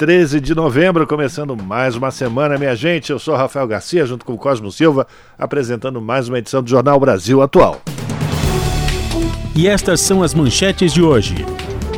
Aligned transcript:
13 0.00 0.40
de 0.40 0.54
novembro, 0.54 1.06
começando 1.06 1.54
mais 1.54 1.94
uma 1.94 2.10
semana, 2.10 2.56
minha 2.56 2.74
gente. 2.74 3.12
Eu 3.12 3.18
sou 3.18 3.36
Rafael 3.36 3.66
Garcia, 3.66 4.06
junto 4.06 4.24
com 4.24 4.32
o 4.32 4.38
Cosmo 4.38 4.72
Silva, 4.72 5.06
apresentando 5.38 6.00
mais 6.00 6.26
uma 6.26 6.38
edição 6.38 6.62
do 6.62 6.70
Jornal 6.70 6.98
Brasil 6.98 7.42
Atual. 7.42 7.82
E 9.54 9.68
estas 9.68 10.00
são 10.00 10.22
as 10.22 10.32
manchetes 10.32 10.94
de 10.94 11.02
hoje. 11.02 11.44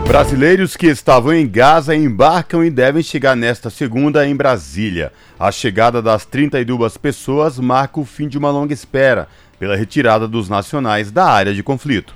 Brasileiros 0.05 0.77
que 0.77 0.89
estavam 0.89 1.33
em 1.33 1.47
Gaza 1.47 1.95
embarcam 1.95 2.65
e 2.65 2.71
devem 2.71 3.05
chegar 3.05 3.37
nesta 3.37 3.71
segunda 3.71 4.27
em 4.27 4.35
Brasília. 4.35 5.13
A 5.39 5.53
chegada 5.53 6.03
das 6.03 6.25
32 6.25 6.97
pessoas 6.97 7.57
marca 7.61 8.01
o 8.01 8.05
fim 8.05 8.27
de 8.27 8.37
uma 8.37 8.51
longa 8.51 8.75
espera 8.75 9.29
pela 9.61 9.77
retirada 9.77 10.27
dos 10.27 10.49
nacionais 10.49 11.13
da 11.13 11.27
área 11.27 11.55
de 11.55 11.63
conflito. 11.63 12.13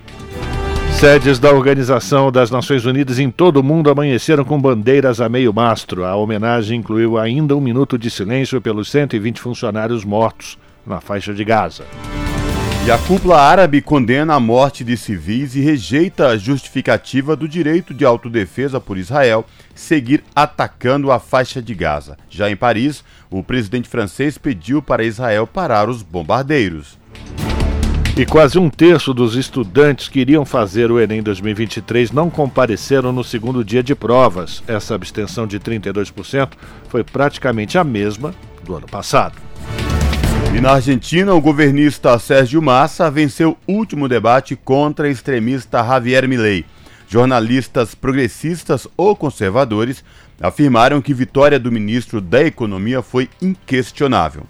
Sedes 0.99 1.39
da 1.39 1.53
Organização 1.53 2.33
das 2.33 2.51
Nações 2.51 2.87
Unidas 2.87 3.19
em 3.19 3.31
todo 3.31 3.59
o 3.59 3.63
mundo 3.63 3.91
amanheceram 3.91 4.47
com 4.47 4.59
bandeiras 4.59 5.21
a 5.21 5.29
meio 5.29 5.53
mastro. 5.53 6.07
A 6.07 6.17
homenagem 6.17 6.81
incluiu 6.81 7.19
ainda 7.19 7.55
um 7.55 7.61
minuto 7.61 7.99
de 7.99 8.11
silêncio 8.11 8.63
pelos 8.63 8.91
120 8.91 9.39
funcionários 9.39 10.07
mortos 10.07 10.57
na 10.87 10.99
faixa 10.99 11.35
de 11.35 11.45
Gaza. 11.45 11.85
E 12.87 12.91
a 12.91 12.97
cúpula 12.97 13.39
árabe 13.39 13.83
condena 13.83 14.37
a 14.37 14.41
morte 14.41 14.83
de 14.83 14.97
civis 14.97 15.55
e 15.55 15.61
rejeita 15.61 16.29
a 16.29 16.39
justificativa 16.39 17.37
do 17.37 17.47
direito 17.47 17.93
de 17.93 18.07
autodefesa 18.07 18.81
por 18.81 18.97
Israel 18.97 19.45
seguir 19.75 20.25
atacando 20.35 21.13
a 21.13 21.21
faixa 21.21 21.61
de 21.61 21.75
Gaza. 21.75 22.17
Já 22.31 22.51
em 22.51 22.57
Paris, 22.57 23.05
o 23.31 23.43
presidente 23.43 23.87
francês 23.87 24.39
pediu 24.39 24.81
para 24.81 25.05
Israel 25.05 25.47
parar 25.47 25.91
os 25.91 26.01
bombardeiros. 26.01 26.97
E 28.19 28.25
quase 28.25 28.59
um 28.59 28.71
terço 28.71 29.13
dos 29.13 29.37
estudantes 29.37 30.09
que 30.09 30.21
iriam 30.21 30.47
fazer 30.47 30.91
o 30.91 30.99
Enem 30.99 31.23
2023 31.23 32.13
não 32.13 32.31
compareceram 32.31 33.13
no 33.13 33.23
segundo 33.23 33.63
dia 33.63 33.83
de 33.83 33.95
provas. 33.95 34.63
Essa 34.67 34.95
abstenção 34.95 35.47
de 35.47 35.61
32% 35.61 36.53
foi 36.89 37.05
praticamente 37.05 37.77
a 37.77 37.85
mesma 37.85 38.35
do 38.65 38.75
ano 38.75 38.87
passado. 38.87 39.37
E 40.57 40.61
na 40.63 40.73
Argentina, 40.73 41.35
o 41.35 41.41
governista 41.43 42.19
Sérgio 42.19 42.63
Massa 42.63 43.11
venceu 43.11 43.55
o 43.67 43.73
último 43.75 44.09
debate 44.09 44.57
contra 44.57 45.11
extremista 45.11 45.85
Javier 45.85 46.27
Milei. 46.27 46.65
Jornalistas 47.07 47.95
progressistas 47.95 48.89
ou 48.97 49.15
conservadores 49.15 50.03
afirmaram 50.41 51.03
que 51.03 51.13
vitória 51.13 51.61
do 51.61 51.71
ministro 51.71 52.23
da 52.23 52.43
Economia 52.43 53.03
foi 53.03 53.29
inquestionável. 53.43 54.47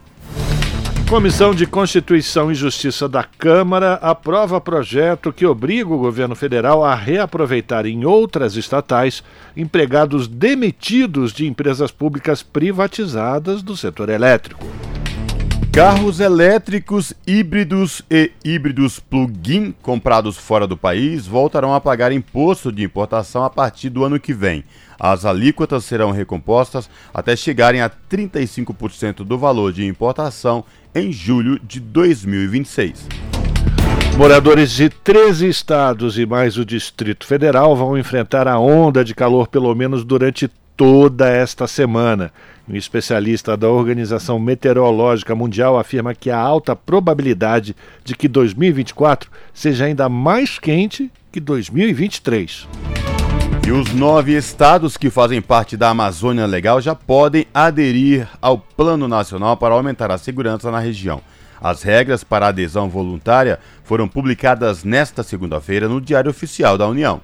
Comissão 1.08 1.54
de 1.54 1.66
Constituição 1.66 2.50
e 2.50 2.54
Justiça 2.54 3.08
da 3.08 3.22
Câmara 3.22 3.94
aprova 4.02 4.60
projeto 4.60 5.32
que 5.32 5.46
obriga 5.46 5.94
o 5.94 5.98
governo 5.98 6.34
federal 6.34 6.84
a 6.84 6.96
reaproveitar 6.96 7.86
em 7.86 8.04
outras 8.04 8.56
estatais 8.56 9.22
empregados 9.56 10.26
demitidos 10.26 11.32
de 11.32 11.46
empresas 11.46 11.92
públicas 11.92 12.42
privatizadas 12.42 13.62
do 13.62 13.76
setor 13.76 14.08
elétrico. 14.08 14.66
Carros 15.76 16.20
elétricos 16.20 17.12
híbridos 17.26 18.02
e 18.10 18.32
híbridos 18.42 18.98
plug-in 18.98 19.72
comprados 19.82 20.38
fora 20.38 20.66
do 20.66 20.74
país 20.74 21.26
voltarão 21.26 21.74
a 21.74 21.80
pagar 21.82 22.12
imposto 22.12 22.72
de 22.72 22.82
importação 22.82 23.44
a 23.44 23.50
partir 23.50 23.90
do 23.90 24.02
ano 24.02 24.18
que 24.18 24.32
vem. 24.32 24.64
As 24.98 25.26
alíquotas 25.26 25.84
serão 25.84 26.12
recompostas 26.12 26.88
até 27.12 27.36
chegarem 27.36 27.82
a 27.82 27.90
35% 27.90 29.16
do 29.16 29.36
valor 29.36 29.70
de 29.70 29.86
importação 29.86 30.64
em 30.96 31.12
julho 31.12 31.60
de 31.62 31.78
2026. 31.78 33.06
Moradores 34.16 34.70
de 34.70 34.88
13 34.88 35.46
estados 35.46 36.18
e 36.18 36.24
mais 36.24 36.56
o 36.56 36.64
Distrito 36.64 37.26
Federal 37.26 37.76
vão 37.76 37.98
enfrentar 37.98 38.48
a 38.48 38.58
onda 38.58 39.04
de 39.04 39.14
calor 39.14 39.46
pelo 39.46 39.74
menos 39.74 40.02
durante 40.02 40.50
toda 40.74 41.28
esta 41.28 41.66
semana. 41.66 42.32
Um 42.66 42.74
especialista 42.74 43.58
da 43.58 43.68
Organização 43.68 44.38
Meteorológica 44.38 45.34
Mundial 45.34 45.78
afirma 45.78 46.14
que 46.14 46.30
há 46.30 46.38
alta 46.38 46.74
probabilidade 46.74 47.76
de 48.02 48.16
que 48.16 48.26
2024 48.26 49.30
seja 49.52 49.84
ainda 49.84 50.08
mais 50.08 50.58
quente 50.58 51.12
que 51.30 51.38
2023. 51.38 52.66
E 53.66 53.72
os 53.72 53.92
nove 53.92 54.36
estados 54.36 54.96
que 54.96 55.10
fazem 55.10 55.42
parte 55.42 55.76
da 55.76 55.88
Amazônia 55.88 56.46
Legal 56.46 56.80
já 56.80 56.94
podem 56.94 57.48
aderir 57.52 58.28
ao 58.40 58.56
Plano 58.56 59.08
Nacional 59.08 59.56
para 59.56 59.74
aumentar 59.74 60.08
a 60.08 60.18
segurança 60.18 60.70
na 60.70 60.78
região. 60.78 61.20
As 61.60 61.82
regras 61.82 62.22
para 62.22 62.46
adesão 62.46 62.88
voluntária 62.88 63.58
foram 63.82 64.06
publicadas 64.06 64.84
nesta 64.84 65.24
segunda-feira 65.24 65.88
no 65.88 66.00
Diário 66.00 66.30
Oficial 66.30 66.78
da 66.78 66.86
União. 66.86 67.20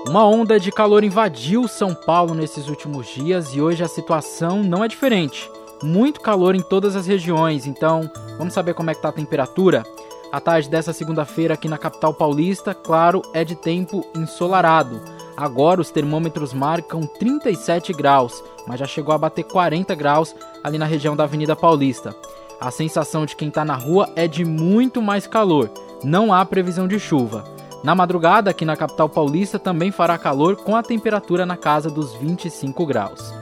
Uma 0.09 0.25
onda 0.25 0.61
de 0.61 0.71
calor 0.71 1.03
invadiu 1.03 1.67
São 1.67 1.93
Paulo 1.93 2.37
nesses 2.37 2.69
últimos 2.69 3.09
dias 3.09 3.53
e 3.53 3.61
hoje 3.61 3.83
a 3.83 3.89
situação 3.89 4.63
não 4.63 4.85
é 4.85 4.87
diferente. 4.87 5.51
Muito 5.83 6.21
calor 6.21 6.55
em 6.55 6.63
todas 6.63 6.95
as 6.95 7.09
regiões, 7.09 7.67
então 7.67 8.09
vamos 8.39 8.55
saber 8.55 8.75
como 8.75 8.93
é 8.93 8.95
que 8.95 9.03
tá 9.03 9.09
a 9.09 9.13
temperatura? 9.13 9.83
A 10.31 10.39
tarde 10.39 10.71
dessa 10.71 10.93
segunda-feira 10.93 11.55
aqui 11.55 11.67
na 11.67 11.79
capital 11.79 12.15
paulista, 12.15 12.73
claro, 12.73 13.23
é 13.33 13.45
de 13.45 13.57
tempo 13.57 14.07
ensolarado. 14.15 15.03
Agora 15.37 15.81
os 15.81 15.91
termômetros 15.91 16.53
marcam 16.53 17.07
37 17.07 17.93
graus, 17.93 18.43
mas 18.67 18.79
já 18.79 18.87
chegou 18.87 19.15
a 19.15 19.19
bater 19.19 19.45
40 19.45 19.95
graus 19.95 20.35
ali 20.63 20.79
na 20.79 20.87
região 20.87 21.17
da 21.17 21.25
Avenida 21.25 21.57
Paulista. 21.57 22.15
A 22.61 22.71
sensação 22.71 23.27
de 23.27 23.35
quem 23.35 23.49
está 23.49 23.65
na 23.65 23.75
rua 23.75 24.09
é 24.15 24.29
de 24.29 24.45
muito 24.45 25.03
mais 25.03 25.27
calor. 25.27 25.71
Não 26.03 26.33
há 26.33 26.45
previsão 26.45 26.87
de 26.87 26.99
chuva. 26.99 27.45
Na 27.83 27.95
madrugada, 27.95 28.51
aqui 28.51 28.65
na 28.65 28.77
capital 28.77 29.09
paulista, 29.09 29.59
também 29.59 29.91
fará 29.91 30.17
calor 30.17 30.57
com 30.57 30.75
a 30.75 30.83
temperatura 30.83 31.45
na 31.45 31.57
casa 31.57 31.91
dos 31.91 32.15
25 32.15 32.87
graus. 32.87 33.35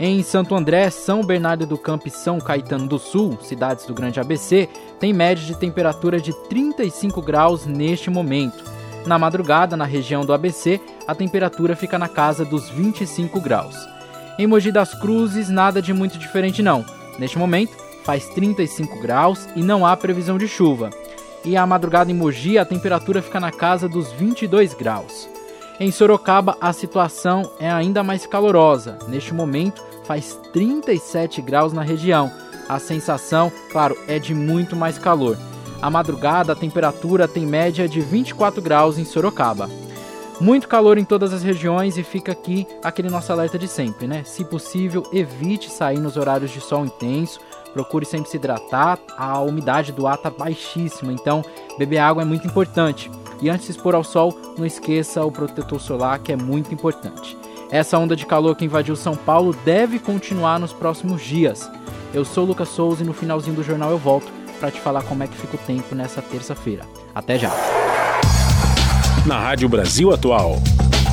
Em 0.00 0.22
Santo 0.22 0.54
André, 0.54 0.88
São 0.88 1.22
Bernardo 1.22 1.66
do 1.66 1.76
Campo 1.76 2.08
e 2.08 2.10
São 2.10 2.40
Caetano 2.40 2.86
do 2.86 2.98
Sul, 2.98 3.36
cidades 3.42 3.84
do 3.84 3.92
Grande 3.92 4.18
ABC, 4.18 4.68
tem 4.98 5.12
média 5.12 5.44
de 5.44 5.54
temperatura 5.54 6.20
de 6.20 6.32
35 6.48 7.20
graus 7.20 7.66
neste 7.66 8.08
momento. 8.08 8.64
Na 9.06 9.18
madrugada, 9.18 9.76
na 9.76 9.84
região 9.84 10.24
do 10.24 10.32
ABC, 10.32 10.80
a 11.06 11.14
temperatura 11.14 11.74
fica 11.74 11.98
na 11.98 12.08
casa 12.08 12.44
dos 12.44 12.68
25 12.70 13.40
graus. 13.40 13.76
Em 14.38 14.46
Mogi 14.46 14.70
das 14.70 14.94
Cruzes, 14.94 15.48
nada 15.48 15.82
de 15.82 15.92
muito 15.92 16.18
diferente 16.18 16.62
não. 16.62 16.84
Neste 17.18 17.38
momento, 17.38 17.76
faz 18.04 18.26
35 18.28 19.00
graus 19.00 19.48
e 19.56 19.62
não 19.62 19.84
há 19.84 19.96
previsão 19.96 20.38
de 20.38 20.46
chuva. 20.46 20.90
E 21.44 21.56
a 21.56 21.66
madrugada 21.66 22.10
em 22.10 22.14
Mogi, 22.14 22.56
a 22.56 22.64
temperatura 22.64 23.20
fica 23.20 23.40
na 23.40 23.50
casa 23.50 23.88
dos 23.88 24.12
22 24.12 24.74
graus. 24.74 25.28
Em 25.80 25.90
Sorocaba, 25.90 26.56
a 26.60 26.72
situação 26.72 27.50
é 27.58 27.70
ainda 27.70 28.04
mais 28.04 28.24
calorosa. 28.24 28.98
Neste 29.08 29.34
momento, 29.34 29.82
faz 30.04 30.38
37 30.52 31.42
graus 31.42 31.72
na 31.72 31.82
região. 31.82 32.32
A 32.68 32.78
sensação, 32.78 33.50
claro, 33.70 33.96
é 34.06 34.18
de 34.18 34.34
muito 34.34 34.76
mais 34.76 34.96
calor. 34.96 35.36
A 35.82 35.90
madrugada, 35.90 36.52
a 36.52 36.56
temperatura 36.56 37.26
tem 37.26 37.44
média 37.44 37.88
de 37.88 38.00
24 38.00 38.62
graus 38.62 38.98
em 38.98 39.04
Sorocaba. 39.04 39.68
Muito 40.40 40.68
calor 40.68 40.96
em 40.96 41.04
todas 41.04 41.32
as 41.32 41.42
regiões 41.42 41.98
e 41.98 42.04
fica 42.04 42.30
aqui 42.30 42.68
aquele 42.84 43.10
nosso 43.10 43.32
alerta 43.32 43.58
de 43.58 43.66
sempre, 43.66 44.06
né? 44.06 44.22
Se 44.24 44.44
possível, 44.44 45.02
evite 45.12 45.68
sair 45.68 45.98
nos 45.98 46.16
horários 46.16 46.52
de 46.52 46.60
sol 46.60 46.86
intenso, 46.86 47.40
procure 47.72 48.04
sempre 48.04 48.30
se 48.30 48.36
hidratar, 48.36 48.96
a 49.16 49.40
umidade 49.40 49.90
do 49.90 50.06
ar 50.06 50.14
está 50.14 50.30
baixíssima, 50.30 51.12
então 51.12 51.44
beber 51.76 51.98
água 51.98 52.22
é 52.22 52.24
muito 52.24 52.46
importante. 52.46 53.10
E 53.40 53.50
antes 53.50 53.66
de 53.66 53.72
expor 53.72 53.96
ao 53.96 54.04
sol, 54.04 54.38
não 54.56 54.64
esqueça 54.64 55.24
o 55.24 55.32
protetor 55.32 55.80
solar, 55.80 56.20
que 56.20 56.32
é 56.32 56.36
muito 56.36 56.72
importante. 56.72 57.36
Essa 57.72 57.98
onda 57.98 58.14
de 58.14 58.24
calor 58.24 58.54
que 58.54 58.64
invadiu 58.64 58.94
São 58.94 59.16
Paulo 59.16 59.52
deve 59.64 59.98
continuar 59.98 60.60
nos 60.60 60.72
próximos 60.72 61.22
dias. 61.22 61.68
Eu 62.14 62.24
sou 62.24 62.44
Lucas 62.44 62.68
Souza 62.68 63.02
e 63.02 63.06
no 63.06 63.12
finalzinho 63.12 63.56
do 63.56 63.64
jornal 63.64 63.90
eu 63.90 63.98
volto 63.98 64.41
para 64.62 64.70
te 64.70 64.78
falar 64.78 65.02
como 65.02 65.24
é 65.24 65.26
que 65.26 65.36
fica 65.36 65.56
o 65.56 65.58
tempo 65.58 65.92
nessa 65.92 66.22
terça-feira. 66.22 66.84
Até 67.12 67.36
já! 67.36 67.50
Na 69.26 69.36
Rádio 69.36 69.68
Brasil 69.68 70.12
Atual, 70.12 70.62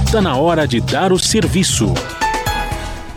está 0.06 0.22
na 0.22 0.36
hora 0.36 0.68
de 0.68 0.80
dar 0.80 1.12
o 1.12 1.18
serviço. 1.18 1.92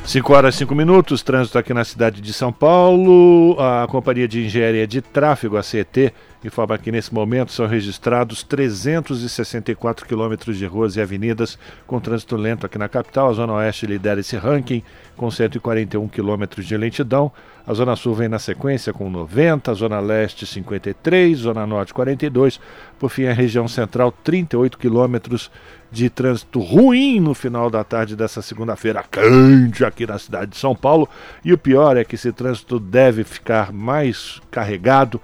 5 0.06 0.32
horas 0.32 0.54
e 0.54 0.58
5 0.58 0.74
minutos, 0.74 1.22
trânsito 1.22 1.58
aqui 1.58 1.74
na 1.74 1.84
cidade 1.84 2.22
de 2.22 2.32
São 2.32 2.50
Paulo. 2.50 3.58
A 3.60 3.86
Companhia 3.86 4.26
de 4.26 4.46
Engenharia 4.46 4.86
de 4.86 5.02
Tráfego, 5.02 5.58
a 5.58 5.62
CET, 5.62 6.14
informa 6.44 6.76
que 6.76 6.90
nesse 6.90 7.14
momento 7.14 7.52
são 7.52 7.66
registrados 7.66 8.42
364 8.42 10.06
quilômetros 10.06 10.56
de 10.56 10.66
ruas 10.66 10.96
e 10.96 11.00
avenidas 11.00 11.58
com 11.86 12.00
trânsito 12.00 12.36
lento 12.36 12.66
aqui 12.66 12.78
na 12.78 12.88
capital. 12.88 13.30
A 13.30 13.32
Zona 13.32 13.52
Oeste 13.54 13.86
lidera 13.86 14.20
esse 14.20 14.36
ranking 14.36 14.82
com 15.16 15.30
141 15.30 16.08
quilômetros 16.08 16.66
de 16.66 16.76
lentidão. 16.76 17.30
A 17.64 17.72
Zona 17.74 17.94
Sul 17.94 18.14
vem 18.14 18.28
na 18.28 18.40
sequência 18.40 18.92
com 18.92 19.08
90, 19.08 19.70
a 19.70 19.74
Zona 19.74 20.00
Leste 20.00 20.44
53, 20.44 21.38
Zona 21.38 21.64
Norte 21.64 21.94
42. 21.94 22.58
Por 22.98 23.08
fim, 23.08 23.26
a 23.26 23.32
região 23.32 23.68
central 23.68 24.10
38 24.10 24.76
quilômetros 24.76 25.48
de 25.90 26.10
trânsito 26.10 26.58
ruim 26.58 27.20
no 27.20 27.34
final 27.34 27.70
da 27.70 27.84
tarde 27.84 28.16
dessa 28.16 28.42
segunda-feira 28.42 29.04
quente 29.08 29.84
aqui 29.84 30.06
na 30.06 30.18
cidade 30.18 30.52
de 30.52 30.56
São 30.56 30.74
Paulo. 30.74 31.08
E 31.44 31.52
o 31.52 31.58
pior 31.58 31.96
é 31.96 32.04
que 32.04 32.16
esse 32.16 32.32
trânsito 32.32 32.80
deve 32.80 33.22
ficar 33.22 33.72
mais 33.72 34.40
carregado 34.50 35.20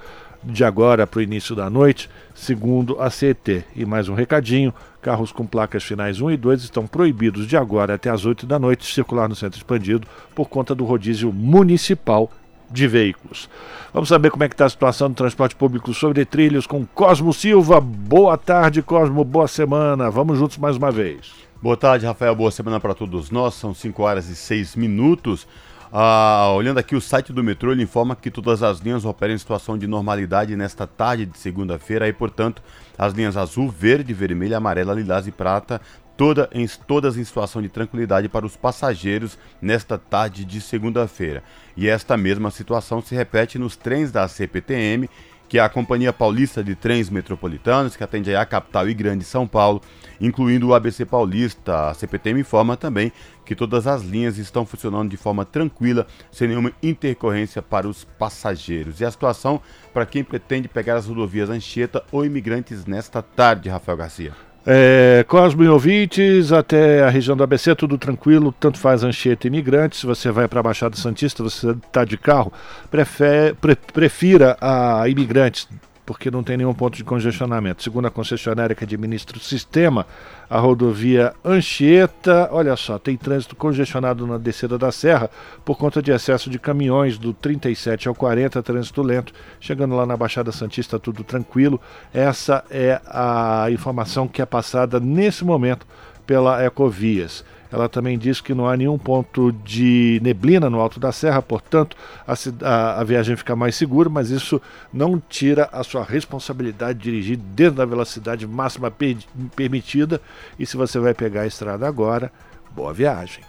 de 0.53 0.65
agora 0.65 1.07
para 1.07 1.19
o 1.19 1.23
início 1.23 1.55
da 1.55 1.69
noite, 1.69 2.09
segundo 2.35 3.01
a 3.01 3.11
CET. 3.11 3.65
E 3.77 3.85
mais 3.85 4.09
um 4.09 4.15
recadinho: 4.15 4.73
carros 5.03 5.31
com 5.31 5.47
placas 5.47 5.85
finais 5.85 6.21
1 6.21 6.31
e 6.31 6.37
2 6.37 6.63
estão 6.63 6.87
proibidos 6.87 7.47
de 7.47 7.57
agora 7.57 7.95
até 7.95 8.11
as 8.11 8.25
8 8.25 8.47
da 8.47 8.59
noite 8.59 8.93
circular 8.93 9.29
no 9.29 9.37
centro 9.37 9.59
expandido 9.59 10.07
por 10.35 10.49
conta 10.49 10.75
do 10.75 10.85
rodízio 10.85 11.33
municipal 11.33 12.31
de 12.71 12.87
veículos. 12.87 13.49
Vamos 13.93 14.09
saber 14.09 14.31
como 14.31 14.45
é 14.45 14.49
que 14.49 14.55
está 14.55 14.67
a 14.67 14.71
situação 14.71 15.09
do 15.09 15.15
transporte 15.15 15.57
público 15.57 15.93
sobre 15.95 16.25
trilhos 16.25 16.67
com 16.67 16.85
Cosmo 16.87 17.33
Silva. 17.33 17.81
Boa 17.81 18.37
tarde, 18.37 18.83
Cosmo. 18.83 19.25
Boa 19.25 19.49
semana. 19.49 20.11
Vamos 20.11 20.39
juntos 20.39 20.59
mais 20.59 20.77
uma 20.77 20.91
vez. 20.91 21.33
Boa 21.63 21.77
tarde, 21.77 22.07
Rafael. 22.07 22.35
Boa 22.37 22.51
semana 22.51 22.79
para 22.79 22.95
todos 22.95 23.31
nós. 23.31 23.55
São 23.55 23.75
5 23.75 24.03
horas 24.03 24.29
e 24.29 24.37
6 24.37 24.77
minutos. 24.77 25.47
Ah, 25.91 26.53
olhando 26.55 26.79
aqui 26.79 26.95
o 26.95 27.01
site 27.01 27.33
do 27.33 27.43
metrô, 27.43 27.73
ele 27.73 27.83
informa 27.83 28.15
que 28.15 28.31
todas 28.31 28.63
as 28.63 28.79
linhas 28.79 29.07
operam 29.07 29.35
em 29.35 29.39
situação 29.39 29.79
de 29.79 29.87
normalidade 29.87 30.55
nesta 30.55 30.87
tarde 30.87 31.25
de 31.25 31.39
segunda-feira 31.39 32.07
e, 32.07 32.13
portanto, 32.13 32.63
as 32.97 33.15
linhas 33.15 33.37
azul, 33.37 33.71
verde, 33.71 34.13
vermelha, 34.13 34.59
amarela, 34.59 34.93
lilás 34.93 35.27
e 35.27 35.33
prata 35.33 35.81
toda 36.19 36.51
em, 36.53 36.67
todas 36.85 37.17
em 37.17 37.23
situação 37.23 37.63
de 37.63 37.69
tranquilidade 37.69 38.29
para 38.29 38.45
os 38.45 38.57
passageiros 38.57 39.39
nesta 39.63 39.97
tarde 39.97 40.45
de 40.45 40.61
segunda-feira. 40.61 41.45
E 41.77 41.89
esta 41.89 42.17
mesma 42.17 42.51
situação 42.51 43.01
se 43.01 43.15
repete 43.15 43.57
nos 43.57 43.77
trens 43.77 44.11
da 44.11 44.27
CPTM, 44.27 45.09
que 45.49 45.59
é 45.59 45.61
a 45.63 45.69
Companhia 45.69 46.13
Paulista 46.13 46.63
de 46.63 46.75
Trens 46.75 47.09
Metropolitanos, 47.09 47.97
que 47.97 48.05
atende 48.05 48.35
a 48.35 48.45
capital 48.45 48.89
e 48.89 48.95
grande 48.95 49.25
São 49.25 49.47
Paulo, 49.47 49.81
incluindo 50.21 50.69
o 50.69 50.75
ABC 50.75 51.07
Paulista. 51.07 51.89
A 51.89 51.95
CPTM 51.95 52.41
informa 52.41 52.77
também 52.77 53.11
que 53.45 53.55
todas 53.55 53.87
as 53.87 54.03
linhas 54.03 54.37
estão 54.37 54.67
funcionando 54.67 55.11
de 55.11 55.17
forma 55.17 55.45
tranquila, 55.45 56.07
sem 56.31 56.49
nenhuma 56.49 56.73
intercorrência 56.83 57.63
para 57.63 57.89
os 57.89 58.05
passageiros. 58.05 59.01
E 59.01 59.05
a 59.05 59.11
situação 59.11 59.61
para 59.93 60.05
quem 60.05 60.23
pretende 60.23 60.69
pegar 60.69 60.97
as 60.97 61.07
rodovias 61.07 61.49
Anchieta 61.49 62.05
ou 62.13 62.27
imigrantes 62.27 62.85
nesta 62.85 63.23
tarde, 63.23 63.71
Rafael 63.71 63.97
Garcia. 63.97 64.48
É, 64.67 65.25
Cosmo 65.27 65.65
e 65.65 65.69
ouvintes, 65.69 66.53
até 66.53 67.03
a 67.03 67.09
região 67.09 67.37
do 67.37 67.43
ABC, 67.43 67.75
tudo 67.75 67.97
tranquilo, 67.97 68.55
tanto 68.59 68.79
faz 68.79 69.03
Anchieta 69.03 69.47
e 69.47 69.49
imigrantes. 69.49 70.01
Se 70.01 70.07
você 70.07 70.31
vai 70.31 70.47
para 70.47 70.61
a 70.61 70.63
Baixada 70.63 70.97
Santista, 70.97 71.43
você 71.43 71.71
está 71.71 72.05
de 72.05 72.19
carro, 72.19 72.53
prefere, 72.91 73.55
pre, 73.55 73.77
prefira 73.77 74.57
a 74.61 75.09
imigrantes 75.09 75.67
porque 76.09 76.31
não 76.31 76.43
tem 76.43 76.57
nenhum 76.57 76.73
ponto 76.73 76.97
de 76.97 77.05
congestionamento. 77.05 77.83
Segundo 77.83 78.07
a 78.07 78.11
concessionária 78.11 78.75
que 78.75 78.83
administra 78.83 79.37
o 79.37 79.41
sistema, 79.41 80.07
a 80.49 80.59
rodovia 80.59 81.35
Anchieta, 81.45 82.49
olha 82.51 82.75
só, 82.77 82.99
tem 82.99 83.15
trânsito 83.15 83.55
congestionado 83.55 84.27
na 84.27 84.39
descida 84.39 84.79
da 84.79 84.91
serra 84.91 85.29
por 85.67 85.77
conta 85.77 86.01
de 86.01 86.11
excesso 86.11 86.49
de 86.49 86.59
caminhões 86.59 87.19
do 87.19 87.35
37 87.35 88.09
ao 88.09 88.15
40, 88.15 88.63
trânsito 88.63 89.03
lento. 89.03 89.35
Chegando 89.61 89.95
lá 89.95 90.07
na 90.07 90.17
Baixada 90.17 90.51
Santista, 90.51 90.99
tudo 90.99 91.23
tranquilo. 91.23 91.79
Essa 92.11 92.65
é 92.71 93.03
a 93.07 93.67
informação 93.71 94.27
que 94.27 94.41
é 94.41 94.47
passada 94.47 94.99
nesse 94.99 95.45
momento 95.45 95.87
pela 96.27 96.65
Ecovias. 96.65 97.45
Ela 97.71 97.89
também 97.89 98.19
diz 98.19 98.41
que 98.41 98.55
não 98.55 98.67
há 98.67 98.77
nenhum 98.77 98.99
ponto 98.99 99.53
de 99.65 100.21
neblina 100.23 100.71
no 100.71 100.81
alto 100.81 100.99
da 100.99 101.13
serra, 101.13 101.43
portanto, 101.43 101.97
a, 102.27 102.35
a, 102.63 103.01
a, 103.01 103.05
viagem 103.05 103.37
fica 103.37 103.55
mais 103.55 103.77
segura, 103.77 104.09
mas 104.09 104.31
isso 104.31 104.61
não 104.93 105.23
tira 105.29 105.69
a 105.73 105.85
sua 105.85 106.03
responsabilidade 106.03 106.99
de 106.99 107.05
dirigir 107.11 107.37
dentro 107.37 107.77
da 107.77 107.85
velocidade 107.85 108.47
máxima 108.47 108.91
per, 108.91 109.17
permitida. 109.55 110.21
E 110.59 110.65
se 110.65 110.77
você 110.77 110.99
vai 110.99 111.15
pegar 111.15 111.43
a 111.43 111.47
estrada 111.47 111.87
agora, 111.87 112.33
boa 112.75 112.93
viagem. 112.93 113.45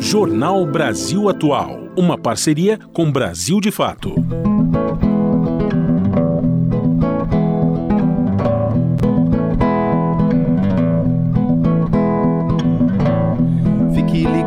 Jornal 0.00 0.66
Brasil 0.66 1.28
Atual, 1.28 1.88
uma 1.96 2.18
parceria 2.18 2.78
com 2.92 3.10
Brasil 3.10 3.60
de 3.60 3.70
Fato. 3.70 4.14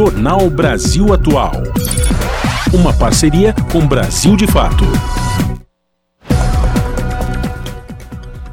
Jornal 0.00 0.48
Brasil 0.48 1.12
Atual. 1.12 1.52
Uma 2.72 2.90
parceria 2.90 3.54
com 3.70 3.86
Brasil 3.86 4.34
de 4.34 4.46
Fato. 4.46 4.82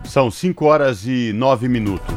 São 0.04 0.30
5 0.30 0.66
horas 0.66 1.08
e 1.08 1.32
9 1.32 1.70
minutos. 1.70 2.16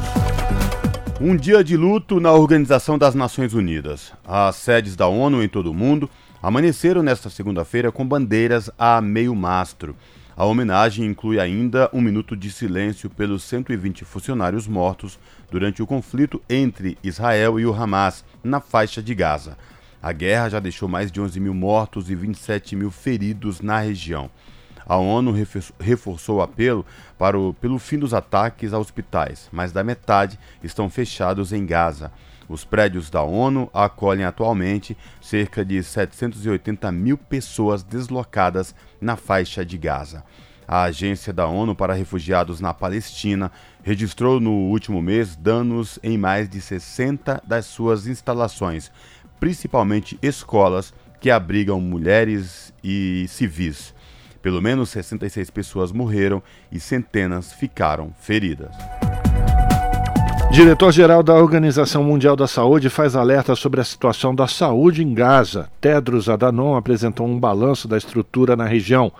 Um 1.21 1.37
dia 1.37 1.63
de 1.63 1.77
luto 1.77 2.19
na 2.19 2.33
Organização 2.33 2.97
das 2.97 3.15
Nações 3.15 3.53
Unidas. 3.53 4.11
As 4.27 4.57
sedes 4.57 4.97
da 4.97 5.07
ONU 5.07 5.41
em 5.41 5.47
todo 5.47 5.71
o 5.71 5.73
mundo 5.73 6.09
amanheceram 6.43 7.01
nesta 7.01 7.29
segunda-feira 7.29 7.89
com 7.89 8.05
bandeiras 8.05 8.69
a 8.77 8.99
meio 8.99 9.33
mastro. 9.33 9.95
A 10.35 10.45
homenagem 10.45 11.05
inclui 11.05 11.39
ainda 11.39 11.89
um 11.91 11.99
minuto 11.99 12.37
de 12.37 12.49
silêncio 12.49 13.09
pelos 13.09 13.43
120 13.43 14.05
funcionários 14.05 14.65
mortos 14.65 15.19
durante 15.51 15.83
o 15.83 15.87
conflito 15.87 16.41
entre 16.49 16.97
Israel 17.03 17.59
e 17.59 17.65
o 17.65 17.73
Hamas 17.73 18.23
na 18.41 18.61
faixa 18.61 19.03
de 19.03 19.13
Gaza. 19.13 19.57
A 20.01 20.11
guerra 20.13 20.49
já 20.49 20.59
deixou 20.59 20.87
mais 20.87 21.11
de 21.11 21.19
11 21.19 21.39
mil 21.39 21.53
mortos 21.53 22.09
e 22.09 22.15
27 22.15 22.75
mil 22.75 22.89
feridos 22.89 23.59
na 23.59 23.79
região. 23.79 24.31
A 24.85 24.95
ONU 24.95 25.33
reforçou 25.79 26.37
o 26.37 26.41
apelo 26.41 26.85
para 27.17 27.37
o, 27.37 27.53
pelo 27.53 27.77
fim 27.77 27.99
dos 27.99 28.13
ataques 28.13 28.73
a 28.73 28.79
hospitais, 28.79 29.47
mas 29.51 29.71
da 29.71 29.83
metade 29.83 30.39
estão 30.63 30.89
fechados 30.89 31.53
em 31.53 31.65
Gaza. 31.65 32.11
Os 32.51 32.65
prédios 32.65 33.09
da 33.09 33.23
ONU 33.23 33.69
acolhem 33.73 34.25
atualmente 34.25 34.97
cerca 35.21 35.63
de 35.63 35.81
780 35.81 36.91
mil 36.91 37.17
pessoas 37.17 37.81
deslocadas 37.81 38.75
na 38.99 39.15
faixa 39.15 39.63
de 39.63 39.77
Gaza. 39.77 40.21
A 40.67 40.83
Agência 40.83 41.31
da 41.31 41.47
ONU 41.47 41.73
para 41.73 41.93
Refugiados 41.93 42.59
na 42.59 42.73
Palestina 42.73 43.49
registrou 43.81 44.41
no 44.41 44.51
último 44.51 45.01
mês 45.01 45.33
danos 45.33 45.97
em 46.03 46.17
mais 46.17 46.49
de 46.49 46.59
60 46.59 47.41
das 47.47 47.67
suas 47.67 48.05
instalações, 48.05 48.91
principalmente 49.39 50.19
escolas 50.21 50.93
que 51.21 51.31
abrigam 51.31 51.79
mulheres 51.79 52.73
e 52.83 53.27
civis. 53.29 53.93
Pelo 54.41 54.61
menos 54.61 54.89
66 54.89 55.49
pessoas 55.51 55.93
morreram 55.93 56.43
e 56.69 56.81
centenas 56.81 57.53
ficaram 57.53 58.13
feridas. 58.19 58.75
Diretor-geral 60.51 61.23
da 61.23 61.33
Organização 61.33 62.03
Mundial 62.03 62.35
da 62.35 62.45
Saúde 62.45 62.89
faz 62.89 63.15
alerta 63.15 63.55
sobre 63.55 63.79
a 63.79 63.85
situação 63.85 64.35
da 64.35 64.49
saúde 64.49 65.01
em 65.01 65.13
Gaza. 65.13 65.69
Tedros 65.79 66.27
Adhanom 66.27 66.75
apresentou 66.75 67.25
um 67.25 67.39
balanço 67.39 67.87
da 67.87 67.97
estrutura 67.97 68.53
na 68.53 68.65
região. 68.65 69.13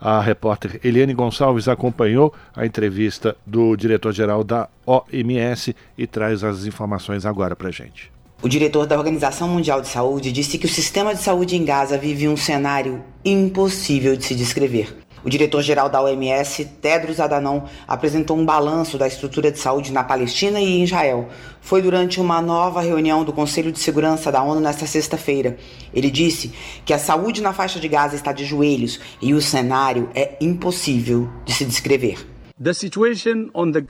A 0.00 0.18
repórter 0.18 0.80
Eliane 0.82 1.12
Gonçalves 1.12 1.68
acompanhou 1.68 2.32
a 2.56 2.64
entrevista 2.64 3.36
do 3.44 3.76
diretor-geral 3.76 4.42
da 4.42 4.66
OMS 4.86 5.76
e 5.98 6.06
traz 6.06 6.42
as 6.42 6.64
informações 6.64 7.26
agora 7.26 7.54
para 7.54 7.70
gente. 7.70 8.10
O 8.40 8.48
diretor 8.48 8.86
da 8.86 8.96
Organização 8.96 9.46
Mundial 9.46 9.82
de 9.82 9.88
Saúde 9.88 10.32
disse 10.32 10.56
que 10.56 10.64
o 10.64 10.70
sistema 10.70 11.14
de 11.14 11.20
saúde 11.20 11.54
em 11.54 11.66
Gaza 11.66 11.98
vive 11.98 12.26
um 12.28 12.36
cenário 12.36 13.04
impossível 13.22 14.16
de 14.16 14.24
se 14.24 14.34
descrever. 14.34 14.96
O 15.24 15.30
diretor-geral 15.30 15.88
da 15.88 16.00
OMS, 16.02 16.64
Tedros 16.80 17.20
Adhanom, 17.20 17.62
apresentou 17.86 18.36
um 18.36 18.44
balanço 18.44 18.96
da 18.96 19.06
estrutura 19.06 19.50
de 19.50 19.58
saúde 19.58 19.92
na 19.92 20.04
Palestina 20.04 20.60
e 20.60 20.78
em 20.78 20.84
Israel. 20.84 21.28
Foi 21.60 21.82
durante 21.82 22.20
uma 22.20 22.40
nova 22.40 22.80
reunião 22.80 23.24
do 23.24 23.32
Conselho 23.32 23.72
de 23.72 23.78
Segurança 23.78 24.30
da 24.30 24.42
ONU 24.42 24.60
nesta 24.60 24.86
sexta-feira. 24.86 25.56
Ele 25.92 26.10
disse 26.10 26.52
que 26.84 26.92
a 26.92 26.98
saúde 26.98 27.42
na 27.42 27.52
faixa 27.52 27.80
de 27.80 27.88
Gaza 27.88 28.14
está 28.14 28.32
de 28.32 28.44
joelhos 28.44 29.00
e 29.20 29.34
o 29.34 29.40
cenário 29.42 30.08
é 30.14 30.36
impossível 30.40 31.28
de 31.44 31.52
se 31.52 31.64
descrever. 31.64 32.26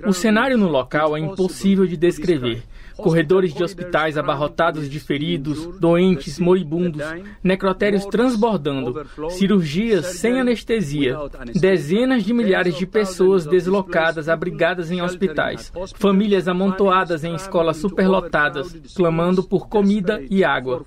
O 0.06 0.12
cenário 0.12 0.58
no 0.58 0.68
local 0.68 1.16
é 1.16 1.20
impossível 1.20 1.86
de 1.86 1.96
descrever 1.96 2.62
corredores 2.98 3.54
de 3.54 3.62
hospitais 3.62 4.18
abarrotados 4.18 4.90
de 4.90 5.00
feridos, 5.00 5.78
doentes, 5.78 6.38
moribundos, 6.38 7.02
necrotérios 7.42 8.04
transbordando, 8.04 9.06
cirurgias 9.30 10.06
sem 10.18 10.40
anestesia, 10.40 11.16
dezenas 11.54 12.24
de 12.24 12.34
milhares 12.34 12.76
de 12.76 12.86
pessoas 12.86 13.46
deslocadas, 13.46 14.28
abrigadas 14.28 14.90
em 14.90 15.00
hospitais, 15.00 15.72
famílias 15.94 16.48
amontoadas 16.48 17.24
em 17.24 17.34
escolas 17.34 17.76
superlotadas, 17.76 18.76
clamando 18.94 19.42
por 19.42 19.68
comida 19.68 20.22
e 20.28 20.44
água. 20.44 20.84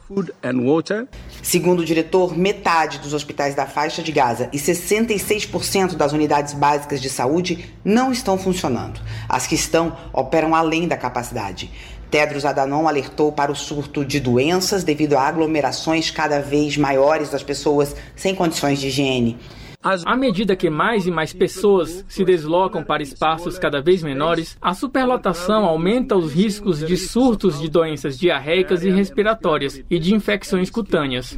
Segundo 1.42 1.80
o 1.80 1.86
diretor, 1.86 2.38
metade 2.38 3.00
dos 3.00 3.14
hospitais 3.14 3.56
da 3.56 3.66
faixa 3.66 4.04
de 4.04 4.12
Gaza 4.12 4.50
e 4.52 4.58
66% 4.58 5.96
das 5.96 6.12
unidades 6.12 6.54
básicas 6.54 7.02
de 7.02 7.10
saúde 7.10 7.74
não 7.84 8.12
estão 8.12 8.38
funcionando. 8.38 9.00
As 9.28 9.48
que 9.48 9.56
estão 9.56 9.96
operam 10.14 10.54
além 10.54 10.88
da 10.88 10.98
capacidade. 10.98 11.72
Tedros 12.12 12.44
Adhanom 12.44 12.90
alertou 12.90 13.32
para 13.32 13.54
o 13.54 13.56
surto 13.56 14.04
de 14.04 14.20
doenças 14.20 14.84
devido 14.84 15.14
a 15.14 15.22
aglomerações 15.22 16.12
cada 16.12 16.42
vez 16.42 16.76
maiores 16.76 17.30
das 17.30 17.42
pessoas 17.42 17.96
sem 18.18 18.36
condições 18.36 18.82
de 18.82 18.88
higiene. 18.88 19.40
À 20.06 20.16
medida 20.16 20.56
que 20.56 20.70
mais 20.70 21.08
e 21.08 21.12
mais 21.12 21.34
pessoas 21.34 22.06
se 22.08 22.24
deslocam 22.24 22.84
para 22.84 23.02
espaços 23.02 23.58
cada 23.58 23.82
vez 23.82 24.04
menores, 24.04 24.56
a 24.62 24.76
superlotação 24.76 25.66
aumenta 25.66 26.16
os 26.16 26.34
riscos 26.34 26.86
de 26.86 26.98
surtos 26.98 27.60
de 27.60 27.68
doenças 27.68 28.20
diarreicas 28.20 28.84
e 28.84 28.92
respiratórias 28.92 29.82
e 29.90 29.98
de 29.98 30.14
infecções 30.14 30.70
cutâneas. 30.70 31.36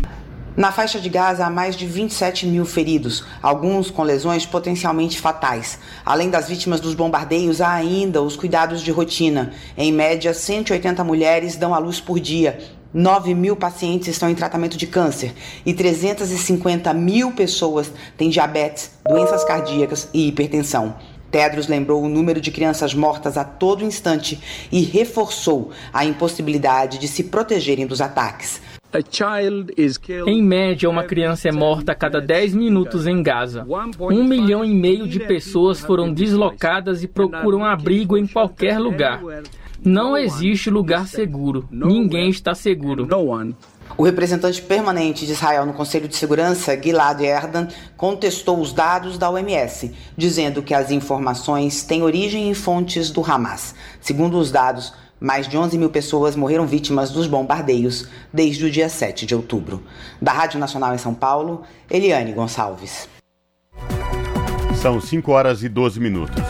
Na 0.55 0.71
faixa 0.71 0.99
de 0.99 1.09
Gaza 1.09 1.47
há 1.47 1.49
mais 1.49 1.75
de 1.75 1.87
27 1.87 2.45
mil 2.45 2.63
feridos, 2.63 3.25
alguns 3.41 3.89
com 3.89 4.03
lesões 4.03 4.45
potencialmente 4.45 5.19
fatais. 5.19 5.79
Além 6.05 6.29
das 6.29 6.47
vítimas 6.47 6.79
dos 6.79 6.93
bombardeios, 6.93 7.59
há 7.59 7.71
ainda 7.71 8.21
os 8.21 8.35
cuidados 8.35 8.83
de 8.83 8.91
rotina. 8.91 9.51
Em 9.75 9.91
média, 9.91 10.31
180 10.31 11.03
mulheres 11.03 11.55
dão 11.55 11.73
à 11.73 11.79
luz 11.79 11.99
por 11.99 12.19
dia. 12.19 12.59
9 12.93 13.33
mil 13.33 13.55
pacientes 13.55 14.09
estão 14.09 14.29
em 14.29 14.35
tratamento 14.35 14.77
de 14.77 14.85
câncer 14.85 15.33
e 15.65 15.73
350 15.73 16.93
mil 16.93 17.31
pessoas 17.31 17.91
têm 18.15 18.29
diabetes, 18.29 18.91
doenças 19.09 19.43
cardíacas 19.43 20.07
e 20.13 20.27
hipertensão. 20.27 20.95
Tedros 21.31 21.67
lembrou 21.67 22.03
o 22.03 22.07
número 22.07 22.39
de 22.39 22.51
crianças 22.51 22.93
mortas 22.93 23.39
a 23.39 23.43
todo 23.43 23.83
instante 23.83 24.39
e 24.71 24.81
reforçou 24.81 25.71
a 25.91 26.05
impossibilidade 26.05 26.99
de 26.99 27.07
se 27.07 27.23
protegerem 27.23 27.87
dos 27.87 28.01
ataques. 28.01 28.61
Em 30.27 30.43
média, 30.43 30.89
uma 30.89 31.03
criança 31.03 31.49
é 31.49 31.51
morta 31.51 31.91
a 31.91 31.95
cada 31.95 32.21
10 32.21 32.53
minutos 32.53 33.07
em 33.07 33.23
Gaza. 33.23 33.65
Um 33.99 34.23
milhão 34.23 34.63
e 34.63 34.73
meio 34.73 35.07
de 35.07 35.19
pessoas 35.19 35.79
foram 35.79 36.13
deslocadas 36.13 37.03
e 37.03 37.07
procuram 37.07 37.65
abrigo 37.65 38.17
em 38.17 38.27
qualquer 38.27 38.77
lugar. 38.79 39.21
Não 39.83 40.17
existe 40.17 40.69
lugar 40.69 41.07
seguro. 41.07 41.67
Ninguém 41.69 42.29
está 42.29 42.53
seguro. 42.53 43.07
O 43.97 44.03
representante 44.03 44.61
permanente 44.61 45.25
de 45.25 45.33
Israel 45.33 45.65
no 45.65 45.73
Conselho 45.73 46.07
de 46.07 46.15
Segurança, 46.15 46.79
Gilad 46.81 47.21
Erdan, 47.21 47.67
contestou 47.97 48.59
os 48.59 48.73
dados 48.73 49.17
da 49.17 49.29
OMS, 49.29 49.91
dizendo 50.17 50.63
que 50.63 50.73
as 50.73 50.89
informações 50.89 51.83
têm 51.83 52.01
origem 52.01 52.49
em 52.49 52.53
fontes 52.53 53.11
do 53.11 53.21
Hamas. 53.21 53.75
Segundo 53.99 54.37
os 54.37 54.51
dados, 54.51 54.93
mais 55.23 55.47
de 55.47 55.57
11 55.57 55.77
mil 55.77 55.89
pessoas 55.89 56.35
morreram 56.35 56.67
vítimas 56.67 57.09
dos 57.09 57.27
bombardeios 57.27 58.09
desde 58.33 58.65
o 58.65 58.69
dia 58.69 58.89
7 58.89 59.25
de 59.25 59.33
outubro. 59.33 59.81
Da 60.21 60.33
Rádio 60.33 60.59
Nacional 60.59 60.93
em 60.93 60.97
São 60.97 61.13
Paulo, 61.13 61.63
Eliane 61.89 62.33
Gonçalves. 62.33 63.07
São 64.81 64.99
5 64.99 65.31
horas 65.31 65.63
e 65.63 65.69
12 65.69 65.97
minutos. 66.01 66.43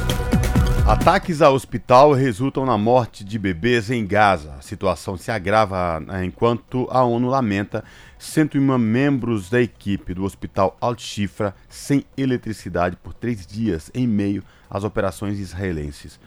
Ataques 0.88 1.40
ao 1.44 1.54
hospital 1.54 2.14
resultam 2.14 2.66
na 2.66 2.76
morte 2.76 3.24
de 3.24 3.38
bebês 3.38 3.92
em 3.92 4.08
Gaza. 4.08 4.56
A 4.58 4.62
situação 4.64 5.18
se 5.18 5.30
agrava 5.30 6.00
né, 6.00 6.26
enquanto 6.26 6.88
a 6.90 7.04
ONU 7.04 7.30
lamenta 7.30 7.84
101 8.18 8.76
membros 8.80 9.52
da 9.52 9.62
equipe 9.62 10.16
do 10.16 10.24
hospital 10.24 10.76
Al-Shifra 10.82 11.54
sem 11.70 12.04
eletricidade 12.18 12.96
por 12.96 13.14
três 13.14 13.46
dias 13.46 13.92
em 13.94 14.08
meio 14.08 14.44
às 14.68 14.84
operações 14.84 15.40
israelenses. 15.40 16.20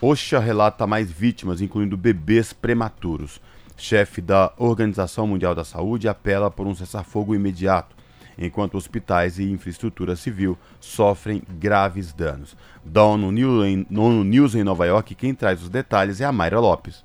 OSHA 0.00 0.38
relata 0.38 0.86
mais 0.86 1.10
vítimas, 1.10 1.60
incluindo 1.60 1.96
bebês 1.96 2.52
prematuros. 2.52 3.40
Chefe 3.76 4.20
da 4.20 4.52
Organização 4.56 5.26
Mundial 5.26 5.54
da 5.54 5.64
Saúde 5.64 6.08
apela 6.08 6.50
por 6.50 6.66
um 6.66 6.74
cessar-fogo 6.74 7.34
imediato, 7.34 7.96
enquanto 8.38 8.76
hospitais 8.76 9.38
e 9.38 9.50
infraestrutura 9.50 10.14
civil 10.14 10.58
sofrem 10.80 11.42
graves 11.58 12.12
danos. 12.12 12.56
Da 12.84 13.04
ONU 13.04 13.32
News 13.32 14.54
em 14.54 14.62
Nova 14.62 14.86
York, 14.86 15.14
quem 15.14 15.34
traz 15.34 15.62
os 15.62 15.68
detalhes 15.68 16.20
é 16.20 16.24
a 16.24 16.32
Mayra 16.32 16.60
Lopes. 16.60 17.04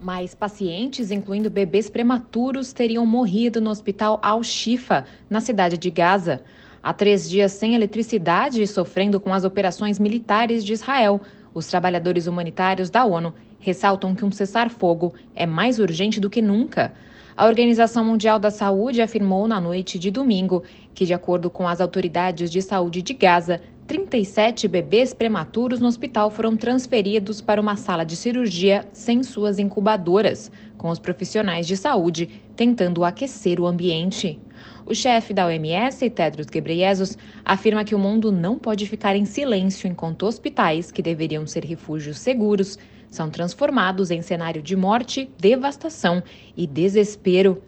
Mais 0.00 0.34
pacientes, 0.34 1.10
incluindo 1.10 1.50
bebês 1.50 1.90
prematuros, 1.90 2.72
teriam 2.72 3.04
morrido 3.04 3.60
no 3.60 3.70
hospital 3.70 4.20
Al-Shifa, 4.22 5.06
na 5.28 5.40
cidade 5.40 5.76
de 5.76 5.90
Gaza. 5.90 6.42
Há 6.82 6.92
três 6.92 7.28
dias 7.28 7.52
sem 7.52 7.74
eletricidade 7.74 8.62
e 8.62 8.66
sofrendo 8.66 9.18
com 9.18 9.34
as 9.34 9.42
operações 9.42 9.98
militares 9.98 10.64
de 10.64 10.72
Israel, 10.72 11.20
os 11.56 11.66
trabalhadores 11.66 12.26
humanitários 12.26 12.90
da 12.90 13.06
ONU 13.06 13.32
ressaltam 13.58 14.14
que 14.14 14.26
um 14.26 14.30
cessar-fogo 14.30 15.14
é 15.34 15.46
mais 15.46 15.78
urgente 15.78 16.20
do 16.20 16.28
que 16.28 16.42
nunca. 16.42 16.92
A 17.34 17.46
Organização 17.46 18.04
Mundial 18.04 18.38
da 18.38 18.50
Saúde 18.50 19.00
afirmou 19.00 19.48
na 19.48 19.58
noite 19.58 19.98
de 19.98 20.10
domingo 20.10 20.62
que, 20.94 21.06
de 21.06 21.14
acordo 21.14 21.48
com 21.48 21.66
as 21.66 21.80
autoridades 21.80 22.50
de 22.50 22.60
saúde 22.60 23.00
de 23.00 23.14
Gaza, 23.14 23.62
37 23.86 24.68
bebês 24.68 25.14
prematuros 25.14 25.80
no 25.80 25.86
hospital 25.86 26.30
foram 26.30 26.58
transferidos 26.58 27.40
para 27.40 27.60
uma 27.60 27.76
sala 27.76 28.04
de 28.04 28.16
cirurgia 28.16 28.86
sem 28.92 29.22
suas 29.22 29.58
incubadoras, 29.58 30.52
com 30.76 30.90
os 30.90 30.98
profissionais 30.98 31.66
de 31.66 31.74
saúde 31.78 32.28
tentando 32.54 33.02
aquecer 33.02 33.58
o 33.58 33.66
ambiente. 33.66 34.38
O 34.88 34.94
chefe 34.94 35.34
da 35.34 35.46
OMS, 35.46 36.08
Tedros 36.10 36.46
Ghebreyesus, 36.46 37.18
afirma 37.44 37.84
que 37.84 37.94
o 37.94 37.98
mundo 37.98 38.30
não 38.30 38.56
pode 38.56 38.86
ficar 38.86 39.16
em 39.16 39.24
silêncio 39.24 39.88
enquanto 39.88 40.24
hospitais, 40.24 40.92
que 40.92 41.02
deveriam 41.02 41.44
ser 41.44 41.64
refúgios 41.64 42.18
seguros, 42.18 42.78
são 43.10 43.28
transformados 43.28 44.12
em 44.12 44.22
cenário 44.22 44.62
de 44.62 44.76
morte, 44.76 45.28
devastação 45.38 46.22
e 46.56 46.68
desespero. 46.68 47.60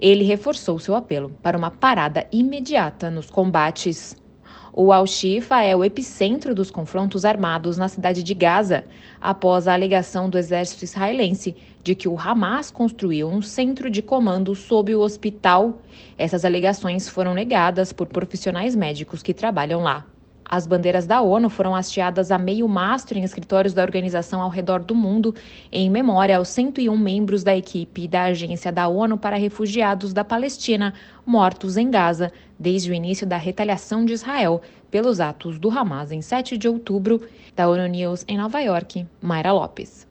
Ele 0.00 0.24
reforçou 0.24 0.78
seu 0.78 0.94
apelo 0.94 1.30
para 1.42 1.58
uma 1.58 1.70
parada 1.70 2.26
imediata 2.32 3.10
nos 3.10 3.28
combates. 3.28 4.16
O 4.74 4.90
Al-Shifa 4.90 5.60
é 5.62 5.76
o 5.76 5.84
epicentro 5.84 6.54
dos 6.54 6.70
confrontos 6.70 7.26
armados 7.26 7.76
na 7.76 7.88
cidade 7.88 8.22
de 8.22 8.32
Gaza, 8.32 8.86
após 9.20 9.68
a 9.68 9.74
alegação 9.74 10.30
do 10.30 10.38
exército 10.38 10.82
israelense 10.82 11.54
de 11.82 11.94
que 11.94 12.08
o 12.08 12.18
Hamas 12.18 12.70
construiu 12.70 13.28
um 13.28 13.42
centro 13.42 13.90
de 13.90 14.00
comando 14.00 14.54
sob 14.54 14.94
o 14.94 15.00
hospital. 15.00 15.82
Essas 16.16 16.42
alegações 16.42 17.06
foram 17.06 17.34
negadas 17.34 17.92
por 17.92 18.06
profissionais 18.06 18.74
médicos 18.74 19.22
que 19.22 19.34
trabalham 19.34 19.82
lá. 19.82 20.06
As 20.44 20.66
bandeiras 20.66 21.06
da 21.06 21.20
ONU 21.20 21.48
foram 21.48 21.74
hasteadas 21.74 22.30
a 22.30 22.38
meio 22.38 22.68
mastro 22.68 23.18
em 23.18 23.24
escritórios 23.24 23.72
da 23.72 23.82
organização 23.82 24.40
ao 24.40 24.50
redor 24.50 24.80
do 24.80 24.94
mundo, 24.94 25.34
em 25.70 25.88
memória 25.88 26.36
aos 26.36 26.48
101 26.48 26.96
membros 26.96 27.42
da 27.42 27.56
equipe 27.56 28.06
da 28.06 28.24
Agência 28.24 28.70
da 28.70 28.88
ONU 28.88 29.16
para 29.16 29.36
Refugiados 29.36 30.12
da 30.12 30.24
Palestina 30.24 30.94
mortos 31.24 31.76
em 31.76 31.90
Gaza 31.90 32.32
desde 32.58 32.90
o 32.90 32.94
início 32.94 33.26
da 33.26 33.36
retaliação 33.36 34.04
de 34.04 34.12
Israel 34.12 34.60
pelos 34.90 35.20
atos 35.20 35.58
do 35.58 35.70
Hamas 35.70 36.12
em 36.12 36.20
7 36.20 36.58
de 36.58 36.68
outubro. 36.68 37.20
Da 37.54 37.68
ONU 37.68 37.86
News 37.86 38.24
em 38.26 38.38
Nova 38.38 38.60
York, 38.60 39.06
Mayra 39.20 39.52
Lopes. 39.52 40.06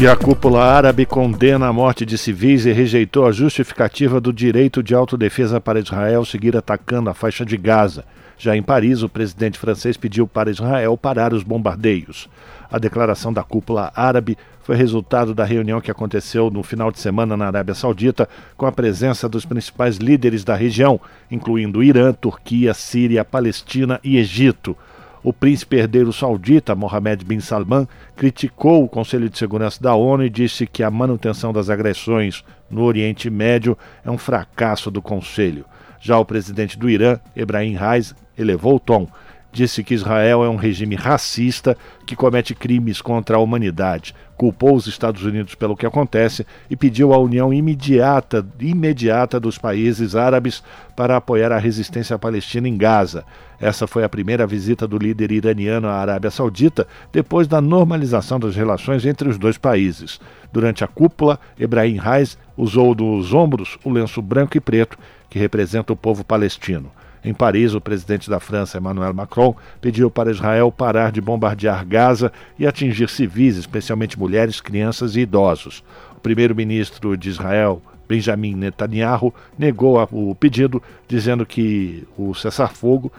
E 0.00 0.08
a 0.08 0.16
cúpula 0.16 0.64
árabe 0.64 1.04
condena 1.04 1.66
a 1.66 1.72
morte 1.72 2.06
de 2.06 2.16
civis 2.16 2.64
e 2.64 2.72
rejeitou 2.72 3.26
a 3.26 3.32
justificativa 3.32 4.18
do 4.18 4.32
direito 4.32 4.82
de 4.82 4.94
autodefesa 4.94 5.60
para 5.60 5.78
Israel 5.78 6.24
seguir 6.24 6.56
atacando 6.56 7.10
a 7.10 7.14
faixa 7.14 7.44
de 7.44 7.58
Gaza. 7.58 8.06
Já 8.40 8.56
em 8.56 8.62
Paris, 8.62 9.02
o 9.02 9.08
presidente 9.08 9.58
francês 9.58 9.98
pediu 9.98 10.26
para 10.26 10.50
Israel 10.50 10.96
parar 10.96 11.34
os 11.34 11.42
bombardeios. 11.42 12.26
A 12.72 12.78
declaração 12.78 13.30
da 13.30 13.42
cúpula 13.42 13.92
árabe 13.94 14.38
foi 14.62 14.76
resultado 14.76 15.34
da 15.34 15.44
reunião 15.44 15.78
que 15.78 15.90
aconteceu 15.90 16.50
no 16.50 16.62
final 16.62 16.90
de 16.90 16.98
semana 17.00 17.36
na 17.36 17.48
Arábia 17.48 17.74
Saudita, 17.74 18.26
com 18.56 18.64
a 18.64 18.72
presença 18.72 19.28
dos 19.28 19.44
principais 19.44 19.98
líderes 19.98 20.42
da 20.42 20.54
região, 20.54 20.98
incluindo 21.30 21.82
Irã, 21.82 22.14
Turquia, 22.14 22.72
Síria, 22.72 23.26
Palestina 23.26 24.00
e 24.02 24.16
Egito. 24.16 24.74
O 25.22 25.34
príncipe 25.34 25.76
herdeiro 25.76 26.10
saudita, 26.10 26.74
Mohammed 26.74 27.22
bin 27.26 27.40
Salman, 27.40 27.86
criticou 28.16 28.82
o 28.82 28.88
Conselho 28.88 29.28
de 29.28 29.36
Segurança 29.36 29.82
da 29.82 29.94
ONU 29.94 30.24
e 30.24 30.30
disse 30.30 30.66
que 30.66 30.82
a 30.82 30.90
manutenção 30.90 31.52
das 31.52 31.68
agressões 31.68 32.42
no 32.70 32.84
Oriente 32.84 33.28
Médio 33.28 33.76
é 34.02 34.10
um 34.10 34.16
fracasso 34.16 34.90
do 34.90 35.02
Conselho. 35.02 35.66
Já 36.00 36.18
o 36.18 36.24
presidente 36.24 36.78
do 36.78 36.88
Irã, 36.88 37.20
Ebrahim 37.36 37.74
Raisi, 37.74 38.14
elevou 38.36 38.76
o 38.76 38.80
tom 38.80 39.06
disse 39.52 39.82
que 39.82 39.94
Israel 39.94 40.44
é 40.44 40.48
um 40.48 40.56
regime 40.56 40.94
racista 40.94 41.76
que 42.06 42.14
comete 42.14 42.54
crimes 42.54 43.02
contra 43.02 43.36
a 43.36 43.40
humanidade, 43.40 44.14
culpou 44.36 44.74
os 44.74 44.86
Estados 44.86 45.24
Unidos 45.24 45.54
pelo 45.54 45.76
que 45.76 45.84
acontece 45.84 46.46
e 46.68 46.76
pediu 46.76 47.12
a 47.12 47.18
união 47.18 47.52
imediata, 47.52 48.46
imediata 48.58 49.38
dos 49.38 49.58
países 49.58 50.14
árabes 50.14 50.62
para 50.96 51.16
apoiar 51.16 51.52
a 51.52 51.58
resistência 51.58 52.18
palestina 52.18 52.68
em 52.68 52.76
Gaza. 52.76 53.24
Essa 53.60 53.86
foi 53.86 54.02
a 54.04 54.08
primeira 54.08 54.46
visita 54.46 54.88
do 54.88 54.96
líder 54.96 55.30
iraniano 55.30 55.88
à 55.88 55.94
Arábia 55.94 56.30
Saudita 56.30 56.86
depois 57.12 57.46
da 57.46 57.60
normalização 57.60 58.40
das 58.40 58.56
relações 58.56 59.04
entre 59.04 59.28
os 59.28 59.36
dois 59.36 59.58
países. 59.58 60.18
Durante 60.52 60.82
a 60.82 60.88
cúpula, 60.88 61.38
Ebrahim 61.58 61.98
Reis 61.98 62.38
usou 62.56 62.94
dos 62.94 63.34
ombros 63.34 63.78
o 63.84 63.90
lenço 63.90 64.22
branco 64.22 64.56
e 64.56 64.60
preto 64.60 64.96
que 65.30 65.38
representa 65.38 65.92
o 65.92 65.96
povo 65.96 66.24
palestino. 66.24 66.90
Em 67.22 67.34
Paris, 67.34 67.74
o 67.74 67.80
presidente 67.80 68.28
da 68.28 68.40
França, 68.40 68.78
Emmanuel 68.78 69.12
Macron, 69.12 69.54
pediu 69.80 70.10
para 70.10 70.30
Israel 70.30 70.72
parar 70.72 71.12
de 71.12 71.20
bombardear 71.20 71.86
Gaza 71.86 72.32
e 72.58 72.66
atingir 72.66 73.08
civis, 73.08 73.56
especialmente 73.56 74.18
mulheres, 74.18 74.60
crianças 74.60 75.16
e 75.16 75.20
idosos. 75.20 75.84
O 76.16 76.20
primeiro-ministro 76.20 77.16
de 77.16 77.28
Israel, 77.28 77.82
Benjamin 78.08 78.54
Netanyahu, 78.54 79.34
negou 79.58 80.02
o 80.10 80.34
pedido, 80.34 80.82
dizendo 81.06 81.44
que 81.44 82.06
o 82.16 82.34
cessar-fogo 82.34 83.12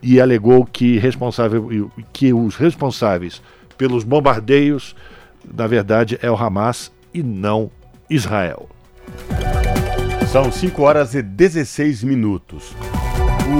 e 0.00 0.20
alegou 0.20 0.64
que, 0.64 0.96
responsável, 0.98 1.90
que 2.12 2.32
os 2.32 2.54
responsáveis 2.54 3.42
pelos 3.76 4.04
bombardeios, 4.04 4.94
na 5.52 5.66
verdade, 5.66 6.18
é 6.22 6.30
o 6.30 6.36
Hamas 6.36 6.92
e 7.12 7.22
não 7.22 7.70
Israel. 8.08 8.68
São 10.34 10.50
5 10.50 10.82
horas 10.82 11.14
e 11.14 11.22
16 11.22 12.02
minutos. 12.02 12.74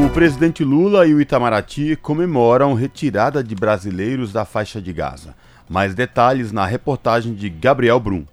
O 0.05 0.11
presidente 0.11 0.65
Lula 0.65 1.07
e 1.07 1.15
o 1.15 1.21
Itamaraty 1.21 1.95
comemoram 1.95 2.75
retirada 2.75 3.45
de 3.45 3.55
brasileiros 3.55 4.33
da 4.33 4.45
faixa 4.45 4.83
de 4.83 4.93
Gaza. 4.93 5.37
Mais 5.69 5.95
detalhes 5.95 6.51
na 6.51 6.67
reportagem 6.67 7.33
de 7.33 7.49
Gabriel 7.49 8.01
Brum. 8.01 8.25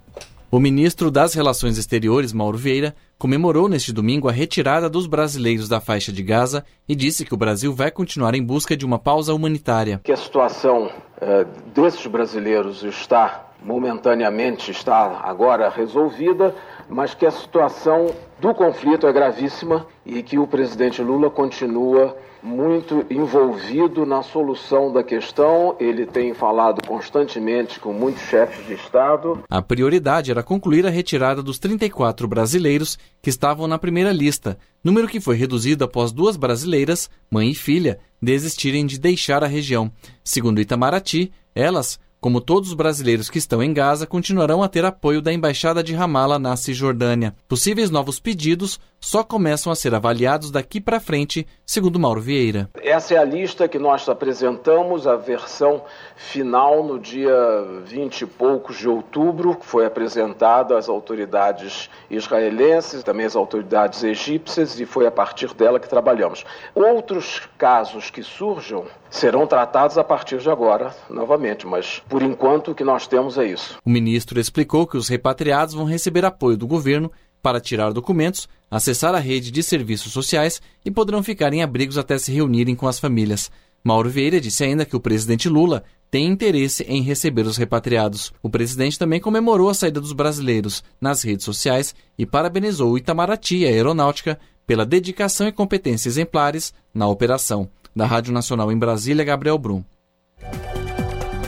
O 0.50 0.60
ministro 0.60 1.12
das 1.12 1.36
Relações 1.36 1.78
Exteriores, 1.78 2.34
Mauro 2.34 2.58
Vieira, 2.58 2.96
comemorou 3.16 3.70
neste 3.70 3.94
domingo 3.94 4.28
a 4.28 4.32
retirada 4.32 4.90
dos 4.90 5.06
brasileiros 5.06 5.70
da 5.70 5.80
faixa 5.80 6.12
de 6.12 6.24
Gaza 6.24 6.66
e 6.90 6.96
disse 6.96 7.24
que 7.24 7.36
o 7.36 7.38
Brasil 7.38 7.72
vai 7.76 7.92
continuar 7.92 8.34
em 8.34 8.44
busca 8.44 8.76
de 8.76 8.84
uma 8.84 8.98
pausa 8.98 9.36
humanitária. 9.36 10.02
Que 10.04 10.12
a 10.12 10.18
situação 10.18 10.90
eh, 11.22 11.46
desses 11.76 12.08
brasileiros 12.08 12.82
está 12.82 13.51
momentaneamente 13.62 14.72
está 14.72 15.22
agora 15.24 15.70
resolvida, 15.70 16.56
mas 16.90 17.14
que 17.14 17.26
a 17.26 17.32
situação 17.32 18.14
do 18.40 18.54
conflito 18.54 19.08
é 19.08 19.14
gravíssima 19.14 19.86
e 20.06 20.24
que 20.24 20.38
o 20.40 20.48
presidente 20.48 21.02
Lula 21.02 21.30
continua 21.30 22.18
muito 22.44 23.06
envolvido 23.10 24.06
na 24.06 24.24
solução 24.24 24.92
da 24.92 25.04
questão. 25.04 25.76
Ele 25.80 26.06
tem 26.06 26.34
falado 26.34 26.86
constantemente 26.88 27.80
com 27.80 27.94
muitos 27.94 28.24
chefes 28.24 28.66
de 28.66 28.74
Estado. 28.74 29.44
A 29.50 29.62
prioridade 29.62 30.32
era 30.32 30.42
concluir 30.42 30.86
a 30.86 30.90
retirada 30.90 31.44
dos 31.44 31.60
34 31.60 32.28
brasileiros 32.28 32.98
que 33.22 33.30
estavam 33.30 33.68
na 33.68 33.78
primeira 33.78 34.12
lista, 34.12 34.58
número 34.84 35.08
que 35.08 35.22
foi 35.22 35.36
reduzido 35.36 35.84
após 35.84 36.12
duas 36.12 36.36
brasileiras, 36.36 37.10
mãe 37.30 37.52
e 37.52 37.56
filha, 37.56 38.00
desistirem 38.22 38.86
de 38.86 39.00
deixar 39.00 39.44
a 39.44 39.48
região. 39.48 39.92
Segundo 40.24 40.60
Itamaraty, 40.60 41.32
elas 41.54 42.00
como 42.22 42.40
todos 42.40 42.70
os 42.70 42.76
brasileiros 42.76 43.32
que 43.32 43.40
estão 43.40 43.64
em 43.64 43.74
Gaza, 43.74 44.06
continuarão 44.06 44.62
a 44.62 44.70
ter 44.70 44.86
apoio 44.86 45.24
da 45.24 45.34
Embaixada 45.34 45.84
de 45.84 45.96
Ramallah 45.96 46.38
na 46.38 46.56
Cisjordânia. 46.56 47.36
Possíveis 47.50 47.90
novos 47.90 48.20
pedidos 48.20 48.80
só 49.02 49.24
começam 49.24 49.72
a 49.72 49.76
ser 49.76 49.96
avaliados 49.96 50.52
daqui 50.52 50.80
para 50.80 51.00
frente, 51.00 51.46
segundo 51.66 52.00
Mauro 52.00 52.22
Vieira. 52.22 52.70
Essa 52.76 53.16
é 53.16 53.18
a 53.18 53.26
lista 53.26 53.68
que 53.68 53.80
nós 53.80 54.08
apresentamos, 54.08 55.08
a 55.08 55.16
versão 55.16 55.82
final 56.16 56.84
no 56.84 57.00
dia 57.00 57.36
20 57.84 58.22
e 58.22 58.26
poucos 58.28 58.78
de 58.78 58.88
outubro, 58.88 59.56
que 59.56 59.66
foi 59.66 59.88
apresentada 59.88 60.78
às 60.78 60.88
autoridades 60.88 61.90
israelenses, 62.12 63.04
também 63.04 63.26
às 63.26 63.36
autoridades 63.36 64.04
egípcias, 64.04 64.80
e 64.80 64.86
foi 64.86 65.08
a 65.08 65.12
partir 65.12 65.52
dela 65.56 65.80
que 65.80 65.90
trabalhamos. 65.90 66.46
Outros 66.76 67.42
casos 67.58 68.12
que 68.12 68.22
surjam 68.22 68.86
serão 69.10 69.48
tratados 69.48 69.98
a 69.98 70.04
partir 70.04 70.38
de 70.38 70.50
agora, 70.50 70.96
novamente, 71.10 71.66
mas 71.66 72.02
por 72.08 72.22
enquanto 72.22 72.72
o 72.72 72.76
que 72.76 72.84
nós 72.84 73.08
temos 73.08 73.38
é 73.38 73.46
isso. 73.46 73.78
O 73.84 73.90
ministro 73.90 74.40
explicou 74.40 74.86
que 74.86 74.96
os 74.96 75.10
repatriados 75.10 75.74
vão 75.74 75.86
receber 75.86 76.24
apoio 76.24 76.56
do 76.56 76.68
governo 76.68 77.12
para 77.42 77.60
tirar 77.60 77.92
documentos, 77.92 78.48
acessar 78.70 79.16
a 79.16 79.20
rede 79.20 79.52
de 79.52 79.64
serviços 79.64 80.14
sociais 80.14 80.62
e 80.86 80.92
poderão 80.92 81.24
ficar 81.24 81.54
em 81.54 81.64
abrigos 81.64 81.98
até 81.98 82.18
se 82.18 82.32
reunirem 82.32 82.76
com 82.76 82.88
as 82.88 83.00
famílias. 83.00 83.52
Mauro 83.84 84.10
Vieira 84.10 84.40
disse 84.40 84.64
ainda 84.64 84.86
que 84.86 84.96
o 84.96 85.00
presidente 85.00 85.50
Lula 85.50 85.84
tem 86.12 86.28
interesse 86.28 86.84
em 86.84 87.02
receber 87.02 87.48
os 87.48 87.58
repatriados. 87.58 88.34
O 88.44 88.50
presidente 88.50 89.00
também 89.00 89.20
comemorou 89.20 89.70
a 89.70 89.74
saída 89.74 90.00
dos 90.02 90.14
brasileiros 90.14 90.84
nas 91.00 91.24
redes 91.24 91.46
sociais 91.46 91.96
e 92.18 92.26
parabenizou 92.26 92.92
o 92.92 92.98
Itamaraty 92.98 93.60
e 93.60 93.66
a 93.66 93.70
Aeronáutica 93.70 94.38
pela 94.68 94.86
dedicação 94.86 95.48
e 95.48 95.52
competência 95.52 96.10
exemplares 96.10 96.74
na 96.94 97.08
operação. 97.08 97.70
Da 97.96 98.06
Rádio 98.06 98.34
Nacional 98.34 98.72
em 98.72 98.78
Brasília, 98.78 99.24
Gabriel 99.24 99.58
Brum. 99.58 99.84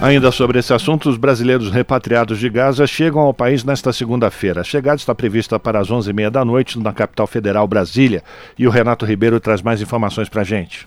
Ainda 0.03 0.33
sobre 0.33 0.59
esse 0.59 0.73
assunto, 0.73 1.09
os 1.09 1.15
brasileiros 1.15 1.71
repatriados 1.71 2.37
de 2.37 2.49
Gaza 2.49 2.85
chegam 2.85 3.21
ao 3.21 3.33
país 3.33 3.63
nesta 3.63 3.93
segunda-feira. 3.93 4.59
A 4.59 4.63
chegada 4.63 4.97
está 4.97 5.15
prevista 5.15 5.57
para 5.57 5.79
as 5.79 5.87
11h30 5.87 6.29
da 6.29 6.43
noite 6.43 6.77
na 6.77 6.91
capital 6.91 7.25
federal, 7.25 7.65
Brasília. 7.65 8.21
E 8.59 8.67
o 8.67 8.69
Renato 8.69 9.05
Ribeiro 9.05 9.39
traz 9.39 9.61
mais 9.61 9.81
informações 9.81 10.27
para 10.27 10.41
a 10.41 10.43
gente. 10.43 10.85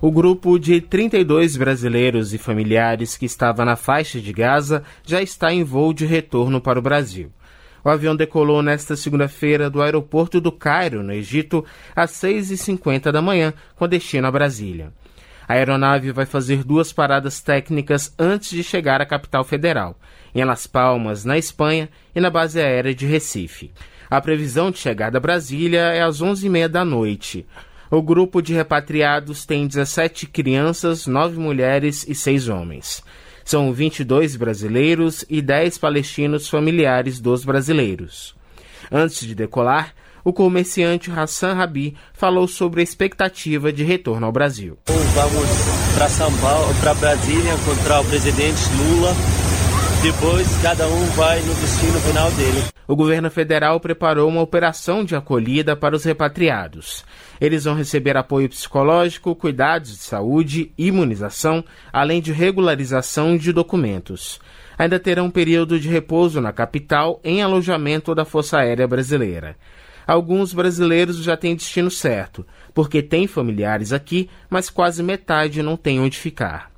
O 0.00 0.10
grupo 0.10 0.58
de 0.58 0.80
32 0.80 1.58
brasileiros 1.58 2.32
e 2.32 2.38
familiares 2.38 3.14
que 3.14 3.26
estava 3.26 3.62
na 3.62 3.76
faixa 3.76 4.18
de 4.18 4.32
Gaza 4.32 4.84
já 5.04 5.20
está 5.20 5.52
em 5.52 5.62
voo 5.62 5.92
de 5.92 6.06
retorno 6.06 6.62
para 6.62 6.78
o 6.78 6.82
Brasil. 6.82 7.30
O 7.84 7.90
avião 7.90 8.16
decolou 8.16 8.62
nesta 8.62 8.96
segunda-feira 8.96 9.68
do 9.68 9.82
aeroporto 9.82 10.40
do 10.40 10.50
Cairo, 10.50 11.02
no 11.02 11.12
Egito, 11.12 11.62
às 11.94 12.12
6h50 12.12 13.12
da 13.12 13.20
manhã, 13.20 13.52
com 13.76 13.86
destino 13.86 14.26
a 14.26 14.32
Brasília. 14.32 14.94
A 15.50 15.54
aeronave 15.54 16.12
vai 16.12 16.26
fazer 16.26 16.62
duas 16.62 16.92
paradas 16.92 17.40
técnicas 17.40 18.14
antes 18.16 18.50
de 18.50 18.62
chegar 18.62 19.00
à 19.00 19.04
capital 19.04 19.42
federal, 19.42 19.98
em 20.32 20.44
Las 20.44 20.64
Palmas, 20.64 21.24
na 21.24 21.36
Espanha, 21.36 21.88
e 22.14 22.20
na 22.20 22.30
base 22.30 22.60
aérea 22.60 22.94
de 22.94 23.04
Recife. 23.04 23.72
A 24.08 24.20
previsão 24.20 24.70
de 24.70 24.78
chegada 24.78 25.18
a 25.18 25.20
Brasília 25.20 25.80
é 25.80 26.02
às 26.02 26.22
11h30 26.22 26.68
da 26.68 26.84
noite. 26.84 27.44
O 27.90 28.00
grupo 28.00 28.40
de 28.40 28.54
repatriados 28.54 29.44
tem 29.44 29.66
17 29.66 30.28
crianças, 30.28 31.08
9 31.08 31.40
mulheres 31.40 32.06
e 32.06 32.14
6 32.14 32.48
homens. 32.48 33.02
São 33.44 33.72
22 33.72 34.36
brasileiros 34.36 35.24
e 35.28 35.42
10 35.42 35.78
palestinos 35.78 36.48
familiares 36.48 37.18
dos 37.18 37.44
brasileiros. 37.44 38.36
Antes 38.88 39.26
de 39.26 39.34
decolar, 39.34 39.96
o 40.24 40.32
comerciante 40.32 41.10
Hassan 41.10 41.54
Rabi 41.54 41.96
falou 42.12 42.46
sobre 42.46 42.80
a 42.80 42.84
expectativa 42.84 43.72
de 43.72 43.84
retorno 43.84 44.26
ao 44.26 44.32
Brasil. 44.32 44.78
Vamos 44.86 45.48
para 45.94 46.08
São 46.08 46.32
Paulo, 46.38 46.74
para 46.80 46.94
Brasília 46.94 47.54
encontrar 47.54 48.00
o 48.00 48.04
presidente 48.04 48.60
Lula. 48.76 49.12
Depois 50.02 50.48
cada 50.62 50.86
um 50.86 51.04
vai 51.10 51.40
no 51.40 51.54
destino 51.54 52.00
final 52.00 52.30
dele. 52.32 52.64
O 52.88 52.96
governo 52.96 53.30
federal 53.30 53.78
preparou 53.78 54.28
uma 54.28 54.40
operação 54.40 55.04
de 55.04 55.14
acolhida 55.14 55.76
para 55.76 55.94
os 55.94 56.04
repatriados. 56.04 57.04
Eles 57.40 57.64
vão 57.64 57.74
receber 57.74 58.16
apoio 58.16 58.48
psicológico, 58.48 59.36
cuidados 59.36 59.90
de 59.90 60.02
saúde, 60.02 60.72
imunização, 60.76 61.62
além 61.92 62.20
de 62.20 62.32
regularização 62.32 63.36
de 63.36 63.52
documentos. 63.52 64.40
Ainda 64.76 64.98
terão 64.98 65.26
um 65.26 65.30
período 65.30 65.78
de 65.78 65.88
repouso 65.88 66.40
na 66.40 66.52
capital 66.52 67.20
em 67.22 67.42
alojamento 67.42 68.14
da 68.14 68.24
Força 68.24 68.58
Aérea 68.58 68.88
Brasileira 68.88 69.56
alguns 70.06 70.52
brasileiros 70.52 71.22
já 71.22 71.36
têm 71.36 71.56
destino 71.56 71.90
certo, 71.90 72.46
porque 72.74 73.02
têm 73.02 73.26
familiares 73.26 73.92
aqui, 73.92 74.28
mas 74.48 74.70
quase 74.70 75.02
metade 75.02 75.62
não 75.62 75.76
tem 75.76 76.00
onde 76.00 76.18
ficar. 76.18 76.70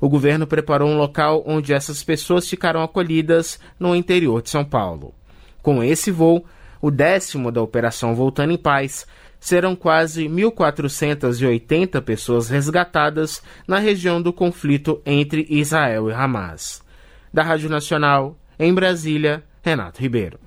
O 0.00 0.08
governo 0.08 0.46
preparou 0.46 0.88
um 0.88 0.96
local 0.96 1.42
onde 1.46 1.74
essas 1.74 2.02
pessoas 2.02 2.48
ficarão 2.48 2.82
acolhidas 2.82 3.60
no 3.78 3.94
interior 3.94 4.42
de 4.42 4.50
São 4.50 4.64
Paulo. 4.64 5.14
Com 5.62 5.84
esse 5.84 6.10
voo, 6.10 6.44
o 6.80 6.90
décimo 6.90 7.52
da 7.52 7.60
Operação 7.60 8.14
Voltando 8.14 8.52
em 8.52 8.56
Paz, 8.56 9.06
serão 9.40 9.74
quase 9.74 10.28
1.480 10.28 12.00
pessoas 12.02 12.50
resgatadas 12.50 13.42
na 13.66 13.78
região 13.78 14.20
do 14.20 14.32
conflito 14.32 15.00
entre 15.04 15.46
Israel 15.48 16.10
e 16.10 16.12
Hamas. 16.12 16.82
Da 17.32 17.42
Rádio 17.42 17.70
Nacional, 17.70 18.36
em 18.58 18.72
Brasília, 18.72 19.42
Renato 19.62 20.00
Ribeiro. 20.00 20.38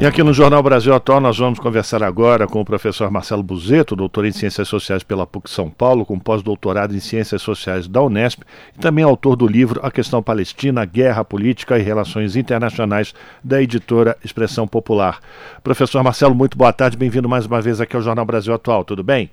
E 0.00 0.06
aqui 0.06 0.22
no 0.22 0.32
Jornal 0.32 0.62
Brasil 0.62 0.94
Atual 0.94 1.20
nós 1.20 1.36
vamos 1.38 1.58
conversar 1.58 2.04
agora 2.04 2.46
com 2.46 2.60
o 2.60 2.64
professor 2.64 3.10
Marcelo 3.10 3.42
Buzeto, 3.42 3.96
doutor 3.96 4.24
em 4.24 4.30
Ciências 4.30 4.68
Sociais 4.68 5.02
pela 5.02 5.26
PUC 5.26 5.50
São 5.50 5.68
Paulo, 5.68 6.06
com 6.06 6.16
pós-doutorado 6.20 6.94
em 6.94 7.00
Ciências 7.00 7.42
Sociais 7.42 7.88
da 7.88 8.00
Unesp 8.00 8.44
e 8.76 8.78
também 8.78 9.04
autor 9.04 9.34
do 9.34 9.44
livro 9.44 9.84
A 9.84 9.90
Questão 9.90 10.22
Palestina, 10.22 10.84
Guerra 10.84 11.24
Política 11.24 11.76
e 11.76 11.82
Relações 11.82 12.36
Internacionais 12.36 13.12
da 13.42 13.60
editora 13.60 14.16
Expressão 14.24 14.68
Popular. 14.68 15.18
Professor 15.64 16.00
Marcelo, 16.04 16.32
muito 16.32 16.56
boa 16.56 16.72
tarde, 16.72 16.96
bem-vindo 16.96 17.28
mais 17.28 17.46
uma 17.46 17.60
vez 17.60 17.80
aqui 17.80 17.96
ao 17.96 18.02
Jornal 18.02 18.24
Brasil 18.24 18.54
Atual, 18.54 18.84
tudo 18.84 19.02
bem? 19.02 19.28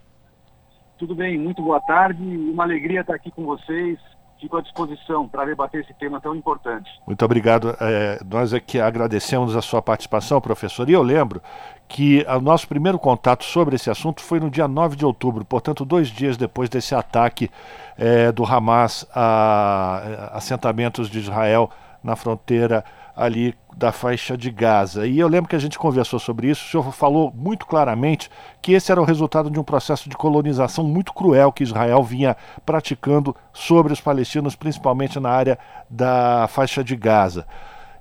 Tudo 0.97 1.13
bem, 1.13 1.37
muito 1.37 1.61
boa 1.61 1.79
tarde, 1.81 2.23
uma 2.23 2.63
alegria 2.63 3.01
estar 3.01 3.13
aqui 3.13 3.29
com 3.29 3.45
vocês 3.45 3.99
fico 4.39 4.57
à 4.57 4.61
disposição 4.61 5.27
para 5.27 5.45
debater 5.45 5.81
esse 5.81 5.93
tema 5.93 6.19
tão 6.19 6.35
importante. 6.35 6.89
Muito 7.05 7.23
obrigado. 7.23 7.75
É, 7.79 8.19
nós 8.29 8.53
aqui 8.53 8.79
agradecemos 8.79 9.55
a 9.55 9.61
sua 9.61 9.81
participação, 9.81 10.41
professor. 10.41 10.89
E 10.89 10.93
eu 10.93 11.01
lembro 11.01 11.41
que 11.87 12.25
o 12.27 12.41
nosso 12.41 12.67
primeiro 12.67 12.97
contato 12.97 13.43
sobre 13.43 13.75
esse 13.75 13.89
assunto 13.89 14.21
foi 14.21 14.39
no 14.39 14.49
dia 14.49 14.67
9 14.67 14.95
de 14.95 15.05
outubro, 15.05 15.45
portanto, 15.45 15.85
dois 15.85 16.07
dias 16.07 16.35
depois 16.35 16.69
desse 16.69 16.95
ataque 16.95 17.49
é, 17.97 18.31
do 18.31 18.43
Hamas 18.43 19.07
a 19.13 20.31
assentamentos 20.33 21.09
de 21.09 21.19
Israel 21.19 21.69
na 22.03 22.15
fronteira 22.15 22.83
ali 23.15 23.55
da 23.75 23.91
faixa 23.91 24.37
de 24.37 24.49
Gaza. 24.51 25.07
E 25.07 25.19
eu 25.19 25.27
lembro 25.27 25.49
que 25.49 25.55
a 25.55 25.59
gente 25.59 25.77
conversou 25.77 26.19
sobre 26.19 26.49
isso, 26.49 26.65
o 26.65 26.69
senhor 26.69 26.91
falou 26.93 27.31
muito 27.35 27.65
claramente 27.65 28.29
que 28.61 28.73
esse 28.73 28.91
era 28.91 29.01
o 29.01 29.05
resultado 29.05 29.49
de 29.49 29.59
um 29.59 29.63
processo 29.63 30.09
de 30.09 30.15
colonização 30.15 30.83
muito 30.83 31.13
cruel 31.13 31.51
que 31.51 31.63
Israel 31.63 32.03
vinha 32.03 32.35
praticando 32.65 33.35
sobre 33.53 33.93
os 33.93 34.01
palestinos, 34.01 34.55
principalmente 34.55 35.19
na 35.19 35.29
área 35.29 35.59
da 35.89 36.47
faixa 36.49 36.83
de 36.83 36.95
Gaza. 36.95 37.45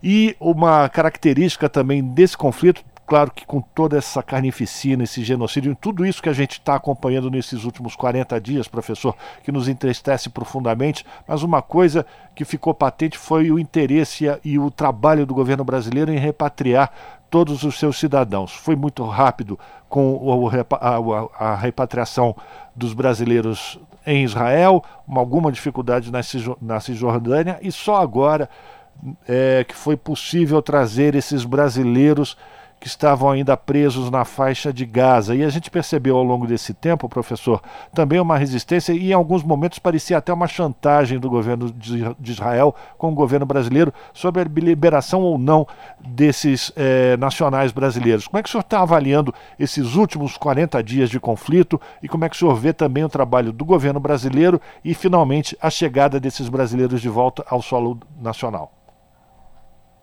E 0.02 0.36
uma 0.38 0.88
característica 0.88 1.68
também 1.68 2.02
desse 2.02 2.36
conflito 2.36 2.84
Claro 3.06 3.30
que 3.30 3.44
com 3.44 3.60
toda 3.60 3.98
essa 3.98 4.22
carnificina, 4.22 5.04
esse 5.04 5.22
genocídio, 5.22 5.76
tudo 5.78 6.06
isso 6.06 6.22
que 6.22 6.28
a 6.28 6.32
gente 6.32 6.52
está 6.52 6.74
acompanhando 6.74 7.30
nesses 7.30 7.64
últimos 7.64 7.94
40 7.94 8.40
dias, 8.40 8.66
professor, 8.66 9.14
que 9.42 9.52
nos 9.52 9.68
entristece 9.68 10.30
profundamente, 10.30 11.04
mas 11.28 11.42
uma 11.42 11.60
coisa 11.60 12.06
que 12.34 12.46
ficou 12.46 12.72
patente 12.72 13.18
foi 13.18 13.50
o 13.50 13.58
interesse 13.58 14.24
e 14.42 14.58
o 14.58 14.70
trabalho 14.70 15.26
do 15.26 15.34
governo 15.34 15.64
brasileiro 15.64 16.10
em 16.10 16.16
repatriar 16.16 16.90
todos 17.28 17.62
os 17.62 17.78
seus 17.78 17.98
cidadãos. 17.98 18.52
Foi 18.52 18.74
muito 18.74 19.04
rápido 19.04 19.58
com 19.88 20.48
a, 21.38 21.54
repatriação 21.56 22.34
dos 22.74 22.94
brasileiros 22.94 23.78
em 24.06 24.24
Israel, 24.24 24.82
alguma 25.08 25.52
dificuldade 25.52 26.10
na 26.10 26.80
Cisjordânia, 26.80 27.58
e 27.60 27.70
só 27.70 27.96
agora 27.96 28.48
é, 29.28 29.64
que 29.68 29.74
foi 29.74 29.96
possível 29.96 30.62
trazer 30.62 31.14
esses 31.14 31.44
brasileiros 31.44 32.36
que 32.84 32.88
estavam 32.88 33.30
ainda 33.30 33.56
presos 33.56 34.10
na 34.10 34.26
faixa 34.26 34.70
de 34.70 34.84
Gaza. 34.84 35.34
E 35.34 35.42
a 35.42 35.48
gente 35.48 35.70
percebeu 35.70 36.18
ao 36.18 36.22
longo 36.22 36.46
desse 36.46 36.74
tempo, 36.74 37.08
professor, 37.08 37.62
também 37.94 38.20
uma 38.20 38.36
resistência 38.36 38.92
e 38.92 39.08
em 39.08 39.14
alguns 39.14 39.42
momentos 39.42 39.78
parecia 39.78 40.18
até 40.18 40.30
uma 40.30 40.46
chantagem 40.46 41.18
do 41.18 41.30
governo 41.30 41.70
de 41.72 42.30
Israel 42.30 42.74
com 42.98 43.10
o 43.10 43.14
governo 43.14 43.46
brasileiro 43.46 43.90
sobre 44.12 44.42
a 44.42 44.44
liberação 44.44 45.22
ou 45.22 45.38
não 45.38 45.66
desses 45.98 46.72
eh, 46.76 47.16
nacionais 47.16 47.72
brasileiros. 47.72 48.28
Como 48.28 48.38
é 48.38 48.42
que 48.42 48.50
o 48.50 48.52
senhor 48.52 48.60
está 48.60 48.82
avaliando 48.82 49.32
esses 49.58 49.94
últimos 49.94 50.36
40 50.36 50.84
dias 50.84 51.08
de 51.08 51.18
conflito 51.18 51.80
e 52.02 52.08
como 52.08 52.26
é 52.26 52.28
que 52.28 52.36
o 52.36 52.38
senhor 52.38 52.54
vê 52.54 52.74
também 52.74 53.02
o 53.02 53.08
trabalho 53.08 53.50
do 53.50 53.64
governo 53.64 53.98
brasileiro 53.98 54.60
e, 54.84 54.92
finalmente, 54.92 55.56
a 55.58 55.70
chegada 55.70 56.20
desses 56.20 56.50
brasileiros 56.50 57.00
de 57.00 57.08
volta 57.08 57.42
ao 57.48 57.62
solo 57.62 57.98
nacional? 58.20 58.83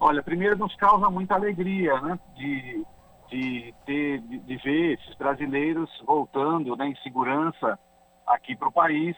Olha, 0.03 0.23
primeiro 0.23 0.57
nos 0.57 0.75
causa 0.77 1.11
muita 1.11 1.35
alegria, 1.35 2.01
né, 2.01 2.19
de, 2.33 2.83
de 3.29 3.71
ter, 3.85 4.19
de, 4.21 4.39
de 4.39 4.55
ver 4.57 4.93
esses 4.93 5.13
brasileiros 5.13 5.91
voltando, 6.03 6.75
né, 6.75 6.87
em 6.87 6.95
segurança 7.03 7.77
aqui 8.25 8.55
para 8.55 8.67
o 8.67 8.71
país. 8.71 9.15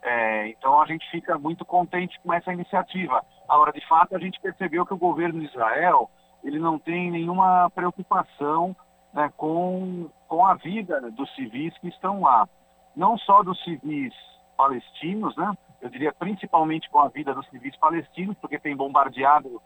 É, 0.00 0.46
então 0.46 0.80
a 0.80 0.86
gente 0.86 1.10
fica 1.10 1.36
muito 1.36 1.64
contente 1.64 2.20
com 2.20 2.32
essa 2.32 2.52
iniciativa. 2.52 3.20
Agora, 3.48 3.72
de 3.72 3.84
fato, 3.88 4.14
a 4.14 4.18
gente 4.20 4.40
percebeu 4.40 4.86
que 4.86 4.94
o 4.94 4.96
governo 4.96 5.40
de 5.40 5.46
Israel 5.46 6.08
ele 6.44 6.60
não 6.60 6.78
tem 6.78 7.10
nenhuma 7.10 7.68
preocupação 7.70 8.76
né, 9.12 9.28
com, 9.36 10.08
com 10.28 10.46
a 10.46 10.54
vida 10.54 11.00
dos 11.10 11.34
civis 11.34 11.76
que 11.78 11.88
estão 11.88 12.20
lá. 12.20 12.48
Não 12.94 13.18
só 13.18 13.42
dos 13.42 13.60
civis 13.64 14.14
palestinos, 14.56 15.34
né, 15.36 15.52
eu 15.80 15.90
diria 15.90 16.12
principalmente 16.12 16.88
com 16.90 17.00
a 17.00 17.08
vida 17.08 17.34
dos 17.34 17.48
civis 17.48 17.76
palestinos, 17.76 18.36
porque 18.40 18.56
tem 18.56 18.76
bombardeado 18.76 19.60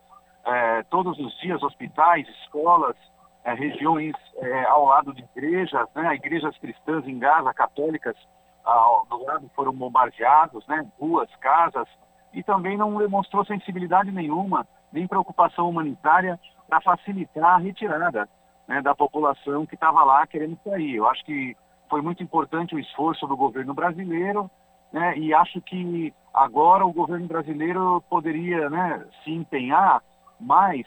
é, 0.47 0.83
todos 0.83 1.19
os 1.19 1.37
dias 1.39 1.61
hospitais, 1.61 2.27
escolas, 2.41 2.95
é, 3.43 3.53
regiões 3.53 4.13
é, 4.37 4.63
ao 4.65 4.85
lado 4.85 5.13
de 5.13 5.23
igrejas, 5.35 5.87
né, 5.93 6.15
igrejas 6.15 6.57
cristãs 6.57 7.05
em 7.07 7.19
Gaza, 7.19 7.53
católicas, 7.53 8.15
ao, 8.63 9.05
do 9.05 9.23
lado 9.23 9.49
foram 9.55 9.73
bombardeados, 9.73 10.65
né, 10.67 10.85
ruas, 10.99 11.29
casas, 11.37 11.87
e 12.33 12.43
também 12.43 12.77
não 12.77 12.97
demonstrou 12.97 13.45
sensibilidade 13.45 14.11
nenhuma, 14.11 14.67
nem 14.91 15.07
preocupação 15.07 15.69
humanitária 15.69 16.39
para 16.67 16.81
facilitar 16.81 17.55
a 17.55 17.57
retirada 17.57 18.27
né, 18.67 18.81
da 18.81 18.95
população 18.95 19.65
que 19.65 19.75
estava 19.75 20.03
lá 20.03 20.25
querendo 20.27 20.57
sair. 20.63 20.95
Eu 20.95 21.07
acho 21.07 21.23
que 21.25 21.55
foi 21.89 22.01
muito 22.01 22.21
importante 22.21 22.75
o 22.75 22.79
esforço 22.79 23.25
do 23.27 23.37
governo 23.37 23.73
brasileiro, 23.73 24.49
né, 24.91 25.17
e 25.17 25.33
acho 25.33 25.61
que 25.61 26.13
agora 26.33 26.85
o 26.85 26.93
governo 26.93 27.27
brasileiro 27.27 28.01
poderia 28.09 28.69
né, 28.69 29.05
se 29.23 29.31
empenhar 29.31 30.01
mais 30.39 30.85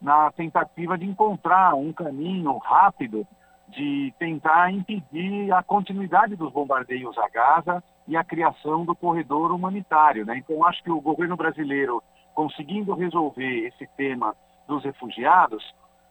na 0.00 0.30
tentativa 0.32 0.98
de 0.98 1.04
encontrar 1.04 1.74
um 1.74 1.92
caminho 1.92 2.56
rápido 2.58 3.26
de 3.68 4.12
tentar 4.18 4.70
impedir 4.70 5.50
a 5.52 5.62
continuidade 5.62 6.36
dos 6.36 6.52
bombardeios 6.52 7.16
a 7.16 7.28
Gaza 7.28 7.82
e 8.06 8.16
a 8.16 8.24
criação 8.24 8.84
do 8.84 8.94
corredor 8.94 9.50
humanitário. 9.52 10.26
Né? 10.26 10.38
Então, 10.38 10.64
acho 10.66 10.82
que 10.82 10.90
o 10.90 11.00
governo 11.00 11.36
brasileiro, 11.36 12.02
conseguindo 12.34 12.94
resolver 12.94 13.68
esse 13.68 13.86
tema 13.96 14.34
dos 14.66 14.84
refugiados, 14.84 15.62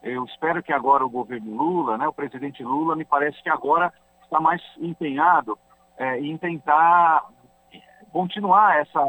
eu 0.01 0.25
espero 0.25 0.63
que 0.63 0.73
agora 0.73 1.05
o 1.05 1.09
governo 1.09 1.55
Lula, 1.55 1.97
né, 1.97 2.07
o 2.07 2.13
presidente 2.13 2.63
Lula, 2.63 2.95
me 2.95 3.05
parece 3.05 3.41
que 3.43 3.49
agora 3.49 3.93
está 4.23 4.39
mais 4.39 4.61
empenhado 4.79 5.57
é, 5.97 6.19
em 6.19 6.35
tentar 6.37 7.25
continuar 8.11 8.79
essa, 8.79 8.99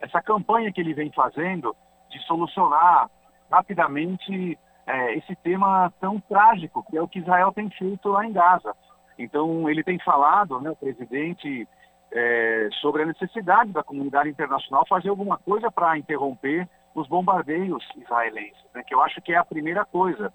essa 0.00 0.20
campanha 0.20 0.72
que 0.72 0.80
ele 0.80 0.94
vem 0.94 1.12
fazendo 1.12 1.76
de 2.10 2.18
solucionar 2.26 3.08
rapidamente 3.50 4.58
é, 4.86 5.14
esse 5.14 5.34
tema 5.36 5.92
tão 6.00 6.20
trágico, 6.20 6.84
que 6.88 6.96
é 6.96 7.02
o 7.02 7.08
que 7.08 7.18
Israel 7.18 7.52
tem 7.52 7.68
feito 7.70 8.08
lá 8.08 8.24
em 8.24 8.32
Gaza. 8.32 8.74
Então, 9.18 9.68
ele 9.68 9.84
tem 9.84 9.98
falado, 9.98 10.60
né, 10.60 10.70
o 10.70 10.76
presidente, 10.76 11.68
é, 12.12 12.68
sobre 12.80 13.02
a 13.02 13.06
necessidade 13.06 13.72
da 13.72 13.82
comunidade 13.82 14.28
internacional 14.28 14.84
fazer 14.88 15.08
alguma 15.08 15.38
coisa 15.38 15.70
para 15.70 15.98
interromper 15.98 16.68
os 16.94 17.06
bombardeios 17.06 17.86
israelenses, 17.96 18.64
né, 18.74 18.82
que 18.84 18.94
eu 18.94 19.00
acho 19.02 19.20
que 19.22 19.32
é 19.32 19.36
a 19.36 19.44
primeira 19.44 19.84
coisa, 19.84 20.32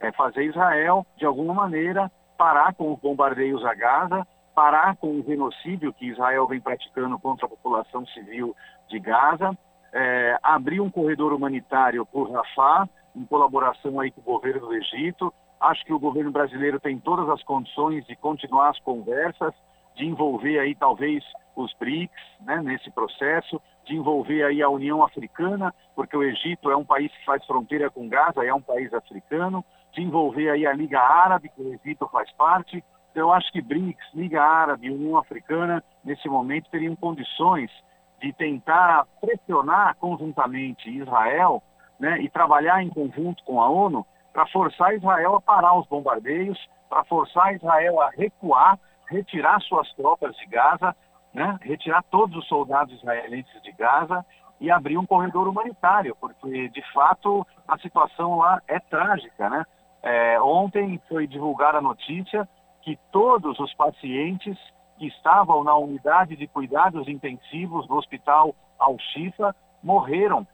é 0.00 0.12
fazer 0.12 0.44
Israel, 0.44 1.04
de 1.16 1.26
alguma 1.26 1.52
maneira, 1.52 2.10
parar 2.36 2.72
com 2.74 2.92
os 2.92 3.00
bombardeios 3.00 3.64
a 3.64 3.74
Gaza, 3.74 4.26
parar 4.54 4.96
com 4.96 5.18
o 5.18 5.22
genocídio 5.22 5.92
que 5.92 6.06
Israel 6.06 6.46
vem 6.46 6.60
praticando 6.60 7.18
contra 7.18 7.46
a 7.46 7.48
população 7.48 8.06
civil 8.06 8.56
de 8.88 8.98
Gaza, 8.98 9.56
é, 9.98 10.38
abrir 10.44 10.80
um 10.80 10.88
corredor 10.88 11.32
humanitário 11.32 12.06
por 12.06 12.30
Rafah, 12.30 12.88
em 13.16 13.24
colaboração 13.24 13.98
aí 13.98 14.12
com 14.12 14.20
o 14.20 14.24
governo 14.24 14.68
do 14.68 14.74
Egito. 14.74 15.34
Acho 15.60 15.84
que 15.84 15.92
o 15.92 15.98
governo 15.98 16.30
brasileiro 16.30 16.78
tem 16.78 17.00
todas 17.00 17.28
as 17.28 17.42
condições 17.42 18.06
de 18.06 18.14
continuar 18.14 18.70
as 18.70 18.78
conversas, 18.78 19.52
de 19.96 20.06
envolver 20.06 20.60
aí 20.60 20.76
talvez 20.76 21.24
os 21.56 21.74
BRICS 21.74 22.22
né, 22.42 22.62
nesse 22.62 22.88
processo, 22.92 23.60
de 23.84 23.96
envolver 23.96 24.44
aí 24.44 24.62
a 24.62 24.68
União 24.68 25.02
Africana, 25.02 25.74
porque 25.96 26.16
o 26.16 26.22
Egito 26.22 26.70
é 26.70 26.76
um 26.76 26.84
país 26.84 27.10
que 27.10 27.24
faz 27.24 27.44
fronteira 27.44 27.90
com 27.90 28.08
Gaza, 28.08 28.44
é 28.44 28.54
um 28.54 28.62
país 28.62 28.94
africano, 28.94 29.64
de 29.92 30.00
envolver 30.00 30.48
aí 30.50 30.64
a 30.64 30.72
Liga 30.72 31.00
Árabe, 31.00 31.48
que 31.48 31.60
o 31.60 31.74
Egito 31.74 32.06
faz 32.12 32.30
parte. 32.32 32.84
Então, 33.10 33.22
eu 33.26 33.32
acho 33.32 33.50
que 33.50 33.60
BRICS, 33.60 34.14
Liga 34.14 34.40
Árabe, 34.40 34.92
União 34.92 35.18
Africana, 35.18 35.82
nesse 36.04 36.28
momento 36.28 36.70
teriam 36.70 36.94
condições 36.94 37.68
de 38.20 38.32
tentar 38.32 39.06
pressionar 39.20 39.96
conjuntamente 39.96 40.90
Israel 40.90 41.62
né, 41.98 42.20
e 42.20 42.28
trabalhar 42.28 42.82
em 42.82 42.88
conjunto 42.88 43.42
com 43.44 43.60
a 43.60 43.68
ONU 43.68 44.06
para 44.32 44.46
forçar 44.46 44.94
Israel 44.94 45.36
a 45.36 45.40
parar 45.40 45.78
os 45.78 45.86
bombardeios, 45.86 46.58
para 46.88 47.04
forçar 47.04 47.54
Israel 47.54 48.00
a 48.00 48.10
recuar, 48.10 48.78
retirar 49.08 49.60
suas 49.60 49.92
tropas 49.94 50.36
de 50.36 50.46
Gaza, 50.46 50.94
né, 51.32 51.58
retirar 51.62 52.02
todos 52.04 52.36
os 52.36 52.46
soldados 52.48 52.94
israelenses 52.94 53.62
de 53.62 53.72
Gaza 53.72 54.24
e 54.60 54.70
abrir 54.70 54.98
um 54.98 55.06
corredor 55.06 55.46
humanitário, 55.48 56.16
porque 56.20 56.68
de 56.68 56.92
fato 56.92 57.46
a 57.66 57.78
situação 57.78 58.36
lá 58.36 58.60
é 58.66 58.80
trágica, 58.80 59.48
né? 59.48 59.64
É, 60.02 60.40
ontem 60.40 61.00
foi 61.08 61.26
divulgada 61.26 61.78
a 61.78 61.82
notícia 61.82 62.48
que 62.82 62.98
todos 63.12 63.58
os 63.58 63.72
pacientes 63.74 64.56
que 64.98 65.06
estavam 65.06 65.62
na 65.62 65.76
unidade 65.76 66.36
de 66.36 66.46
cuidados 66.46 67.08
intensivos 67.08 67.86
do 67.86 67.94
hospital 67.94 68.54
Al-Shifa 68.78 69.54
morreram 69.82 70.46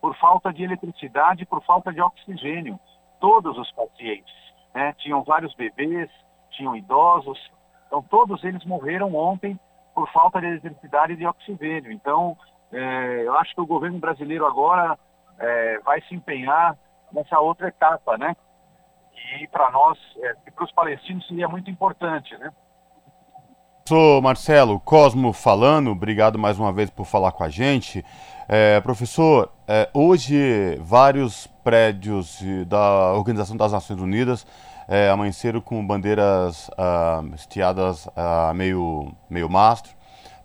por 0.00 0.14
falta 0.16 0.52
de 0.52 0.62
eletricidade, 0.62 1.46
por 1.46 1.62
falta 1.64 1.92
de 1.92 2.00
oxigênio. 2.00 2.78
Todos 3.18 3.56
os 3.58 3.72
pacientes. 3.72 4.34
Né? 4.74 4.92
Tinham 4.98 5.24
vários 5.24 5.54
bebês, 5.54 6.10
tinham 6.50 6.76
idosos. 6.76 7.38
Então, 7.86 8.02
todos 8.02 8.44
eles 8.44 8.64
morreram 8.64 9.14
ontem 9.14 9.58
por 9.94 10.08
falta 10.12 10.40
de 10.40 10.46
eletricidade 10.46 11.14
e 11.14 11.16
de 11.16 11.26
oxigênio. 11.26 11.90
Então, 11.90 12.36
é, 12.70 13.22
eu 13.26 13.34
acho 13.38 13.54
que 13.54 13.60
o 13.60 13.66
governo 13.66 13.98
brasileiro 13.98 14.46
agora 14.46 14.98
é, 15.38 15.78
vai 15.80 16.00
se 16.02 16.14
empenhar 16.14 16.76
nessa 17.12 17.40
outra 17.40 17.68
etapa, 17.68 18.18
né? 18.18 18.36
E 19.40 19.48
para 19.48 19.70
nós, 19.70 19.98
é, 20.18 20.34
para 20.50 20.64
os 20.64 20.72
palestinos, 20.72 21.26
seria 21.26 21.48
muito 21.48 21.70
importante, 21.70 22.36
né? 22.36 22.52
Sou 23.88 24.20
Marcelo 24.20 24.80
Cosmo 24.80 25.32
falando, 25.32 25.92
obrigado 25.92 26.36
mais 26.36 26.58
uma 26.58 26.72
vez 26.72 26.90
por 26.90 27.06
falar 27.06 27.30
com 27.30 27.44
a 27.44 27.48
gente. 27.48 28.04
É, 28.48 28.80
professor, 28.80 29.52
é, 29.68 29.88
hoje 29.94 30.76
vários 30.82 31.46
prédios 31.62 32.40
da 32.66 33.12
Organização 33.12 33.56
das 33.56 33.70
Nações 33.70 34.00
Unidas 34.00 34.44
é, 34.88 35.08
amanheceram 35.08 35.60
com 35.60 35.86
bandeiras 35.86 36.68
ah, 36.76 37.22
estiadas 37.36 38.08
a 38.16 38.50
ah, 38.50 38.54
meio, 38.54 39.12
meio 39.30 39.48
mastro, 39.48 39.92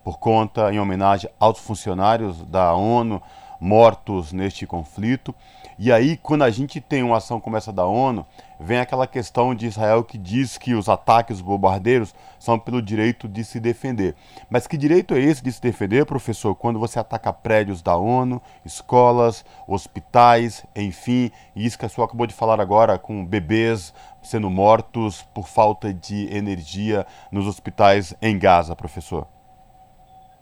por 0.04 0.20
conta, 0.20 0.72
em 0.72 0.78
homenagem 0.78 1.28
aos 1.40 1.58
funcionários 1.58 2.44
da 2.44 2.72
ONU 2.74 3.20
mortos 3.58 4.32
neste 4.32 4.68
conflito. 4.68 5.34
E 5.78 5.90
aí, 5.90 6.16
quando 6.16 6.42
a 6.42 6.50
gente 6.50 6.80
tem 6.80 7.02
uma 7.02 7.16
ação 7.16 7.40
como 7.40 7.56
essa 7.56 7.72
da 7.72 7.86
ONU, 7.86 8.26
vem 8.58 8.78
aquela 8.78 9.06
questão 9.06 9.54
de 9.54 9.66
Israel 9.66 10.04
que 10.04 10.16
diz 10.16 10.56
que 10.56 10.74
os 10.74 10.88
ataques, 10.88 11.36
os 11.36 11.42
bombardeiros, 11.42 12.14
são 12.38 12.58
pelo 12.58 12.80
direito 12.80 13.26
de 13.26 13.44
se 13.44 13.58
defender. 13.58 14.14
Mas 14.48 14.66
que 14.66 14.76
direito 14.76 15.14
é 15.14 15.20
esse 15.20 15.42
de 15.42 15.50
se 15.50 15.60
defender, 15.60 16.06
professor, 16.06 16.54
quando 16.54 16.78
você 16.78 16.98
ataca 16.98 17.32
prédios 17.32 17.82
da 17.82 17.96
ONU, 17.96 18.40
escolas, 18.64 19.44
hospitais, 19.66 20.64
enfim, 20.76 21.30
e 21.56 21.66
isso 21.66 21.78
que 21.78 21.86
a 21.86 21.88
senhora 21.88 22.08
acabou 22.08 22.26
de 22.26 22.34
falar 22.34 22.60
agora, 22.60 22.98
com 22.98 23.24
bebês 23.24 23.92
sendo 24.22 24.48
mortos 24.48 25.22
por 25.34 25.48
falta 25.48 25.92
de 25.92 26.32
energia 26.34 27.04
nos 27.30 27.46
hospitais 27.46 28.14
em 28.22 28.38
Gaza, 28.38 28.76
professor? 28.76 29.26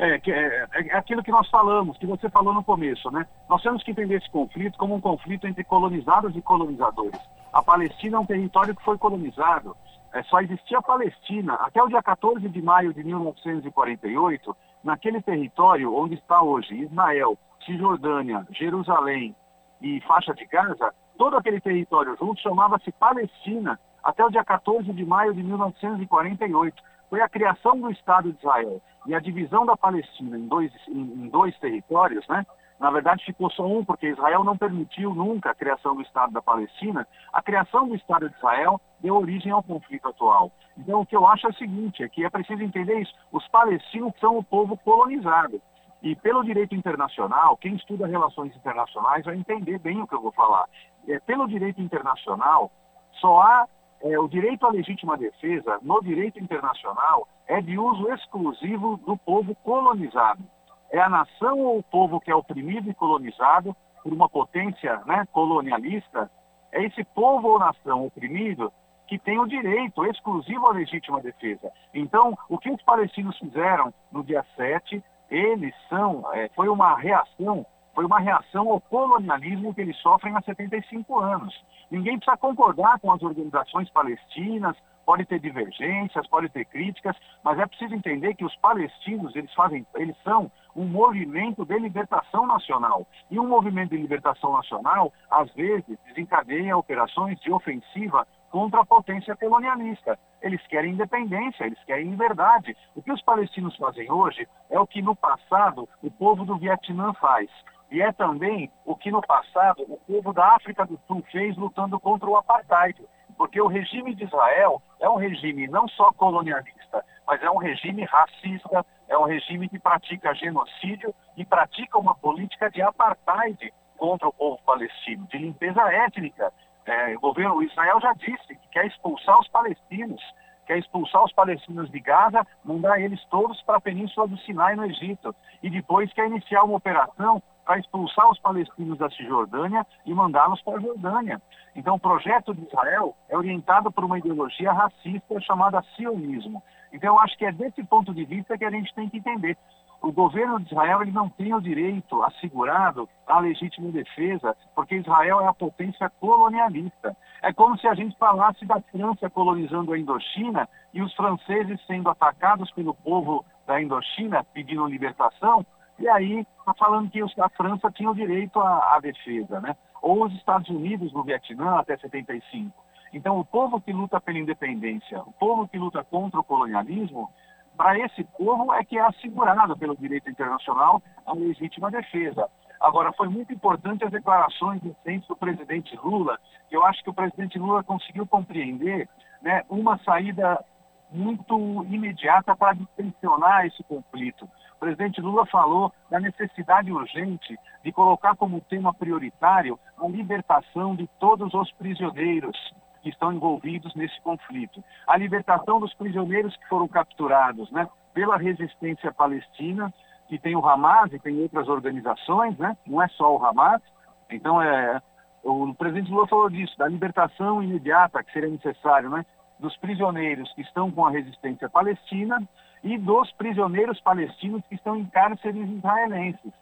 É, 0.03 0.15
é, 0.15 0.67
é, 0.73 0.97
aquilo 0.97 1.23
que 1.23 1.31
nós 1.31 1.47
falamos, 1.51 1.99
que 1.99 2.07
você 2.07 2.31
falou 2.31 2.55
no 2.55 2.65
começo, 2.65 3.11
né? 3.11 3.27
Nós 3.51 3.63
temos 3.63 3.83
que 3.83 3.91
entender 3.91 4.15
esse 4.15 4.31
conflito 4.31 4.79
como 4.79 4.95
um 4.95 5.01
conflito 5.01 5.47
entre 5.47 5.63
colonizados 5.63 6.35
e 6.35 6.41
colonizadores. 6.41 7.21
A 7.53 7.63
Palestina 7.63 8.17
é 8.17 8.21
um 8.21 8.25
território 8.25 8.75
que 8.75 8.83
foi 8.83 8.97
colonizado, 8.97 9.77
é, 10.15 10.23
só 10.23 10.41
existia 10.41 10.79
a 10.79 10.83
Palestina. 10.83 11.53
Até 11.53 11.83
o 11.83 11.89
dia 11.89 12.03
14 12.03 12.49
de 12.49 12.63
maio 12.63 12.95
de 12.95 13.05
1948, 13.05 14.57
naquele 14.83 15.21
território 15.21 15.95
onde 15.95 16.15
está 16.15 16.41
hoje 16.41 16.77
Israel, 16.77 17.37
Cisjordânia, 17.67 18.47
Jerusalém 18.53 19.37
e 19.83 20.01
faixa 20.09 20.33
de 20.33 20.47
Gaza, 20.47 20.95
todo 21.19 21.37
aquele 21.37 21.61
território 21.61 22.17
junto 22.19 22.41
chamava-se 22.41 22.91
Palestina 22.93 23.79
até 24.03 24.25
o 24.25 24.31
dia 24.31 24.43
14 24.43 24.91
de 24.95 25.05
maio 25.05 25.35
de 25.35 25.43
1948 25.43 26.83
foi 27.11 27.21
a 27.21 27.29
criação 27.29 27.79
do 27.79 27.91
Estado 27.91 28.33
de 28.33 28.39
Israel 28.39 28.81
e 29.07 29.15
a 29.15 29.21
divisão 29.21 29.67
da 29.67 29.77
Palestina 29.77 30.39
em 30.39 30.47
dois, 30.47 30.73
em, 30.89 31.01
em 31.01 31.29
dois 31.29 31.59
territórios, 31.59 32.27
né? 32.29 32.47
Na 32.79 32.91
verdade, 32.91 33.27
ficou 33.27 33.51
só 33.51 33.67
um, 33.67 33.85
porque 33.85 34.09
Israel 34.09 34.43
não 34.43 34.57
permitiu 34.57 35.15
nunca 35.15 35.51
a 35.51 35.55
criação 35.55 35.95
do 35.95 36.01
Estado 36.01 36.33
da 36.33 36.41
Palestina. 36.41 37.07
A 37.31 37.43
criação 37.43 37.87
do 37.87 37.95
Estado 37.95 38.31
de 38.31 38.35
Israel 38.37 38.81
deu 39.01 39.17
origem 39.17 39.53
ao 39.53 39.63
conflito 39.63 40.09
atual. 40.09 40.51
Então, 40.79 41.03
o 41.03 41.05
que 41.05 41.15
eu 41.15 41.27
acho 41.27 41.47
é 41.47 41.51
o 41.51 41.55
seguinte, 41.55 42.03
é 42.03 42.09
que 42.09 42.25
é 42.25 42.31
preciso 42.31 42.63
entender 42.63 42.99
isso. 43.01 43.13
Os 43.31 43.47
palestinos 43.49 44.15
são 44.19 44.39
o 44.39 44.43
povo 44.43 44.79
colonizado. 44.79 45.61
E 46.03 46.17
pelo 46.17 46.43
direito 46.43 46.75
internacional, 46.75 47.55
quem 47.59 47.75
estuda 47.75 48.07
relações 48.07 48.57
internacionais 48.57 49.27
vai 49.27 49.37
entender 49.37 49.79
bem 49.79 50.01
o 50.01 50.07
que 50.07 50.15
eu 50.15 50.23
vou 50.23 50.33
falar. 50.33 50.65
É, 51.07 51.21
pelo 51.21 51.47
direito 51.47 51.83
internacional, 51.83 52.73
só 53.21 53.43
há 53.43 53.69
é, 54.03 54.19
o 54.19 54.29
direito 54.29 54.67
à 54.67 54.71
legítima 54.71 55.17
defesa, 55.17 55.79
no 55.83 56.01
direito 56.01 56.39
internacional, 56.39 57.29
é 57.47 57.61
de 57.61 57.79
uso 57.79 58.11
exclusivo 58.13 58.97
do 58.99 59.17
povo 59.17 59.55
colonizado. 59.57 60.43
É 60.91 61.01
a 61.01 61.09
nação 61.09 61.59
ou 61.59 61.79
o 61.79 61.83
povo 61.83 62.21
que 62.21 62.31
é 62.31 62.35
oprimido 62.35 62.91
e 62.91 62.95
colonizado 62.95 63.77
por 64.03 64.13
uma 64.13 64.29
potência 64.29 65.01
né, 65.07 65.27
colonialista, 65.33 66.31
é 66.73 66.85
esse 66.85 67.05
povo 67.05 67.49
ou 67.49 67.59
nação 67.59 68.07
oprimido 68.07 68.73
que 69.07 69.19
tem 69.19 69.39
o 69.39 69.47
direito 69.47 70.05
exclusivo 70.07 70.69
à 70.69 70.73
legítima 70.73 71.21
defesa. 71.21 71.71
Então, 71.93 72.39
o 72.49 72.57
que 72.57 72.71
os 72.71 72.81
palestinos 72.83 73.37
fizeram 73.39 73.93
no 74.11 74.23
dia 74.23 74.45
7, 74.57 75.03
eles 75.29 75.75
são, 75.89 76.25
é, 76.33 76.49
foi 76.55 76.69
uma 76.69 76.97
reação 76.97 77.67
foi 77.95 78.05
uma 78.05 78.21
reação 78.21 78.69
ao 78.71 78.81
colonialismo 78.81 79.75
que 79.75 79.81
eles 79.81 79.97
sofrem 79.99 80.37
há 80.37 80.43
75 80.43 81.19
anos. 81.19 81.55
Ninguém 81.91 82.19
precisa 82.19 82.37
concordar 82.37 82.99
com 83.01 83.13
as 83.13 83.23
organizações 83.23 83.91
palestinas, 83.91 84.77
pode 85.05 85.25
ter 85.25 85.41
divergências, 85.41 86.27
pode 86.29 86.49
ter 86.51 86.65
críticas, 86.67 87.17
mas 87.43 87.59
é 87.59 87.67
preciso 87.67 87.95
entender 87.95 88.35
que 88.35 88.45
os 88.45 88.55
palestinos, 88.57 89.35
eles 89.35 89.53
fazem, 89.55 89.85
eles 89.97 90.17
são 90.23 90.51
um 90.77 90.85
movimento 90.85 91.65
de 91.65 91.79
libertação 91.79 92.47
nacional. 92.47 93.05
E 93.29 93.39
um 93.39 93.49
movimento 93.49 93.91
de 93.91 93.97
libertação 93.97 94.53
nacional, 94.53 95.13
às 95.29 95.53
vezes, 95.55 95.99
desencadeia 96.07 96.77
operações 96.77 97.41
de 97.41 97.51
ofensiva 97.51 98.25
contra 98.51 98.81
a 98.83 98.87
potência 98.87 99.35
colonialista. 99.37 100.19
Eles 100.41 100.65
querem 100.69 100.93
independência, 100.93 101.65
eles 101.65 101.83
querem 101.85 102.11
liberdade. 102.11 102.77
O 102.95 103.03
que 103.03 103.13
os 103.13 103.23
palestinos 103.23 103.77
fazem 103.77 104.11
hoje 104.11 104.47
é 104.69 104.79
o 104.79 104.87
que 104.87 105.03
no 105.03 105.17
passado 105.17 105.89
o 106.03 106.11
povo 106.11 106.45
do 106.45 106.57
Vietnã 106.57 107.13
faz. 107.15 107.51
E 107.91 108.01
é 108.01 108.13
também 108.13 108.71
o 108.85 108.95
que 108.95 109.11
no 109.11 109.21
passado 109.21 109.83
o 109.89 109.99
povo 109.99 110.33
da 110.33 110.55
África 110.55 110.87
do 110.87 110.99
Sul 111.07 111.25
fez 111.33 111.57
lutando 111.57 111.99
contra 111.99 112.29
o 112.29 112.37
apartheid. 112.37 112.97
Porque 113.37 113.61
o 113.61 113.67
regime 113.67 114.15
de 114.15 114.25
Israel 114.25 114.83
é 115.01 115.09
um 115.09 115.17
regime 115.17 115.67
não 115.67 115.89
só 115.89 116.13
colonialista, 116.13 117.05
mas 117.27 117.43
é 117.43 117.51
um 117.51 117.57
regime 117.57 118.05
racista, 118.05 118.85
é 119.09 119.17
um 119.19 119.25
regime 119.25 119.69
que 119.69 119.79
pratica 119.79 120.35
genocídio 120.35 121.15
e 121.37 121.45
pratica 121.45 121.99
uma 121.99 122.15
política 122.15 122.71
de 122.71 122.83
apartheid 122.83 123.73
contra 123.97 124.29
o 124.29 124.33
povo 124.33 124.61
palestino, 124.65 125.27
de 125.27 125.39
limpeza 125.39 125.83
étnica. 125.93 126.53
É, 126.87 127.17
o 127.17 127.21
governo 127.21 127.63
Israel 127.63 128.01
já 128.01 128.13
disse 128.13 128.49
que 128.49 128.69
quer 128.73 128.87
expulsar 128.87 129.39
os 129.41 129.49
palestinos, 129.49 130.23
quer 130.67 130.79
expulsar 130.79 131.25
os 131.25 131.33
palestinos 131.33 131.91
de 131.91 132.01
Gaza, 132.01 132.47
mandar 132.65 133.01
eles 133.01 133.23
todos 133.27 133.61
para 133.63 133.77
a 133.77 133.81
península 133.81 134.29
do 134.29 134.39
Sinai, 134.39 134.77
no 134.77 134.85
Egito. 134.85 135.35
E 135.63 135.71
depois 135.71 136.13
quer 136.13 136.27
iniciar 136.27 136.65
uma 136.65 136.77
operação 136.77 137.43
para 137.65 137.79
expulsar 137.79 138.29
os 138.31 138.39
palestinos 138.39 138.99
da 138.99 139.11
Cisjordânia 139.11 139.87
e 140.05 140.15
mandá-los 140.15 140.61
para 140.63 140.79
a 140.79 140.81
Jordânia. 140.81 141.41
Então, 141.75 141.95
o 141.95 142.01
projeto 142.01 142.55
de 142.55 142.65
Israel 142.65 143.15
é 143.29 143.37
orientado 143.37 143.91
por 143.93 144.05
uma 144.05 144.19
ideologia 144.19 144.73
racista 144.73 145.41
chamada 145.41 145.83
sionismo. 145.97 146.63
Então, 146.93 147.15
eu 147.15 147.21
acho 147.21 147.37
que 147.39 147.45
é 147.45 147.53
desse 147.53 147.83
ponto 147.85 148.13
de 148.13 148.25
vista 148.25 148.59
que 148.59 148.65
a 148.65 148.71
gente 148.71 148.93
tem 148.95 149.09
que 149.09 149.19
entender. 149.19 149.57
O 150.03 150.11
governo 150.11 150.59
de 150.61 150.73
Israel 150.73 151.03
ele 151.03 151.13
não 151.13 151.29
tem 151.29 151.53
o 151.55 151.61
direito 151.61 152.23
assegurado 152.23 153.07
à 153.27 153.39
legítima 153.39 153.93
defesa, 153.93 154.57
porque 154.75 154.97
Israel 154.97 155.43
é 155.43 155.47
a 155.47 155.53
potência 155.53 156.09
colonialista. 156.19 157.15
É 157.43 157.53
como 157.53 157.79
se 157.79 157.87
a 157.87 157.95
gente 157.95 158.17
falasse 158.17 158.65
da 158.65 158.81
França 158.81 159.29
colonizando 159.29 159.93
a 159.93 159.99
Indochina 159.99 160.67
e 160.95 161.03
os 161.03 161.15
franceses 161.15 161.79
sendo 161.87 162.09
atacados 162.09 162.71
pelo 162.73 162.95
povo 162.95 163.45
da 163.67 163.81
Indochina 163.81 164.43
pedindo 164.55 164.87
libertação, 164.87 165.67
e 166.01 166.09
aí 166.09 166.47
está 166.59 166.75
falando 166.75 167.11
que 167.11 167.21
a 167.21 167.49
França 167.51 167.91
tinha 167.93 168.11
o 168.11 168.15
direito 168.15 168.59
à, 168.59 168.97
à, 168.97 169.01
defesa, 169.01 169.61
né? 169.61 169.77
ou 170.01 170.25
os 170.25 170.33
Estados 170.35 170.69
Unidos 170.71 171.13
no 171.13 171.23
Vietnã 171.23 171.79
até 171.79 171.97
75. 171.97 172.73
Então, 173.13 173.39
o 173.39 173.45
povo 173.45 173.81
que 173.81 173.93
luta 173.93 174.21
pela 174.21 174.39
independência, 174.39 175.21
o 175.21 175.33
povo 175.33 175.69
que 175.69 175.79
luta 175.79 176.03
contra 176.03 176.41
o 176.41 176.45
colonialismo, 176.45 177.31
para 177.77 177.99
esse 177.99 178.25
povo 178.25 178.73
é 178.73 178.83
que 178.83 178.97
é 178.97 179.03
assegurado 179.03 179.77
pelo 179.77 179.97
direito 179.97 180.31
internacional 180.31 181.03
a 181.27 181.35
legítima 181.35 181.91
defesa. 181.91 182.49
Agora, 182.81 183.13
foi 183.13 183.29
muito 183.29 183.53
importante 183.53 184.05
as 184.05 184.11
declarações 184.11 184.83
recentes 184.83 185.29
do 185.29 185.37
presidente 185.37 185.95
Lula, 186.03 186.39
que 186.69 186.77
eu 186.77 186.85
acho 186.85 187.03
que 187.03 187.11
o 187.11 187.15
presidente 187.15 187.59
Lula 187.59 187.83
conseguiu 187.83 188.27
compreender 188.27 189.07
né, 189.43 189.63
uma 189.69 189.99
saída 189.99 190.65
muito 191.11 191.85
imediata 191.91 192.57
para 192.57 192.75
distensionar 192.75 193.67
esse 193.67 193.83
conflito. 193.83 194.49
O 194.81 194.87
presidente 194.87 195.21
Lula 195.21 195.45
falou 195.45 195.93
da 196.11 196.19
necessidade 196.19 196.91
urgente 196.91 197.55
de 197.85 197.93
colocar 197.93 198.35
como 198.35 198.63
tema 198.63 198.95
prioritário 198.95 199.79
a 199.99 200.09
libertação 200.09 200.97
de 200.97 201.07
todos 201.21 201.53
os 201.53 201.71
prisioneiros 201.73 202.57
que 203.03 203.11
estão 203.11 203.31
envolvidos 203.31 203.95
nesse 203.95 204.19
conflito. 204.23 204.83
A 205.07 205.19
libertação 205.19 205.81
dos 205.81 205.93
prisioneiros 205.93 206.57
que 206.57 206.67
foram 206.67 206.89
capturados 206.89 207.71
né, 207.71 207.87
pela 208.15 208.39
resistência 208.39 209.13
palestina, 209.13 209.93
que 210.29 210.39
tem 210.39 210.57
o 210.57 210.67
Hamas 210.67 211.13
e 211.13 211.19
tem 211.19 211.39
outras 211.43 211.69
organizações, 211.69 212.57
né, 212.57 212.75
não 212.87 213.03
é 213.03 213.09
só 213.09 213.37
o 213.37 213.45
Hamas. 213.45 213.83
Então, 214.31 214.63
é, 214.63 214.99
O 215.45 215.75
presidente 215.75 216.11
Lula 216.11 216.27
falou 216.27 216.49
disso, 216.49 216.77
da 216.79 216.89
libertação 216.89 217.63
imediata 217.63 218.25
que 218.25 218.33
seria 218.33 218.49
necessário, 218.49 219.11
né? 219.11 219.27
Dos 219.59 219.77
prisioneiros 219.77 220.51
que 220.55 220.63
estão 220.63 220.91
com 220.91 221.05
a 221.05 221.11
resistência 221.11 221.69
palestina 221.69 222.41
e 222.83 222.97
dos 222.97 223.31
prisioneiros 223.33 224.01
palestinos 224.01 224.63
que 224.69 224.75
estão 224.75 224.97
em 224.97 225.05
cárceres 225.07 225.69
israelenses. 225.69 226.53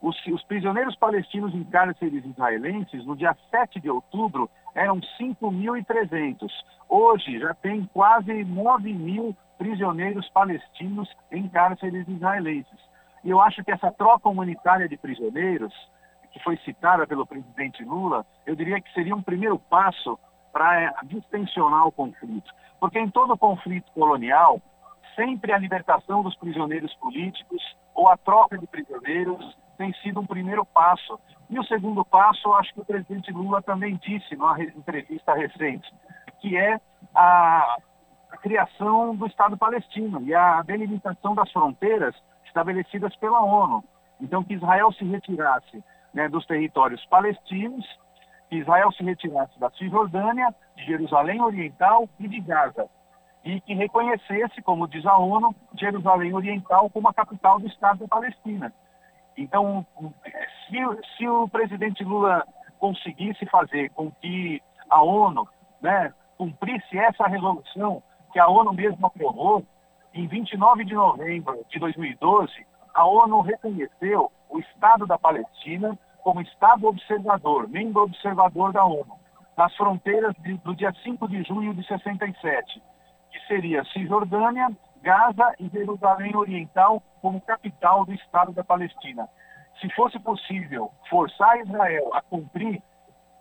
Os, 0.00 0.16
os, 0.26 0.42
prisioneiros 0.44 0.96
palestinos 0.96 1.54
em 1.54 1.62
cárceres 1.64 2.24
israelenses, 2.24 3.04
no 3.04 3.14
dia 3.14 3.36
7 3.50 3.80
de 3.80 3.90
outubro, 3.90 4.48
eram 4.74 4.98
5.300. 5.20 6.48
Hoje 6.88 7.38
já 7.38 7.52
tem 7.54 7.84
quase 7.92 8.44
9 8.44 8.92
mil 8.94 9.36
prisioneiros 9.58 10.26
palestinos 10.30 11.08
em 11.30 11.46
cárceres 11.48 12.08
israelenses. 12.08 12.80
E 13.22 13.28
eu 13.28 13.40
acho 13.40 13.62
que 13.62 13.70
essa 13.70 13.92
troca 13.92 14.28
humanitária 14.28 14.88
de 14.88 14.96
prisioneiros, 14.96 15.74
que 16.32 16.42
foi 16.42 16.56
citada 16.58 17.06
pelo 17.06 17.26
presidente 17.26 17.84
Lula, 17.84 18.24
eu 18.46 18.56
diria 18.56 18.80
que 18.80 18.90
seria 18.94 19.14
um 19.14 19.22
primeiro 19.22 19.58
passo 19.58 20.18
para 20.50 20.94
distensionar 21.02 21.86
o 21.86 21.92
conflito. 21.92 22.50
Porque 22.78 22.98
em 22.98 23.10
todo 23.10 23.36
conflito 23.36 23.92
colonial, 23.92 24.62
sempre 25.14 25.52
a 25.52 25.58
libertação 25.58 26.22
dos 26.22 26.36
prisioneiros 26.36 26.94
políticos 26.94 27.62
ou 27.94 28.08
a 28.08 28.16
troca 28.16 28.58
de 28.58 28.66
prisioneiros 28.66 29.56
tem 29.76 29.92
sido 30.02 30.20
um 30.20 30.26
primeiro 30.26 30.64
passo. 30.64 31.18
E 31.48 31.58
o 31.58 31.64
segundo 31.64 32.04
passo, 32.04 32.52
acho 32.54 32.72
que 32.74 32.80
o 32.80 32.84
presidente 32.84 33.32
Lula 33.32 33.62
também 33.62 33.96
disse 33.96 34.36
numa 34.36 34.62
entrevista 34.62 35.34
recente, 35.34 35.90
que 36.40 36.56
é 36.56 36.78
a, 37.14 37.78
criação 38.42 39.14
do 39.14 39.26
Estado 39.26 39.56
palestino 39.56 40.22
e 40.22 40.34
a 40.34 40.62
delimitação 40.62 41.34
das 41.34 41.50
fronteiras 41.50 42.14
estabelecidas 42.46 43.14
pela 43.16 43.40
ONU. 43.40 43.84
Então, 44.20 44.44
que 44.44 44.54
Israel 44.54 44.92
se 44.92 45.04
retirasse 45.04 45.82
né, 46.12 46.28
dos 46.28 46.46
territórios 46.46 47.04
palestinos, 47.06 47.86
que 48.48 48.56
Israel 48.56 48.90
se 48.92 49.02
retirasse 49.02 49.58
da 49.58 49.70
Cisjordânia, 49.70 50.54
de 50.76 50.84
Jerusalém 50.84 51.40
Oriental 51.40 52.08
e 52.18 52.28
de 52.28 52.40
Gaza. 52.40 52.88
E 53.44 53.60
que 53.60 53.74
reconhecesse, 53.74 54.60
como 54.62 54.86
diz 54.86 55.04
a 55.06 55.16
ONU, 55.16 55.54
Jerusalém 55.78 56.34
Oriental 56.34 56.90
como 56.90 57.08
a 57.08 57.14
capital 57.14 57.58
do 57.58 57.66
Estado 57.66 58.00
da 58.00 58.08
Palestina. 58.08 58.72
Então, 59.36 59.86
se, 60.68 60.76
se 61.16 61.28
o 61.28 61.48
presidente 61.48 62.04
Lula 62.04 62.46
conseguisse 62.78 63.46
fazer 63.46 63.90
com 63.90 64.10
que 64.10 64.62
a 64.88 65.02
ONU 65.02 65.48
né, 65.80 66.12
cumprisse 66.36 66.98
essa 66.98 67.26
resolução 67.26 68.02
que 68.32 68.38
a 68.38 68.48
ONU 68.48 68.72
mesmo 68.72 69.06
aprovou, 69.06 69.64
em 70.12 70.26
29 70.26 70.84
de 70.84 70.94
novembro 70.94 71.64
de 71.68 71.78
2012, 71.78 72.66
a 72.94 73.06
ONU 73.06 73.40
reconheceu 73.40 74.30
o 74.48 74.58
Estado 74.58 75.06
da 75.06 75.18
Palestina 75.18 75.98
como 76.22 76.40
Estado 76.40 76.86
observador, 76.86 77.68
membro 77.68 78.02
observador 78.02 78.72
da 78.72 78.84
ONU, 78.84 79.18
nas 79.56 79.74
fronteiras 79.76 80.34
de, 80.40 80.54
do 80.58 80.74
dia 80.74 80.92
5 81.02 81.28
de 81.28 81.42
junho 81.44 81.74
de 81.74 81.86
67, 81.86 82.82
que 83.30 83.38
seria 83.46 83.84
Cisjordânia, 83.84 84.70
Gaza 85.02 85.54
e 85.58 85.68
Jerusalém 85.68 86.36
Oriental 86.36 87.02
como 87.22 87.40
capital 87.40 88.04
do 88.04 88.12
Estado 88.12 88.52
da 88.52 88.64
Palestina. 88.64 89.28
Se 89.80 89.88
fosse 89.94 90.18
possível 90.18 90.90
forçar 91.08 91.58
Israel 91.60 92.10
a 92.14 92.20
cumprir 92.22 92.82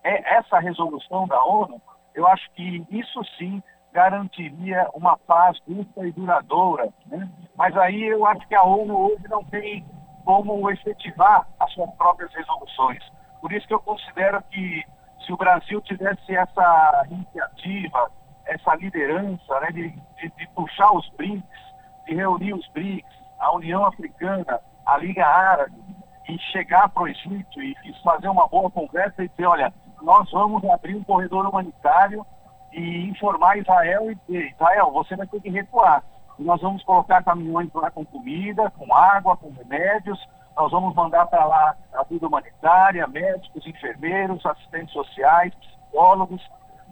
é, 0.04 0.38
essa 0.38 0.60
resolução 0.60 1.28
da 1.28 1.44
ONU, 1.44 1.82
eu 2.16 2.26
acho 2.28 2.50
que 2.52 2.86
isso 2.90 3.24
sim 3.38 3.62
garantiria 3.92 4.88
uma 4.94 5.18
paz 5.18 5.58
justa 5.68 6.06
e 6.06 6.12
duradoura. 6.12 6.90
Né? 7.08 7.30
Mas 7.56 7.76
aí 7.78 8.04
eu 8.04 8.26
acho 8.26 8.48
que 8.48 8.56
a 8.56 8.64
ONU 8.64 8.96
hoje 8.96 9.28
não 9.28 9.44
tem 9.46 9.86
como 10.24 10.70
efetivar 10.70 11.48
as 11.60 11.74
suas 11.74 11.90
próprias 11.96 12.34
resoluções. 12.34 13.04
Por 13.42 13.52
isso 13.52 13.68
que 13.68 13.74
eu 13.74 13.80
considero 13.80 14.42
que 14.44 14.86
se 15.26 15.34
o 15.34 15.38
Brasil 15.38 15.82
tivesse 15.82 16.36
essa 16.36 17.06
iniciativa, 17.10 18.12
essa 18.50 18.76
liderança 18.76 19.60
né, 19.62 19.68
de, 19.72 19.90
de, 19.90 20.30
de 20.38 20.48
puxar 20.56 20.92
os 20.92 21.08
BRICS, 21.12 21.44
de 22.06 22.16
reunir 22.16 22.54
os 22.54 22.68
BRICS, 22.70 23.10
a 23.40 23.56
União 23.56 23.86
Africana, 23.86 24.60
a 24.86 24.98
Liga 24.98 25.26
Árabe, 25.26 25.76
e 26.28 26.38
chegar 26.52 26.90
para 26.90 27.04
o 27.04 27.08
Egito 27.08 27.62
e, 27.62 27.76
e 27.86 27.94
fazer 28.04 28.28
uma 28.28 28.48
boa 28.48 28.70
conversa 28.70 29.24
e 29.24 29.30
dizer, 29.30 29.46
olha, 29.46 29.74
nós 30.02 30.30
vamos 30.32 30.64
abrir 30.66 30.96
um 30.96 31.04
corredor 31.04 31.48
humanitário 31.48 32.26
e 32.72 33.10
informar 33.10 33.58
Israel 33.58 34.12
e 34.12 34.16
dizer, 34.16 34.52
Israel, 34.52 34.92
você 34.92 35.16
vai 35.16 35.28
ter 35.28 35.42
que 35.42 35.50
recuar. 35.50 36.04
Nós 36.38 36.62
vamos 36.62 36.84
colocar 36.84 37.24
caminhões 37.24 37.70
lá 37.74 37.92
com 37.92 38.06
comida, 38.06 38.72
com 38.72 38.94
água, 38.94 39.36
com 39.36 39.52
remédios, 39.52 40.20
nós 40.56 40.72
vamos 40.72 40.94
mandar 40.94 41.26
para 41.28 41.46
lá 41.46 41.76
ajuda 41.94 42.28
humanitária, 42.28 43.08
médicos, 43.08 43.66
enfermeiros, 43.66 44.46
assistentes 44.46 44.94
sociais, 44.94 45.54
psicólogos, 45.56 46.42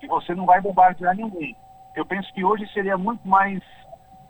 e 0.02 0.08
você 0.08 0.34
não 0.36 0.46
vai 0.46 0.62
bombardear 0.62 1.16
ninguém. 1.16 1.56
Eu 1.96 2.06
penso 2.06 2.32
que 2.34 2.44
hoje 2.44 2.68
seria 2.74 2.98
muito 2.98 3.28
mais 3.28 3.62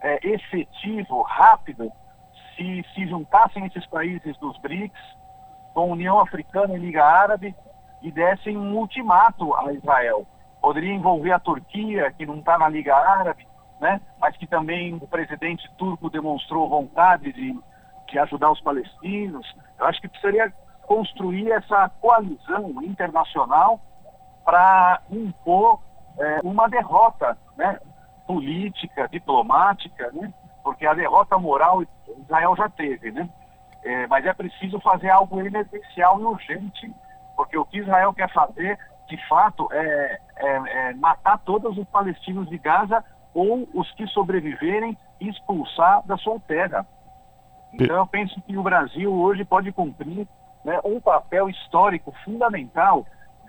é, 0.00 0.26
efetivo, 0.26 1.22
rápido, 1.22 1.92
se 2.56 2.84
se 2.94 3.06
juntassem 3.06 3.66
esses 3.66 3.86
países 3.86 4.36
dos 4.38 4.58
BRICS 4.58 5.00
com 5.74 5.80
a 5.80 5.84
União 5.84 6.18
Africana 6.18 6.74
e 6.74 6.78
Liga 6.78 7.04
Árabe 7.04 7.54
e 8.02 8.10
dessem 8.10 8.56
um 8.56 8.76
ultimato 8.76 9.54
a 9.54 9.72
Israel. 9.72 10.26
Poderia 10.60 10.92
envolver 10.92 11.32
a 11.32 11.38
Turquia, 11.38 12.10
que 12.12 12.26
não 12.26 12.38
está 12.38 12.58
na 12.58 12.68
Liga 12.68 12.96
Árabe, 12.96 13.46
né? 13.80 14.00
mas 14.20 14.36
que 14.36 14.46
também 14.46 14.94
o 14.94 15.06
presidente 15.06 15.70
turco 15.76 16.10
demonstrou 16.10 16.68
vontade 16.68 17.32
de, 17.32 17.56
de 18.08 18.18
ajudar 18.18 18.50
os 18.50 18.60
palestinos. 18.60 19.46
Eu 19.78 19.86
acho 19.86 20.00
que 20.00 20.08
precisaria 20.08 20.52
construir 20.86 21.50
essa 21.52 21.88
coalizão 22.00 22.82
internacional 22.82 23.80
para 24.48 25.02
impor 25.10 25.78
é, 26.18 26.40
uma 26.42 26.70
derrota 26.70 27.36
né? 27.54 27.78
política, 28.26 29.06
diplomática, 29.06 30.10
né? 30.12 30.32
porque 30.64 30.86
a 30.86 30.94
derrota 30.94 31.36
moral 31.36 31.84
Israel 32.24 32.56
já 32.56 32.66
teve, 32.70 33.12
né? 33.12 33.28
É, 33.84 34.06
mas 34.06 34.24
é 34.24 34.32
preciso 34.32 34.80
fazer 34.80 35.10
algo 35.10 35.38
emergencial 35.38 36.18
e 36.18 36.24
urgente, 36.24 36.90
porque 37.36 37.58
o 37.58 37.64
que 37.66 37.80
Israel 37.80 38.14
quer 38.14 38.32
fazer, 38.32 38.78
de 39.06 39.28
fato, 39.28 39.68
é, 39.70 40.18
é, 40.36 40.48
é 40.88 40.94
matar 40.94 41.38
todos 41.40 41.76
os 41.76 41.86
palestinos 41.88 42.48
de 42.48 42.56
Gaza 42.56 43.04
ou 43.34 43.68
os 43.74 43.92
que 43.92 44.06
sobreviverem 44.06 44.96
e 45.20 45.28
expulsar 45.28 46.02
da 46.06 46.16
sua 46.16 46.40
terra. 46.40 46.86
Então 47.74 47.96
eu 47.96 48.06
penso 48.06 48.40
que 48.40 48.56
o 48.56 48.62
Brasil 48.62 49.12
hoje 49.12 49.44
pode 49.44 49.70
cumprir 49.72 50.26
né, 50.64 50.80
um 50.84 50.98
papel 50.98 51.50
histórico 51.50 52.14
fundamental 52.24 53.06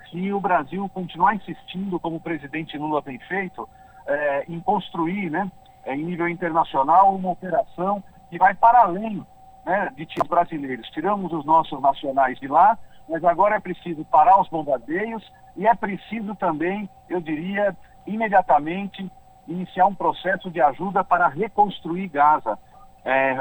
se 0.10 0.32
o 0.34 0.40
Brasil 0.40 0.90
continuar 0.90 1.36
insistindo, 1.36 2.00
como 2.00 2.18
o 2.18 2.22
presidente 2.22 2.78
Lula 2.78 3.02
tem 3.02 3.20
feito, 3.20 3.68
é, 4.08 4.46
em 4.48 4.60
construir 4.60 5.30
né, 5.30 5.52
é, 5.86 5.96
em 5.96 6.04
nível 6.04 6.28
internacional, 6.28 7.16
uma 7.16 7.32
operação 7.32 8.04
que 8.30 8.38
vai 8.38 8.54
para 8.54 8.82
além 8.82 9.26
né, 9.66 9.92
de 9.96 10.06
tiros 10.06 10.28
brasileiros. 10.28 10.90
Tiramos 10.90 11.32
os 11.32 11.46
nossos 11.46 11.80
nacionais 11.82 12.40
de 12.40 12.48
lá, 12.48 12.78
mas 13.08 13.24
agora 13.24 13.56
é 13.56 13.60
preciso 13.60 14.04
parar 14.06 14.40
os 14.40 14.48
bombardeios 14.50 15.24
e 15.56 15.68
é 15.68 15.74
preciso 15.74 16.36
também, 16.36 16.90
eu 17.10 17.20
diria, 17.20 17.76
imediatamente 18.06 19.10
iniciar 19.48 19.88
um 19.88 19.96
processo 19.96 20.50
de 20.50 20.62
ajuda 20.62 21.04
para 21.04 21.28
reconstruir 21.28 22.08
Gaza. 22.08 22.58
É, 23.04 23.36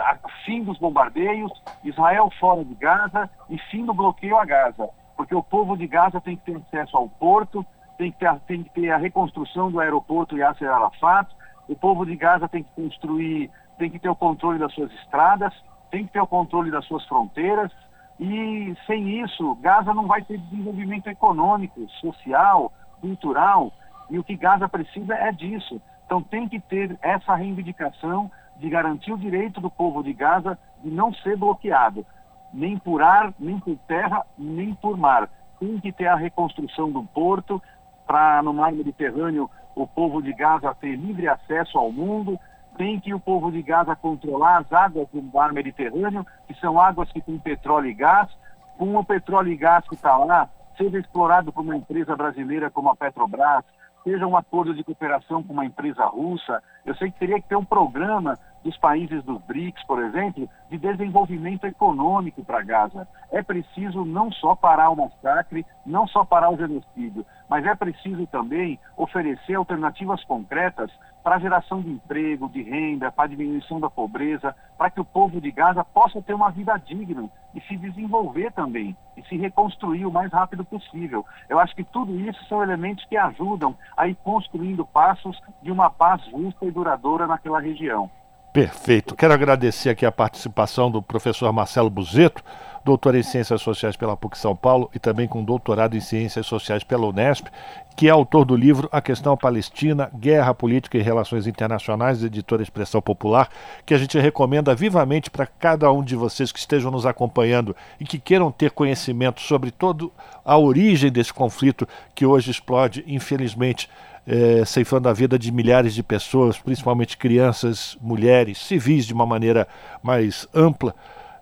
fim 0.45 0.63
dos 0.63 0.79
bombardeios, 0.79 1.53
Israel 1.85 2.31
fora 2.39 2.65
de 2.65 2.75
Gaza 2.75 3.29
e 3.51 3.59
fim 3.71 3.85
do 3.85 3.93
bloqueio 3.93 4.39
a 4.39 4.45
Gaza. 4.45 4.89
Porque 5.19 5.35
o 5.35 5.43
povo 5.43 5.77
de 5.77 5.85
Gaza 5.89 6.21
tem 6.21 6.37
que 6.37 6.45
ter 6.45 6.57
acesso 6.57 6.97
ao 6.97 7.09
porto, 7.09 7.67
tem 7.99 8.13
que 8.13 8.19
ter, 8.19 8.33
tem 8.47 8.63
que 8.63 8.71
ter 8.71 8.93
a 8.93 8.97
reconstrução 8.97 9.69
do 9.69 9.81
aeroporto 9.81 10.39
Yasser 10.39 10.71
Arafat, 10.71 11.29
o 11.69 11.75
povo 11.75 12.07
de 12.07 12.15
Gaza 12.15 12.49
tem 12.49 12.63
que 12.63 12.71
construir, 12.71 13.51
tem 13.77 13.91
que 13.91 13.99
ter 13.99 14.09
o 14.09 14.15
controle 14.15 14.61
das 14.61 14.73
suas 14.73 14.93
estradas, 14.93 15.53
tem 15.91 16.07
que 16.07 16.13
ter 16.13 16.21
o 16.21 16.27
controle 16.27 16.71
das 16.71 16.85
suas 16.85 17.05
fronteiras. 17.07 17.73
E 18.21 18.77
sem 18.87 19.21
isso, 19.21 19.57
Gaza 19.57 19.93
não 19.93 20.07
vai 20.07 20.23
ter 20.23 20.39
desenvolvimento 20.39 21.09
econômico, 21.09 21.89
social, 22.01 22.73
cultural. 23.01 23.73
E 24.09 24.21
o 24.21 24.25
que 24.25 24.37
Gaza 24.37 24.69
precisa 24.69 25.15
é 25.15 25.33
disso. 25.33 25.83
Então 26.07 26.23
tem 26.23 26.49
que 26.49 26.61
ter 26.61 26.97
essa 27.03 27.35
reivindicação 27.35 28.31
de 28.57 28.71
garantir 28.71 29.13
o 29.13 29.19
direito 29.19 29.61
do 29.61 29.69
povo 29.69 30.01
de 30.01 30.13
Gaza 30.13 30.57
de 30.83 30.91
não 30.91 31.13
ser 31.13 31.37
bloqueado, 31.37 32.07
nem 32.53 32.79
por 32.79 33.03
ar, 33.03 33.33
nem 33.39 33.59
por 33.59 33.77
terra, 33.87 34.25
nem 34.37 34.75
por 34.75 34.97
mar. 34.97 35.29
Tem 35.59 35.79
que 35.81 35.93
ter 35.93 36.07
a 36.07 36.17
reconstrução 36.17 36.91
do 36.91 37.03
porto 37.05 37.63
para 38.07 38.43
no 38.43 38.53
mar 38.53 38.73
Mediterrâneo 38.73 39.51
o 39.75 39.87
povo 39.87 40.21
de 40.21 40.33
Gaza 40.33 40.75
ter 40.75 40.97
livre 40.97 41.29
acesso 41.29 41.79
ao 41.79 41.93
mundo, 41.93 42.39
tem 42.77 42.99
que 42.99 43.15
o 43.15 43.21
povo 43.21 43.51
de 43.51 43.63
Gaza 43.63 43.95
controlar 43.95 44.59
as 44.59 44.73
águas 44.73 45.09
do 45.13 45.23
mar 45.23 45.53
Mediterrâneo, 45.53 46.27
que 46.47 46.55
são 46.55 46.81
águas 46.81 47.11
que 47.13 47.21
têm 47.21 47.39
petróleo 47.39 47.87
e 47.87 47.95
gás, 47.95 48.29
com 48.77 48.97
o 48.97 49.05
petróleo 49.05 49.53
e 49.53 49.57
gás 49.57 49.87
que 49.89 49.95
está 49.95 50.17
lá, 50.17 50.49
seja 50.77 50.99
explorado 50.99 51.53
por 51.53 51.63
uma 51.63 51.77
empresa 51.77 52.17
brasileira 52.17 52.71
como 52.71 52.89
a 52.89 52.97
Petrobras, 52.97 53.65
seja 54.05 54.27
um 54.27 54.37
acordo 54.37 54.75
de 54.75 54.85
cooperação 54.85 55.43
com 55.43 55.53
uma 55.53 55.65
empresa 55.65 56.05
russa. 56.07 56.63
Eu 56.87 56.95
sei 56.95 57.11
que 57.11 57.19
teria 57.19 57.41
que 57.41 57.49
ter 57.49 57.57
um 57.57 57.65
programa 57.65 58.39
dos 58.63 58.77
países 58.77 59.23
dos 59.25 59.41
BRICS, 59.43 59.85
por 59.85 60.03
exemplo, 60.03 60.49
de 60.71 60.79
desenvolvimento 60.79 61.65
econômico 61.67 62.45
para 62.45 62.63
Gaza. 62.63 63.07
É 63.31 63.43
preciso 63.43 64.05
não 64.05 64.31
só 64.33 64.55
parar 64.55 64.91
o 64.91 64.97
massacre, 64.97 65.65
não 65.85 66.07
só 66.07 66.25
parar 66.25 66.51
o 66.51 66.57
genocídio, 66.57 67.25
mas 67.49 67.65
é 67.65 67.75
preciso 67.75 68.27
também 68.27 68.79
oferecer 68.97 69.55
alternativas 69.55 70.23
concretas 70.25 70.91
para 71.23 71.37
a 71.37 71.41
geração 71.41 71.83
de 71.83 71.91
emprego, 71.91 72.49
de 72.49 72.63
renda, 72.63 73.13
para 73.13 73.25
a 73.25 73.29
diminuição 73.29 73.79
da 73.79 73.91
pobreza, 73.91 74.55
para 74.79 74.91
que 74.91 75.01
o 75.01 75.05
povo 75.05 75.41
de 75.41 75.51
Gaza 75.51 75.85
possa 75.85 76.23
ter 76.23 76.33
uma 76.33 76.51
vida 76.51 76.77
digna 76.79 77.29
e 77.55 77.61
se 77.63 77.77
desenvolver 77.77 78.53
também 78.53 78.97
e 79.17 79.23
se 79.25 79.37
reconstruir 79.37 80.07
o 80.07 80.13
mais 80.13 80.33
rápido 80.33 80.65
possível. 80.65 81.27
Eu 81.49 81.59
acho 81.59 81.75
que 81.75 81.85
tudo 81.85 82.19
isso 82.19 82.43
são 82.47 82.63
elementos 82.63 83.05
que 83.07 83.17
ajudam 83.17 83.77
a 83.97 84.07
ir 84.07 84.15
construindo 84.17 84.87
passos 84.87 85.39
de 85.63 85.71
uma 85.71 85.91
paz 85.91 86.25
justa 86.27 86.65
e 86.65 86.71
duradoura 86.71 87.27
naquela 87.27 87.61
região. 87.61 88.11
Perfeito. 88.53 89.15
Quero 89.15 89.35
agradecer 89.35 89.91
aqui 89.91 90.07
a 90.07 90.13
participação 90.13 90.91
do 90.91 91.03
professor 91.03 91.53
Marcelo 91.53 91.91
Buzeto, 91.91 92.43
doutor 92.83 93.15
em 93.15 93.23
Ciências 93.23 93.61
Sociais 93.61 93.97
pela 93.97 94.17
PUC 94.17 94.39
São 94.39 94.57
Paulo 94.57 94.91
e 94.95 94.99
também 94.99 95.29
com 95.29 95.45
doutorado 95.45 95.97
em 95.97 96.01
Ciências 96.01 96.47
Sociais 96.47 96.83
pela 96.83 97.07
Unesp, 97.07 97.47
que 97.95 98.09
é 98.09 98.11
autor 98.11 98.47
do 98.47 98.57
livro 98.57 98.89
A 98.91 99.03
Questão 99.03 99.37
Palestina, 99.37 100.11
Guerra 100.15 100.55
Política 100.55 100.97
e 100.97 101.03
Relações 101.03 101.47
Internacionais, 101.47 102.25
editora 102.25 102.63
Expressão 102.63 103.03
Popular, 103.03 103.51
que 103.85 103.93
a 103.93 103.99
gente 103.99 104.19
recomenda 104.19 104.75
vivamente 104.75 105.31
para 105.31 105.47
cada 105.47 105.93
um 105.93 106.03
de 106.03 106.17
vocês 106.17 106.51
que 106.51 106.59
estejam 106.59 106.91
nos 106.91 107.05
acompanhando 107.05 107.77
e 108.01 108.05
que 108.05 108.19
queiram 108.19 108.51
ter 108.51 108.71
conhecimento 108.71 109.43
sobre 109.43 109.71
toda 109.71 110.09
a 110.45 110.57
origem 110.57 111.13
desse 111.13 111.35
conflito 111.35 111.87
que 112.15 112.25
hoje 112.25 112.51
explode, 112.51 113.05
infelizmente, 113.07 113.91
é, 114.29 114.63
ceifando 114.67 115.09
a 115.09 115.13
vida 115.15 115.39
de 115.39 115.51
milhares 115.51 115.95
de 115.95 116.03
pessoas, 116.03 116.59
principalmente 116.59 117.17
crianças, 117.17 117.97
mulheres, 117.99 118.59
civis 118.59 119.07
de 119.07 119.15
uma 119.15 119.25
maneira 119.25 119.67
mais 120.03 120.47
ampla. 120.55 120.95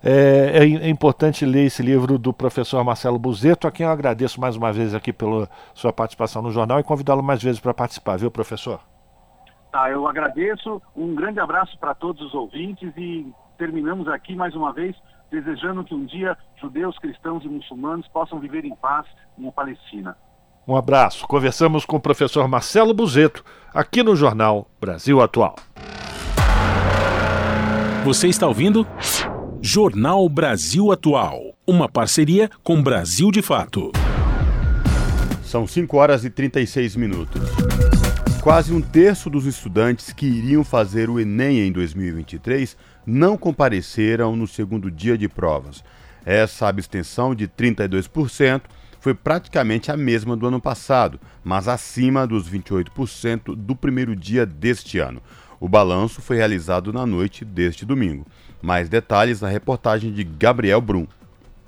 É, 0.04 0.58
é, 0.58 0.62
é, 0.62 0.88
importante 0.88 1.44
ler 1.44 1.64
esse 1.64 1.82
livro 1.82 2.16
do 2.16 2.32
professor 2.32 2.84
Marcelo 2.84 3.18
Buzeto, 3.18 3.66
a 3.66 3.72
quem 3.72 3.84
eu 3.84 3.90
agradeço 3.90 4.40
mais 4.40 4.54
uma 4.54 4.72
vez 4.72 4.94
aqui 4.94 5.12
pela 5.12 5.48
sua 5.74 5.92
participação 5.92 6.40
no 6.40 6.52
jornal 6.52 6.78
e 6.78 6.84
convidá-lo 6.84 7.24
mais 7.24 7.42
vezes 7.42 7.58
para 7.58 7.74
participar, 7.74 8.16
viu, 8.16 8.30
professor? 8.30 8.80
Tá, 9.72 9.90
eu 9.90 10.06
agradeço. 10.06 10.80
Um 10.94 11.12
grande 11.12 11.40
abraço 11.40 11.76
para 11.80 11.92
todos 11.92 12.24
os 12.24 12.34
ouvintes 12.34 12.92
e 12.96 13.26
terminamos 13.58 14.06
aqui 14.06 14.36
mais 14.36 14.54
uma 14.54 14.72
vez 14.72 14.94
desejando 15.28 15.82
que 15.82 15.94
um 15.94 16.04
dia 16.04 16.36
judeus, 16.60 16.96
cristãos 17.00 17.44
e 17.44 17.48
muçulmanos 17.48 18.06
possam 18.08 18.38
viver 18.38 18.64
em 18.64 18.76
paz 18.76 19.06
na 19.36 19.50
Palestina. 19.50 20.16
Um 20.68 20.74
abraço. 20.74 21.28
Conversamos 21.28 21.84
com 21.84 21.96
o 21.96 22.00
professor 22.00 22.48
Marcelo 22.48 22.92
Buzeto, 22.92 23.44
aqui 23.72 24.02
no 24.02 24.16
Jornal 24.16 24.68
Brasil 24.80 25.20
Atual. 25.20 25.54
Você 28.04 28.26
está 28.26 28.48
ouvindo? 28.48 28.84
Jornal 29.62 30.28
Brasil 30.28 30.90
Atual. 30.90 31.54
Uma 31.64 31.88
parceria 31.88 32.50
com 32.64 32.82
Brasil 32.82 33.30
de 33.30 33.42
Fato. 33.42 33.92
São 35.44 35.68
5 35.68 35.96
horas 35.96 36.24
e 36.24 36.30
36 36.30 36.96
minutos. 36.96 37.40
Quase 38.42 38.72
um 38.72 38.80
terço 38.80 39.30
dos 39.30 39.46
estudantes 39.46 40.12
que 40.12 40.26
iriam 40.26 40.64
fazer 40.64 41.08
o 41.08 41.20
Enem 41.20 41.60
em 41.60 41.70
2023 41.70 42.76
não 43.06 43.36
compareceram 43.36 44.34
no 44.34 44.48
segundo 44.48 44.90
dia 44.90 45.16
de 45.16 45.28
provas. 45.28 45.84
Essa 46.24 46.66
abstenção 46.66 47.36
de 47.36 47.46
32% 47.46 48.62
foi 49.06 49.14
praticamente 49.14 49.92
a 49.92 49.96
mesma 49.96 50.36
do 50.36 50.48
ano 50.48 50.60
passado, 50.60 51.20
mas 51.44 51.68
acima 51.68 52.26
dos 52.26 52.50
28% 52.50 53.54
do 53.54 53.76
primeiro 53.76 54.16
dia 54.16 54.44
deste 54.44 54.98
ano. 54.98 55.22
O 55.60 55.68
balanço 55.68 56.20
foi 56.20 56.38
realizado 56.38 56.92
na 56.92 57.06
noite 57.06 57.44
deste 57.44 57.86
domingo. 57.86 58.26
Mais 58.60 58.88
detalhes 58.88 59.40
na 59.40 59.48
reportagem 59.48 60.12
de 60.12 60.24
Gabriel 60.24 60.80
Brum. 60.80 61.06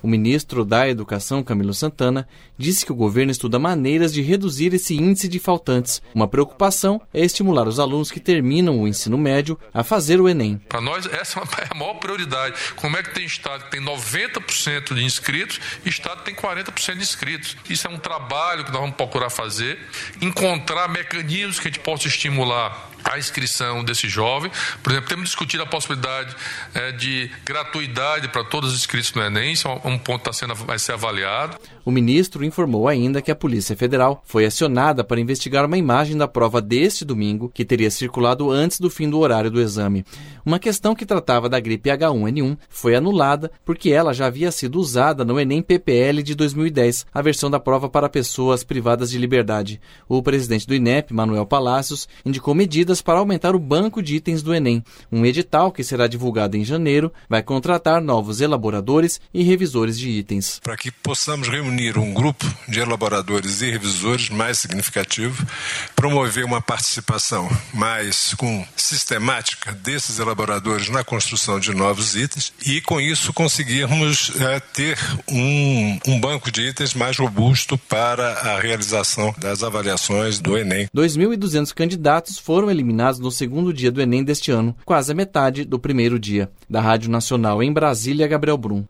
O 0.03 0.09
ministro 0.09 0.65
da 0.65 0.89
Educação, 0.89 1.43
Camilo 1.43 1.75
Santana, 1.75 2.29
disse 2.57 2.87
que 2.87 2.93
o 2.93 2.95
governo 2.95 3.33
estuda 3.33 3.59
maneiras 3.59 4.13
de 4.13 4.23
reduzir 4.23 4.73
esse 4.73 4.95
índice 4.95 5.29
de 5.29 5.39
faltantes. 5.39 6.01
Uma 6.15 6.29
preocupação 6.29 7.01
é 7.13 7.25
estimular 7.25 7.67
os 7.67 7.81
alunos 7.81 8.11
que 8.11 8.21
terminam 8.21 8.79
o 8.79 8.87
ensino 8.87 9.19
médio 9.19 9.59
a 9.75 9.83
fazer 9.83 10.21
o 10.21 10.29
Enem. 10.29 10.61
Para 10.69 10.81
nós, 10.81 11.07
essa 11.13 11.41
é 11.41 11.69
a 11.71 11.75
maior 11.75 11.95
prioridade. 11.95 12.55
Como 12.77 12.97
é 12.97 13.03
que 13.03 13.15
tem 13.15 13.25
estado 13.25 13.65
que 13.65 13.71
tem 13.71 13.81
90% 13.81 14.95
de 14.95 15.05
inscritos 15.05 15.61
e 15.85 15.89
estado 15.89 16.23
que 16.23 16.27
tem 16.27 16.35
40% 16.35 16.95
de 16.95 17.03
inscritos? 17.03 17.57
Isso 17.69 17.87
é 17.87 17.91
um 17.91 17.99
trabalho 17.99 18.65
que 18.65 18.71
nós 18.71 18.81
vamos 18.81 18.97
procurar 18.97 19.31
fazer, 19.31 19.79
encontrar 20.21 20.89
mecanismos 20.89 21.59
que 21.59 21.69
a 21.69 21.71
gente 21.71 21.81
possa 21.81 22.07
estimular 22.07 22.88
a 23.05 23.19
inscrição 23.19 23.85
desse 23.85 24.09
jovem. 24.09 24.51
Por 24.83 24.93
exemplo, 24.93 25.09
temos 25.09 25.27
discutido 25.27 25.63
a 25.63 25.67
possibilidade 25.67 26.35
é, 26.75 26.93
de 26.93 27.31
gratuidade 27.45 28.29
para 28.29 28.45
todos 28.45 28.73
os 28.73 28.79
inscritos 28.79 29.13
no 29.13 29.23
Enem, 29.23 29.53
isso 29.53 29.69
é 29.69 29.89
um 29.89 29.99
ponto 29.99 30.23
que 30.23 30.31
está 30.31 30.33
sendo, 30.33 30.55
vai 30.55 30.79
ser 30.79 30.93
avaliado. 30.93 31.59
O 31.89 31.91
ministro 31.91 32.45
informou 32.45 32.87
ainda 32.87 33.23
que 33.23 33.31
a 33.31 33.35
Polícia 33.35 33.75
Federal 33.75 34.21
foi 34.27 34.45
acionada 34.45 35.03
para 35.03 35.23
investigar 35.23 35.65
uma 35.65 35.79
imagem 35.79 36.19
da 36.19 36.29
prova 36.29 36.61
deste 36.61 37.03
domingo 37.03 37.49
que 37.49 37.65
teria 37.65 37.91
circulado 37.91 38.51
antes 38.51 38.79
do 38.79 38.91
fim 38.91 39.09
do 39.09 39.19
horário 39.19 39.51
do 39.51 39.59
exame. 39.59 40.05
Uma 40.45 40.59
questão 40.59 40.95
que 40.95 41.07
tratava 41.07 41.49
da 41.49 41.59
gripe 41.59 41.89
H1N1 41.89 42.59
foi 42.69 42.95
anulada 42.95 43.51
porque 43.65 43.89
ela 43.89 44.13
já 44.13 44.27
havia 44.27 44.53
sido 44.53 44.79
usada 44.79 45.25
no 45.25 45.41
Enem 45.41 45.63
PPL 45.63 46.23
de 46.23 46.35
2010, 46.35 47.07
a 47.11 47.23
versão 47.23 47.51
da 47.51 47.59
prova 47.59 47.89
para 47.89 48.07
pessoas 48.07 48.63
privadas 48.63 49.09
de 49.09 49.17
liberdade. 49.17 49.81
O 50.07 50.23
presidente 50.23 50.67
do 50.67 50.75
INEP, 50.75 51.15
Manuel 51.15 51.47
Palácios, 51.47 52.07
indicou 52.23 52.55
medidas 52.55 53.01
para 53.01 53.19
aumentar 53.19 53.57
o 53.57 53.59
banco 53.59 54.03
de 54.03 54.17
itens 54.17 54.43
do 54.43 54.55
Enem. 54.55 54.85
Um 55.11 55.25
edital 55.25 55.73
que 55.73 55.83
será 55.83 56.07
divulgado 56.07 56.55
em 56.55 56.67
janeiro 56.67 57.11
vai 57.31 57.43
contratar 57.43 58.03
novos 58.03 58.43
elaboradores 58.43 59.19
e 59.33 59.43
revisores 59.43 59.99
de 59.99 60.11
itens. 60.11 60.61
Para 60.63 60.77
que 60.77 60.91
possamos 60.91 61.49
reunir 61.49 61.78
reunir 61.79 61.97
um 61.97 62.13
grupo 62.13 62.45
de 62.67 62.81
elaboradores 62.81 63.63
e 63.63 63.71
revisores 63.71 64.29
mais 64.29 64.59
significativo, 64.59 65.47
promover 65.95 66.45
uma 66.45 66.61
participação 66.61 67.49
mais 67.73 68.35
com 68.35 68.67
sistemática 68.77 69.73
desses 69.73 70.19
elaboradores 70.19 70.89
na 70.89 71.05
construção 71.05 71.61
de 71.61 71.73
novos 71.73 72.17
itens 72.17 72.53
e, 72.67 72.81
com 72.81 73.01
isso, 73.01 73.33
conseguirmos 73.33 74.33
é, 74.41 74.59
ter 74.59 74.99
um, 75.31 75.99
um 76.09 76.21
banco 76.21 76.51
de 76.51 76.63
itens 76.63 76.95
mais 76.95 77.17
robusto 77.17 77.79
para 77.79 78.33
a 78.33 78.61
realização 78.61 79.33
das 79.39 79.63
avaliações 79.63 80.41
do 80.41 80.59
Enem. 80.59 80.89
2.200 80.95 81.73
candidatos 81.73 82.39
foram 82.39 82.71
eliminados 82.71 83.21
no 83.21 83.31
segundo 83.31 83.73
dia 83.73 83.93
do 83.93 84.03
Enem 84.03 84.25
deste 84.25 84.51
ano, 84.51 84.75
quase 84.85 85.13
a 85.13 85.15
metade 85.15 85.65
do 85.65 85.79
primeiro 85.79 86.19
dia. 86.19 86.51
Da 86.69 86.81
Rádio 86.81 87.11
Nacional 87.11 87.63
em 87.63 87.73
Brasília, 87.73 88.27
Gabriel 88.27 88.59
Brum. 88.59 88.85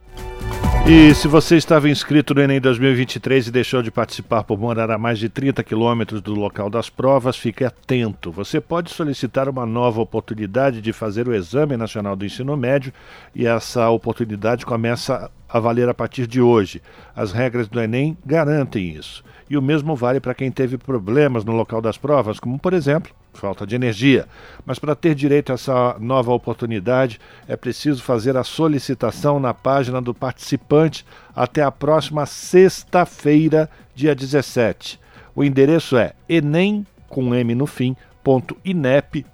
E 0.90 1.14
se 1.14 1.28
você 1.28 1.58
estava 1.58 1.90
inscrito 1.90 2.34
no 2.34 2.40
Enem 2.40 2.58
2023 2.58 3.48
e 3.48 3.50
deixou 3.50 3.82
de 3.82 3.90
participar 3.90 4.42
por 4.42 4.58
morar 4.58 4.90
a 4.90 4.96
mais 4.96 5.18
de 5.18 5.28
30 5.28 5.62
quilômetros 5.62 6.22
do 6.22 6.32
local 6.32 6.70
das 6.70 6.88
provas, 6.88 7.36
fique 7.36 7.62
atento. 7.62 8.32
Você 8.32 8.58
pode 8.58 8.88
solicitar 8.88 9.50
uma 9.50 9.66
nova 9.66 10.00
oportunidade 10.00 10.80
de 10.80 10.90
fazer 10.94 11.28
o 11.28 11.34
Exame 11.34 11.76
Nacional 11.76 12.16
do 12.16 12.24
Ensino 12.24 12.56
Médio 12.56 12.90
e 13.34 13.46
essa 13.46 13.90
oportunidade 13.90 14.64
começa 14.64 15.30
a 15.46 15.60
valer 15.60 15.90
a 15.90 15.94
partir 15.94 16.26
de 16.26 16.40
hoje. 16.40 16.80
As 17.14 17.32
regras 17.32 17.68
do 17.68 17.78
Enem 17.78 18.16
garantem 18.24 18.88
isso. 18.88 19.22
E 19.50 19.58
o 19.58 19.62
mesmo 19.62 19.94
vale 19.94 20.20
para 20.20 20.32
quem 20.32 20.50
teve 20.50 20.78
problemas 20.78 21.44
no 21.44 21.52
local 21.52 21.82
das 21.82 21.98
provas, 21.98 22.40
como 22.40 22.58
por 22.58 22.72
exemplo, 22.72 23.12
falta 23.32 23.66
de 23.66 23.74
energia. 23.74 24.26
Mas 24.64 24.78
para 24.78 24.94
ter 24.94 25.14
direito 25.14 25.50
a 25.50 25.54
essa 25.54 25.96
nova 25.98 26.32
oportunidade, 26.32 27.20
é 27.46 27.56
preciso 27.56 28.02
fazer 28.02 28.36
a 28.36 28.44
solicitação 28.44 29.38
na 29.38 29.54
página 29.54 30.00
do 30.00 30.14
participante 30.14 31.04
até 31.34 31.62
a 31.62 31.70
próxima 31.70 32.26
sexta-feira, 32.26 33.70
dia 33.94 34.14
17. 34.14 35.00
O 35.34 35.44
endereço 35.44 35.96
é 35.96 36.14
enem 36.28 36.86
com 37.08 37.34
m 37.34 37.54
no 37.54 37.66
fim, 37.66 37.96
.inep.gov.br 38.64 39.26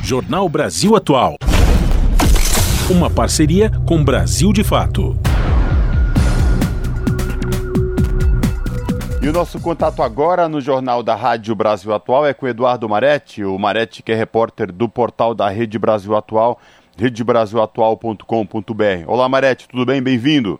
Jornal 0.03 0.49
Brasil 0.49 0.97
Atual. 0.97 1.37
Uma 2.91 3.09
parceria 3.09 3.71
com 3.87 4.03
Brasil 4.03 4.51
de 4.51 4.65
Fato. 4.65 5.17
E 9.21 9.29
o 9.29 9.31
nosso 9.31 9.61
contato 9.61 10.03
agora 10.03 10.49
no 10.49 10.59
Jornal 10.59 11.01
da 11.01 11.15
Rádio 11.15 11.55
Brasil 11.55 11.93
Atual 11.93 12.25
é 12.25 12.33
com 12.33 12.45
Eduardo 12.45 12.89
Maretti, 12.89 13.45
o 13.45 13.57
Maretti 13.57 14.03
que 14.03 14.11
é 14.11 14.15
repórter 14.15 14.73
do 14.73 14.89
portal 14.89 15.33
da 15.33 15.47
Rede 15.47 15.79
Brasil 15.79 16.13
Atual 16.17 16.59
redebrasilatual.com.br. 16.97 19.07
Olá, 19.07 19.27
Marete, 19.27 19.67
tudo 19.67 19.85
bem? 19.85 20.01
Bem-vindo. 20.01 20.59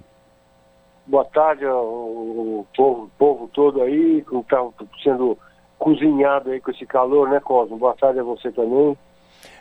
Boa 1.06 1.26
tarde, 1.26 1.66
o 1.66 2.66
povo, 2.76 3.12
povo 3.18 3.50
todo 3.54 3.82
aí, 3.82 4.24
que 4.28 4.36
está 4.38 4.66
sendo 5.04 5.38
cozinhado 5.78 6.52
aí 6.52 6.62
com 6.62 6.72
esse 6.72 6.86
calor, 6.86 7.30
né, 7.30 7.42
Cosmo? 7.42 7.78
Boa 7.78 7.96
tarde 7.96 8.20
a 8.20 8.24
você 8.24 8.52
também. 8.52 8.98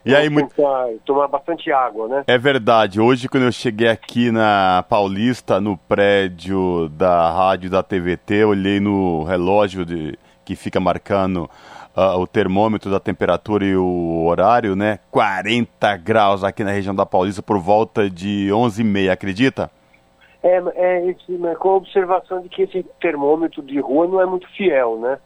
E 0.05 0.15
aí, 0.15 0.29
muito... 0.29 0.55
tomar 1.05 1.29
bastante 1.29 1.71
água, 1.73 2.09
né? 2.09 2.25
É 2.27 2.39
verdade. 2.39 3.01
Hoje, 3.01 3.29
quando 3.29 3.45
eu 3.45 3.53
cheguei 3.53 3.89
aqui 3.89 4.31
na 4.31 4.85
Paulista, 4.89 5.61
no 5.61 5.77
prédio 5.77 6.89
da 6.91 7.31
rádio 7.31 7.71
da 7.71 7.83
TVT, 7.83 8.45
olhei 8.45 8.81
no 8.81 9.25
relógio 9.25 9.85
de... 9.85 10.19
que 10.45 10.55
fica 10.55 10.81
marcando 10.81 11.51
uh, 11.97 12.19
o 12.19 12.27
termômetro 12.27 12.91
da 12.91 13.01
temperatura 13.01 13.65
e 13.65 13.77
o 13.77 14.25
horário, 14.27 14.75
né? 14.75 14.99
40 15.11 15.97
graus 15.99 16.45
aqui 16.45 16.65
na 16.65 16.71
região 16.71 16.95
da 16.95 17.07
Paulista 17.07 17.43
por 17.43 17.59
volta 17.59 18.09
de 18.09 18.49
11h30, 18.51 19.11
acredita? 19.11 19.71
É, 20.43 20.61
é, 20.75 21.11
esse, 21.11 21.39
com 21.59 21.71
a 21.71 21.77
observação 21.77 22.41
de 22.41 22.49
que 22.49 22.63
esse 22.63 22.83
termômetro 23.01 23.63
de 23.63 23.79
rua 23.79 24.09
não 24.09 24.21
é 24.21 24.27
muito 24.27 24.49
fiel, 24.57 24.99
né? 24.99 25.19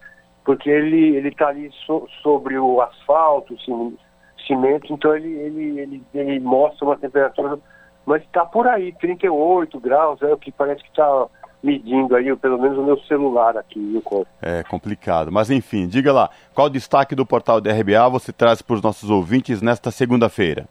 Porque 0.45 0.69
ele 0.69 1.17
ele 1.17 1.29
está 1.29 1.49
ali 1.49 1.71
so, 1.87 2.07
sobre 2.23 2.59
o 2.59 2.81
asfalto, 2.83 3.57
cimento, 4.47 4.93
então 4.93 5.17
ele, 5.17 5.33
ele, 5.35 5.81
ele, 5.81 6.03
ele 6.15 6.41
mostra 6.41 6.85
uma 6.85 6.97
temperatura, 6.97 7.59
mas 8.05 8.23
está 8.23 8.45
por 8.45 8.69
aí, 8.69 8.93
38 8.93 9.81
graus, 9.81 10.23
é 10.23 10.33
o 10.33 10.39
que 10.39 10.53
parece 10.53 10.83
que 10.83 10.91
está 10.91 11.27
medindo 11.67 12.15
aí, 12.15 12.35
pelo 12.37 12.61
menos 12.61 12.79
o 12.79 12.85
meu 12.85 12.99
celular 13.01 13.57
aqui, 13.57 13.81
viu, 13.81 14.27
É 14.41 14.63
complicado, 14.63 15.33
mas 15.33 15.51
enfim, 15.51 15.89
diga 15.89 16.13
lá, 16.13 16.31
qual 16.55 16.71
destaque 16.71 17.15
do 17.17 17.27
portal 17.27 17.61
da 17.61 17.73
RBA 17.73 18.09
você 18.09 18.33
traz 18.33 18.63
para 18.63 18.75
os 18.75 18.83
nossos 18.83 19.11
ouvintes 19.11 19.61
nesta 19.61 19.91
segunda-feira? 19.91 20.67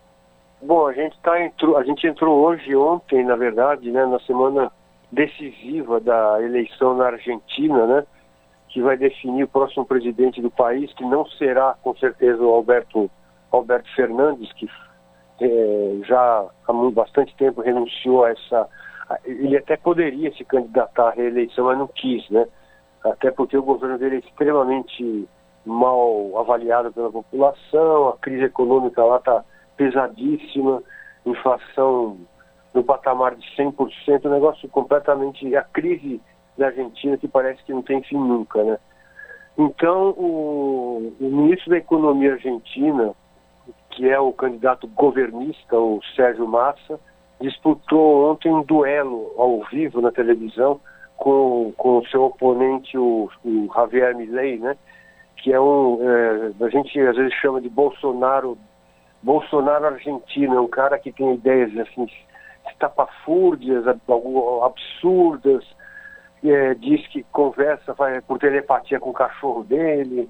Bom, 0.62 0.88
a 0.88 0.94
gente 0.94 1.20
tá 1.22 1.44
entrou, 1.44 1.78
a 1.78 1.84
gente 1.84 2.08
entrou 2.08 2.40
hoje, 2.40 2.74
ontem, 2.76 3.26
na 3.26 3.36
verdade, 3.36 3.92
né, 3.92 4.06
na 4.06 4.20
semana 4.22 4.72
decisiva 5.12 6.00
da 6.00 6.42
eleição 6.42 6.96
na 6.96 7.08
Argentina, 7.08 7.86
né, 7.86 8.04
que 8.70 8.82
vai 8.82 8.98
definir 8.98 9.44
o 9.44 9.48
próximo 9.48 9.86
presidente 9.86 10.42
do 10.42 10.50
país, 10.50 10.92
que 10.94 11.04
não 11.04 11.26
será, 11.26 11.76
com 11.84 11.96
certeza, 11.98 12.42
o 12.42 12.54
Alberto, 12.54 13.12
Alberto 13.52 13.94
Fernandes, 13.96 14.52
que 14.54 14.68
é, 15.42 15.98
já 16.08 16.46
há 16.68 16.74
bastante 16.92 17.36
tempo 17.36 17.62
renunciou 17.62 18.24
a 18.24 18.32
essa. 18.32 18.68
Ele 19.24 19.58
até 19.58 19.78
poderia 19.78 20.34
se 20.34 20.44
candidatar 20.44 21.10
à 21.10 21.12
reeleição, 21.12 21.66
mas 21.66 21.78
não 21.78 21.88
quis, 21.88 22.28
né? 22.30 22.48
Até 23.04 23.30
porque 23.32 23.56
o 23.56 23.64
governo 23.64 23.98
dele 23.98 24.16
é 24.16 24.20
extremamente 24.20 25.28
mal 25.66 26.38
avaliado 26.38 26.92
pela 26.92 27.12
população, 27.12 28.10
a 28.10 28.18
crise 28.18 28.46
econômica 28.46 29.04
lá 29.04 29.18
está 29.18 29.44
pesadíssima, 29.78 30.82
inflação 31.26 32.18
no 32.74 32.84
patamar 32.84 33.36
de 33.36 33.46
100%, 33.56 34.26
um 34.26 34.30
negócio 34.30 34.68
completamente. 34.70 35.56
a 35.56 35.64
crise 35.64 36.22
da 36.58 36.68
Argentina 36.68 37.18
que 37.18 37.28
parece 37.28 37.64
que 37.64 37.74
não 37.74 37.82
tem 37.82 38.02
fim 38.04 38.18
nunca, 38.18 38.64
né? 38.64 38.78
Então, 39.58 40.10
o, 40.12 41.14
o 41.20 41.24
ministro 41.24 41.70
da 41.70 41.78
Economia 41.78 42.34
argentina, 42.34 43.14
que 43.92 44.10
é 44.10 44.20
o 44.20 44.34
candidato 44.34 44.88
governista, 44.88 45.78
o 45.78 46.02
Sérgio 46.16 46.48
Massa, 46.48 47.00
disputou 47.42 48.32
ontem 48.32 48.52
um 48.52 48.64
duelo 48.64 49.34
ao 49.38 49.64
vivo 49.72 50.02
na 50.02 50.12
televisão 50.12 50.80
com, 51.18 51.74
com 51.78 52.00
o 52.00 52.08
seu 52.08 52.24
oponente, 52.24 52.98
o, 52.98 53.30
o 53.44 53.70
Javier 53.74 54.16
Milei, 54.16 54.58
né? 54.60 54.76
Que 55.38 55.54
é 55.54 55.60
um. 55.60 56.00
É, 56.02 56.66
a 56.66 56.70
gente 56.70 57.00
às 57.00 57.16
vezes 57.16 57.34
chama 57.36 57.62
de 57.62 57.70
Bolsonaro 57.70 58.58
Bolsonaro 59.26 59.88
argentino, 59.88 60.56
é 60.56 60.62
um 60.62 60.68
cara 60.68 61.00
que 61.00 61.12
tem 61.12 61.34
ideias 61.34 61.76
assim, 61.80 62.08
estapafúrdias, 62.70 63.84
absurdas, 63.88 65.66
é, 66.44 66.76
diz 66.76 67.06
que 67.08 67.24
conversa 67.32 67.94
vai, 67.94 68.22
por 68.22 68.38
telepatia 68.38 69.00
com 69.00 69.10
o 69.10 69.14
cachorro 69.14 69.64
dele, 69.64 70.30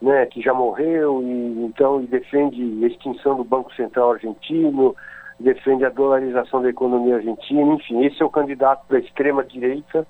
né, 0.00 0.26
que 0.26 0.40
já 0.40 0.54
morreu, 0.54 1.20
e 1.24 1.64
então 1.64 2.00
e 2.00 2.06
defende 2.06 2.84
a 2.84 2.86
extinção 2.86 3.36
do 3.36 3.42
Banco 3.42 3.74
Central 3.74 4.12
argentino, 4.12 4.94
defende 5.38 5.84
a 5.84 5.90
dolarização 5.90 6.62
da 6.62 6.70
economia 6.70 7.16
argentina, 7.16 7.74
enfim, 7.74 8.04
esse 8.04 8.22
é 8.22 8.24
o 8.24 8.30
candidato 8.30 8.84
da 8.88 8.98
extrema 8.98 9.44
direita. 9.44 10.06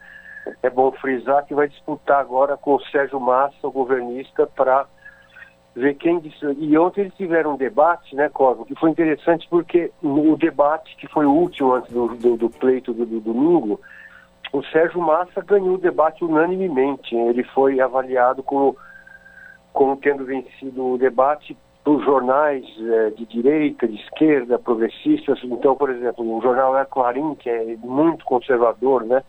É 0.63 0.71
bom 0.71 0.93
frisar 0.93 1.45
que 1.45 1.55
vai 1.55 1.69
disputar 1.69 2.21
agora 2.21 2.57
com 2.57 2.77
o 2.77 2.81
Sérgio 2.85 3.19
Massa, 3.19 3.57
o 3.65 3.73
governista, 3.73 4.47
para 4.47 4.87
ver 5.75 5.95
quem 5.95 6.21
disse. 6.21 6.39
E 6.59 6.79
ontem 6.79 7.03
eles 7.03 7.15
tiveram 7.15 7.55
um 7.55 7.57
debate, 7.57 8.15
né, 8.15 8.29
Cosmo, 8.29 8.65
que 8.65 8.75
foi 8.77 8.91
interessante 8.91 9.47
porque 9.51 9.91
o 10.03 10.37
debate, 10.37 10.97
que 10.97 11.09
foi 11.09 11.27
o 11.27 11.33
último 11.33 11.75
antes 11.75 11.93
do, 11.93 12.09
do, 12.09 12.37
do 12.37 12.51
pleito 12.51 12.95
do, 12.95 13.05
do, 13.05 13.21
domingo, 13.21 13.81
o 14.53 14.63
Sérgio 14.65 15.01
Massa 15.01 15.43
ganhou 15.43 15.75
o 15.75 15.79
debate 15.79 16.25
unanimemente. 16.25 17.15
Ele 17.15 17.43
foi 17.43 17.81
avaliado 17.81 18.43
como, 18.43 18.77
como 19.73 19.97
tendo 19.97 20.25
vencido 20.25 20.93
o 20.93 20.99
debate 20.99 21.57
por 21.87 22.03
jornais 22.03 22.65
é, 22.81 23.11
de 23.11 23.25
direita, 23.27 23.87
de 23.87 23.95
esquerda, 23.95 24.59
progressistas. 24.59 25.39
Então, 25.45 25.77
por 25.77 25.89
exemplo, 25.89 26.37
o 26.37 26.43
jornal 26.43 26.77
É 26.77 26.85
Clarim, 26.85 27.37
que 27.37 27.49
é 27.49 27.77
muito 27.77 28.25
conservador, 28.25 29.05
né? 29.05 29.23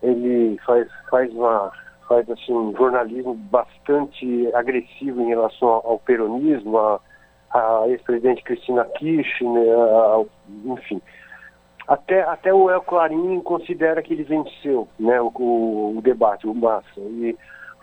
Ele 0.00 0.56
faz, 0.64 0.86
faz 1.10 1.32
uma 1.32 1.72
faz 2.08 2.30
assim 2.30 2.54
um 2.54 2.72
jornalismo 2.76 3.34
bastante 3.34 4.48
agressivo 4.54 5.20
em 5.20 5.30
relação 5.30 5.68
ao 5.68 5.98
peronismo, 5.98 6.78
a, 6.78 7.00
a 7.52 7.88
ex-presidente 7.88 8.44
Cristina 8.44 8.84
Kirchner, 8.84 9.76
a, 9.76 10.24
enfim. 10.64 11.02
Até, 11.88 12.22
até 12.22 12.54
o 12.54 12.70
El 12.70 12.82
Clarim 12.82 13.40
considera 13.40 14.00
que 14.00 14.12
ele 14.12 14.22
venceu 14.22 14.86
né, 14.96 15.20
o, 15.20 15.32
o, 15.34 15.98
o, 15.98 16.02
debate, 16.02 16.46
o 16.46 16.54
Massa. 16.54 17.00
E 17.00 17.36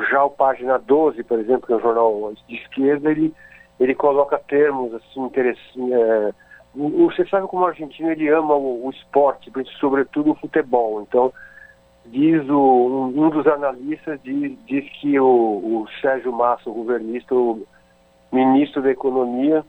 já 0.09 0.23
o 0.23 0.30
Página 0.30 0.80
12, 0.80 1.21
por 1.26 1.39
exemplo, 1.39 1.67
que 1.67 1.73
é 1.73 1.76
um 1.76 1.82
jornal 1.82 2.32
de 2.47 2.55
esquerda, 2.55 3.11
ele, 3.11 3.34
ele 3.80 3.95
coloca 3.95 4.38
termos 4.38 4.93
assim 4.93 5.21
interessantes. 5.21 5.91
É, 5.91 6.34
você 6.76 7.26
sabe 7.28 7.47
como 7.47 7.63
o 7.63 7.67
argentino 7.67 8.11
ele 8.11 8.28
ama 8.30 8.53
o, 8.53 8.88
o 8.88 8.89
esporte, 8.89 9.51
sobretudo 9.80 10.32
o 10.32 10.36
futebol. 10.36 11.01
Então, 11.01 11.32
diz 12.05 12.47
o, 12.49 13.11
um, 13.15 13.30
dos 13.30 13.47
analistas 13.47 14.19
diz, 14.23 14.57
diz 14.65 14.89
que 14.99 15.19
o, 15.19 15.26
o, 15.26 15.88
Sérgio 16.01 16.32
Massa, 16.32 16.69
o 16.69 16.73
governista, 16.73 17.34
o 17.34 17.65
ministro 18.32 18.82
da 18.82 18.91
Economia, 18.91 19.63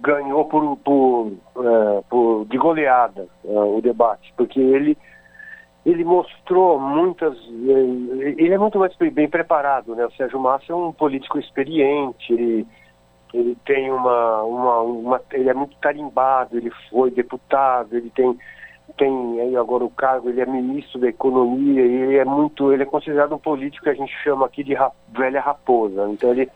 ganhou 0.00 0.44
por, 0.46 0.76
por, 0.78 1.32
uh, 1.56 2.04
por 2.10 2.44
de 2.46 2.58
goleada 2.58 3.28
uh, 3.44 3.78
o 3.78 3.80
debate, 3.80 4.32
porque 4.36 4.60
ele 4.60 4.98
ele 5.84 6.04
mostrou 6.04 6.78
muitas 6.78 7.36
eh, 7.36 8.34
ele 8.38 8.54
é 8.54 8.58
muito 8.58 8.78
mais 8.78 8.94
bem 8.96 9.28
preparado, 9.28 9.96
né? 9.96 10.06
O 10.06 10.12
Sérgio 10.12 10.38
Massa 10.38 10.72
é 10.72 10.74
um 10.74 10.92
político 10.92 11.40
experiente, 11.40 12.32
ele 12.32 12.66
ele 13.32 13.56
tem 13.64 13.90
uma, 13.90 14.42
uma, 14.42 14.80
uma 14.80 15.20
ele 15.32 15.48
é 15.48 15.54
muito 15.54 15.76
tarimbado, 15.76 16.56
ele 16.56 16.70
foi 16.90 17.10
deputado, 17.10 17.96
ele 17.96 18.10
tem 18.10 18.36
tem 18.96 19.40
aí 19.40 19.56
agora 19.56 19.84
o 19.84 19.90
cargo, 19.90 20.28
ele 20.28 20.40
é 20.40 20.46
ministro 20.46 21.00
da 21.00 21.08
economia 21.08 21.82
e 21.82 21.94
ele 22.02 22.16
é 22.16 22.24
muito, 22.24 22.72
ele 22.72 22.82
é 22.82 22.86
considerado 22.86 23.34
um 23.34 23.38
político 23.38 23.84
que 23.84 23.90
a 23.90 23.94
gente 23.94 24.12
chama 24.22 24.44
aqui 24.44 24.62
de 24.62 24.74
rap, 24.74 24.92
velha 25.08 25.40
raposa. 25.40 26.08
Então 26.10 26.30
ele 26.30 26.50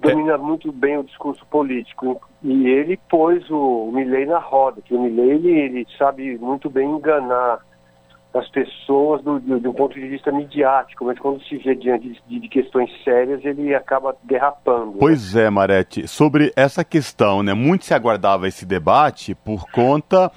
domina 0.00 0.34
é. 0.34 0.36
muito 0.36 0.70
bem 0.70 0.98
o 0.98 1.04
discurso 1.04 1.44
político 1.46 2.20
e 2.42 2.68
ele 2.68 2.98
pôs 3.08 3.48
o 3.50 3.90
Milley 3.92 4.26
na 4.26 4.38
roda, 4.38 4.82
que 4.82 4.94
o 4.94 5.00
Milley 5.00 5.30
ele, 5.30 5.50
ele 5.50 5.86
sabe 5.96 6.36
muito 6.38 6.68
bem 6.68 6.90
enganar 6.90 7.60
as 8.38 8.48
pessoas 8.48 9.22
do, 9.22 9.38
do, 9.40 9.60
do, 9.60 9.74
ponto 9.74 9.94
de 9.94 10.06
vista 10.06 10.30
midiático, 10.32 11.04
mas 11.04 11.18
quando 11.18 11.42
se 11.44 11.56
vê 11.58 11.74
diante 11.74 12.20
de, 12.28 12.40
de, 12.40 12.48
questões 12.48 12.90
sérias, 13.02 13.44
ele 13.44 13.74
acaba 13.74 14.16
derrapando. 14.24 14.92
Né? 14.92 14.96
Pois 14.98 15.34
né? 15.34 15.44
é, 15.44 15.50
Marete, 15.50 16.06
sobre 16.08 16.52
essa 16.56 16.84
questão, 16.84 17.42
né? 17.42 17.54
Muito 17.54 17.84
se 17.84 17.94
aguardava 17.94 18.48
esse 18.48 18.66
debate 18.66 19.34
por 19.34 19.70
conta 19.70 20.30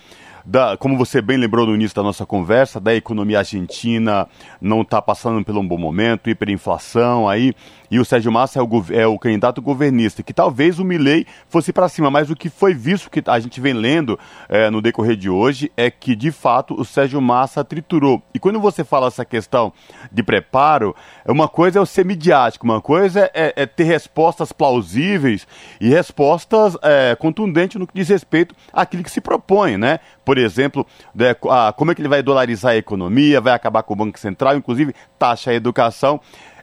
da, 0.46 0.78
como 0.78 0.98
você 0.98 1.22
bem 1.22 1.38
lembrou 1.38 1.66
no 1.66 1.76
início 1.76 1.96
da 1.96 2.04
nossa 2.04 2.26
conversa, 2.26 2.80
da 2.80 2.96
economia 2.96 3.40
argentina 3.40 4.28
não 4.62 4.82
está 4.82 5.02
passando 5.02 5.44
por 5.44 5.58
um 5.58 5.68
bom 5.68 5.78
momento, 5.78 6.30
hiperinflação 6.30 7.28
aí, 7.28 7.54
e 7.92 8.00
o 8.00 8.06
Sérgio 8.06 8.32
Massa 8.32 8.60
é 8.60 8.62
o, 8.62 8.86
é 8.92 9.08
o 9.08 9.18
candidato 9.18 9.62
governista, 9.62 10.22
que 10.22 10.34
talvez 10.34 10.78
o 10.78 10.86
Milley 10.86 11.26
fosse 11.48 11.74
para 11.74 11.90
cima, 11.90 12.12
mas 12.12 12.30
o 12.30 12.36
que 12.36 12.50
foi 12.50 12.74
visto, 12.74 13.10
que 13.10 13.24
a 13.26 13.40
gente 13.40 13.60
vem 13.60 13.74
lendo 13.74 14.20
é, 14.48 14.70
no 14.70 14.82
decorrer 14.82 15.16
de 15.16 15.30
hoje, 15.30 15.72
é 15.76 15.90
que 15.90 16.16
de 16.16 16.32
fato 16.32 16.80
o 16.80 16.86
Sérgio 16.86 17.20
Massa 17.20 17.64
triturou. 17.64 18.22
E 18.34 18.40
quando 18.40 18.60
você 18.60 18.84
fala 18.84 19.08
essa 19.08 19.26
questão 19.26 19.74
de 20.12 20.22
preparo, 20.22 20.96
uma 21.26 21.48
coisa 21.48 21.80
é 21.80 21.82
o 21.82 21.86
ser 21.86 22.06
midiático, 22.06 22.66
uma 22.66 22.80
coisa 22.80 23.30
é, 23.34 23.54
é 23.56 23.66
ter 23.66 23.86
respostas 23.86 24.52
plausíveis 24.52 25.48
e 25.82 25.90
respostas 25.90 26.78
é, 26.84 27.16
contundentes 27.16 27.80
no 27.80 27.88
que 27.88 27.94
diz 27.96 28.08
respeito 28.10 28.56
àquilo 28.72 29.04
que 29.04 29.12
se 29.12 29.22
propõe, 29.22 29.78
né? 29.78 30.00
Por 30.30 30.38
exemplo, 30.38 30.86
né, 31.16 31.36
a, 31.50 31.74
como 31.74 31.90
é 31.90 31.96
que 31.96 32.02
ele 32.02 32.08
vai 32.08 32.22
dolarizar 32.22 32.74
a 32.74 32.78
economia, 32.78 33.42
vai 33.42 33.52
acabar 33.52 33.82
com 33.82 33.96
o 33.96 33.98
Banco 33.98 34.20
Central, 34.20 34.56
inclusive 34.56 34.94
taxa 35.18 35.50
a 35.50 35.56
educação 35.56 36.22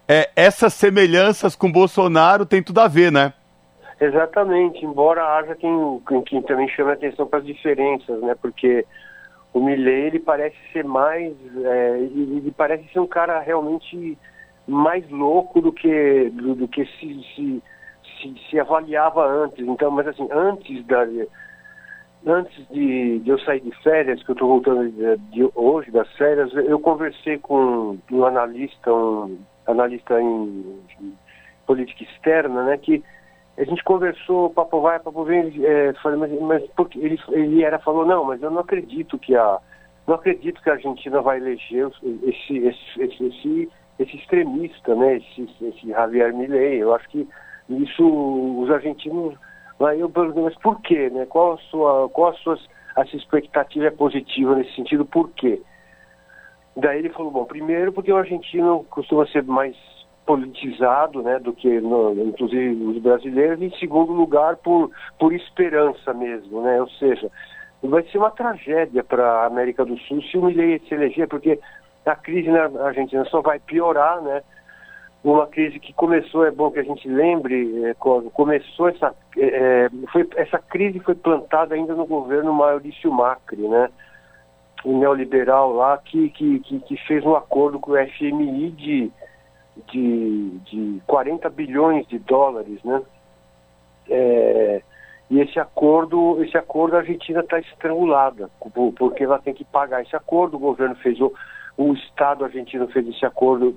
é, 0.08 0.30
essas 0.36 0.72
semelhanças 0.72 1.56
com 1.56 1.72
Bolsonaro 1.72 2.46
tem 2.46 2.62
tudo 2.62 2.80
a 2.80 2.86
ver, 2.86 3.10
né? 3.10 3.32
Exatamente, 4.00 4.84
embora 4.84 5.36
haja 5.36 5.56
quem, 5.56 6.00
quem 6.26 6.42
também 6.42 6.68
chame 6.68 6.90
a 6.90 6.94
atenção 6.94 7.26
para 7.26 7.40
as 7.40 7.44
diferenças, 7.44 8.20
né? 8.20 8.36
Porque 8.40 8.86
o 9.52 9.58
Milley 9.58 10.06
ele 10.06 10.20
parece 10.20 10.54
ser 10.72 10.84
mais, 10.84 11.34
é, 11.64 11.98
ele, 11.98 12.36
ele, 12.36 12.54
parece 12.56 12.86
ser 12.92 13.00
um 13.00 13.06
cara 13.08 13.40
realmente 13.40 14.16
mais 14.64 15.10
louco 15.10 15.60
do 15.60 15.72
que 15.72 16.30
do, 16.30 16.54
do 16.54 16.68
que 16.68 16.84
se, 16.84 17.20
se, 17.34 17.62
se, 18.22 18.34
se, 18.48 18.60
avaliava 18.60 19.26
antes. 19.26 19.66
Então, 19.66 19.90
mas 19.90 20.06
assim, 20.06 20.28
antes 20.30 20.86
da 20.86 21.04
antes 22.26 22.66
de, 22.68 23.20
de 23.20 23.30
eu 23.30 23.38
sair 23.40 23.60
de 23.60 23.70
férias, 23.82 24.22
que 24.22 24.30
eu 24.30 24.34
estou 24.34 24.48
voltando 24.48 24.90
de, 24.90 25.16
de, 25.30 25.48
hoje 25.54 25.90
das 25.90 26.10
férias, 26.16 26.52
eu 26.54 26.78
conversei 26.80 27.38
com 27.38 27.96
um 28.10 28.24
analista, 28.24 28.92
um 28.92 29.38
analista 29.66 30.20
em, 30.20 30.82
em 31.00 31.12
política 31.66 32.02
externa, 32.02 32.64
né, 32.64 32.76
que 32.78 33.02
a 33.56 33.64
gente 33.64 33.82
conversou, 33.84 34.50
papo 34.50 34.80
vai, 34.80 34.98
papo 34.98 35.24
vem, 35.24 35.52
é, 35.64 35.92
falei, 36.02 36.18
mas, 36.18 36.40
mas 36.40 36.70
porque 36.76 36.98
ele, 36.98 37.18
ele 37.30 37.62
era 37.62 37.78
falou, 37.78 38.04
não, 38.04 38.24
mas 38.24 38.42
eu 38.42 38.50
não 38.50 38.60
acredito 38.60 39.18
que 39.18 39.34
a 39.34 39.58
não 40.06 40.14
acredito 40.14 40.62
que 40.62 40.70
a 40.70 40.74
Argentina 40.74 41.20
vai 41.20 41.38
eleger 41.38 41.88
esse, 41.88 42.58
esse, 42.58 42.58
esse, 42.98 43.24
esse, 43.24 43.68
esse 43.98 44.16
extremista, 44.16 44.94
né, 44.94 45.16
esse, 45.16 45.48
esse 45.60 45.88
Javier 45.88 46.32
Milei. 46.32 46.80
Eu 46.80 46.94
acho 46.94 47.08
que 47.08 47.26
isso 47.68 48.60
os 48.60 48.70
argentinos. 48.70 49.34
Aí 49.80 50.00
eu 50.00 50.08
perguntei, 50.08 50.42
mas 50.42 50.58
por 50.58 50.80
quê, 50.80 51.10
né? 51.10 51.26
Qual 51.26 51.54
a 51.54 51.58
sua, 51.58 52.08
qual 52.08 52.30
a 52.30 52.34
sua 52.34 52.58
a 52.96 53.04
sua 53.04 53.18
expectativa 53.18 53.86
é 53.86 53.90
positiva 53.90 54.54
nesse 54.54 54.74
sentido? 54.74 55.04
Por 55.04 55.30
quê? 55.32 55.60
Daí 56.74 56.98
ele 56.98 57.10
falou, 57.10 57.30
bom, 57.30 57.44
primeiro 57.44 57.92
porque 57.92 58.10
o 58.10 58.16
argentino 58.16 58.84
costuma 58.90 59.26
ser 59.26 59.42
mais 59.44 59.76
politizado, 60.24 61.22
né, 61.22 61.38
do 61.38 61.52
que 61.52 61.80
no, 61.80 62.12
inclusive 62.26 62.84
os 62.84 62.98
brasileiros, 62.98 63.60
e 63.60 63.66
em 63.66 63.78
segundo 63.78 64.12
lugar 64.12 64.56
por, 64.56 64.90
por 65.20 65.32
esperança 65.32 66.12
mesmo, 66.12 66.62
né, 66.62 66.80
ou 66.80 66.88
seja, 66.90 67.30
vai 67.80 68.02
ser 68.04 68.18
uma 68.18 68.32
tragédia 68.32 69.04
para 69.04 69.24
a 69.24 69.46
América 69.46 69.84
do 69.84 69.96
Sul 69.98 70.20
se 70.22 70.36
o 70.36 70.44
Milei 70.44 70.80
se 70.80 70.94
eleger, 70.94 71.28
porque 71.28 71.60
a 72.04 72.16
crise 72.16 72.50
na 72.50 72.64
Argentina 72.84 73.24
só 73.26 73.40
vai 73.40 73.60
piorar, 73.60 74.20
né, 74.20 74.42
uma 75.32 75.46
crise 75.46 75.78
que 75.80 75.92
começou, 75.92 76.46
é 76.46 76.50
bom 76.50 76.70
que 76.70 76.78
a 76.78 76.84
gente 76.84 77.08
lembre, 77.08 77.84
é, 77.84 77.94
começou 77.94 78.88
essa, 78.88 79.14
é, 79.36 79.88
foi, 80.12 80.28
essa 80.36 80.58
crise 80.58 81.00
foi 81.00 81.14
plantada 81.14 81.74
ainda 81.74 81.94
no 81.94 82.06
governo 82.06 82.52
Maurício 82.52 83.10
Macri, 83.12 83.66
né, 83.68 83.90
o 84.84 84.98
neoliberal 84.98 85.72
lá 85.72 85.98
que, 85.98 86.28
que, 86.30 86.60
que, 86.60 86.80
que 86.80 86.96
fez 87.06 87.24
um 87.24 87.34
acordo 87.34 87.80
com 87.80 87.92
o 87.92 87.96
FMI 87.96 88.70
de 88.70 89.12
de, 89.92 90.58
de 90.64 91.02
40 91.06 91.48
bilhões 91.50 92.06
de 92.06 92.18
dólares, 92.18 92.82
né? 92.82 93.02
É, 94.08 94.82
e 95.28 95.40
esse 95.40 95.58
acordo, 95.58 96.42
esse 96.42 96.56
acordo 96.56 96.96
a 96.96 97.00
Argentina 97.00 97.40
está 97.40 97.58
estrangulada, 97.58 98.48
porque 98.96 99.24
ela 99.24 99.38
tem 99.38 99.52
que 99.52 99.64
pagar 99.64 100.02
esse 100.02 100.14
acordo, 100.14 100.56
o 100.56 100.60
governo 100.60 100.94
fez 100.96 101.20
o, 101.20 101.32
o 101.76 101.92
Estado 101.94 102.44
argentino 102.44 102.86
fez 102.88 103.06
esse 103.08 103.26
acordo 103.26 103.76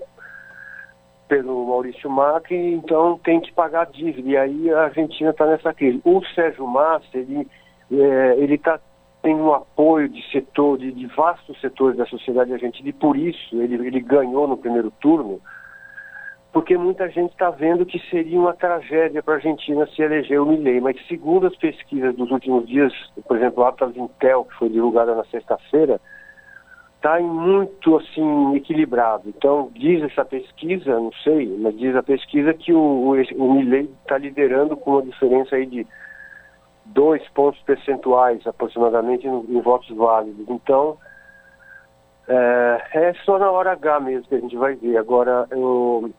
pelo 1.30 1.68
Maurício 1.68 2.10
Macri, 2.10 2.74
então 2.74 3.20
tem 3.24 3.40
que 3.40 3.54
pagar 3.54 3.84
a 3.84 3.86
dívida, 3.86 4.28
e 4.28 4.36
aí 4.36 4.74
a 4.74 4.86
Argentina 4.86 5.30
está 5.30 5.46
nessa 5.46 5.74
crise. 5.74 6.02
O 6.04 6.22
Sérgio 6.34 6.68
Massa, 6.68 7.06
ele 7.14 7.48
é, 7.92 8.36
ele 8.38 8.58
tá, 8.58 8.80
tem 9.22 9.36
um 9.36 9.54
apoio 9.54 10.10
de 10.10 10.22
setor, 10.32 10.80
de, 10.80 10.92
de 10.92 11.06
vastos 11.08 11.60
setores 11.62 11.98
da 11.98 12.06
sociedade 12.08 12.52
argentina, 12.52 12.90
e 12.90 12.94
por 12.94 13.16
isso 13.16 13.56
ele, 13.62 13.76
ele 13.76 14.00
ganhou 14.00 14.48
no 14.48 14.58
primeiro 14.58 14.92
turno, 15.00 15.40
porque 16.52 16.76
muita 16.76 17.08
gente 17.10 17.32
está 17.32 17.52
vendo 17.52 17.86
que 17.86 18.00
seria 18.10 18.40
uma 18.40 18.56
tragédia 18.56 19.22
para 19.22 19.36
a 19.36 19.38
Argentina 19.38 19.86
se 19.88 20.02
eleger 20.02 20.42
o 20.42 20.48
Milley. 20.48 20.82
Mas 20.82 20.98
segundo 21.08 21.46
as 21.46 21.56
pesquisas 21.56 22.16
dos 22.16 22.32
últimos 22.32 22.68
dias, 22.68 22.92
por 23.28 23.38
exemplo, 23.38 23.64
a 23.64 23.70
Atlas 23.70 23.96
Intel, 23.96 24.46
que 24.46 24.56
foi 24.56 24.70
divulgada 24.70 25.14
na 25.14 25.24
sexta-feira, 25.26 26.02
está 27.00 27.18
muito 27.22 27.96
assim 27.96 28.56
equilibrado. 28.56 29.30
Então 29.30 29.72
diz 29.74 30.04
essa 30.04 30.26
pesquisa, 30.26 31.00
não 31.00 31.12
sei, 31.24 31.48
mas 31.58 31.78
diz 31.78 31.96
a 31.96 32.04
pesquisa 32.04 32.54
que 32.54 32.74
o, 32.74 32.78
o, 32.78 33.14
o 33.38 33.54
Milley 33.54 33.90
está 34.02 34.18
liderando 34.18 34.76
com 34.76 34.92
uma 34.92 35.02
diferença 35.02 35.56
aí 35.56 35.66
de 35.66 35.88
dois 36.86 37.26
pontos 37.30 37.62
percentuais 37.62 38.46
aproximadamente 38.46 39.26
em, 39.26 39.30
em 39.30 39.62
votos 39.62 39.90
válidos. 39.96 40.46
Então 40.50 40.98
é, 42.28 42.84
é, 42.94 43.14
só 43.26 43.40
na 43.40 43.50
hora 43.50 43.72
H 43.72 44.00
mesmo 44.02 44.28
que 44.28 44.36
a 44.36 44.40
gente 44.42 44.58
vai 44.58 44.76
ver. 44.76 44.98
Agora 44.98 45.48
eu 45.52 46.12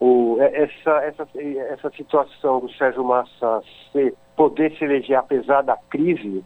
o, 0.00 0.38
é, 0.40 0.62
essa, 0.62 0.90
essa, 1.04 1.28
essa 1.68 1.90
situação 1.90 2.60
do 2.60 2.72
Sérgio 2.72 3.04
Massa 3.04 3.62
ser, 3.92 4.14
poder 4.34 4.72
se 4.78 4.84
eleger 4.84 5.16
apesar 5.16 5.62
da 5.62 5.76
crise 5.76 6.42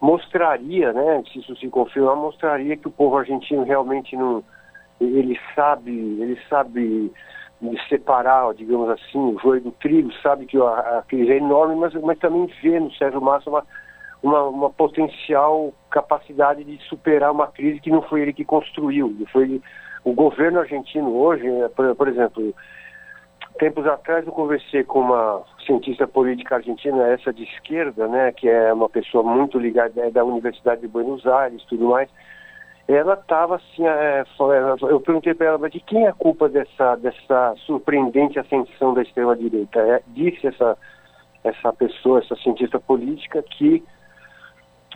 mostraria, 0.00 0.92
né, 0.92 1.22
se 1.30 1.40
isso 1.40 1.54
se 1.56 1.68
confirmar, 1.68 2.16
mostraria 2.16 2.76
que 2.76 2.88
o 2.88 2.92
povo 2.92 3.18
argentino 3.18 3.64
realmente 3.64 4.16
não 4.16 4.42
ele 5.00 5.38
sabe, 5.54 5.90
ele 5.90 6.38
sabe 6.48 7.10
separar, 7.88 8.54
digamos 8.54 8.88
assim, 8.90 9.18
o 9.18 9.38
joio 9.38 9.60
do 9.60 9.70
trigo, 9.72 10.12
sabe 10.22 10.46
que 10.46 10.58
a, 10.58 11.02
crise 11.08 11.32
é 11.32 11.36
enorme, 11.36 11.76
mas, 11.76 11.94
mas 11.94 12.18
também 12.18 12.46
vê 12.62 12.78
no 12.78 12.92
Sérgio 12.92 13.20
Massa 13.20 13.48
uma, 13.48 13.64
uma, 14.22 14.42
uma, 14.44 14.70
potencial 14.70 15.72
capacidade 15.90 16.64
de 16.64 16.78
superar 16.84 17.32
uma 17.32 17.46
crise 17.46 17.80
que 17.80 17.90
não 17.90 18.02
foi 18.02 18.22
ele 18.22 18.32
que 18.32 18.44
construiu, 18.44 19.14
foi 19.32 19.60
o 20.04 20.12
governo 20.12 20.60
argentino 20.60 21.14
hoje, 21.14 21.48
né, 21.50 21.68
por, 21.68 21.94
por 21.94 22.08
exemplo, 22.08 22.54
tempos 23.58 23.86
atrás 23.86 24.26
eu 24.26 24.32
conversei 24.32 24.84
com 24.84 25.00
uma 25.00 25.42
cientista 25.66 26.06
política 26.06 26.56
argentina, 26.56 27.08
essa 27.08 27.32
de 27.32 27.44
esquerda, 27.44 28.08
né, 28.08 28.32
que 28.32 28.48
é 28.48 28.72
uma 28.72 28.88
pessoa 28.88 29.22
muito 29.22 29.58
ligada 29.58 30.00
é 30.00 30.10
da 30.10 30.24
Universidade 30.24 30.80
de 30.80 30.88
Buenos 30.88 31.26
Aires, 31.26 31.62
tudo 31.64 31.88
mais. 31.88 32.08
Ela 32.88 33.14
estava 33.14 33.56
assim, 33.56 33.86
é, 33.86 34.24
eu 34.88 35.00
perguntei 35.00 35.32
para 35.32 35.46
ela, 35.46 35.70
de 35.70 35.78
quem 35.80 36.06
é 36.06 36.08
a 36.08 36.12
culpa 36.12 36.48
dessa 36.48 36.96
dessa 36.96 37.54
surpreendente 37.64 38.38
ascensão 38.38 38.94
da 38.94 39.02
extrema 39.02 39.36
direita? 39.36 39.78
É, 39.80 40.02
disse 40.08 40.48
essa 40.48 40.76
essa 41.44 41.72
pessoa, 41.72 42.18
essa 42.18 42.36
cientista 42.36 42.80
política 42.80 43.42
que 43.42 43.82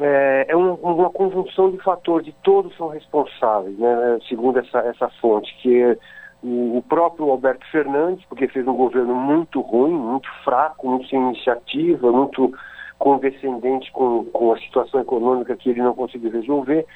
é, 0.01 0.47
é 0.49 0.57
um, 0.57 0.75
uma 0.75 1.11
conjunção 1.11 1.71
de 1.71 1.79
fatores, 1.79 2.27
de 2.27 2.33
todos 2.43 2.77
são 2.77 2.89
responsáveis, 2.89 3.79
né, 3.79 4.19
segundo 4.29 4.59
essa, 4.59 4.79
essa 4.81 5.09
fonte, 5.21 5.55
que 5.63 5.97
o, 6.45 6.85
próprio 6.87 7.31
Alberto 7.31 7.65
Fernandes, 7.71 8.25
porque 8.27 8.47
fez 8.49 8.69
um 8.69 8.75
governo 8.75 9.15
muito 9.15 9.61
ruim, 9.63 9.95
muito 9.95 10.29
fraco, 10.45 10.89
muito 10.89 11.09
sem 11.09 11.19
iniciativa, 11.19 12.13
muito 12.13 12.53
condescendente 12.99 13.91
com, 13.93 14.27
com 14.27 14.53
a 14.53 14.59
situação 14.59 15.01
econômica 15.01 15.57
que 15.57 15.71
ele 15.71 15.83
não 15.83 15.95
conseguiu 15.95 16.31
resolver. 16.31 16.87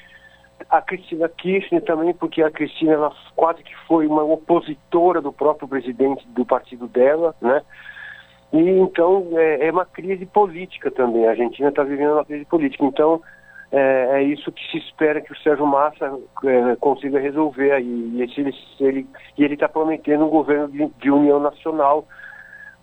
A 0.69 0.81
Cristina 0.81 1.27
Kirchner 1.27 1.81
também, 1.83 2.13
porque 2.13 2.43
a 2.43 2.51
Cristina 2.51 2.93
ela 2.93 3.11
quase 3.35 3.63
que 3.63 3.75
foi 3.87 4.05
uma 4.05 4.23
opositora 4.23 5.19
do 5.19 5.33
próprio 5.33 5.67
presidente 5.67 6.27
do 6.27 6.45
partido 6.45 6.87
dela, 6.87 7.33
né? 7.41 7.63
E 8.53 8.59
então 8.59 9.29
é, 9.33 9.67
é 9.67 9.71
uma 9.71 9.85
crise 9.85 10.25
política 10.27 10.91
também. 10.91 11.25
A 11.25 11.31
Argentina 11.31 11.69
está 11.69 11.83
vivendo 11.83 12.13
uma 12.13 12.25
crise 12.25 12.45
política. 12.45 12.85
Então 12.85 13.21
é, 13.71 14.19
é, 14.19 14.23
isso 14.23 14.51
que 14.51 14.71
se 14.71 14.77
espera 14.77 15.21
que 15.21 15.31
o 15.31 15.37
Sérgio 15.37 15.65
Massa 15.65 16.17
é, 16.43 16.75
consiga 16.77 17.19
resolver 17.19 17.71
aí. 17.71 17.85
E 17.85 18.21
ele 18.21 18.55
ele 18.79 19.07
ele 19.37 19.53
está 19.53 19.69
prometendo 19.69 20.25
um 20.25 20.29
governo 20.29 20.69
de, 20.69 20.87
de, 20.99 21.11
união 21.11 21.39
nacional, 21.39 22.07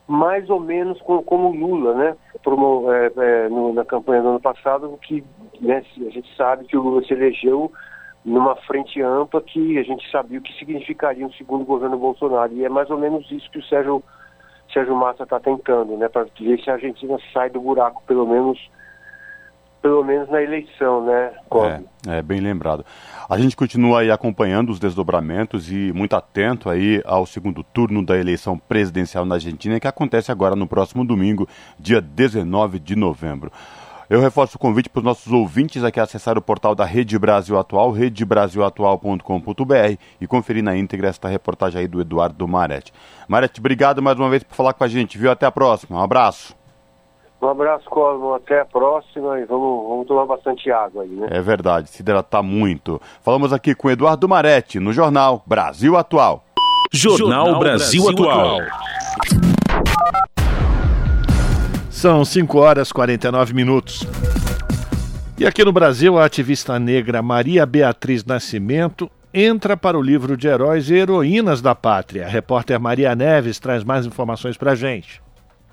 mais 0.06 0.48
ou 0.48 0.60
menos 0.60 1.00
com, 1.02 1.20
como 1.24 1.50
Lula, 1.50 1.94
né? 1.94 2.16
Promo, 2.42 2.92
é, 2.92 3.12
é, 3.16 3.48
no, 3.48 3.72
na 3.72 3.84
campanha 3.84 4.22
do 4.22 4.28
ano 4.28 4.40
passado, 4.40 4.96
que 5.02 5.24
né, 5.60 5.82
a 6.06 6.10
gente 6.10 6.36
sabe 6.36 6.64
que 6.66 6.76
o 6.76 6.82
Lula 6.82 7.02
se 7.02 7.12
elegeu 7.12 7.72
numa 8.24 8.54
frente 8.56 9.00
ampla 9.02 9.40
que 9.40 9.78
a 9.78 9.82
gente 9.82 10.08
sabia 10.10 10.38
o 10.38 10.42
que 10.42 10.56
significaria 10.56 11.26
um 11.26 11.32
segundo 11.32 11.64
governo 11.64 11.98
Bolsonaro. 11.98 12.52
E 12.52 12.64
é 12.64 12.68
mais 12.68 12.90
ou 12.90 12.98
menos 12.98 13.28
isso 13.30 13.50
que 13.50 13.58
o 13.58 13.64
Sérgio 13.64 14.02
Sérgio 14.72 14.94
Massa 14.94 15.24
está 15.24 15.40
tentando, 15.40 15.96
né, 15.96 16.08
para 16.08 16.26
ver 16.38 16.60
se 16.60 16.70
a 16.70 16.74
Argentina 16.74 17.16
sai 17.32 17.50
do 17.50 17.60
buraco, 17.60 18.02
pelo 18.06 18.26
menos 18.26 18.58
pelo 19.82 20.04
menos 20.04 20.28
na 20.28 20.42
eleição, 20.42 21.04
né, 21.04 21.32
É, 22.06 22.18
é, 22.18 22.22
bem 22.22 22.40
lembrado. 22.40 22.84
A 23.28 23.38
gente 23.38 23.56
continua 23.56 24.00
aí 24.00 24.10
acompanhando 24.10 24.70
os 24.70 24.78
desdobramentos 24.78 25.70
e 25.70 25.92
muito 25.92 26.14
atento 26.14 26.68
aí 26.68 27.02
ao 27.04 27.26
segundo 27.26 27.62
turno 27.62 28.04
da 28.04 28.16
eleição 28.16 28.58
presidencial 28.58 29.24
na 29.24 29.36
Argentina, 29.36 29.80
que 29.80 29.88
acontece 29.88 30.30
agora 30.30 30.56
no 30.56 30.66
próximo 30.66 31.04
domingo, 31.04 31.48
dia 31.78 32.00
19 32.00 32.78
de 32.78 32.96
novembro. 32.96 33.50
Eu 34.08 34.20
reforço 34.20 34.56
o 34.56 34.60
convite 34.60 34.88
para 34.88 35.00
os 35.00 35.04
nossos 35.04 35.32
ouvintes 35.32 35.82
aqui 35.82 35.98
acessar 35.98 36.38
o 36.38 36.42
portal 36.42 36.76
da 36.76 36.84
Rede 36.84 37.18
Brasil 37.18 37.58
Atual, 37.58 37.90
redebrasilatual.com.br 37.90 39.98
e 40.20 40.26
conferir 40.28 40.62
na 40.62 40.76
íntegra 40.76 41.08
esta 41.08 41.28
reportagem 41.28 41.80
aí 41.80 41.88
do 41.88 42.00
Eduardo 42.00 42.46
Marete. 42.46 42.92
Marete, 43.26 43.58
obrigado 43.58 44.00
mais 44.00 44.16
uma 44.16 44.30
vez 44.30 44.44
por 44.44 44.54
falar 44.54 44.74
com 44.74 44.84
a 44.84 44.88
gente, 44.88 45.18
viu? 45.18 45.28
Até 45.28 45.44
a 45.44 45.50
próxima. 45.50 45.98
Um 45.98 46.02
abraço. 46.02 46.54
Um 47.40 47.48
abraço, 47.48 47.84
Cosmo. 47.90 48.34
Até 48.34 48.60
a 48.60 48.64
próxima 48.64 49.38
e 49.38 49.44
vamos, 49.44 49.88
vamos 49.88 50.06
tomar 50.06 50.26
bastante 50.26 50.70
água 50.70 51.02
aí, 51.02 51.08
né? 51.08 51.28
É 51.30 51.40
verdade, 51.40 51.90
se 51.90 52.02
hidratar 52.02 52.42
muito. 52.42 53.00
Falamos 53.22 53.52
aqui 53.52 53.74
com 53.74 53.90
Eduardo 53.90 54.28
Marete, 54.28 54.80
no 54.80 54.92
jornal 54.92 55.42
Brasil 55.46 55.96
Atual. 55.96 56.44
Jornal, 56.92 57.58
Brasil, 57.58 58.04
Brasil 58.04 58.30
Atual. 58.30 58.60
São 61.90 62.24
5 62.24 62.58
horas 62.58 62.88
e 62.88 62.94
49 62.94 63.54
minutos. 63.54 64.06
E 65.38 65.46
aqui 65.46 65.64
no 65.64 65.72
Brasil, 65.72 66.18
a 66.18 66.24
ativista 66.24 66.78
negra 66.78 67.20
Maria 67.20 67.66
Beatriz 67.66 68.24
Nascimento 68.24 69.10
entra 69.32 69.76
para 69.76 69.98
o 69.98 70.02
livro 70.02 70.34
de 70.36 70.48
heróis 70.48 70.88
e 70.88 70.94
heroínas 70.94 71.60
da 71.60 71.74
pátria. 71.74 72.24
A 72.24 72.28
repórter 72.28 72.80
Maria 72.80 73.14
Neves 73.14 73.58
traz 73.58 73.84
mais 73.84 74.06
informações 74.06 74.56
para 74.56 74.72
a 74.72 74.74
gente. 74.74 75.20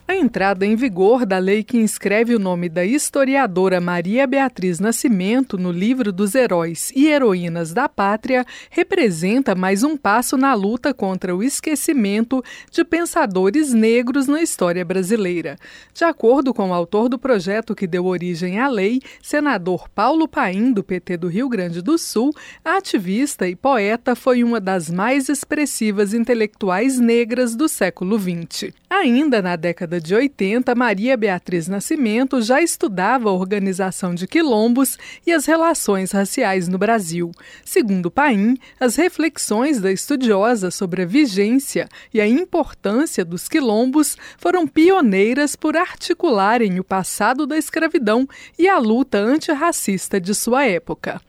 A 0.05 0.15
entrada 0.15 0.65
em 0.65 0.75
vigor 0.75 1.25
da 1.25 1.37
lei 1.37 1.63
que 1.63 1.77
inscreve 1.77 2.35
o 2.35 2.39
nome 2.39 2.67
da 2.67 2.83
historiadora 2.83 3.79
Maria 3.79 4.27
Beatriz 4.27 4.77
Nascimento 4.77 5.57
no 5.57 5.71
livro 5.71 6.11
dos 6.11 6.35
heróis 6.35 6.91
e 6.93 7.07
heroínas 7.07 7.73
da 7.73 7.87
pátria 7.87 8.45
representa 8.69 9.55
mais 9.55 9.81
um 9.81 9.95
passo 9.95 10.35
na 10.35 10.53
luta 10.53 10.93
contra 10.93 11.33
o 11.33 11.41
esquecimento 11.41 12.43
de 12.69 12.83
pensadores 12.83 13.73
negros 13.73 14.27
na 14.27 14.41
história 14.41 14.83
brasileira. 14.83 15.57
De 15.93 16.03
acordo 16.03 16.53
com 16.53 16.71
o 16.71 16.73
autor 16.73 17.07
do 17.07 17.17
projeto 17.17 17.73
que 17.73 17.87
deu 17.87 18.05
origem 18.05 18.59
à 18.59 18.67
lei, 18.67 18.99
senador 19.21 19.87
Paulo 19.87 20.27
Paim, 20.27 20.73
do 20.73 20.83
PT 20.83 21.15
do 21.15 21.29
Rio 21.29 21.47
Grande 21.47 21.81
do 21.81 21.97
Sul, 21.97 22.33
a 22.63 22.75
ativista 22.75 23.47
e 23.47 23.55
poeta 23.55 24.15
foi 24.17 24.43
uma 24.43 24.59
das 24.59 24.89
mais 24.89 25.29
expressivas 25.29 26.13
intelectuais 26.13 26.99
negras 26.99 27.55
do 27.55 27.69
século 27.69 28.19
XX. 28.19 28.73
Ainda 28.89 29.41
na 29.41 29.55
década 29.55 29.92
de 29.99 30.15
80, 30.15 30.73
Maria 30.75 31.17
Beatriz 31.17 31.67
Nascimento 31.67 32.41
já 32.41 32.61
estudava 32.61 33.29
a 33.29 33.33
organização 33.33 34.13
de 34.13 34.27
quilombos 34.27 34.97
e 35.25 35.31
as 35.31 35.45
relações 35.45 36.11
raciais 36.11 36.67
no 36.67 36.77
Brasil. 36.77 37.31
Segundo 37.65 38.11
Paim, 38.11 38.57
as 38.79 38.95
reflexões 38.95 39.79
da 39.79 39.91
estudiosa 39.91 40.71
sobre 40.71 41.03
a 41.03 41.05
vigência 41.05 41.87
e 42.13 42.21
a 42.21 42.27
importância 42.27 43.25
dos 43.25 43.47
quilombos 43.47 44.17
foram 44.37 44.67
pioneiras 44.67 45.55
por 45.55 45.75
articularem 45.75 46.79
o 46.79 46.83
passado 46.83 47.45
da 47.45 47.57
escravidão 47.57 48.27
e 48.57 48.67
a 48.67 48.77
luta 48.77 49.17
antirracista 49.17 50.19
de 50.19 50.33
sua 50.33 50.65
época. 50.65 51.21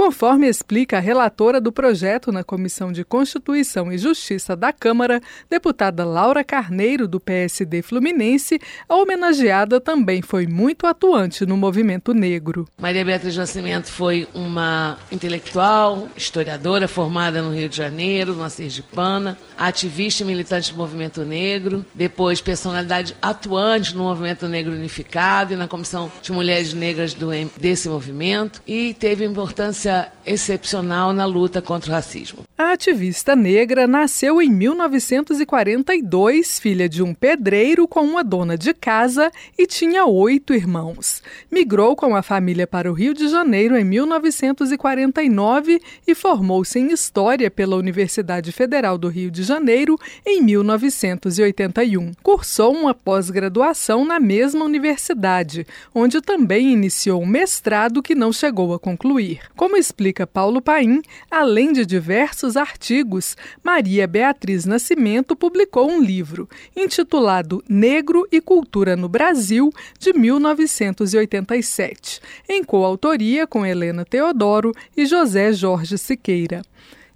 Conforme 0.00 0.48
explica 0.48 0.96
a 0.96 1.00
relatora 1.00 1.60
do 1.60 1.70
projeto 1.70 2.32
na 2.32 2.42
Comissão 2.42 2.90
de 2.90 3.04
Constituição 3.04 3.92
e 3.92 3.98
Justiça 3.98 4.56
da 4.56 4.72
Câmara, 4.72 5.20
deputada 5.50 6.06
Laura 6.06 6.42
Carneiro, 6.42 7.06
do 7.06 7.20
PSD 7.20 7.82
Fluminense, 7.82 8.58
a 8.88 8.96
homenageada 8.96 9.78
também 9.78 10.22
foi 10.22 10.46
muito 10.46 10.86
atuante 10.86 11.44
no 11.44 11.54
movimento 11.54 12.14
negro. 12.14 12.66
Maria 12.80 13.04
Beatriz 13.04 13.36
Nascimento 13.36 13.88
foi 13.88 14.26
uma 14.32 14.96
intelectual, 15.12 16.08
historiadora 16.16 16.88
formada 16.88 17.42
no 17.42 17.54
Rio 17.54 17.68
de 17.68 17.76
Janeiro, 17.76 18.34
na 18.34 18.48
Sergipana, 18.48 19.36
ativista 19.58 20.22
e 20.22 20.26
militante 20.26 20.72
do 20.72 20.78
movimento 20.78 21.26
negro, 21.26 21.84
depois 21.94 22.40
personalidade 22.40 23.14
atuante 23.20 23.94
no 23.94 24.04
movimento 24.04 24.48
negro 24.48 24.72
unificado 24.72 25.52
e 25.52 25.56
na 25.56 25.68
Comissão 25.68 26.10
de 26.22 26.32
Mulheres 26.32 26.72
Negras 26.72 27.12
do, 27.12 27.28
desse 27.58 27.86
movimento 27.86 28.62
e 28.66 28.94
teve 28.94 29.26
importância 29.26 29.89
excepcional 30.24 31.12
na 31.12 31.26
luta 31.26 31.60
contra 31.62 31.90
o 31.90 31.94
racismo. 31.94 32.44
A 32.62 32.72
ativista 32.72 33.34
negra 33.34 33.86
nasceu 33.86 34.42
em 34.42 34.50
1942, 34.50 36.60
filha 36.60 36.90
de 36.90 37.02
um 37.02 37.14
pedreiro 37.14 37.88
com 37.88 38.02
uma 38.02 38.22
dona 38.22 38.58
de 38.58 38.74
casa 38.74 39.32
e 39.58 39.66
tinha 39.66 40.04
oito 40.04 40.52
irmãos. 40.52 41.22
Migrou 41.50 41.96
com 41.96 42.14
a 42.14 42.20
família 42.20 42.66
para 42.66 42.90
o 42.90 42.92
Rio 42.92 43.14
de 43.14 43.28
Janeiro 43.28 43.78
em 43.78 43.84
1949 43.84 45.80
e 46.06 46.14
formou-se 46.14 46.78
em 46.78 46.92
História 46.92 47.50
pela 47.50 47.76
Universidade 47.76 48.52
Federal 48.52 48.98
do 48.98 49.08
Rio 49.08 49.30
de 49.30 49.42
Janeiro 49.42 49.98
em 50.26 50.42
1981. 50.42 52.12
Cursou 52.22 52.74
uma 52.74 52.92
pós-graduação 52.92 54.04
na 54.04 54.20
mesma 54.20 54.66
universidade, 54.66 55.66
onde 55.94 56.20
também 56.20 56.74
iniciou 56.74 57.22
um 57.22 57.26
mestrado 57.26 58.02
que 58.02 58.14
não 58.14 58.30
chegou 58.30 58.74
a 58.74 58.78
concluir. 58.78 59.40
Como 59.56 59.78
explica 59.78 60.26
Paulo 60.26 60.60
Paim, 60.60 61.00
além 61.30 61.72
de 61.72 61.86
diversos 61.86 62.49
artigos, 62.56 63.36
Maria 63.62 64.06
Beatriz 64.06 64.64
Nascimento 64.64 65.36
publicou 65.36 65.90
um 65.90 66.00
livro 66.00 66.48
intitulado 66.76 67.62
Negro 67.68 68.26
e 68.30 68.40
Cultura 68.40 68.96
no 68.96 69.08
Brasil, 69.08 69.72
de 69.98 70.12
1987, 70.12 72.20
em 72.48 72.62
coautoria 72.64 73.46
com 73.46 73.66
Helena 73.66 74.04
Teodoro 74.04 74.72
e 74.96 75.06
José 75.06 75.52
Jorge 75.52 75.98
Siqueira. 75.98 76.62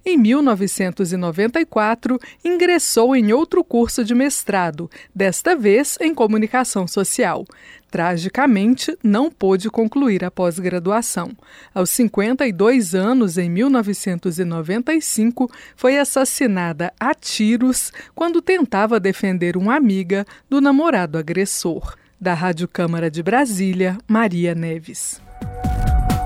Em 0.07 0.19
1994, 0.19 2.19
ingressou 2.43 3.15
em 3.15 3.33
outro 3.33 3.63
curso 3.63 4.05
de 4.05 4.13
mestrado, 4.13 4.87
desta 5.15 5.55
vez 5.55 5.97
em 5.99 6.13
comunicação 6.13 6.87
social. 6.87 7.43
Tragicamente, 7.89 8.95
não 9.01 9.31
pôde 9.31 9.67
concluir 9.67 10.23
a 10.23 10.29
pós-graduação. 10.29 11.31
Aos 11.73 11.89
52 11.89 12.93
anos, 12.93 13.39
em 13.39 13.49
1995, 13.49 15.49
foi 15.75 15.97
assassinada 15.97 16.93
a 16.99 17.15
tiros 17.15 17.91
quando 18.13 18.43
tentava 18.43 18.99
defender 18.99 19.57
uma 19.57 19.75
amiga 19.75 20.23
do 20.47 20.61
namorado 20.61 21.17
agressor. 21.17 21.95
Da 22.21 22.35
Rádio 22.35 22.67
Câmara 22.67 23.09
de 23.09 23.23
Brasília, 23.23 23.97
Maria 24.07 24.53
Neves. 24.53 25.19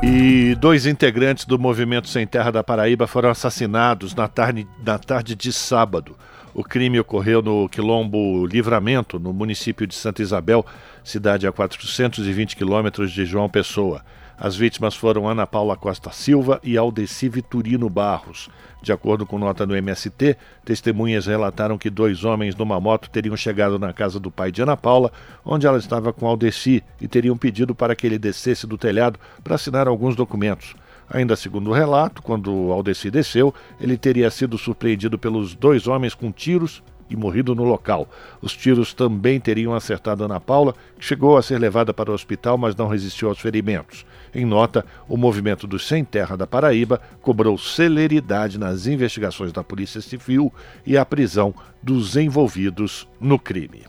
E 0.01 0.55
dois 0.55 0.85
integrantes 0.85 1.43
do 1.43 1.59
Movimento 1.59 2.07
Sem 2.07 2.25
Terra 2.25 2.51
da 2.51 2.63
Paraíba 2.63 3.05
foram 3.05 3.29
assassinados 3.29 4.15
na 4.15 4.29
tarde, 4.29 4.65
na 4.81 4.97
tarde 4.97 5.35
de 5.35 5.51
sábado. 5.51 6.15
O 6.53 6.63
crime 6.63 6.97
ocorreu 7.01 7.41
no 7.41 7.67
Quilombo 7.67 8.45
Livramento, 8.45 9.19
no 9.19 9.33
município 9.33 9.85
de 9.85 9.93
Santa 9.93 10.21
Isabel, 10.21 10.65
cidade 11.03 11.45
a 11.45 11.51
420 11.51 12.55
quilômetros 12.55 13.11
de 13.11 13.25
João 13.25 13.49
Pessoa. 13.49 14.01
As 14.37 14.55
vítimas 14.55 14.95
foram 14.95 15.27
Ana 15.27 15.45
Paula 15.45 15.75
Costa 15.75 16.11
Silva 16.13 16.61
e 16.63 16.77
Aldeci 16.77 17.27
Vitorino 17.27 17.89
Barros. 17.89 18.49
De 18.81 18.93
acordo 18.93 19.25
com 19.25 19.37
nota 19.37 19.65
do 19.67 19.75
MST, 19.75 20.37
testemunhas 20.63 21.25
relataram 21.25 21.77
que 21.77 21.89
dois 21.89 22.23
homens 22.23 22.55
numa 22.55 22.79
moto 22.79 23.09
teriam 23.09 23.35
chegado 23.35 23.77
na 23.77 23.91
casa 23.91 24.19
do 24.19 24.31
pai 24.31 24.51
de 24.51 24.61
Ana 24.61 24.77
Paula, 24.77 25.11
onde 25.43 25.67
ela 25.67 25.77
estava 25.77 26.13
com 26.13 26.25
Aldeci, 26.25 26.81
e 27.01 27.07
teriam 27.07 27.37
pedido 27.37 27.75
para 27.75 27.95
que 27.95 28.07
ele 28.07 28.17
descesse 28.17 28.65
do 28.65 28.77
telhado 28.77 29.19
para 29.43 29.55
assinar 29.55 29.87
alguns 29.87 30.15
documentos. 30.15 30.75
Ainda 31.09 31.35
segundo 31.35 31.71
o 31.71 31.73
relato, 31.73 32.21
quando 32.21 32.71
Aldeci 32.71 33.11
desceu, 33.11 33.53
ele 33.81 33.97
teria 33.97 34.29
sido 34.29 34.57
surpreendido 34.57 35.17
pelos 35.17 35.55
dois 35.55 35.87
homens 35.87 36.13
com 36.13 36.31
tiros 36.31 36.81
e 37.09 37.15
morrido 37.15 37.55
no 37.55 37.63
local. 37.63 38.07
Os 38.41 38.55
tiros 38.55 38.93
também 38.93 39.39
teriam 39.39 39.73
acertado 39.73 40.23
Ana 40.23 40.39
Paula, 40.39 40.75
que 40.97 41.03
chegou 41.03 41.37
a 41.37 41.41
ser 41.41 41.57
levada 41.57 41.93
para 41.93 42.11
o 42.11 42.13
hospital, 42.13 42.57
mas 42.57 42.75
não 42.75 42.87
resistiu 42.87 43.27
aos 43.27 43.39
ferimentos. 43.39 44.05
Em 44.33 44.45
nota, 44.45 44.85
o 45.07 45.17
movimento 45.17 45.65
dos 45.67 45.87
Sem 45.87 46.03
Terra 46.03 46.35
da 46.35 46.47
Paraíba 46.47 47.01
cobrou 47.21 47.57
celeridade 47.57 48.57
nas 48.57 48.85
investigações 48.85 49.51
da 49.51 49.63
Polícia 49.63 50.01
Civil 50.01 50.53
e 50.85 50.97
a 50.97 51.05
prisão 51.05 51.53
dos 51.81 52.15
envolvidos 52.15 53.07
no 53.19 53.39
crime. 53.39 53.83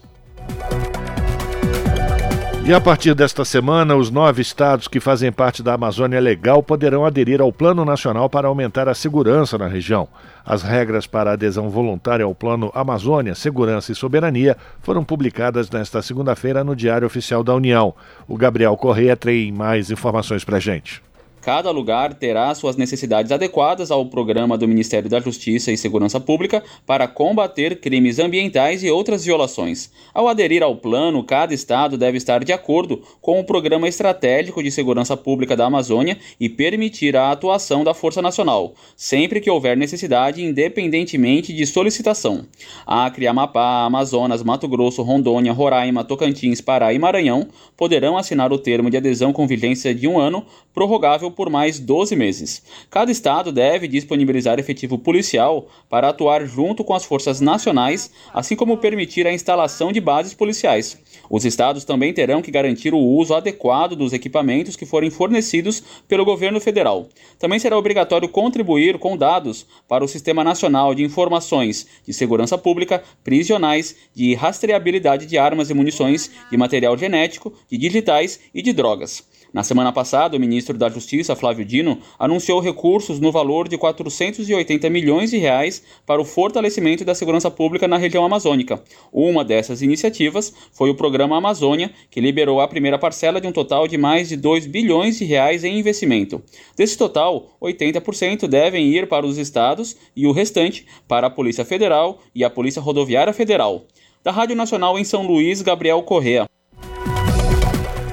E 2.71 2.73
a 2.73 2.81
partir 2.81 3.17
desta 3.17 3.45
semana, 3.45 3.97
os 3.97 4.13
nove 4.13 4.41
estados 4.41 4.87
que 4.87 5.01
fazem 5.01 5.33
parte 5.33 5.61
da 5.61 5.75
Amazônia 5.75 6.21
Legal 6.21 6.63
poderão 6.63 7.05
aderir 7.05 7.41
ao 7.41 7.53
Plano 7.53 7.85
Nacional 7.85 8.31
para 8.31 8.47
aumentar 8.47 8.89
a 8.89 8.95
segurança 8.95 9.59
na 9.59 9.67
região. 9.67 10.07
As 10.47 10.63
regras 10.63 11.05
para 11.05 11.31
a 11.31 11.33
adesão 11.33 11.69
voluntária 11.69 12.25
ao 12.25 12.33
Plano 12.33 12.71
Amazônia, 12.73 13.35
Segurança 13.35 13.91
e 13.91 13.95
Soberania 13.97 14.57
foram 14.83 15.03
publicadas 15.03 15.69
nesta 15.69 16.01
segunda-feira 16.01 16.63
no 16.63 16.77
Diário 16.77 17.09
Oficial 17.09 17.43
da 17.43 17.57
União. 17.57 17.93
O 18.29 18.37
Gabriel 18.37 18.77
Correia 18.77 19.17
tem 19.17 19.51
mais 19.51 19.91
informações 19.91 20.45
para 20.45 20.61
gente. 20.61 21.03
Cada 21.41 21.71
lugar 21.71 22.13
terá 22.13 22.55
suas 22.55 22.77
necessidades 22.77 23.33
adequadas 23.33 23.91
ao 23.91 24.05
programa 24.05 24.59
do 24.59 24.69
Ministério 24.69 25.09
da 25.09 25.21
Justiça 25.21 25.73
e 25.73 25.77
Segurança 25.77 26.21
Pública 26.21 26.63
para 26.85 27.09
combater 27.09 27.81
crimes 27.81 28.19
ambientais 28.19 28.85
e 28.85 28.91
outras 28.91 29.25
violações. 29.25 29.91
Ao 30.13 30.29
aderir 30.29 30.63
ao 30.63 30.77
plano, 30.77 31.25
cada 31.25 31.55
estado 31.55 31.97
deve 31.97 32.19
estar 32.19 32.45
de 32.45 32.53
acordo 32.53 33.03
com 33.23 33.41
o 33.41 33.45
Programa 33.45 33.89
Estratégico 33.89 34.63
de 34.63 34.71
Segurança 34.71 35.17
Pública 35.17 35.57
da 35.57 35.65
Amazônia 35.65 36.19
e 36.39 36.47
permitir 36.47 37.17
a 37.17 37.31
atuação 37.31 37.83
da 37.83 37.95
Força 37.95 38.21
Nacional, 38.21 38.75
sempre 38.95 39.41
que 39.41 39.51
houver 39.51 39.79
necessidade, 39.79 40.45
independentemente 40.45 41.55
de 41.55 41.67
solicitação. 41.67 42.45
Acre, 42.87 43.27
Amapá, 43.27 43.85
Amazonas, 43.87 44.43
Mato 44.43 44.69
Grosso, 44.69 45.03
Rondônia, 45.03 45.55
Roraima, 45.55 46.05
Tocantins, 46.05 46.61
Pará 46.61 46.93
e 46.93 46.99
Maranhão 46.99 47.49
poderão 47.79 48.19
assinar 48.19 48.53
o 48.53 48.59
termo 48.59 48.91
de 48.91 48.99
adesão 48.99 49.33
com 49.33 49.47
vigência 49.47 49.95
de 49.95 50.07
um 50.07 50.19
ano, 50.19 50.45
prorrogável 50.75 51.30
por 51.31 51.51
mais 51.51 51.79
12 51.79 52.17
meses. 52.17 52.63
Cada 52.91 53.11
estado 53.11 53.53
deve 53.53 53.87
disponibilizar 53.87 54.59
efetivo 54.59 54.99
policial 54.99 55.69
para 55.89 56.09
atuar 56.09 56.45
junto 56.47 56.85
com 56.85 56.95
as 56.95 57.05
forças 57.05 57.41
nacionais, 57.41 58.11
assim 58.33 58.57
como 58.57 58.79
permitir 58.79 59.27
a 59.27 59.33
instalação 59.33 59.93
de 59.93 60.01
bases 60.01 60.35
policiais. 60.35 60.99
Os 61.29 61.45
estados 61.45 61.85
também 61.85 62.13
terão 62.13 62.43
que 62.43 62.51
garantir 62.51 62.93
o 62.93 62.99
uso 62.99 63.35
adequado 63.35 63.95
dos 63.95 64.13
equipamentos 64.13 64.77
que 64.77 64.87
forem 64.87 65.11
fornecidos 65.11 65.83
pelo 66.09 66.25
governo 66.25 66.61
federal. 66.61 67.09
Também 67.39 67.59
será 67.59 67.79
obrigatório 67.79 68.29
contribuir 68.29 68.99
com 68.99 69.17
dados 69.17 69.67
para 69.89 70.05
o 70.05 70.09
Sistema 70.09 70.43
Nacional 70.43 70.95
de 70.95 71.05
Informações 71.05 71.87
de 72.07 72.13
Segurança 72.13 72.59
Pública, 72.59 73.03
prisionais, 73.23 73.95
de 74.15 74.35
rastreabilidade 74.35 75.27
de 75.27 75.39
armas 75.39 75.71
e 75.71 75.75
munições, 75.75 76.31
de 76.51 76.57
material 76.57 76.97
genético, 76.99 77.53
de 77.71 77.79
digitais 77.79 78.41
e 78.55 78.63
de 78.63 78.73
drogas. 78.73 79.30
Na 79.53 79.65
semana 79.65 79.93
passada, 79.93 80.37
o 80.37 80.41
ministro 80.41 80.79
da 80.79 80.89
Justiça, 80.89 81.35
Flávio 81.35 81.65
Dino, 81.65 81.99
anunciou 82.17 82.61
recursos 82.61 83.19
no 83.19 83.33
valor 83.33 83.69
de 83.69 83.77
480 83.77 84.89
milhões 84.89 85.31
de 85.31 85.39
reais 85.39 85.83
para 86.07 86.21
o 86.21 86.25
fortalecimento 86.25 87.05
da 87.05 87.17
segurança 87.17 87.51
pública 87.51 87.89
na 87.89 87.97
região 87.97 88.25
amazônica. 88.25 88.81
Uma 89.13 89.45
dessas 89.45 89.83
iniciativas 89.83 90.55
foi 90.73 90.89
o 90.89 90.95
Programa 90.95 91.37
Amazônia, 91.37 91.91
que 92.09 92.21
liberou 92.21 92.61
a 92.61 92.69
primeira 92.69 92.97
parcela 92.97 93.41
de 93.41 93.49
um 93.49 93.53
total 93.53 93.89
de 93.89 93.99
mais 93.99 94.29
de 94.29 94.37
2 94.37 94.67
bilhões 94.67 95.19
de 95.19 95.25
reais 95.25 95.65
em 95.65 95.79
investimento. 95.79 96.41
Desse 96.77 96.97
total, 96.97 97.49
80% 97.61 98.47
devem 98.47 98.87
ir 98.87 99.09
para 99.09 99.27
os 99.27 99.37
estados 99.37 99.97
e 100.15 100.29
o 100.29 100.33
restante 100.33 100.87
para 101.09 101.27
a 101.27 101.31
Polícia 101.31 101.65
Federal 101.65 102.21
e 102.33 102.45
a 102.45 102.51
Polícia 102.51 102.81
Rodoviária 102.81 103.33
Federal. 103.33 103.85
Da 104.23 104.31
Rádio 104.31 104.55
Nacional 104.55 104.97
em 104.97 105.03
São 105.03 105.27
Luís, 105.27 105.61
Gabriel 105.61 106.03
Correa. 106.03 106.47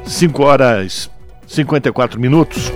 5 0.06 0.44
horas 0.44 1.17
54 1.48 2.20
minutos. 2.20 2.72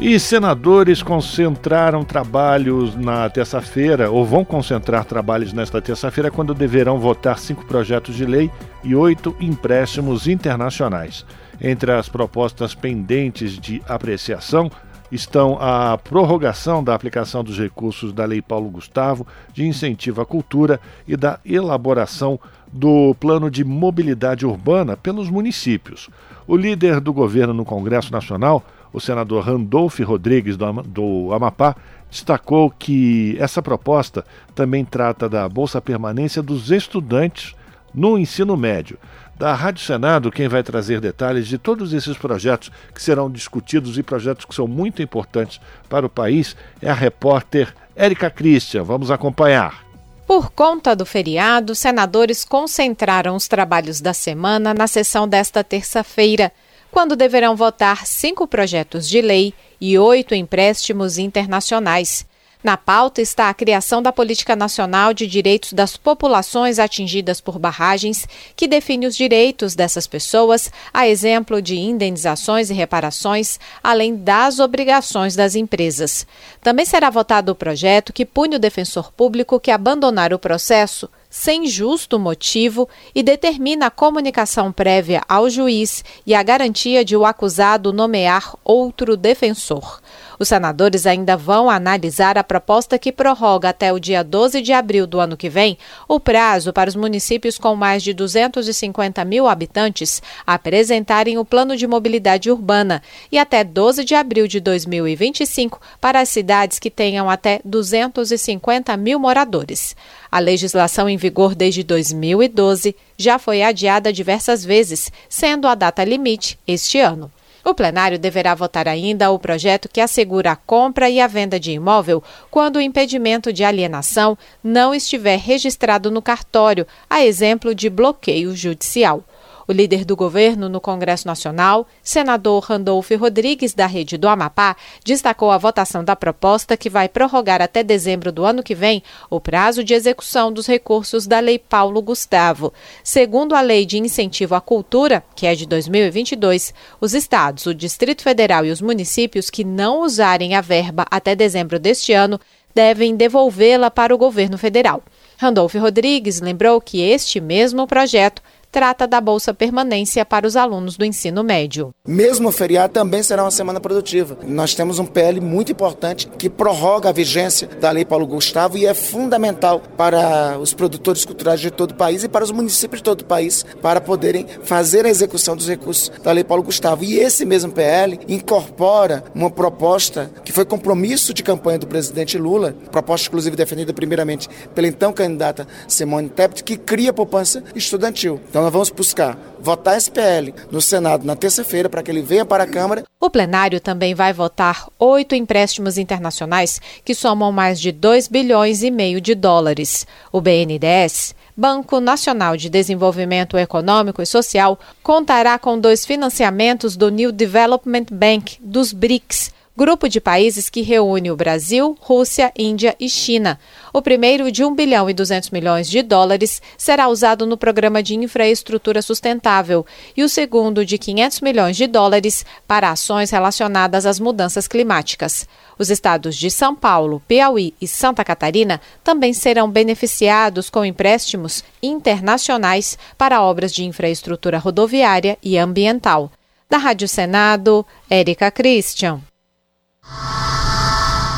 E 0.00 0.18
senadores 0.18 1.02
concentraram 1.02 2.04
trabalhos 2.04 2.94
na 2.94 3.28
terça-feira, 3.30 4.10
ou 4.10 4.24
vão 4.24 4.44
concentrar 4.44 5.04
trabalhos 5.04 5.52
nesta 5.52 5.80
terça-feira, 5.80 6.30
quando 6.30 6.54
deverão 6.54 6.98
votar 6.98 7.38
cinco 7.38 7.64
projetos 7.64 8.14
de 8.14 8.24
lei 8.24 8.50
e 8.82 8.94
oito 8.94 9.34
empréstimos 9.40 10.26
internacionais. 10.26 11.24
Entre 11.60 11.92
as 11.92 12.08
propostas 12.08 12.74
pendentes 12.74 13.58
de 13.58 13.80
apreciação 13.88 14.70
estão 15.10 15.56
a 15.60 15.96
prorrogação 15.96 16.82
da 16.82 16.94
aplicação 16.94 17.44
dos 17.44 17.58
recursos 17.58 18.12
da 18.12 18.24
Lei 18.24 18.42
Paulo 18.42 18.68
Gustavo 18.68 19.26
de 19.52 19.64
incentivo 19.64 20.20
à 20.20 20.26
cultura 20.26 20.80
e 21.06 21.16
da 21.16 21.38
elaboração 21.44 22.38
do 22.72 23.14
plano 23.20 23.48
de 23.48 23.64
mobilidade 23.64 24.44
urbana 24.44 24.96
pelos 24.96 25.30
municípios. 25.30 26.10
O 26.46 26.56
líder 26.56 27.00
do 27.00 27.12
governo 27.12 27.54
no 27.54 27.64
Congresso 27.64 28.12
Nacional, 28.12 28.62
o 28.92 29.00
senador 29.00 29.44
Randolph 29.44 29.98
Rodrigues 30.00 30.56
do 30.56 31.32
Amapá, 31.32 31.74
destacou 32.10 32.70
que 32.70 33.36
essa 33.40 33.62
proposta 33.62 34.24
também 34.54 34.84
trata 34.84 35.28
da 35.28 35.48
Bolsa 35.48 35.80
Permanência 35.80 36.42
dos 36.42 36.70
estudantes 36.70 37.54
no 37.94 38.18
ensino 38.18 38.56
médio. 38.56 38.98
Da 39.36 39.54
Rádio 39.54 39.82
Senado, 39.82 40.30
quem 40.30 40.46
vai 40.46 40.62
trazer 40.62 41.00
detalhes 41.00 41.48
de 41.48 41.58
todos 41.58 41.92
esses 41.92 42.16
projetos 42.16 42.70
que 42.94 43.02
serão 43.02 43.30
discutidos 43.30 43.98
e 43.98 44.02
projetos 44.02 44.44
que 44.44 44.54
são 44.54 44.68
muito 44.68 45.02
importantes 45.02 45.60
para 45.88 46.06
o 46.06 46.10
país 46.10 46.56
é 46.80 46.90
a 46.90 46.94
repórter 46.94 47.74
Érica 47.96 48.30
Christian. 48.30 48.84
Vamos 48.84 49.10
acompanhar. 49.10 49.83
Por 50.26 50.50
conta 50.50 50.96
do 50.96 51.04
feriado, 51.04 51.74
senadores 51.74 52.44
concentraram 52.44 53.36
os 53.36 53.46
trabalhos 53.46 54.00
da 54.00 54.14
semana 54.14 54.72
na 54.72 54.86
sessão 54.86 55.28
desta 55.28 55.62
terça-feira, 55.62 56.50
quando 56.90 57.14
deverão 57.14 57.54
votar 57.54 58.06
cinco 58.06 58.46
projetos 58.46 59.06
de 59.08 59.20
lei 59.20 59.52
e 59.80 59.98
oito 59.98 60.34
empréstimos 60.34 61.18
internacionais. 61.18 62.26
Na 62.64 62.78
pauta 62.78 63.20
está 63.20 63.50
a 63.50 63.54
criação 63.54 64.00
da 64.00 64.10
Política 64.10 64.56
Nacional 64.56 65.12
de 65.12 65.26
Direitos 65.26 65.74
das 65.74 65.98
Populações 65.98 66.78
Atingidas 66.78 67.38
por 67.38 67.58
Barragens, 67.58 68.26
que 68.56 68.66
define 68.66 69.06
os 69.06 69.14
direitos 69.14 69.74
dessas 69.74 70.06
pessoas, 70.06 70.72
a 70.90 71.06
exemplo 71.06 71.60
de 71.60 71.76
indenizações 71.76 72.70
e 72.70 72.72
reparações, 72.72 73.60
além 73.82 74.16
das 74.16 74.60
obrigações 74.60 75.36
das 75.36 75.54
empresas. 75.54 76.26
Também 76.62 76.86
será 76.86 77.10
votado 77.10 77.52
o 77.52 77.54
projeto 77.54 78.14
que 78.14 78.24
pune 78.24 78.56
o 78.56 78.58
defensor 78.58 79.12
público 79.12 79.60
que 79.60 79.70
abandonar 79.70 80.32
o 80.32 80.38
processo 80.38 81.10
sem 81.36 81.66
justo 81.66 82.16
motivo 82.16 82.88
e 83.12 83.20
determina 83.20 83.86
a 83.86 83.90
comunicação 83.90 84.70
prévia 84.70 85.20
ao 85.28 85.50
juiz 85.50 86.04
e 86.24 86.32
a 86.32 86.40
garantia 86.44 87.04
de 87.04 87.16
o 87.16 87.26
acusado 87.26 87.92
nomear 87.92 88.54
outro 88.62 89.16
defensor. 89.16 90.00
Os 90.38 90.46
senadores 90.46 91.06
ainda 91.06 91.36
vão 91.36 91.68
analisar 91.68 92.38
a 92.38 92.44
proposta 92.44 93.00
que 93.00 93.10
prorroga 93.10 93.68
até 93.68 93.92
o 93.92 93.98
dia 93.98 94.22
12 94.22 94.62
de 94.62 94.72
abril 94.72 95.08
do 95.08 95.18
ano 95.18 95.36
que 95.36 95.48
vem 95.48 95.76
o 96.06 96.20
prazo 96.20 96.72
para 96.72 96.88
os 96.88 96.94
municípios 96.94 97.58
com 97.58 97.74
mais 97.74 98.04
de 98.04 98.14
250 98.14 99.24
mil 99.24 99.48
habitantes 99.48 100.22
apresentarem 100.46 101.36
o 101.36 101.44
plano 101.44 101.76
de 101.76 101.86
mobilidade 101.86 102.48
urbana 102.48 103.02
e 103.30 103.38
até 103.38 103.64
12 103.64 104.04
de 104.04 104.14
abril 104.14 104.46
de 104.46 104.60
2025 104.60 105.80
para 106.00 106.20
as 106.20 106.28
cidades 106.28 106.78
que 106.78 106.90
tenham 106.90 107.28
até 107.28 107.60
250 107.64 108.96
mil 108.96 109.18
moradores. 109.18 109.96
A 110.34 110.40
legislação 110.40 111.08
em 111.08 111.16
vigor 111.16 111.54
desde 111.54 111.84
2012 111.84 112.96
já 113.16 113.38
foi 113.38 113.62
adiada 113.62 114.12
diversas 114.12 114.64
vezes, 114.64 115.08
sendo 115.28 115.68
a 115.68 115.76
data 115.76 116.02
limite 116.02 116.58
este 116.66 116.98
ano. 116.98 117.30
O 117.64 117.72
plenário 117.72 118.18
deverá 118.18 118.52
votar 118.52 118.88
ainda 118.88 119.30
o 119.30 119.38
projeto 119.38 119.88
que 119.88 120.00
assegura 120.00 120.50
a 120.50 120.56
compra 120.56 121.08
e 121.08 121.20
a 121.20 121.28
venda 121.28 121.60
de 121.60 121.70
imóvel 121.70 122.20
quando 122.50 122.76
o 122.76 122.80
impedimento 122.80 123.52
de 123.52 123.62
alienação 123.62 124.36
não 124.60 124.92
estiver 124.92 125.38
registrado 125.38 126.10
no 126.10 126.20
cartório, 126.20 126.84
a 127.08 127.24
exemplo 127.24 127.72
de 127.72 127.88
bloqueio 127.88 128.56
judicial. 128.56 129.22
O 129.66 129.72
líder 129.72 130.04
do 130.04 130.14
governo 130.14 130.68
no 130.68 130.80
Congresso 130.80 131.26
Nacional, 131.26 131.86
senador 132.02 132.64
Randolfo 132.64 133.16
Rodrigues, 133.16 133.72
da 133.72 133.86
Rede 133.86 134.18
do 134.18 134.28
Amapá, 134.28 134.76
destacou 135.02 135.50
a 135.50 135.58
votação 135.58 136.04
da 136.04 136.14
proposta 136.14 136.76
que 136.76 136.90
vai 136.90 137.08
prorrogar 137.08 137.62
até 137.62 137.82
dezembro 137.82 138.30
do 138.30 138.44
ano 138.44 138.62
que 138.62 138.74
vem 138.74 139.02
o 139.30 139.40
prazo 139.40 139.82
de 139.82 139.94
execução 139.94 140.52
dos 140.52 140.66
recursos 140.66 141.26
da 141.26 141.40
Lei 141.40 141.58
Paulo 141.58 142.02
Gustavo. 142.02 142.72
Segundo 143.02 143.54
a 143.54 143.62
Lei 143.62 143.86
de 143.86 143.98
Incentivo 143.98 144.54
à 144.54 144.60
Cultura, 144.60 145.24
que 145.34 145.46
é 145.46 145.54
de 145.54 145.66
2022, 145.66 146.74
os 147.00 147.14
estados, 147.14 147.64
o 147.64 147.74
Distrito 147.74 148.22
Federal 148.22 148.66
e 148.66 148.70
os 148.70 148.82
municípios 148.82 149.48
que 149.48 149.64
não 149.64 150.02
usarem 150.02 150.54
a 150.54 150.60
verba 150.60 151.06
até 151.10 151.34
dezembro 151.34 151.78
deste 151.78 152.12
ano 152.12 152.38
devem 152.74 153.14
devolvê-la 153.14 153.90
para 153.90 154.14
o 154.14 154.18
governo 154.18 154.58
federal. 154.58 155.02
Randolfo 155.38 155.78
Rodrigues 155.78 156.40
lembrou 156.40 156.80
que 156.80 157.00
este 157.00 157.40
mesmo 157.40 157.86
projeto 157.86 158.42
trata 158.74 159.06
da 159.06 159.20
Bolsa 159.20 159.54
Permanência 159.54 160.24
para 160.24 160.44
os 160.44 160.56
alunos 160.56 160.96
do 160.96 161.04
ensino 161.04 161.44
médio. 161.44 161.94
Mesmo 162.04 162.48
o 162.48 162.52
feriado 162.52 162.92
também 162.92 163.22
será 163.22 163.44
uma 163.44 163.50
semana 163.52 163.78
produtiva. 163.78 164.36
Nós 164.44 164.74
temos 164.74 164.98
um 164.98 165.06
PL 165.06 165.40
muito 165.40 165.70
importante 165.70 166.26
que 166.26 166.50
prorroga 166.50 167.08
a 167.08 167.12
vigência 167.12 167.68
da 167.80 167.92
Lei 167.92 168.04
Paulo 168.04 168.26
Gustavo 168.26 168.76
e 168.76 168.84
é 168.84 168.92
fundamental 168.92 169.80
para 169.96 170.58
os 170.58 170.74
produtores 170.74 171.24
culturais 171.24 171.60
de 171.60 171.70
todo 171.70 171.92
o 171.92 171.94
país 171.94 172.24
e 172.24 172.28
para 172.28 172.42
os 172.42 172.50
municípios 172.50 172.98
de 172.98 173.04
todo 173.04 173.20
o 173.20 173.24
país 173.24 173.64
para 173.80 174.00
poderem 174.00 174.44
fazer 174.64 175.06
a 175.06 175.08
execução 175.08 175.54
dos 175.54 175.68
recursos 175.68 176.10
da 176.24 176.32
Lei 176.32 176.42
Paulo 176.42 176.64
Gustavo. 176.64 177.04
E 177.04 177.20
esse 177.20 177.44
mesmo 177.44 177.70
PL 177.70 178.18
incorpora 178.26 179.22
uma 179.32 179.50
proposta 179.50 180.32
que 180.44 180.50
foi 180.50 180.64
compromisso 180.64 181.32
de 181.32 181.44
campanha 181.44 181.78
do 181.78 181.86
presidente 181.86 182.36
Lula, 182.36 182.74
proposta 182.90 183.28
inclusive 183.28 183.54
defendida 183.54 183.94
primeiramente 183.94 184.48
pela 184.74 184.88
então 184.88 185.12
candidata 185.12 185.64
Simone 185.86 186.28
Tebet, 186.28 186.64
que 186.64 186.76
cria 186.76 187.12
poupança 187.12 187.62
estudantil. 187.76 188.40
Então 188.50 188.63
nós 188.64 188.72
vamos 188.72 188.88
buscar 188.88 189.38
votar 189.60 189.98
esse 189.98 190.10
PL 190.10 190.54
no 190.70 190.80
Senado 190.80 191.26
na 191.26 191.36
terça-feira 191.36 191.86
para 191.86 192.02
que 192.02 192.10
ele 192.10 192.22
venha 192.22 192.46
para 192.46 192.64
a 192.64 192.66
Câmara. 192.66 193.04
O 193.20 193.28
plenário 193.28 193.78
também 193.78 194.14
vai 194.14 194.32
votar 194.32 194.88
oito 194.98 195.34
empréstimos 195.34 195.98
internacionais 195.98 196.80
que 197.04 197.14
somam 197.14 197.52
mais 197.52 197.78
de 197.78 197.92
2 197.92 198.26
bilhões 198.28 198.82
e 198.82 198.90
meio 198.90 199.20
de 199.20 199.34
dólares. 199.34 200.06
O 200.32 200.40
BNDES 200.40 201.34
Banco 201.54 202.00
Nacional 202.00 202.56
de 202.56 202.70
Desenvolvimento 202.70 203.58
Econômico 203.58 204.22
e 204.22 204.26
Social 204.26 204.78
contará 205.02 205.58
com 205.58 205.78
dois 205.78 206.06
financiamentos 206.06 206.96
do 206.96 207.10
New 207.10 207.30
Development 207.30 208.06
Bank 208.10 208.58
dos 208.60 208.94
BRICS, 208.94 209.52
grupo 209.76 210.08
de 210.08 210.20
países 210.20 210.70
que 210.70 210.80
reúne 210.80 211.30
o 211.30 211.36
Brasil, 211.36 211.96
Rússia, 212.00 212.52
Índia 212.56 212.96
e 212.98 213.08
China. 213.10 213.58
O 213.96 214.02
primeiro, 214.02 214.50
de 214.50 214.64
1 214.64 214.74
bilhão 214.74 215.08
e 215.08 215.14
200 215.14 215.50
milhões 215.50 215.88
de 215.88 216.02
dólares, 216.02 216.60
será 216.76 217.06
usado 217.06 217.46
no 217.46 217.56
programa 217.56 218.02
de 218.02 218.16
infraestrutura 218.16 219.00
sustentável, 219.00 219.86
e 220.16 220.24
o 220.24 220.28
segundo, 220.28 220.84
de 220.84 220.98
500 220.98 221.40
milhões 221.40 221.76
de 221.76 221.86
dólares, 221.86 222.44
para 222.66 222.90
ações 222.90 223.30
relacionadas 223.30 224.04
às 224.04 224.18
mudanças 224.18 224.66
climáticas. 224.66 225.46
Os 225.78 225.90
estados 225.90 226.34
de 226.34 226.50
São 226.50 226.74
Paulo, 226.74 227.22
Piauí 227.28 227.72
e 227.80 227.86
Santa 227.86 228.24
Catarina 228.24 228.80
também 229.04 229.32
serão 229.32 229.70
beneficiados 229.70 230.68
com 230.68 230.84
empréstimos 230.84 231.62
internacionais 231.80 232.98
para 233.16 233.42
obras 233.42 233.72
de 233.72 233.84
infraestrutura 233.84 234.58
rodoviária 234.58 235.38
e 235.40 235.56
ambiental. 235.56 236.32
Da 236.68 236.78
Rádio 236.78 237.06
Senado, 237.06 237.86
Érica 238.10 238.50
Christian. 238.50 239.20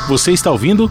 Você 0.09 0.33
está 0.33 0.51
ouvindo? 0.51 0.91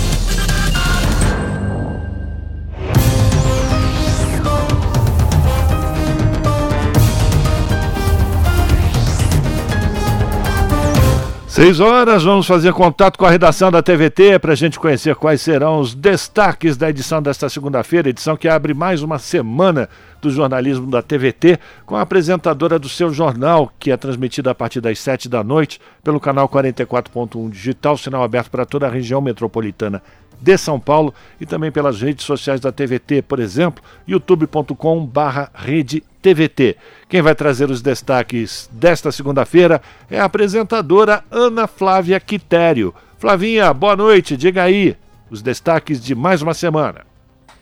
Seis 11.61 11.79
horas, 11.79 12.23
vamos 12.23 12.47
fazer 12.47 12.73
contato 12.73 13.19
com 13.19 13.25
a 13.27 13.29
redação 13.29 13.69
da 13.69 13.83
TVT 13.83 14.39
para 14.39 14.53
a 14.53 14.55
gente 14.55 14.79
conhecer 14.79 15.13
quais 15.13 15.41
serão 15.41 15.79
os 15.79 15.93
destaques 15.93 16.75
da 16.75 16.89
edição 16.89 17.21
desta 17.21 17.47
segunda-feira, 17.49 18.09
edição 18.09 18.35
que 18.35 18.47
abre 18.47 18.73
mais 18.73 19.03
uma 19.03 19.19
semana 19.19 19.87
do 20.19 20.31
jornalismo 20.31 20.89
da 20.89 21.03
TVT, 21.03 21.59
com 21.85 21.95
a 21.95 22.01
apresentadora 22.01 22.79
do 22.79 22.89
seu 22.89 23.13
jornal, 23.13 23.71
que 23.77 23.91
é 23.91 23.95
transmitida 23.95 24.49
a 24.49 24.55
partir 24.55 24.81
das 24.81 24.97
sete 24.97 25.29
da 25.29 25.43
noite 25.43 25.79
pelo 26.03 26.19
canal 26.19 26.49
44.1 26.49 27.51
digital, 27.51 27.95
sinal 27.95 28.23
aberto 28.23 28.49
para 28.49 28.65
toda 28.65 28.87
a 28.87 28.91
região 28.91 29.21
metropolitana 29.21 30.01
de 30.41 30.57
São 30.57 30.79
Paulo 30.79 31.13
e 31.39 31.45
também 31.45 31.71
pelas 31.71 32.01
redes 32.01 32.25
sociais 32.25 32.59
da 32.59 32.71
TVT, 32.71 33.21
por 33.21 33.39
exemplo, 33.39 33.83
youtube.com/rede 34.07 36.03
TVT. 36.21 36.77
Quem 37.09 37.21
vai 37.21 37.33
trazer 37.33 37.71
os 37.71 37.81
destaques 37.81 38.69
desta 38.71 39.11
segunda-feira 39.11 39.81
é 40.09 40.19
a 40.19 40.25
apresentadora 40.25 41.23
Ana 41.31 41.67
Flávia 41.67 42.19
Quitério. 42.19 42.93
Flavinha, 43.17 43.73
boa 43.73 43.95
noite, 43.95 44.37
diga 44.37 44.63
aí 44.63 44.95
os 45.29 45.41
destaques 45.41 46.03
de 46.03 46.13
mais 46.13 46.41
uma 46.41 46.53
semana. 46.53 47.11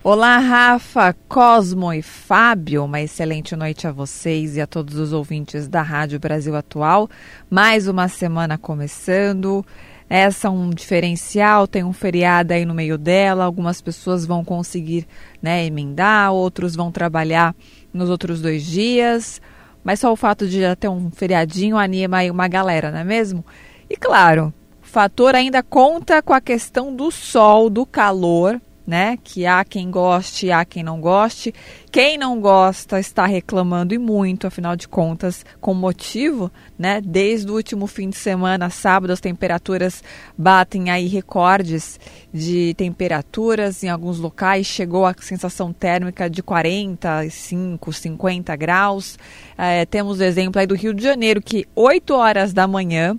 Olá, 0.01 0.37
Rafa, 0.37 1.13
Cosmo 1.27 1.91
e 1.91 2.01
Fábio. 2.01 2.85
Uma 2.85 3.01
excelente 3.01 3.53
noite 3.55 3.85
a 3.85 3.91
vocês 3.91 4.55
e 4.55 4.61
a 4.61 4.65
todos 4.65 4.95
os 4.95 5.11
ouvintes 5.11 5.67
da 5.67 5.81
Rádio 5.81 6.17
Brasil 6.19 6.55
Atual. 6.55 7.09
Mais 7.49 7.85
uma 7.85 8.07
semana 8.07 8.57
começando. 8.57 9.63
Essa 10.09 10.47
é 10.47 10.51
um 10.51 10.71
diferencial, 10.71 11.67
tem 11.67 11.83
um 11.83 11.93
feriado 11.93 12.53
aí 12.53 12.65
no 12.65 12.73
meio 12.73 12.97
dela. 12.97 13.43
Algumas 13.43 13.81
pessoas 13.81 14.25
vão 14.25 14.43
conseguir 14.43 15.05
né, 15.41 15.65
emendar, 15.65 16.31
outros 16.31 16.75
vão 16.75 16.91
trabalhar 16.91 17.53
nos 17.93 18.09
outros 18.09 18.41
dois 18.41 18.65
dias. 18.65 19.41
Mas 19.83 19.99
só 19.99 20.11
o 20.11 20.15
fato 20.15 20.47
de 20.47 20.61
já 20.61 20.75
ter 20.75 20.87
um 20.87 21.09
feriadinho 21.09 21.77
anima 21.77 22.17
aí 22.17 22.29
uma 22.29 22.47
galera, 22.47 22.91
não 22.91 22.99
é 22.99 23.03
mesmo? 23.03 23.45
E 23.89 23.95
claro, 23.95 24.53
o 24.81 24.85
fator 24.85 25.35
ainda 25.35 25.63
conta 25.63 26.21
com 26.21 26.33
a 26.33 26.41
questão 26.41 26.95
do 26.95 27.09
sol, 27.11 27.69
do 27.69 27.85
calor, 27.85 28.59
né? 28.89 29.19
Que 29.23 29.45
há 29.45 29.63
quem 29.63 29.91
goste, 29.91 30.51
há 30.51 30.65
quem 30.65 30.81
não 30.81 30.99
goste. 30.99 31.53
Quem 31.91 32.17
não 32.17 32.41
gosta 32.41 32.99
está 32.99 33.27
reclamando 33.27 33.93
e 33.93 33.99
muito, 33.99 34.47
afinal 34.47 34.75
de 34.75 34.87
contas, 34.87 35.45
com 35.61 35.75
motivo, 35.75 36.51
né? 36.77 36.99
Desde 36.99 37.51
o 37.51 37.53
último 37.53 37.85
fim 37.85 38.09
de 38.09 38.17
semana, 38.17 38.71
sábado, 38.71 39.13
as 39.13 39.19
temperaturas 39.19 40.03
batem 40.35 40.89
aí 40.89 41.05
recordes 41.05 41.99
de 42.33 42.73
temperaturas 42.73 43.83
em 43.83 43.89
alguns 43.89 44.17
locais. 44.17 44.65
Chegou 44.65 45.05
a 45.05 45.13
sensação 45.19 45.71
térmica 45.71 46.27
de 46.27 46.41
45, 46.41 47.93
50 47.93 48.55
graus. 48.55 49.19
É, 49.55 49.85
temos 49.85 50.19
o 50.19 50.23
exemplo 50.23 50.59
aí 50.59 50.65
do 50.65 50.75
Rio 50.75 50.95
de 50.95 51.03
Janeiro, 51.03 51.43
que 51.43 51.67
8 51.75 52.11
horas 52.15 52.53
da 52.53 52.67
manhã, 52.67 53.15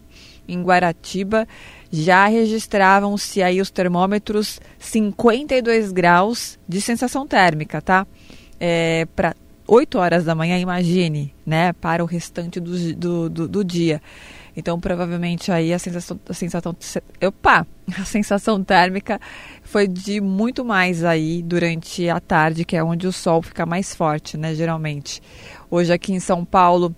em 0.48 0.60
Guaratiba, 0.60 1.46
já 1.90 2.26
registravam-se 2.26 3.42
aí 3.42 3.60
os 3.60 3.70
termômetros 3.70 4.60
52 4.78 5.92
graus 5.92 6.58
de 6.68 6.80
sensação 6.80 7.26
térmica, 7.26 7.82
tá? 7.82 8.06
É, 8.58 9.06
para 9.16 9.34
8 9.66 9.98
horas 9.98 10.24
da 10.24 10.34
manhã, 10.34 10.58
imagine, 10.58 11.34
né? 11.44 11.72
Para 11.72 12.02
o 12.02 12.06
restante 12.06 12.60
do, 12.60 12.94
do, 12.94 13.30
do, 13.30 13.48
do 13.48 13.64
dia. 13.64 14.00
Então, 14.56 14.78
provavelmente 14.80 15.50
aí 15.50 15.72
a 15.72 15.78
sensação, 15.78 16.20
a 16.28 16.34
sensação, 16.34 16.76
opa, 17.24 17.66
a 17.98 18.04
sensação 18.04 18.62
térmica 18.62 19.20
foi 19.62 19.86
de 19.86 20.20
muito 20.20 20.64
mais 20.64 21.04
aí 21.04 21.42
durante 21.42 22.08
a 22.08 22.20
tarde, 22.20 22.64
que 22.64 22.76
é 22.76 22.82
onde 22.82 23.06
o 23.06 23.12
sol 23.12 23.42
fica 23.42 23.64
mais 23.64 23.94
forte, 23.94 24.36
né, 24.36 24.54
geralmente. 24.54 25.22
Hoje 25.70 25.92
aqui 25.92 26.12
em 26.12 26.20
São 26.20 26.44
Paulo, 26.44 26.94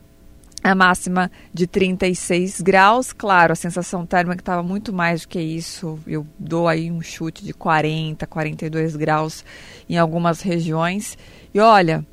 a 0.62 0.74
máxima 0.74 1.30
de 1.52 1.66
36 1.66 2.60
graus. 2.60 3.12
Claro, 3.12 3.52
a 3.52 3.56
sensação 3.56 4.06
térmica 4.06 4.40
estava 4.40 4.62
muito 4.62 4.92
mais 4.92 5.22
do 5.22 5.28
que 5.28 5.40
isso. 5.40 5.98
Eu 6.06 6.26
dou 6.38 6.68
aí 6.68 6.90
um 6.90 7.02
chute 7.02 7.44
de 7.44 7.52
40, 7.52 8.26
42 8.26 8.96
graus 8.96 9.44
em 9.88 9.98
algumas 9.98 10.40
regiões. 10.40 11.18
E 11.52 11.58
olha, 11.58 12.06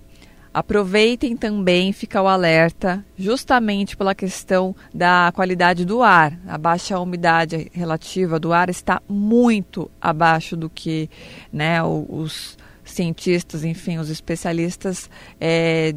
aproveitem 0.54 1.38
também, 1.38 1.94
fica 1.94 2.22
o 2.22 2.28
alerta, 2.28 3.06
justamente 3.18 3.96
pela 3.96 4.16
questão 4.16 4.76
da 4.94 5.32
qualidade 5.34 5.86
do 5.86 6.02
ar. 6.02 6.38
A 6.48 6.58
baixa 6.58 7.00
umidade 7.00 7.70
relativa 7.72 8.40
do 8.40 8.52
ar 8.52 8.70
está 8.70 9.02
muito 9.08 9.90
abaixo 10.02 10.58
do 10.58 10.70
que 10.70 11.10
né, 11.54 11.82
os 11.84 12.58
cientistas, 12.84 13.64
enfim, 13.64 14.00
os 14.00 14.10
especialistas. 14.10 15.10
É, 15.40 15.94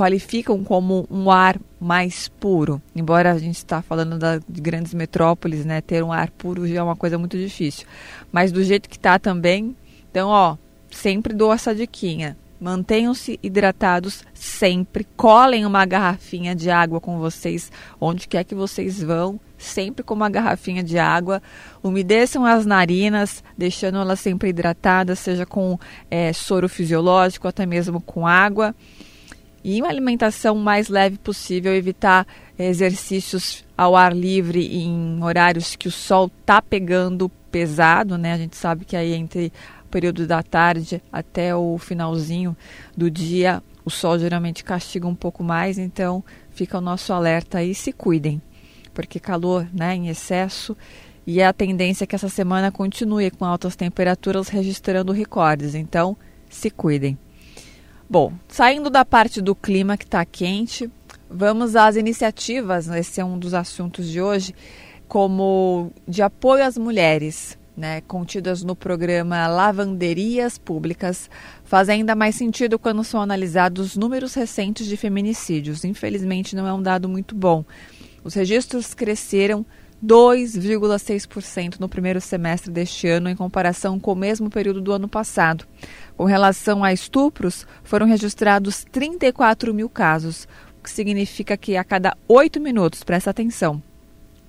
qualificam 0.00 0.64
como 0.64 1.06
um 1.10 1.30
ar 1.30 1.60
mais 1.78 2.26
puro. 2.26 2.80
Embora 2.96 3.32
a 3.32 3.38
gente 3.38 3.56
está 3.56 3.82
falando 3.82 4.18
da, 4.18 4.38
de 4.38 4.58
grandes 4.58 4.94
metrópoles, 4.94 5.66
né, 5.66 5.82
ter 5.82 6.02
um 6.02 6.10
ar 6.10 6.30
puro 6.30 6.66
já 6.66 6.80
é 6.80 6.82
uma 6.82 6.96
coisa 6.96 7.18
muito 7.18 7.36
difícil. 7.36 7.86
Mas 8.32 8.50
do 8.50 8.64
jeito 8.64 8.88
que 8.88 8.96
está 8.96 9.18
também, 9.18 9.76
então, 10.10 10.30
ó, 10.30 10.56
sempre 10.90 11.34
dou 11.34 11.52
essa 11.52 11.74
diquinha. 11.74 12.34
Mantenham-se 12.58 13.38
hidratados 13.42 14.24
sempre. 14.32 15.06
Colhem 15.18 15.66
uma 15.66 15.84
garrafinha 15.84 16.54
de 16.54 16.70
água 16.70 16.98
com 16.98 17.18
vocês, 17.18 17.70
onde 18.00 18.26
quer 18.26 18.44
que 18.44 18.54
vocês 18.54 19.02
vão, 19.02 19.38
sempre 19.58 20.02
com 20.02 20.14
uma 20.14 20.30
garrafinha 20.30 20.82
de 20.82 20.98
água. 20.98 21.42
Umedeçam 21.82 22.46
as 22.46 22.64
narinas, 22.64 23.44
deixando 23.56 23.98
elas 23.98 24.20
sempre 24.20 24.48
hidratadas, 24.48 25.18
seja 25.18 25.44
com 25.44 25.78
é, 26.10 26.32
soro 26.32 26.70
fisiológico, 26.70 27.46
até 27.46 27.66
mesmo 27.66 28.00
com 28.00 28.26
água. 28.26 28.74
E 29.62 29.80
uma 29.80 29.90
alimentação 29.90 30.56
mais 30.56 30.88
leve 30.88 31.18
possível, 31.18 31.74
evitar 31.74 32.26
exercícios 32.58 33.64
ao 33.76 33.94
ar 33.94 34.14
livre 34.14 34.76
em 34.76 35.22
horários 35.22 35.76
que 35.76 35.88
o 35.88 35.90
sol 35.90 36.30
está 36.40 36.62
pegando 36.62 37.28
pesado, 37.50 38.16
né? 38.16 38.32
A 38.32 38.38
gente 38.38 38.56
sabe 38.56 38.84
que 38.84 38.96
aí 38.96 39.12
entre 39.12 39.52
o 39.84 39.88
período 39.88 40.26
da 40.26 40.42
tarde 40.42 41.02
até 41.12 41.54
o 41.54 41.76
finalzinho 41.78 42.56
do 42.96 43.10
dia, 43.10 43.62
o 43.84 43.90
sol 43.90 44.18
geralmente 44.18 44.64
castiga 44.64 45.06
um 45.06 45.14
pouco 45.14 45.42
mais, 45.42 45.78
então 45.78 46.24
fica 46.50 46.78
o 46.78 46.80
nosso 46.80 47.12
alerta 47.12 47.58
aí, 47.58 47.74
se 47.74 47.92
cuidem, 47.92 48.40
porque 48.94 49.20
calor, 49.20 49.66
né, 49.72 49.94
em 49.94 50.08
excesso 50.08 50.76
e 51.26 51.40
é 51.40 51.46
a 51.46 51.52
tendência 51.52 52.06
que 52.06 52.14
essa 52.14 52.28
semana 52.28 52.72
continue 52.72 53.30
com 53.30 53.44
altas 53.44 53.76
temperaturas 53.76 54.48
registrando 54.48 55.12
recordes, 55.12 55.74
então 55.74 56.16
se 56.48 56.70
cuidem. 56.70 57.18
Bom, 58.10 58.32
saindo 58.48 58.90
da 58.90 59.04
parte 59.04 59.40
do 59.40 59.54
clima 59.54 59.96
que 59.96 60.02
está 60.02 60.24
quente, 60.24 60.90
vamos 61.30 61.76
às 61.76 61.94
iniciativas, 61.94 62.88
esse 62.88 63.20
é 63.20 63.24
um 63.24 63.38
dos 63.38 63.54
assuntos 63.54 64.08
de 64.08 64.20
hoje, 64.20 64.52
como 65.06 65.92
de 66.08 66.20
apoio 66.20 66.64
às 66.64 66.76
mulheres, 66.76 67.56
né, 67.76 68.00
contidas 68.00 68.64
no 68.64 68.74
programa 68.74 69.46
Lavanderias 69.46 70.58
Públicas, 70.58 71.30
faz 71.62 71.88
ainda 71.88 72.16
mais 72.16 72.34
sentido 72.34 72.80
quando 72.80 73.04
são 73.04 73.22
analisados 73.22 73.96
números 73.96 74.34
recentes 74.34 74.88
de 74.88 74.96
feminicídios. 74.96 75.84
Infelizmente, 75.84 76.56
não 76.56 76.66
é 76.66 76.72
um 76.72 76.82
dado 76.82 77.08
muito 77.08 77.32
bom. 77.36 77.64
Os 78.24 78.34
registros 78.34 78.92
cresceram 78.92 79.64
2,6% 80.04 81.78
no 81.78 81.88
primeiro 81.88 82.20
semestre 82.20 82.70
deste 82.70 83.06
ano, 83.06 83.28
em 83.28 83.36
comparação 83.36 84.00
com 84.00 84.12
o 84.12 84.16
mesmo 84.16 84.48
período 84.48 84.80
do 84.80 84.92
ano 84.92 85.06
passado. 85.06 85.66
Com 86.16 86.24
relação 86.24 86.82
a 86.82 86.92
estupros, 86.92 87.66
foram 87.84 88.06
registrados 88.06 88.84
34 88.90 89.74
mil 89.74 89.88
casos, 89.88 90.48
o 90.78 90.82
que 90.82 90.90
significa 90.90 91.56
que 91.56 91.76
a 91.76 91.84
cada 91.84 92.16
oito 92.26 92.60
minutos, 92.60 93.04
presta 93.04 93.30
atenção, 93.30 93.82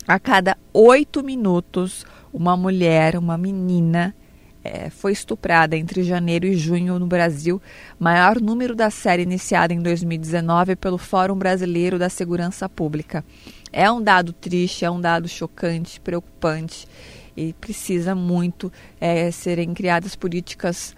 A 0.08 0.18
cada 0.18 0.58
oito 0.74 1.24
minutos, 1.24 2.06
uma 2.34 2.58
mulher, 2.58 3.16
uma 3.18 3.38
menina, 3.38 4.16
é, 4.64 4.90
foi 4.90 5.12
estuprada 5.12 5.76
entre 5.76 6.04
janeiro 6.04 6.46
e 6.46 6.56
junho 6.56 6.98
no 7.00 7.08
Brasil, 7.08 7.62
maior 8.00 8.40
número 8.40 8.76
da 8.76 8.90
série 8.90 9.24
iniciada 9.24 9.74
em 9.74 9.82
2019 9.82 10.76
pelo 10.76 10.98
Fórum 10.98 11.36
Brasileiro 11.36 12.00
da 12.00 12.10
Segurança 12.10 12.70
Pública. 12.70 13.24
É 13.72 13.92
um 13.92 14.02
dado 14.02 14.34
triste, 14.34 14.86
é 14.86 14.92
um 14.92 15.00
dado 15.00 15.28
chocante, 15.28 16.00
preocupante 16.00 16.88
e 17.36 17.54
precisa 17.54 18.14
muito 18.14 18.72
é, 19.00 19.32
serem 19.32 19.74
criadas 19.74 20.16
políticas 20.16 20.96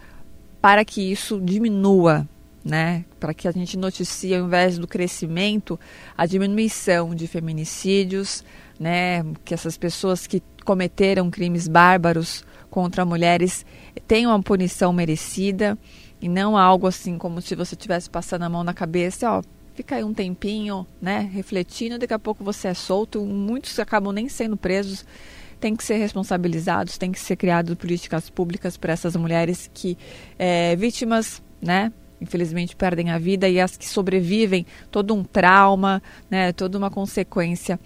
para 0.60 0.84
que 0.84 1.00
isso 1.00 1.40
diminua, 1.40 2.26
né? 2.64 3.04
Para 3.20 3.34
que 3.34 3.46
a 3.46 3.52
gente 3.52 3.76
noticie, 3.76 4.34
ao 4.34 4.46
invés 4.46 4.78
do 4.78 4.88
crescimento, 4.88 5.78
a 6.16 6.26
diminuição 6.26 7.14
de 7.14 7.26
feminicídios, 7.26 8.42
né? 8.80 9.24
Que 9.44 9.54
essas 9.54 9.76
pessoas 9.76 10.26
que 10.26 10.42
cometeram 10.64 11.30
crimes 11.30 11.68
bárbaros 11.68 12.44
contra 12.70 13.04
mulheres 13.04 13.64
tenham 14.08 14.32
uma 14.32 14.42
punição 14.42 14.92
merecida 14.92 15.78
e 16.20 16.28
não 16.28 16.56
algo 16.56 16.86
assim 16.86 17.18
como 17.18 17.40
se 17.40 17.54
você 17.54 17.74
estivesse 17.74 18.08
passando 18.08 18.42
a 18.42 18.48
mão 18.48 18.64
na 18.64 18.72
cabeça, 18.72 19.30
ó, 19.30 19.42
fica 19.74 19.96
aí 19.96 20.04
um 20.04 20.14
tempinho, 20.14 20.86
né, 21.00 21.28
refletindo, 21.32 21.98
daqui 21.98 22.14
a 22.14 22.18
pouco 22.18 22.44
você 22.44 22.68
é 22.68 22.74
solto. 22.74 23.24
Muitos 23.24 23.78
acabam 23.78 24.12
nem 24.12 24.28
sendo 24.28 24.56
presos. 24.56 25.04
Tem 25.60 25.74
que 25.74 25.84
ser 25.84 25.96
responsabilizados, 25.96 26.96
tem 26.96 27.10
que 27.10 27.18
ser 27.18 27.36
criadas 27.36 27.74
políticas 27.76 28.30
públicas 28.30 28.76
para 28.76 28.92
essas 28.92 29.16
mulheres 29.16 29.70
que 29.72 29.96
é, 30.38 30.76
vítimas, 30.76 31.42
né, 31.60 31.92
infelizmente 32.20 32.76
perdem 32.76 33.10
a 33.10 33.18
vida 33.18 33.48
e 33.48 33.60
as 33.60 33.76
que 33.76 33.86
sobrevivem 33.86 34.66
todo 34.90 35.14
um 35.14 35.24
trauma, 35.24 36.02
né, 36.30 36.52
toda 36.52 36.78
uma 36.78 36.90
consequência 36.90 37.78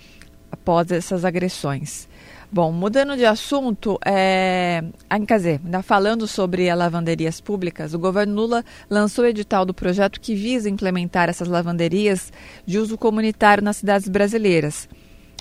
após 0.50 0.90
essas 0.90 1.24
agressões. 1.24 2.08
Bom, 2.50 2.72
mudando 2.72 3.14
de 3.14 3.26
assunto, 3.26 3.98
é... 4.02 4.82
quer 5.26 5.36
dizer, 5.36 5.60
ainda 5.62 5.82
falando 5.82 6.26
sobre 6.26 6.70
as 6.70 6.78
lavanderias 6.78 7.42
públicas, 7.42 7.92
o 7.92 7.98
governo 7.98 8.34
Lula 8.34 8.64
lançou 8.88 9.24
o 9.24 9.28
edital 9.28 9.66
do 9.66 9.74
projeto 9.74 10.18
que 10.18 10.34
visa 10.34 10.70
implementar 10.70 11.28
essas 11.28 11.46
lavanderias 11.46 12.32
de 12.64 12.78
uso 12.78 12.96
comunitário 12.96 13.62
nas 13.62 13.76
cidades 13.76 14.08
brasileiras. 14.08 14.88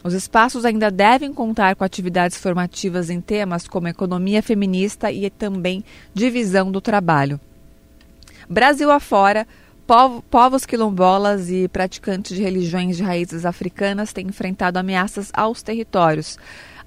Os 0.03 0.13
espaços 0.13 0.65
ainda 0.65 0.91
devem 0.91 1.33
contar 1.33 1.77
com 1.77 1.83
atividades 1.85 2.37
formativas 2.37 3.09
em 3.09 3.21
temas 3.21 3.69
como 3.69 3.87
economia 3.87 4.43
feminista 4.43 5.09
e 5.09 5.29
também 5.29 5.85
divisão 6.13 6.69
do 6.69 6.81
trabalho. 6.81 7.39
Brasil 8.49 8.91
afora, 8.91 9.47
povos 10.29 10.65
quilombolas 10.65 11.49
e 11.49 11.69
praticantes 11.69 12.35
de 12.35 12.43
religiões 12.43 12.97
de 12.97 13.03
raízes 13.03 13.45
africanas 13.45 14.11
têm 14.11 14.27
enfrentado 14.27 14.77
ameaças 14.77 15.31
aos 15.33 15.63
territórios. 15.63 16.37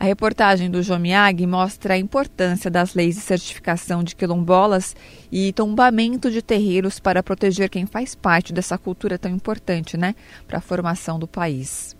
A 0.00 0.06
reportagem 0.06 0.70
do 0.70 0.82
Jomiag 0.82 1.46
mostra 1.46 1.92
a 1.92 1.98
importância 1.98 2.70
das 2.70 2.94
leis 2.94 3.16
de 3.16 3.20
certificação 3.20 4.02
de 4.02 4.16
quilombolas 4.16 4.96
e 5.30 5.52
tombamento 5.52 6.30
de 6.30 6.40
terreiros 6.40 6.98
para 6.98 7.22
proteger 7.22 7.68
quem 7.68 7.84
faz 7.84 8.14
parte 8.14 8.50
dessa 8.50 8.78
cultura 8.78 9.18
tão 9.18 9.30
importante, 9.30 9.98
né, 9.98 10.14
para 10.48 10.56
a 10.56 10.62
formação 10.62 11.18
do 11.18 11.28
país. 11.28 11.94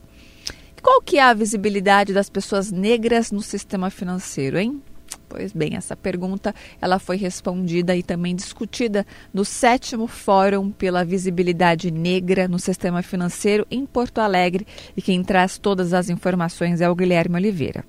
Qual 0.83 1.03
que 1.03 1.19
é 1.19 1.23
a 1.23 1.35
visibilidade 1.35 2.15
das 2.15 2.31
pessoas 2.31 2.73
negras 2.73 3.31
no 3.31 3.43
sistema 3.43 3.91
financeiro, 3.91 4.59
hein? 4.59 4.83
Pois 5.29 5.53
bem, 5.53 5.77
essa 5.77 5.97
pergunta 5.97 6.55
ela 6.81 6.99
foi 6.99 7.17
respondida 7.17 7.95
e 7.95 8.03
também 8.03 8.35
discutida 8.35 9.07
no 9.33 9.45
sétimo 9.45 10.07
Fórum 10.07 10.71
pela 10.71 11.05
Visibilidade 11.05 11.91
Negra 11.91 12.49
no 12.49 12.59
Sistema 12.59 13.03
Financeiro 13.03 13.67
em 13.71 13.87
Porto 13.87 14.19
Alegre 14.19 14.67
e 14.97 15.01
quem 15.01 15.23
traz 15.23 15.57
todas 15.57 15.93
as 15.93 16.11
informações 16.11 16.81
é 16.81 16.91
o 16.91 16.95
Guilherme 16.97 17.37
Oliveira. 17.37 17.85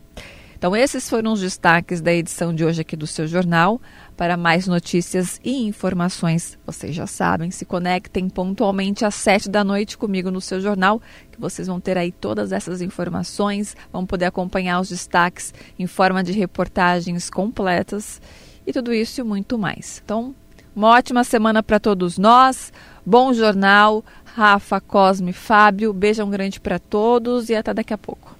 Então, 0.61 0.75
esses 0.75 1.09
foram 1.09 1.33
os 1.33 1.41
destaques 1.41 2.01
da 2.01 2.13
edição 2.13 2.53
de 2.53 2.63
hoje 2.63 2.81
aqui 2.81 2.95
do 2.95 3.07
seu 3.07 3.25
jornal. 3.25 3.81
Para 4.21 4.37
mais 4.37 4.67
notícias 4.67 5.41
e 5.43 5.63
informações, 5.63 6.55
vocês 6.63 6.93
já 6.93 7.07
sabem, 7.07 7.49
se 7.49 7.65
conectem 7.65 8.29
pontualmente 8.29 9.03
às 9.03 9.15
sete 9.15 9.49
da 9.49 9.63
noite 9.63 9.97
comigo 9.97 10.29
no 10.29 10.39
seu 10.39 10.61
jornal, 10.61 11.01
que 11.31 11.41
vocês 11.41 11.67
vão 11.67 11.79
ter 11.79 11.97
aí 11.97 12.11
todas 12.11 12.51
essas 12.51 12.83
informações, 12.83 13.75
vão 13.91 14.05
poder 14.05 14.25
acompanhar 14.25 14.79
os 14.79 14.89
destaques 14.89 15.51
em 15.79 15.87
forma 15.87 16.23
de 16.23 16.33
reportagens 16.33 17.31
completas 17.31 18.21
e 18.67 18.71
tudo 18.71 18.93
isso 18.93 19.21
e 19.21 19.23
muito 19.23 19.57
mais. 19.57 19.99
Então, 20.05 20.35
uma 20.75 20.89
ótima 20.89 21.23
semana 21.23 21.63
para 21.63 21.79
todos 21.79 22.19
nós, 22.19 22.71
bom 23.03 23.33
jornal, 23.33 24.05
Rafa, 24.23 24.79
Cosme, 24.79 25.33
Fábio, 25.33 25.91
beijão 25.93 26.29
grande 26.29 26.59
para 26.59 26.77
todos 26.77 27.49
e 27.49 27.55
até 27.55 27.73
daqui 27.73 27.91
a 27.91 27.97
pouco. 27.97 28.37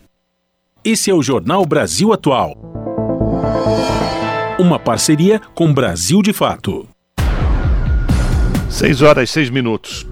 Esse 0.83 1.09
é 1.09 1.13
o 1.15 1.23
Jornal 1.23 1.65
Brasil 1.65 2.13
Atual. 2.13 2.90
Uma 4.61 4.77
parceria 4.77 5.41
com 5.55 5.73
Brasil 5.73 6.21
de 6.21 6.31
Fato. 6.31 6.87
6 8.69 9.01
horas 9.01 9.27
e 9.27 9.33
6 9.33 9.49
minutos. 9.49 10.05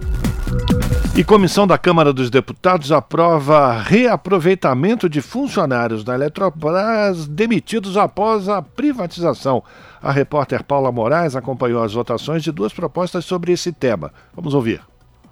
E 1.16 1.24
comissão 1.24 1.68
da 1.68 1.78
Câmara 1.78 2.12
dos 2.12 2.32
Deputados 2.32 2.92
aprova 2.92 3.80
reaproveitamento 3.80 5.08
de 5.08 5.22
funcionários 5.22 6.04
da 6.04 6.16
Eletrobras 6.16 7.28
demitidos 7.28 7.96
após 7.96 8.50
a 8.50 8.60
privatização. 8.60 9.64
A 10.02 10.12
repórter 10.12 10.64
Paula 10.64 10.92
Moraes 10.92 11.36
acompanhou 11.36 11.84
as 11.84 11.94
votações 11.94 12.42
de 12.42 12.52
duas 12.52 12.74
propostas 12.74 13.26
sobre 13.26 13.52
esse 13.52 13.72
tema. 13.72 14.12
Vamos 14.36 14.56
ouvir. 14.56 14.82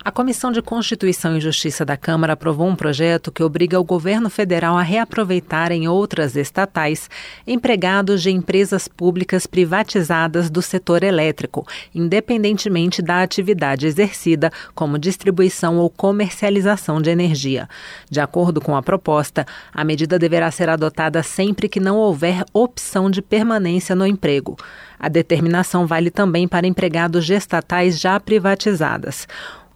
A 0.07 0.11
Comissão 0.17 0.53
de 0.53 0.61
Constituição 0.61 1.35
e 1.35 1.41
Justiça 1.41 1.83
da 1.83 1.97
Câmara 1.97 2.31
aprovou 2.31 2.65
um 2.65 2.77
projeto 2.77 3.29
que 3.29 3.43
obriga 3.43 3.77
o 3.77 3.83
governo 3.83 4.29
federal 4.29 4.77
a 4.77 4.81
reaproveitar 4.81 5.69
em 5.69 5.85
outras 5.89 6.37
estatais 6.37 7.09
empregados 7.45 8.23
de 8.23 8.31
empresas 8.31 8.87
públicas 8.87 9.45
privatizadas 9.45 10.49
do 10.49 10.61
setor 10.61 11.03
elétrico, 11.03 11.67
independentemente 11.93 13.01
da 13.01 13.21
atividade 13.21 13.85
exercida, 13.85 14.49
como 14.73 14.97
distribuição 14.97 15.75
ou 15.75 15.89
comercialização 15.89 17.01
de 17.01 17.09
energia. 17.09 17.67
De 18.09 18.21
acordo 18.21 18.61
com 18.61 18.77
a 18.77 18.81
proposta, 18.81 19.45
a 19.73 19.83
medida 19.83 20.17
deverá 20.17 20.49
ser 20.51 20.69
adotada 20.69 21.21
sempre 21.21 21.67
que 21.67 21.81
não 21.81 21.97
houver 21.97 22.45
opção 22.53 23.11
de 23.11 23.21
permanência 23.21 23.93
no 23.93 24.07
emprego. 24.07 24.55
A 24.97 25.09
determinação 25.09 25.85
vale 25.85 26.09
também 26.09 26.47
para 26.47 26.65
empregados 26.65 27.25
de 27.25 27.33
estatais 27.33 27.99
já 27.99 28.17
privatizadas. 28.21 29.27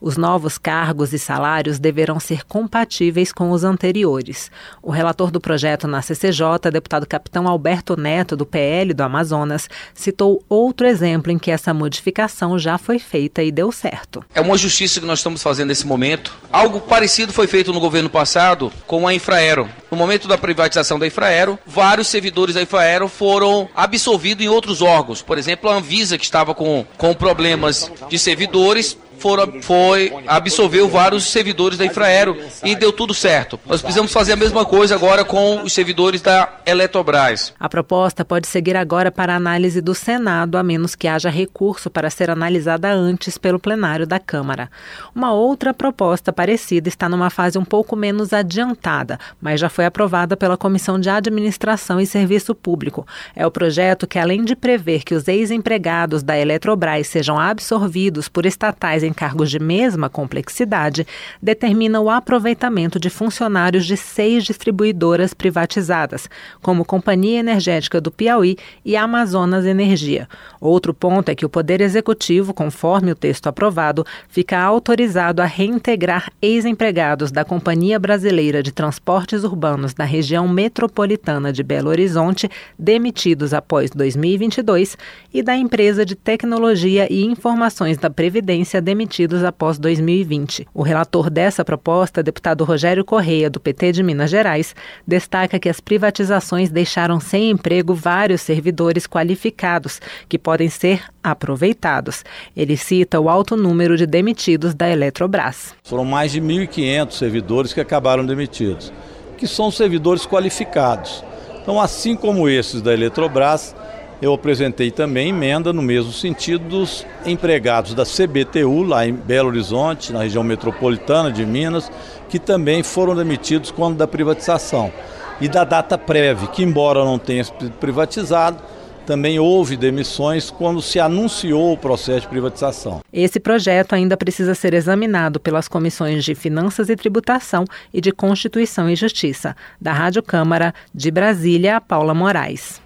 Os 0.01 0.17
novos 0.17 0.57
cargos 0.57 1.13
e 1.13 1.19
salários 1.19 1.77
deverão 1.77 2.19
ser 2.19 2.43
compatíveis 2.43 3.31
com 3.31 3.51
os 3.51 3.63
anteriores. 3.63 4.49
O 4.81 4.89
relator 4.89 5.29
do 5.29 5.39
projeto 5.39 5.87
na 5.87 6.01
CCJ, 6.01 6.71
deputado 6.71 7.05
capitão 7.05 7.47
Alberto 7.47 7.95
Neto, 7.95 8.35
do 8.35 8.43
PL 8.43 8.95
do 8.95 9.01
Amazonas, 9.03 9.69
citou 9.93 10.43
outro 10.49 10.87
exemplo 10.87 11.31
em 11.31 11.37
que 11.37 11.51
essa 11.51 11.71
modificação 11.71 12.57
já 12.57 12.79
foi 12.79 12.97
feita 12.97 13.43
e 13.43 13.51
deu 13.51 13.71
certo. 13.71 14.25
É 14.33 14.41
uma 14.41 14.57
justiça 14.57 14.99
que 14.99 15.05
nós 15.05 15.19
estamos 15.19 15.43
fazendo 15.43 15.67
nesse 15.67 15.85
momento. 15.85 16.35
Algo 16.51 16.79
parecido 16.79 17.31
foi 17.31 17.45
feito 17.45 17.71
no 17.71 17.79
governo 17.79 18.09
passado 18.09 18.73
com 18.87 19.07
a 19.07 19.13
Infraero. 19.13 19.69
No 19.91 19.97
momento 19.97 20.27
da 20.27 20.35
privatização 20.37 20.97
da 20.97 21.05
Infraero, 21.05 21.59
vários 21.63 22.07
servidores 22.07 22.55
da 22.55 22.61
Infraero 22.63 23.07
foram 23.07 23.69
absolvidos 23.75 24.43
em 24.43 24.49
outros 24.49 24.81
órgãos. 24.81 25.21
Por 25.21 25.37
exemplo, 25.37 25.69
a 25.69 25.75
Anvisa, 25.75 26.17
que 26.17 26.23
estava 26.23 26.55
com, 26.55 26.83
com 26.97 27.13
problemas 27.13 27.91
de 28.09 28.17
servidores, 28.17 28.97
foram, 29.21 29.61
foi, 29.61 30.11
absolveu 30.27 30.89
vários 30.89 31.25
servidores 31.25 31.77
da 31.77 31.85
Infraero 31.85 32.37
e 32.63 32.75
deu 32.75 32.91
tudo 32.91 33.13
certo. 33.13 33.59
Nós 33.65 33.81
precisamos 33.81 34.11
fazer 34.11 34.33
a 34.33 34.35
mesma 34.35 34.65
coisa 34.65 34.95
agora 34.95 35.23
com 35.23 35.61
os 35.61 35.71
servidores 35.71 36.21
da 36.21 36.49
Eletrobras. 36.65 37.53
A 37.59 37.69
proposta 37.69 38.25
pode 38.25 38.47
seguir 38.47 38.75
agora 38.75 39.11
para 39.11 39.35
análise 39.35 39.79
do 39.81 39.93
Senado, 39.93 40.57
a 40.57 40.63
menos 40.63 40.95
que 40.95 41.07
haja 41.07 41.29
recurso 41.29 41.89
para 41.89 42.09
ser 42.09 42.29
analisada 42.29 42.91
antes 42.91 43.37
pelo 43.37 43.59
plenário 43.59 44.07
da 44.07 44.19
Câmara. 44.19 44.69
Uma 45.13 45.31
outra 45.33 45.73
proposta 45.73 46.33
parecida 46.33 46.89
está 46.89 47.07
numa 47.07 47.29
fase 47.29 47.57
um 47.57 47.65
pouco 47.65 47.95
menos 47.95 48.33
adiantada, 48.33 49.19
mas 49.39 49.59
já 49.59 49.69
foi 49.69 49.85
aprovada 49.85 50.35
pela 50.35 50.57
Comissão 50.57 50.99
de 50.99 51.09
Administração 51.09 51.99
e 51.99 52.05
Serviço 52.05 52.55
Público. 52.55 53.05
É 53.35 53.45
o 53.45 53.51
projeto 53.51 54.07
que, 54.07 54.17
além 54.17 54.43
de 54.43 54.55
prever 54.55 55.03
que 55.03 55.13
os 55.13 55.27
ex-empregados 55.27 56.23
da 56.23 56.37
Eletrobras 56.37 57.07
sejam 57.07 57.39
absorvidos 57.39 58.27
por 58.27 58.45
estatais 58.45 59.03
em 59.03 59.10
em 59.11 59.13
cargos 59.13 59.51
de 59.51 59.59
mesma 59.59 60.09
complexidade, 60.09 61.05
determina 61.41 61.99
o 61.99 62.09
aproveitamento 62.09 62.99
de 62.99 63.09
funcionários 63.09 63.85
de 63.85 63.97
seis 63.97 64.43
distribuidoras 64.45 65.33
privatizadas, 65.33 66.29
como 66.61 66.85
Companhia 66.85 67.39
Energética 67.39 67.99
do 68.01 68.09
Piauí 68.09 68.57
e 68.83 68.95
Amazonas 68.95 69.65
Energia. 69.65 70.27
Outro 70.59 70.93
ponto 70.93 71.29
é 71.29 71.35
que 71.35 71.45
o 71.45 71.49
Poder 71.49 71.81
Executivo, 71.81 72.53
conforme 72.53 73.11
o 73.11 73.15
texto 73.15 73.47
aprovado, 73.47 74.05
fica 74.29 74.57
autorizado 74.59 75.41
a 75.41 75.45
reintegrar 75.45 76.31
ex-empregados 76.41 77.31
da 77.31 77.43
Companhia 77.43 77.99
Brasileira 77.99 78.63
de 78.63 78.71
Transportes 78.71 79.43
Urbanos 79.43 79.93
da 79.93 80.05
região 80.05 80.47
metropolitana 80.47 81.51
de 81.51 81.63
Belo 81.63 81.89
Horizonte, 81.89 82.49
demitidos 82.79 83.53
após 83.53 83.91
2022, 83.91 84.97
e 85.33 85.43
da 85.43 85.55
Empresa 85.55 86.05
de 86.05 86.15
Tecnologia 86.15 87.11
e 87.11 87.25
Informações 87.25 87.97
da 87.97 88.09
Previdência, 88.09 88.81
demitidos 88.81 89.00
demitidos 89.01 89.43
após 89.43 89.79
2020. 89.79 90.67
O 90.73 90.83
relator 90.83 91.29
dessa 91.29 91.65
proposta, 91.65 92.21
deputado 92.21 92.63
Rogério 92.63 93.03
Correia, 93.03 93.49
do 93.49 93.59
PT 93.59 93.93
de 93.93 94.03
Minas 94.03 94.29
Gerais, 94.29 94.75
destaca 95.07 95.59
que 95.59 95.67
as 95.67 95.79
privatizações 95.79 96.69
deixaram 96.69 97.19
sem 97.19 97.49
emprego 97.49 97.95
vários 97.95 98.41
servidores 98.41 99.07
qualificados 99.07 99.99
que 100.29 100.37
podem 100.37 100.69
ser 100.69 101.01
aproveitados. 101.23 102.23
Ele 102.55 102.77
cita 102.77 103.19
o 103.19 103.27
alto 103.27 103.57
número 103.57 103.97
de 103.97 104.05
demitidos 104.05 104.75
da 104.75 104.87
Eletrobras. 104.87 105.73
Foram 105.83 106.05
mais 106.05 106.31
de 106.31 106.39
1.500 106.39 107.11
servidores 107.11 107.73
que 107.73 107.81
acabaram 107.81 108.23
demitidos, 108.23 108.93
que 109.35 109.47
são 109.47 109.71
servidores 109.71 110.27
qualificados. 110.27 111.23
Então, 111.61 111.81
assim 111.81 112.15
como 112.15 112.47
esses 112.47 112.81
da 112.81 112.93
Eletrobras, 112.93 113.75
eu 114.21 114.33
apresentei 114.33 114.91
também 114.91 115.29
emenda 115.29 115.73
no 115.73 115.81
mesmo 115.81 116.13
sentido 116.13 116.63
dos 116.65 117.05
empregados 117.25 117.95
da 117.95 118.03
CBTU, 118.03 118.83
lá 118.83 119.07
em 119.07 119.13
Belo 119.13 119.49
Horizonte, 119.49 120.13
na 120.13 120.21
região 120.21 120.43
metropolitana 120.43 121.31
de 121.31 121.43
Minas, 121.45 121.91
que 122.29 122.37
também 122.37 122.83
foram 122.83 123.15
demitidos 123.15 123.71
quando 123.71 123.97
da 123.97 124.07
privatização. 124.07 124.93
E 125.41 125.49
da 125.49 125.63
data 125.63 125.97
prévia, 125.97 126.47
que 126.47 126.61
embora 126.61 127.03
não 127.03 127.17
tenha 127.17 127.43
sido 127.43 127.71
privatizado, 127.79 128.61
também 129.07 129.39
houve 129.39 129.75
demissões 129.75 130.51
quando 130.51 130.79
se 130.83 130.99
anunciou 130.99 131.73
o 131.73 131.77
processo 131.77 132.21
de 132.21 132.27
privatização. 132.27 133.01
Esse 133.11 133.39
projeto 133.39 133.93
ainda 133.93 134.15
precisa 134.15 134.53
ser 134.53 134.75
examinado 134.75 135.39
pelas 135.39 135.67
comissões 135.67 136.23
de 136.23 136.35
Finanças 136.35 136.89
e 136.89 136.95
Tributação 136.95 137.65
e 137.91 137.99
de 137.99 138.11
Constituição 138.11 138.87
e 138.87 138.95
Justiça. 138.95 139.55
Da 139.81 139.91
Rádio 139.91 140.21
Câmara, 140.21 140.75
de 140.93 141.09
Brasília, 141.09 141.81
Paula 141.81 142.13
Moraes. 142.13 142.79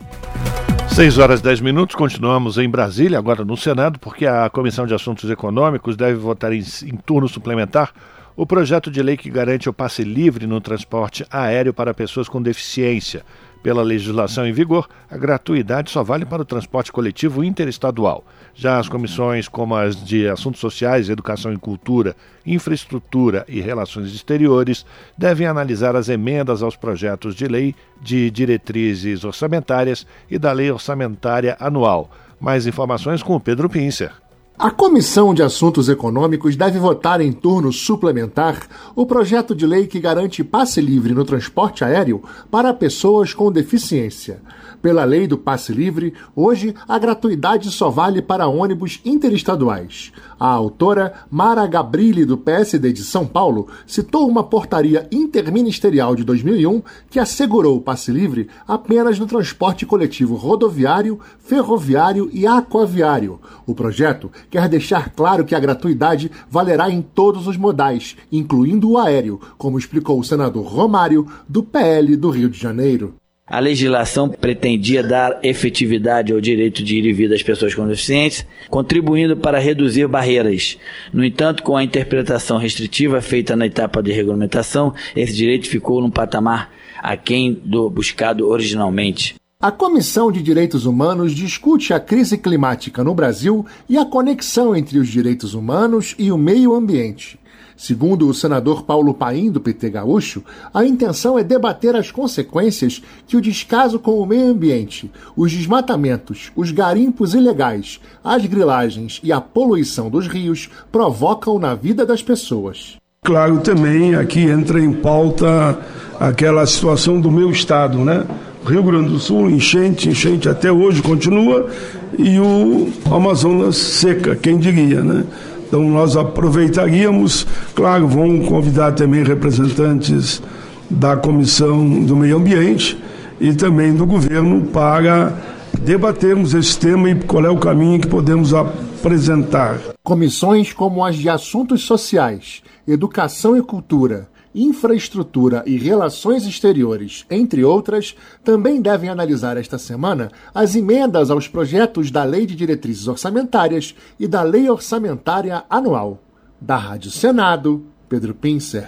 6 0.95 1.17
horas 1.17 1.41
e 1.41 1.43
10 1.43 1.59
minutos, 1.59 1.93
continuamos 1.93 2.57
em 2.57 2.69
Brasília, 2.69 3.17
agora 3.17 3.43
no 3.43 3.57
Senado, 3.57 3.99
porque 3.99 4.26
a 4.26 4.49
Comissão 4.49 4.88
de 4.88 4.93
Assuntos 4.93 5.30
Econômicos 5.30 5.97
deve 5.97 6.13
votar 6.13 6.53
em, 6.53 6.63
em, 6.85 6.95
turno 6.95 7.27
suplementar 7.27 7.91
o 8.34 8.45
projeto 8.45 8.89
de 8.89 9.03
lei 9.03 9.17
que 9.17 9.30
garante 9.30 9.67
o 9.67 9.73
passe 9.73 10.05
livre 10.05 10.47
no 10.47 10.61
transporte 10.61 11.26
aéreo 11.30 11.73
para 11.73 11.93
pessoas 11.93 12.30
com 12.30 12.41
deficiência. 12.41 13.26
Pela 13.65 13.81
legislação 13.81 14.45
em 14.45 14.53
vigor, 14.53 14.87
a 15.09 15.17
gratuidade 15.17 15.89
só 15.89 16.03
vale 16.03 16.23
para 16.23 16.43
o 16.43 16.45
transporte 16.45 16.91
coletivo 16.91 17.43
interestadual. 17.43 18.23
Já 18.53 18.77
as 18.77 18.87
comissões 18.87 19.47
como 19.47 19.73
as 19.73 20.05
de 20.05 20.27
Assuntos 20.27 20.61
Sociais, 20.61 21.09
Educação 21.09 21.51
e 21.51 21.57
Cultura, 21.57 22.15
Infraestrutura 22.45 23.43
e 23.47 23.59
Relações 23.61 24.13
Exteriores 24.13 24.85
devem 25.17 25.47
analisar 25.47 25.95
as 25.95 26.09
emendas 26.09 26.61
aos 26.61 26.75
projetos 26.75 27.33
de 27.33 27.47
lei 27.47 27.73
de 27.99 28.29
diretrizes 28.29 29.23
orçamentárias 29.23 30.05
e 30.29 30.37
da 30.37 30.51
Lei 30.51 30.69
Orçamentária 30.69 31.57
Anual. 31.59 32.11
Mais 32.39 32.67
informações 32.67 33.23
com 33.23 33.35
o 33.35 33.39
Pedro 33.39 33.67
Pincer. 33.67 34.11
A 34.57 34.72
Comissão 34.72 35.34
de 35.34 35.44
Assuntos 35.44 35.90
Econômicos 35.90 36.56
deve 36.56 36.80
votar 36.80 37.19
em 37.19 37.34
turno 37.34 37.73
suplementar 37.73 38.65
o 38.95 39.06
projeto 39.06 39.53
de 39.53 39.68
lei 39.68 39.86
que 39.86 39.99
garante 39.99 40.45
passe 40.45 40.80
livre 40.80 41.14
no 41.14 41.26
transporte 41.26 41.84
aéreo 41.84 42.23
para 42.49 42.73
pessoas 42.73 43.34
com 43.34 43.52
deficiência. 43.52 44.41
Pela 44.82 45.03
lei 45.03 45.27
do 45.27 45.38
passe 45.38 45.73
livre, 45.73 46.14
hoje 46.34 46.73
a 46.88 46.98
gratuidade 46.98 47.69
só 47.69 47.90
vale 47.90 48.22
para 48.22 48.48
ônibus 48.48 49.02
interestaduais. 49.03 50.14
A 50.40 50.48
autora 50.48 51.14
Mara 51.30 51.68
Gabrilli, 51.68 52.23
do 52.23 52.38
PSD 52.38 52.94
de 52.94 53.03
São 53.03 53.27
Paulo, 53.27 53.68
citou 53.86 54.26
uma 54.26 54.44
portaria 54.44 55.06
interministerial 55.11 56.15
de 56.15 56.23
2001 56.23 56.82
que 57.10 57.19
assegurou 57.19 57.76
o 57.76 57.82
passe 57.82 58.10
livre 58.10 58.48
apenas 58.65 59.19
no 59.19 59.26
transporte 59.27 59.86
coletivo 59.86 60.36
rodoviário, 60.36 61.19
ferroviário 61.40 62.30
e 62.32 62.48
aquaviário. 62.48 63.41
O 63.65 63.76
projeto 63.76 64.32
quer 64.49 64.67
deixar 64.69 65.09
claro 65.09 65.45
que 65.45 65.55
a 65.55 65.59
gratuidade 65.59 66.31
valerá 66.49 66.89
em 66.89 67.01
todos 67.01 67.47
os 67.47 67.57
modais, 67.57 68.15
incluindo 68.31 68.91
o 68.91 68.97
aéreo, 68.97 69.39
como 69.57 69.77
explicou 69.77 70.19
o 70.19 70.23
senador 70.23 70.65
Romário, 70.65 71.27
do 71.47 71.63
PL 71.63 72.15
do 72.15 72.30
Rio 72.30 72.49
de 72.49 72.59
Janeiro. 72.59 73.15
A 73.47 73.59
legislação 73.59 74.27
pretendia 74.27 75.03
dar 75.03 75.39
efetividade 75.43 76.34
ao 76.34 76.41
direito 76.41 76.84
de 76.84 76.97
ir 76.97 77.05
e 77.05 77.13
vir 77.13 77.30
das 77.30 77.43
pessoas 77.43 77.76
com 77.76 77.88
deficiência, 77.88 78.47
contribuindo 78.72 79.38
para 79.38 79.59
reduzir 79.59 80.07
barreiras. 80.07 80.80
No 81.13 81.23
entanto, 81.23 81.61
com 81.61 81.77
a 81.77 81.84
interpretação 81.84 82.57
restritiva 82.57 83.22
feita 83.22 83.55
na 83.55 83.67
etapa 83.67 84.01
de 84.01 84.11
regulamentação, 84.11 84.95
esse 85.15 85.35
direito 85.35 85.69
ficou 85.69 86.01
num 86.01 86.09
patamar 86.09 86.72
aquém 87.03 87.53
do 87.63 87.88
buscado 87.88 88.47
originalmente. 88.47 89.35
A 89.65 89.71
Comissão 89.71 90.31
de 90.31 90.43
Direitos 90.43 90.85
Humanos 90.85 91.31
discute 91.31 91.91
a 91.91 91.99
crise 91.99 92.37
climática 92.37 93.03
no 93.03 93.15
Brasil 93.15 93.65
e 93.89 93.97
a 93.97 94.05
conexão 94.05 94.75
entre 94.75 94.99
os 94.99 95.07
direitos 95.07 95.55
humanos 95.55 96.13
e 96.19 96.31
o 96.31 96.37
meio 96.37 96.75
ambiente. 96.75 97.39
Segundo 97.75 98.29
o 98.29 98.33
senador 98.35 98.83
Paulo 98.83 99.11
Paim, 99.11 99.49
do 99.49 99.59
PT 99.59 99.89
Gaúcho, 99.89 100.43
a 100.71 100.85
intenção 100.85 101.39
é 101.39 101.43
debater 101.43 101.95
as 101.95 102.11
consequências 102.11 103.01
que 103.25 103.35
o 103.35 103.41
descaso 103.41 103.97
com 103.97 104.19
o 104.19 104.25
meio 104.27 104.51
ambiente, 104.51 105.11
os 105.35 105.51
desmatamentos, 105.51 106.51
os 106.55 106.69
garimpos 106.69 107.33
ilegais, 107.33 107.99
as 108.23 108.45
grilagens 108.45 109.19
e 109.23 109.33
a 109.33 109.41
poluição 109.41 110.11
dos 110.11 110.27
rios 110.27 110.69
provocam 110.91 111.57
na 111.57 111.73
vida 111.73 112.05
das 112.05 112.21
pessoas. 112.21 112.97
Claro, 113.23 113.59
também 113.61 114.13
aqui 114.13 114.41
entra 114.41 114.79
em 114.79 114.93
pauta 114.93 115.79
aquela 116.19 116.67
situação 116.67 117.19
do 117.19 117.31
meu 117.31 117.49
estado, 117.49 117.97
né? 118.05 118.23
Rio 118.65 118.81
Grande 118.81 119.09
do 119.09 119.19
Sul, 119.19 119.49
enchente, 119.49 120.09
enchente 120.09 120.49
até 120.49 120.71
hoje 120.71 120.99
continua, 121.01 121.69
e 122.17 122.39
o 122.39 122.91
Amazonas 123.11 123.77
seca, 123.77 124.35
quem 124.35 124.57
diria, 124.57 125.03
né? 125.03 125.23
Então 125.67 125.87
nós 125.87 126.17
aproveitaríamos, 126.17 127.45
claro, 127.75 128.07
vão 128.07 128.39
convidar 128.39 128.93
também 128.93 129.23
representantes 129.23 130.41
da 130.89 131.15
Comissão 131.15 132.03
do 132.03 132.15
Meio 132.15 132.37
Ambiente 132.37 132.97
e 133.39 133.53
também 133.53 133.93
do 133.93 134.05
governo 134.05 134.63
para 134.65 135.33
debatermos 135.79 136.55
esse 136.55 136.79
tema 136.79 137.09
e 137.09 137.15
qual 137.15 137.45
é 137.45 137.49
o 137.49 137.57
caminho 137.57 137.99
que 137.99 138.07
podemos 138.07 138.51
apresentar. 138.51 139.79
Comissões 140.03 140.73
como 140.73 141.05
as 141.05 141.15
de 141.15 141.29
Assuntos 141.29 141.83
Sociais, 141.83 142.63
Educação 142.87 143.55
e 143.55 143.61
Cultura, 143.61 144.27
Infraestrutura 144.56 145.64
e 145.65 145.76
Relações 145.77 146.45
Exteriores, 146.45 147.26
entre 147.30 147.65
outras, 147.65 148.15
também 148.41 148.82
devem 148.82 149.10
analisar 149.10 149.57
esta 149.57 149.77
semana 149.77 150.32
as 150.53 150.77
emendas 150.77 151.30
aos 151.30 151.45
projetos 151.45 152.10
da 152.10 152.23
Lei 152.23 152.45
de 152.45 152.56
Diretrizes 152.56 153.06
Orçamentárias 153.06 153.94
e 154.18 154.26
da 154.26 154.41
Lei 154.44 154.69
Orçamentária 154.69 155.65
Anual. 155.69 156.23
Da 156.61 156.77
Rádio 156.77 157.11
Senado, 157.11 157.86
Pedro 158.07 158.34
Pincer. 158.34 158.88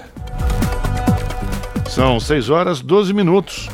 São 1.90 2.18
6 2.18 2.50
horas 2.50 2.82
12 2.82 3.14
minutos. 3.14 3.68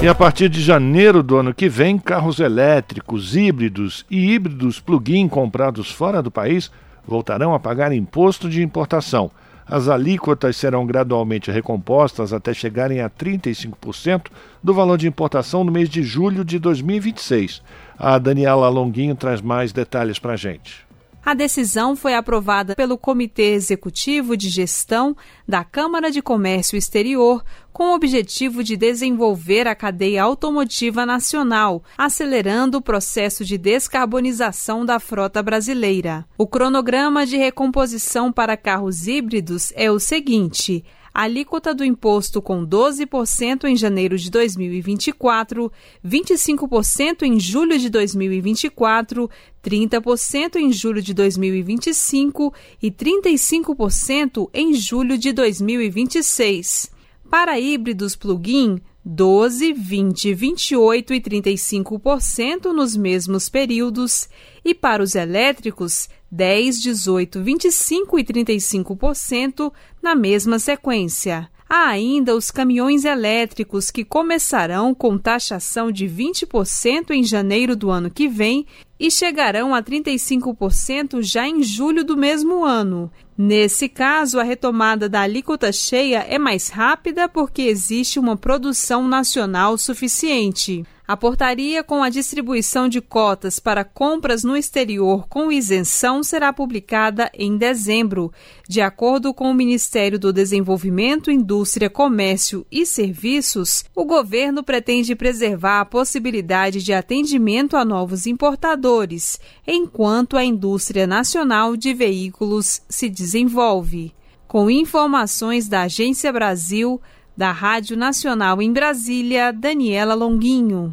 E 0.00 0.06
a 0.06 0.14
partir 0.14 0.48
de 0.48 0.62
janeiro 0.62 1.24
do 1.24 1.36
ano 1.36 1.52
que 1.52 1.68
vem, 1.68 1.98
carros 1.98 2.38
elétricos, 2.38 3.34
híbridos 3.34 4.06
e 4.08 4.32
híbridos 4.32 4.78
plug-in 4.78 5.26
comprados 5.26 5.90
fora 5.90 6.22
do 6.22 6.30
país 6.30 6.70
voltarão 7.04 7.52
a 7.52 7.58
pagar 7.58 7.90
imposto 7.90 8.48
de 8.48 8.62
importação. 8.62 9.32
As 9.68 9.86
alíquotas 9.86 10.56
serão 10.56 10.86
gradualmente 10.86 11.50
recompostas 11.50 12.32
até 12.32 12.54
chegarem 12.54 13.00
a 13.00 13.10
35% 13.10 14.28
do 14.62 14.72
valor 14.72 14.96
de 14.96 15.06
importação 15.06 15.62
no 15.62 15.70
mês 15.70 15.90
de 15.90 16.02
julho 16.02 16.42
de 16.44 16.58
2026. 16.58 17.62
A 17.98 18.18
Daniela 18.18 18.68
Longuinho 18.70 19.14
traz 19.14 19.42
mais 19.42 19.70
detalhes 19.70 20.18
para 20.18 20.32
a 20.32 20.36
gente. 20.36 20.88
A 21.22 21.34
decisão 21.34 21.94
foi 21.94 22.14
aprovada 22.14 22.74
pelo 22.74 22.96
Comitê 22.96 23.52
Executivo 23.52 24.34
de 24.34 24.48
Gestão 24.48 25.14
da 25.46 25.62
Câmara 25.62 26.10
de 26.10 26.22
Comércio 26.22 26.78
Exterior, 26.78 27.44
com 27.78 27.92
o 27.92 27.94
objetivo 27.94 28.64
de 28.64 28.76
desenvolver 28.76 29.68
a 29.68 29.72
cadeia 29.72 30.24
automotiva 30.24 31.06
nacional, 31.06 31.84
acelerando 31.96 32.78
o 32.78 32.82
processo 32.82 33.44
de 33.44 33.56
descarbonização 33.56 34.84
da 34.84 34.98
frota 34.98 35.40
brasileira. 35.44 36.26
O 36.36 36.44
cronograma 36.44 37.24
de 37.24 37.36
recomposição 37.36 38.32
para 38.32 38.56
carros 38.56 39.06
híbridos 39.06 39.72
é 39.76 39.92
o 39.92 40.00
seguinte: 40.00 40.84
alíquota 41.14 41.72
do 41.72 41.84
imposto 41.84 42.42
com 42.42 42.66
12% 42.66 43.66
em 43.66 43.76
janeiro 43.76 44.18
de 44.18 44.28
2024, 44.28 45.70
25% 46.04 47.22
em 47.22 47.38
julho 47.38 47.78
de 47.78 47.88
2024, 47.88 49.30
30% 49.62 50.56
em 50.56 50.72
julho 50.72 51.00
de 51.00 51.14
2025 51.14 52.52
e 52.82 52.90
35% 52.90 54.50
em 54.52 54.74
julho 54.74 55.16
de 55.16 55.32
2026. 55.32 56.97
Para 57.30 57.60
híbridos 57.60 58.16
plug-in, 58.16 58.80
12, 59.04 59.74
20, 59.74 60.34
28 60.34 61.14
e 61.14 61.20
35% 61.20 62.72
nos 62.72 62.96
mesmos 62.96 63.50
períodos, 63.50 64.28
e 64.64 64.74
para 64.74 65.02
os 65.02 65.14
elétricos, 65.14 66.08
10, 66.30 66.80
18, 66.80 67.42
25 67.42 68.18
e 68.18 68.24
35% 68.24 69.72
na 70.02 70.14
mesma 70.14 70.58
sequência. 70.58 71.50
Há 71.70 71.88
ainda 71.88 72.34
os 72.34 72.50
caminhões 72.50 73.04
elétricos 73.04 73.90
que 73.90 74.02
começarão 74.02 74.94
com 74.94 75.18
taxação 75.18 75.92
de 75.92 76.06
20% 76.06 77.10
em 77.10 77.22
janeiro 77.22 77.76
do 77.76 77.90
ano 77.90 78.10
que 78.10 78.26
vem 78.26 78.64
e 78.98 79.10
chegarão 79.10 79.74
a 79.74 79.82
35% 79.82 81.20
já 81.20 81.46
em 81.46 81.62
julho 81.62 82.02
do 82.02 82.16
mesmo 82.16 82.64
ano. 82.64 83.12
Nesse 83.36 83.86
caso, 83.86 84.40
a 84.40 84.42
retomada 84.42 85.10
da 85.10 85.20
alíquota 85.20 85.70
cheia 85.70 86.20
é 86.20 86.38
mais 86.38 86.70
rápida 86.70 87.28
porque 87.28 87.62
existe 87.62 88.18
uma 88.18 88.36
produção 88.36 89.06
nacional 89.06 89.76
suficiente. 89.76 90.86
A 91.08 91.16
portaria 91.16 91.82
com 91.82 92.02
a 92.02 92.10
distribuição 92.10 92.86
de 92.86 93.00
cotas 93.00 93.58
para 93.58 93.82
compras 93.82 94.44
no 94.44 94.54
exterior 94.54 95.26
com 95.26 95.50
isenção 95.50 96.22
será 96.22 96.52
publicada 96.52 97.30
em 97.32 97.56
dezembro. 97.56 98.30
De 98.68 98.82
acordo 98.82 99.32
com 99.32 99.50
o 99.50 99.54
Ministério 99.54 100.18
do 100.18 100.34
Desenvolvimento, 100.34 101.30
Indústria, 101.30 101.88
Comércio 101.88 102.66
e 102.70 102.84
Serviços, 102.84 103.86
o 103.94 104.04
governo 104.04 104.62
pretende 104.62 105.14
preservar 105.14 105.80
a 105.80 105.86
possibilidade 105.86 106.82
de 106.82 106.92
atendimento 106.92 107.74
a 107.74 107.86
novos 107.86 108.26
importadores, 108.26 109.40
enquanto 109.66 110.36
a 110.36 110.44
indústria 110.44 111.06
nacional 111.06 111.74
de 111.74 111.94
veículos 111.94 112.82
se 112.86 113.08
desenvolve. 113.08 114.12
Com 114.46 114.70
informações 114.70 115.68
da 115.68 115.82
Agência 115.82 116.30
Brasil, 116.30 117.00
da 117.38 117.52
Rádio 117.52 117.96
Nacional 117.96 118.60
em 118.60 118.72
Brasília, 118.72 119.52
Daniela 119.52 120.12
Longuinho. 120.12 120.92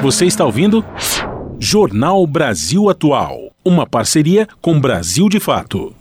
Você 0.00 0.24
está 0.24 0.44
ouvindo? 0.44 0.84
Jornal 1.58 2.24
Brasil 2.24 2.88
Atual. 2.88 3.50
Uma 3.64 3.84
parceria 3.84 4.46
com 4.60 4.80
Brasil 4.80 5.28
de 5.28 5.40
Fato. 5.40 5.92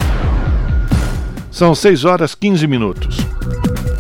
São 1.49 1.74
6 1.74 2.06
horas 2.06 2.36
15 2.36 2.68
minutos. 2.68 3.18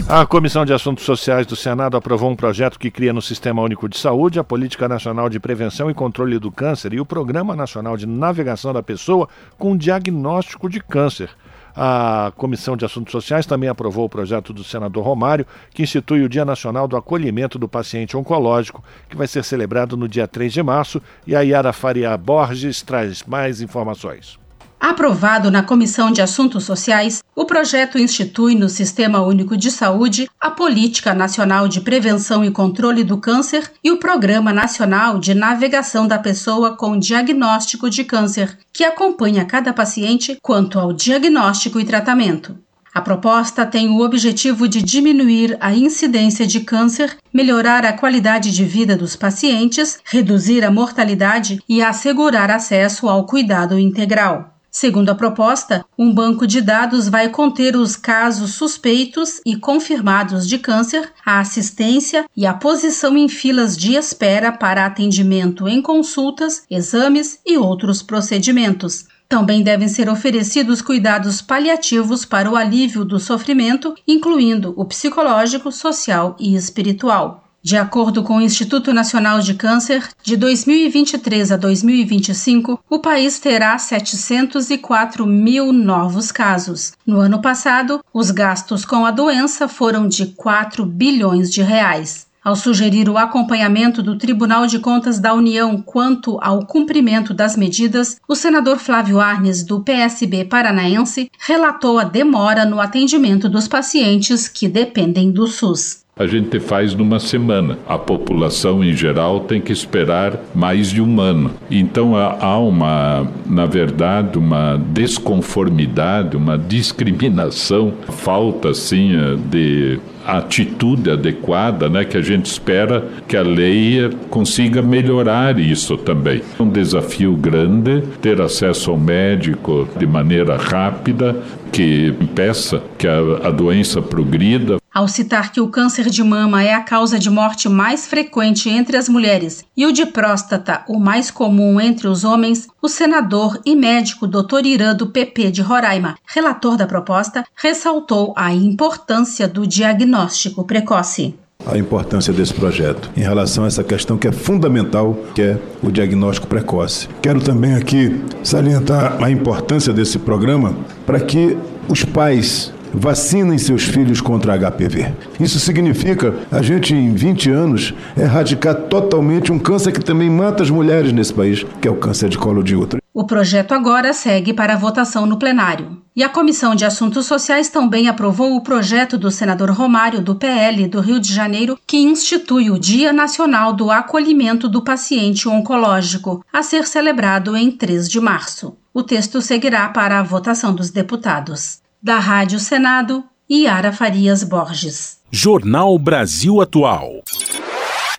A 0.07 0.27
Comissão 0.27 0.63
de 0.63 0.73
Assuntos 0.73 1.03
Sociais 1.03 1.47
do 1.47 1.55
Senado 1.55 1.97
aprovou 1.97 2.29
um 2.29 2.35
projeto 2.35 2.77
que 2.77 2.91
cria 2.91 3.11
no 3.11 3.21
Sistema 3.21 3.63
Único 3.63 3.89
de 3.89 3.97
Saúde 3.97 4.39
a 4.39 4.43
Política 4.43 4.87
Nacional 4.87 5.27
de 5.27 5.39
Prevenção 5.39 5.89
e 5.89 5.95
Controle 5.95 6.37
do 6.37 6.51
Câncer 6.51 6.93
e 6.93 6.99
o 6.99 7.05
Programa 7.05 7.55
Nacional 7.55 7.97
de 7.97 8.05
Navegação 8.05 8.73
da 8.73 8.83
Pessoa 8.83 9.27
com 9.57 9.75
Diagnóstico 9.75 10.69
de 10.69 10.79
Câncer. 10.79 11.31
A 11.75 12.33
Comissão 12.35 12.75
de 12.75 12.83
Assuntos 12.83 13.11
Sociais 13.11 13.45
também 13.45 13.69
aprovou 13.69 14.05
o 14.05 14.09
projeto 14.09 14.51
do 14.51 14.63
senador 14.63 15.03
Romário, 15.03 15.45
que 15.73 15.83
institui 15.83 16.23
o 16.23 16.29
Dia 16.29 16.43
Nacional 16.43 16.87
do 16.87 16.97
Acolhimento 16.97 17.57
do 17.57 17.67
Paciente 17.67 18.17
Oncológico, 18.17 18.83
que 19.09 19.15
vai 19.15 19.27
ser 19.27 19.43
celebrado 19.43 19.95
no 19.95 20.07
dia 20.07 20.27
3 20.27 20.51
de 20.51 20.63
março. 20.63 21.01
E 21.25 21.35
a 21.35 21.41
Yara 21.41 21.71
Faria 21.71 22.15
Borges 22.17 22.81
traz 22.81 23.23
mais 23.23 23.61
informações. 23.61 24.40
Aprovado 24.81 25.51
na 25.51 25.61
Comissão 25.61 26.11
de 26.11 26.23
Assuntos 26.23 26.63
Sociais, 26.63 27.21
o 27.35 27.45
projeto 27.45 27.99
institui 27.99 28.55
no 28.55 28.67
Sistema 28.67 29.21
Único 29.21 29.55
de 29.55 29.69
Saúde 29.69 30.27
a 30.41 30.49
Política 30.49 31.13
Nacional 31.13 31.67
de 31.67 31.81
Prevenção 31.81 32.43
e 32.43 32.49
Controle 32.49 33.03
do 33.03 33.19
Câncer 33.19 33.71
e 33.83 33.91
o 33.91 33.97
Programa 33.97 34.51
Nacional 34.51 35.19
de 35.19 35.35
Navegação 35.35 36.07
da 36.07 36.17
Pessoa 36.17 36.75
com 36.75 36.97
Diagnóstico 36.97 37.91
de 37.91 38.03
Câncer, 38.03 38.57
que 38.73 38.83
acompanha 38.83 39.45
cada 39.45 39.71
paciente 39.71 40.39
quanto 40.41 40.79
ao 40.79 40.91
diagnóstico 40.91 41.79
e 41.79 41.85
tratamento. 41.85 42.57
A 42.91 43.01
proposta 43.01 43.67
tem 43.67 43.87
o 43.87 44.03
objetivo 44.03 44.67
de 44.67 44.81
diminuir 44.81 45.55
a 45.61 45.75
incidência 45.75 46.47
de 46.47 46.59
câncer, 46.59 47.15
melhorar 47.31 47.85
a 47.85 47.93
qualidade 47.93 48.51
de 48.51 48.65
vida 48.65 48.97
dos 48.97 49.15
pacientes, 49.15 49.99
reduzir 50.03 50.65
a 50.65 50.71
mortalidade 50.71 51.59
e 51.69 51.83
assegurar 51.83 52.49
acesso 52.49 53.07
ao 53.07 53.27
cuidado 53.27 53.77
integral. 53.77 54.50
Segundo 54.73 55.09
a 55.09 55.15
proposta, 55.15 55.83
um 55.99 56.13
banco 56.13 56.47
de 56.47 56.61
dados 56.61 57.09
vai 57.09 57.27
conter 57.27 57.75
os 57.75 57.97
casos 57.97 58.53
suspeitos 58.53 59.41
e 59.45 59.57
confirmados 59.57 60.47
de 60.47 60.57
câncer, 60.57 61.11
a 61.25 61.41
assistência 61.41 62.25
e 62.37 62.45
a 62.45 62.53
posição 62.53 63.17
em 63.17 63.27
filas 63.27 63.75
de 63.75 63.95
espera 63.95 64.49
para 64.49 64.85
atendimento 64.85 65.67
em 65.67 65.81
consultas, 65.81 66.63
exames 66.71 67.37
e 67.45 67.57
outros 67.57 68.01
procedimentos. 68.01 69.05
Também 69.27 69.61
devem 69.61 69.89
ser 69.89 70.07
oferecidos 70.07 70.81
cuidados 70.81 71.41
paliativos 71.41 72.23
para 72.23 72.49
o 72.49 72.55
alívio 72.55 73.03
do 73.03 73.19
sofrimento, 73.19 73.93
incluindo 74.07 74.73
o 74.77 74.85
psicológico, 74.85 75.69
social 75.69 76.37
e 76.39 76.55
espiritual. 76.55 77.50
De 77.63 77.77
acordo 77.77 78.23
com 78.23 78.37
o 78.37 78.41
Instituto 78.41 78.91
Nacional 78.91 79.39
de 79.39 79.53
Câncer, 79.53 80.09
de 80.23 80.35
2023 80.35 81.51
a 81.51 81.57
2025, 81.57 82.83
o 82.89 82.97
país 82.97 83.39
terá 83.39 83.77
704 83.77 85.27
mil 85.27 85.71
novos 85.71 86.31
casos. 86.31 86.93
No 87.05 87.19
ano 87.19 87.39
passado, 87.39 88.03
os 88.11 88.31
gastos 88.31 88.83
com 88.83 89.05
a 89.05 89.11
doença 89.11 89.67
foram 89.67 90.07
de 90.07 90.25
4 90.25 90.83
bilhões 90.83 91.51
de 91.51 91.61
reais. 91.61 92.25
Ao 92.43 92.55
sugerir 92.55 93.07
o 93.07 93.19
acompanhamento 93.19 94.01
do 94.01 94.17
Tribunal 94.17 94.65
de 94.65 94.79
Contas 94.79 95.19
da 95.19 95.31
União 95.31 95.79
quanto 95.79 96.39
ao 96.41 96.65
cumprimento 96.65 97.31
das 97.31 97.55
medidas, 97.55 98.17
o 98.27 98.33
senador 98.33 98.79
Flávio 98.79 99.19
Arnes, 99.19 99.63
do 99.63 99.81
PSB 99.81 100.45
paranaense, 100.45 101.29
relatou 101.37 101.99
a 101.99 102.03
demora 102.03 102.65
no 102.65 102.81
atendimento 102.81 103.47
dos 103.47 103.67
pacientes 103.67 104.47
que 104.47 104.67
dependem 104.67 105.31
do 105.31 105.45
SUS 105.45 106.00
a 106.21 106.27
gente 106.27 106.59
faz 106.59 106.93
numa 106.93 107.19
semana. 107.19 107.77
A 107.87 107.97
população 107.97 108.83
em 108.83 108.93
geral 108.93 109.41
tem 109.41 109.59
que 109.59 109.71
esperar 109.71 110.39
mais 110.53 110.89
de 110.89 111.01
um 111.01 111.19
ano. 111.19 111.51
Então 111.69 112.15
há 112.15 112.57
uma, 112.59 113.27
na 113.45 113.65
verdade, 113.65 114.37
uma 114.37 114.77
desconformidade, 114.77 116.37
uma 116.37 116.57
discriminação, 116.57 117.93
falta 118.07 118.69
assim 118.69 119.11
de 119.49 119.99
atitude 120.25 121.09
adequada, 121.09 121.89
né, 121.89 122.05
que 122.05 122.17
a 122.17 122.21
gente 122.21 122.45
espera 122.45 123.03
que 123.27 123.35
a 123.35 123.41
lei 123.41 124.09
consiga 124.29 124.81
melhorar 124.81 125.59
isso 125.59 125.97
também. 125.97 126.41
É 126.59 126.63
um 126.63 126.69
desafio 126.69 127.33
grande 127.35 128.03
ter 128.21 128.39
acesso 128.41 128.91
ao 128.91 128.97
médico 128.97 129.87
de 129.97 130.05
maneira 130.05 130.57
rápida, 130.57 131.35
que 131.71 132.13
impeça 132.21 132.81
que 132.97 133.07
a, 133.07 133.19
a 133.43 133.51
doença 133.51 134.01
progrida. 134.01 134.80
Ao 134.93 135.07
citar 135.07 135.53
que 135.53 135.61
o 135.61 135.69
câncer 135.69 136.09
de 136.09 136.21
mama 136.21 136.61
é 136.61 136.73
a 136.73 136.81
causa 136.81 137.17
de 137.17 137.29
morte 137.29 137.69
mais 137.69 138.07
frequente 138.07 138.69
entre 138.69 138.97
as 138.97 139.07
mulheres 139.07 139.63
e 139.75 139.85
o 139.85 139.93
de 139.93 140.05
próstata 140.05 140.83
o 140.85 140.99
mais 140.99 141.31
comum 141.31 141.79
entre 141.79 142.09
os 142.09 142.25
homens, 142.25 142.67
o 142.81 142.89
senador 142.89 143.57
e 143.65 143.73
médico 143.73 144.27
Dr. 144.27 144.65
Irã 144.65 144.93
do 144.93 145.07
PP 145.07 145.49
de 145.49 145.61
Roraima, 145.61 146.15
relator 146.25 146.75
da 146.75 146.85
proposta, 146.85 147.45
ressaltou 147.55 148.33
a 148.35 148.53
importância 148.53 149.47
do 149.47 149.65
diagnóstico 149.65 150.65
precoce 150.65 151.35
a 151.65 151.77
importância 151.77 152.33
desse 152.33 152.55
projeto 152.55 153.11
em 153.15 153.21
relação 153.21 153.63
a 153.63 153.67
essa 153.67 153.83
questão 153.83 154.17
que 154.17 154.27
é 154.27 154.31
fundamental, 154.31 155.15
que 155.35 155.43
é 155.43 155.57
o 155.83 155.91
diagnóstico 155.91 156.47
precoce. 156.47 157.07
Quero 157.21 157.39
também 157.39 157.75
aqui 157.75 158.19
salientar 158.43 159.23
a 159.23 159.29
importância 159.29 159.93
desse 159.93 160.17
programa 160.17 160.75
para 161.05 161.19
que 161.19 161.55
os 161.87 162.03
pais 162.03 162.73
vacinem 162.93 163.57
seus 163.57 163.83
filhos 163.83 164.21
contra 164.21 164.57
HPV. 164.57 165.13
Isso 165.39 165.59
significa 165.59 166.35
a 166.51 166.61
gente, 166.61 166.93
em 166.93 167.13
20 167.13 167.49
anos, 167.49 167.93
erradicar 168.17 168.75
totalmente 168.75 169.51
um 169.51 169.59
câncer 169.59 169.91
que 169.91 170.03
também 170.03 170.29
mata 170.29 170.63
as 170.63 170.69
mulheres 170.69 171.11
nesse 171.11 171.33
país, 171.33 171.65
que 171.81 171.87
é 171.87 171.91
o 171.91 171.95
câncer 171.95 172.29
de 172.29 172.37
colo 172.37 172.63
de 172.63 172.75
útero. 172.75 173.01
O 173.13 173.25
projeto 173.25 173.73
agora 173.73 174.13
segue 174.13 174.53
para 174.53 174.77
votação 174.77 175.25
no 175.25 175.37
plenário. 175.37 176.01
E 176.15 176.23
a 176.23 176.29
Comissão 176.29 176.73
de 176.73 176.85
Assuntos 176.85 177.25
Sociais 177.25 177.67
também 177.67 178.07
aprovou 178.07 178.55
o 178.55 178.61
projeto 178.61 179.17
do 179.17 179.29
senador 179.29 179.69
Romário, 179.71 180.21
do 180.21 180.35
PL 180.35 180.87
do 180.87 181.01
Rio 181.01 181.19
de 181.19 181.33
Janeiro, 181.33 181.77
que 181.85 181.97
institui 181.97 182.71
o 182.71 182.79
Dia 182.79 183.11
Nacional 183.11 183.73
do 183.73 183.91
Acolhimento 183.91 184.69
do 184.69 184.81
Paciente 184.81 185.49
Oncológico, 185.49 186.43
a 186.53 186.63
ser 186.63 186.87
celebrado 186.87 187.55
em 187.55 187.69
3 187.69 188.07
de 188.07 188.19
março. 188.21 188.77
O 188.93 189.03
texto 189.03 189.41
seguirá 189.41 189.89
para 189.89 190.19
a 190.19 190.23
votação 190.23 190.73
dos 190.73 190.89
deputados. 190.89 191.80
Da 192.03 192.17
Rádio 192.17 192.57
Senado, 192.57 193.23
Yara 193.47 193.93
Farias 193.93 194.43
Borges. 194.43 195.19
Jornal 195.29 195.99
Brasil 195.99 196.59
Atual. 196.59 197.21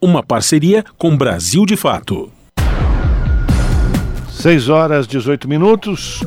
Uma 0.01 0.23
parceria 0.23 0.85
com 0.97 1.17
Brasil 1.17 1.67
de 1.67 1.77
Fato. 1.77 2.31
6 4.31 4.69
horas 4.69 5.05
18 5.09 5.49
minutos. 5.49 6.21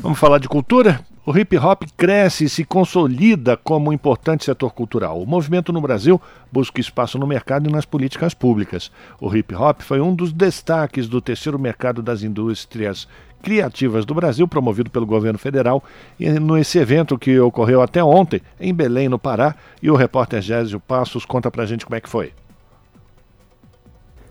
Vamos 0.00 0.18
falar 0.18 0.36
de 0.36 0.46
cultura? 0.46 1.00
O 1.24 1.34
hip 1.38 1.56
hop 1.56 1.84
cresce 1.96 2.44
e 2.44 2.48
se 2.48 2.62
consolida 2.62 3.56
como 3.56 3.88
um 3.88 3.92
importante 3.92 4.44
setor 4.44 4.74
cultural. 4.74 5.22
O 5.22 5.26
movimento 5.26 5.72
no 5.72 5.80
Brasil 5.80 6.20
busca 6.50 6.78
espaço 6.78 7.16
no 7.16 7.26
mercado 7.26 7.70
e 7.70 7.72
nas 7.72 7.86
políticas 7.86 8.34
públicas. 8.34 8.90
O 9.18 9.34
hip 9.34 9.54
hop 9.54 9.80
foi 9.80 10.00
um 10.00 10.14
dos 10.14 10.30
destaques 10.30 11.08
do 11.08 11.22
terceiro 11.22 11.58
mercado 11.58 12.02
das 12.02 12.22
indústrias 12.22 13.08
criativas 13.42 14.06
do 14.06 14.14
Brasil, 14.14 14.46
promovido 14.46 14.90
pelo 14.90 15.04
governo 15.04 15.38
federal, 15.38 15.82
e 16.18 16.30
nesse 16.30 16.78
evento 16.78 17.18
que 17.18 17.38
ocorreu 17.38 17.82
até 17.82 18.02
ontem, 18.02 18.40
em 18.60 18.72
Belém, 18.72 19.08
no 19.08 19.18
Pará, 19.18 19.54
e 19.82 19.90
o 19.90 19.96
repórter 19.96 20.40
Gésio 20.40 20.80
Passos 20.80 21.24
conta 21.24 21.50
pra 21.50 21.66
gente 21.66 21.84
como 21.84 21.96
é 21.96 22.00
que 22.00 22.08
foi. 22.08 22.32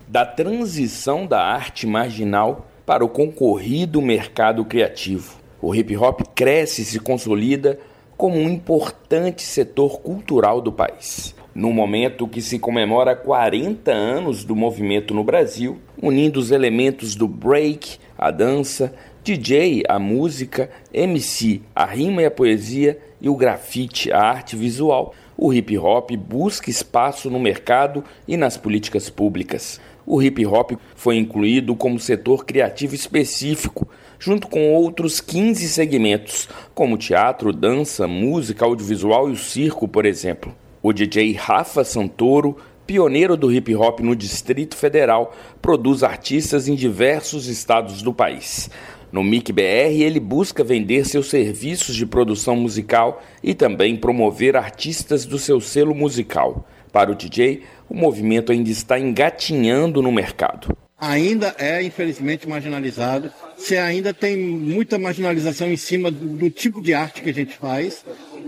Da 0.08 0.26
transição 0.26 1.26
da 1.26 1.42
arte 1.42 1.86
marginal 1.86 2.68
para 2.86 3.06
o 3.06 3.10
concorrido 3.10 4.02
mercado 4.02 4.66
criativo. 4.66 5.40
O 5.62 5.76
hip 5.76 5.96
hop 5.96 6.22
cresce 6.34 6.82
e 6.82 6.86
se 6.86 7.00
consolida 7.00 7.80
como 8.18 8.38
um 8.38 8.50
importante 8.50 9.44
setor 9.44 10.00
cultural 10.02 10.62
do 10.62 10.72
país. 10.72 11.34
No 11.54 11.74
momento 11.74 12.28
que 12.28 12.42
se 12.42 12.58
comemora 12.58 13.16
40 13.16 13.92
anos 13.92 14.44
do 14.44 14.56
movimento 14.56 15.14
no 15.14 15.24
Brasil, 15.24 15.80
unindo 16.02 16.40
os 16.40 16.50
elementos 16.50 17.14
do 17.14 17.28
break, 17.28 17.98
a 18.22 18.30
dança, 18.30 18.94
DJ, 19.24 19.82
a 19.90 19.98
música, 19.98 20.70
MC, 20.94 21.64
a 21.76 21.86
rima 21.86 22.22
e 22.22 22.26
a 22.26 22.32
poesia 22.32 23.00
e 23.20 23.28
o 23.28 23.36
grafite, 23.36 24.12
a 24.12 24.20
arte 24.20 24.56
visual, 24.56 25.16
o 25.36 25.52
hip 25.52 25.76
hop 25.76 26.12
busca 26.12 26.70
espaço 26.70 27.32
no 27.32 27.40
mercado 27.40 28.04
e 28.28 28.38
nas 28.38 28.58
políticas 28.58 29.10
públicas. 29.10 29.82
O 30.06 30.22
hip 30.22 30.46
hop 30.46 30.74
foi 30.96 31.18
incluído 31.18 31.76
como 31.76 32.00
setor 32.00 32.46
criativo 32.46 32.94
específico, 32.94 33.90
junto 34.20 34.48
com 34.48 34.72
outros 34.72 35.20
15 35.20 35.68
segmentos, 35.68 36.48
como 36.76 37.00
teatro, 37.00 37.52
dança, 37.52 38.08
música, 38.08 38.66
audiovisual 38.66 39.30
e 39.30 39.32
o 39.32 39.38
circo, 39.38 39.88
por 39.88 40.06
exemplo. 40.06 40.56
O 40.84 40.94
DJ 40.94 41.34
Rafa 41.34 41.84
Santoro, 41.84 42.58
pioneiro 42.86 43.38
do 43.38 43.52
hip 43.52 43.74
hop 43.76 44.00
no 44.00 44.16
Distrito 44.16 44.76
Federal, 44.76 45.36
produz 45.62 46.04
artistas 46.04 46.68
em 46.68 46.76
diversos 46.76 47.48
estados 47.48 48.02
do 48.02 48.14
país. 48.14 48.70
No 49.12 49.24
MIC 49.24 49.52
BR, 49.52 50.02
ele 50.02 50.20
busca 50.22 50.64
vender 50.64 51.06
seus 51.06 51.30
serviços 51.30 51.96
de 51.96 52.06
produção 52.06 52.56
musical 52.56 53.22
e 53.44 53.54
também 53.54 53.98
promover 53.98 54.56
artistas 54.56 55.26
do 55.26 55.38
seu 55.38 55.60
selo 55.60 55.94
musical. 55.94 56.66
Para 56.94 57.12
o 57.12 57.16
DJ, 57.16 57.64
o 57.90 57.94
movimento 57.94 58.54
ainda 58.54 58.70
está 58.70 58.98
engatinhando 58.98 60.02
no 60.02 60.12
mercado. 60.12 60.76
Ainda 61.02 61.56
é, 61.58 61.82
infelizmente, 61.82 62.48
marginalizado. 62.48 63.32
Você 63.58 63.76
ainda 63.76 64.14
tem 64.14 64.38
muita 64.38 65.00
marginalização 65.00 65.72
em 65.72 65.76
cima 65.76 66.12
do, 66.12 66.48
tipo 66.52 66.80
de 66.80 66.94
arte 66.94 67.24
que 67.24 67.32
a 67.32 67.34
gente 67.34 67.58
faz. 67.58 68.06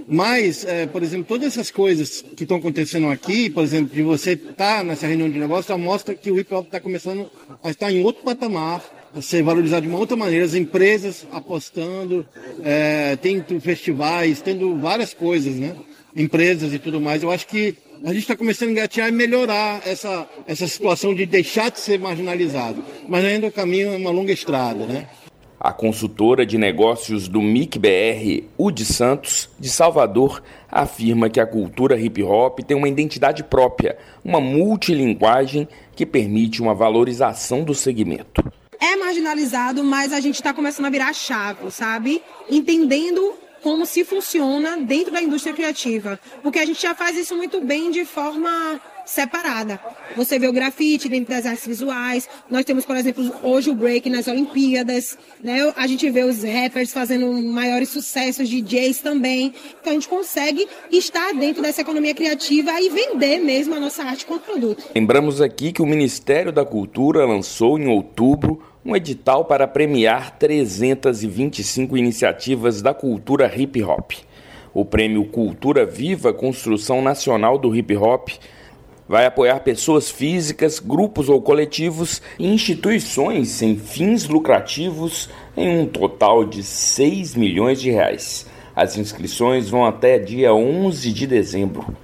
Mas, 0.07 0.63
é, 0.63 0.85
por 0.85 1.01
exemplo, 1.01 1.25
todas 1.27 1.47
essas 1.47 1.71
coisas 1.71 2.23
que 2.35 2.43
estão 2.43 2.57
acontecendo 2.57 3.09
aqui, 3.09 3.49
por 3.49 3.63
exemplo, 3.63 3.95
de 3.95 4.03
você 4.03 4.33
estar 4.33 4.77
tá 4.77 4.83
nessa 4.83 5.07
reunião 5.07 5.27
de 5.27 5.39
negócio, 5.39 5.75
mostra 5.79 6.13
que 6.13 6.29
o 6.29 6.39
hip 6.39 6.53
hop 6.53 6.67
está 6.67 6.79
começando 6.79 7.27
a 7.63 7.71
estar 7.71 7.91
em 7.91 8.03
outro 8.03 8.23
patamar 8.23 8.83
ser 9.21 9.43
valorizado 9.43 9.83
de 9.83 9.87
uma 9.87 9.99
outra 9.99 10.15
maneira, 10.15 10.45
as 10.45 10.55
empresas 10.55 11.25
apostando, 11.31 12.25
é, 12.63 13.15
tendo 13.15 13.59
festivais, 13.59 14.41
tendo 14.41 14.75
várias 14.77 15.13
coisas, 15.13 15.55
né? 15.55 15.75
Empresas 16.15 16.73
e 16.73 16.79
tudo 16.79 16.99
mais. 17.01 17.23
Eu 17.23 17.31
acho 17.31 17.47
que 17.47 17.75
a 18.03 18.09
gente 18.09 18.23
está 18.23 18.35
começando 18.35 18.69
a 18.69 18.71
engatear 18.73 19.07
e 19.07 19.11
melhorar 19.13 19.81
essa, 19.87 20.27
essa 20.45 20.67
situação 20.67 21.15
de 21.15 21.25
deixar 21.25 21.71
de 21.71 21.79
ser 21.79 21.97
marginalizado. 21.97 22.83
Mas 23.07 23.23
ainda 23.23 23.47
o 23.47 23.51
caminho 23.51 23.93
é 23.93 23.97
uma 23.97 24.11
longa 24.11 24.33
estrada, 24.33 24.85
né? 24.85 25.07
A 25.57 25.71
consultora 25.71 26.45
de 26.45 26.57
negócios 26.57 27.29
do 27.29 27.41
MIC-BR, 27.41 28.43
Udi 28.57 28.83
Santos, 28.83 29.49
de 29.57 29.69
Salvador, 29.69 30.43
afirma 30.69 31.29
que 31.29 31.39
a 31.39 31.45
cultura 31.45 31.97
hip 31.97 32.21
hop 32.21 32.59
tem 32.59 32.75
uma 32.75 32.89
identidade 32.89 33.41
própria, 33.41 33.97
uma 34.25 34.41
multilinguagem 34.41 35.65
que 35.95 36.05
permite 36.05 36.61
uma 36.61 36.73
valorização 36.73 37.63
do 37.63 37.73
segmento 37.73 38.43
é 38.83 38.97
marginalizado, 38.97 39.81
mas 39.81 40.11
a 40.11 40.19
gente 40.19 40.35
está 40.35 40.53
começando 40.53 40.87
a 40.87 40.89
virar 40.89 41.07
a 41.07 41.13
chave, 41.13 41.71
sabe? 41.71 42.21
Entendendo 42.49 43.33
como 43.63 43.85
se 43.85 44.03
funciona 44.03 44.77
dentro 44.77 45.13
da 45.13 45.21
indústria 45.21 45.55
criativa. 45.55 46.19
Porque 46.43 46.59
a 46.59 46.65
gente 46.65 46.81
já 46.81 46.93
faz 46.93 47.17
isso 47.17 47.35
muito 47.35 47.61
bem 47.61 47.89
de 47.89 48.03
forma 48.03 48.79
separada. 49.05 49.79
Você 50.15 50.37
vê 50.37 50.47
o 50.47 50.53
grafite 50.53 51.09
dentro 51.09 51.33
das 51.33 51.45
artes 51.45 51.65
visuais. 51.65 52.29
Nós 52.49 52.65
temos, 52.65 52.85
por 52.85 52.95
exemplo, 52.95 53.33
hoje 53.41 53.69
o 53.69 53.75
break 53.75 54.09
nas 54.09 54.27
Olimpíadas. 54.27 55.17
Né? 55.41 55.73
A 55.75 55.87
gente 55.87 56.09
vê 56.09 56.23
os 56.23 56.43
rappers 56.43 56.91
fazendo 56.91 57.31
maiores 57.41 57.89
sucessos, 57.89 58.49
DJs 58.49 58.99
também. 58.99 59.53
Então 59.79 59.91
a 59.91 59.93
gente 59.93 60.07
consegue 60.07 60.67
estar 60.91 61.33
dentro 61.33 61.61
dessa 61.61 61.81
economia 61.81 62.13
criativa 62.13 62.71
e 62.79 62.89
vender 62.89 63.39
mesmo 63.39 63.75
a 63.75 63.79
nossa 63.79 64.03
arte 64.03 64.25
como 64.25 64.39
produto. 64.39 64.83
Lembramos 64.93 65.41
aqui 65.41 65.71
que 65.71 65.81
o 65.81 65.85
Ministério 65.85 66.51
da 66.51 66.65
Cultura 66.65 67.25
lançou 67.25 67.79
em 67.79 67.87
outubro 67.87 68.61
um 68.85 68.95
edital 68.95 69.45
para 69.45 69.67
premiar 69.67 70.37
325 70.37 71.97
iniciativas 71.97 72.81
da 72.81 72.93
cultura 72.93 73.51
hip 73.55 73.81
hop. 73.83 74.11
O 74.73 74.83
prêmio 74.83 75.23
Cultura 75.25 75.85
Viva 75.85 76.33
Construção 76.33 77.01
Nacional 77.01 77.59
do 77.59 77.75
Hip 77.75 77.95
Hop 77.95 78.29
vai 79.07 79.27
apoiar 79.27 79.59
pessoas 79.59 80.09
físicas, 80.09 80.79
grupos 80.79 81.29
ou 81.29 81.39
coletivos 81.39 82.23
e 82.39 82.47
instituições 82.47 83.49
sem 83.49 83.77
fins 83.77 84.27
lucrativos 84.27 85.29
em 85.55 85.81
um 85.81 85.85
total 85.85 86.43
de 86.43 86.63
6 86.63 87.35
milhões 87.35 87.79
de 87.79 87.91
reais. 87.91 88.47
As 88.75 88.97
inscrições 88.97 89.69
vão 89.69 89.85
até 89.85 90.17
dia 90.17 90.55
11 90.55 91.13
de 91.13 91.27
dezembro. 91.27 91.95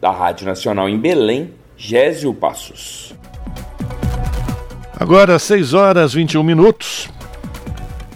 Da 0.00 0.10
Rádio 0.10 0.46
Nacional 0.46 0.88
em 0.88 0.98
Belém, 0.98 1.52
Gésio 1.76 2.34
Passos. 2.34 3.14
Agora, 4.98 5.38
6 5.38 5.74
horas 5.74 6.14
21 6.14 6.42
minutos. 6.42 7.10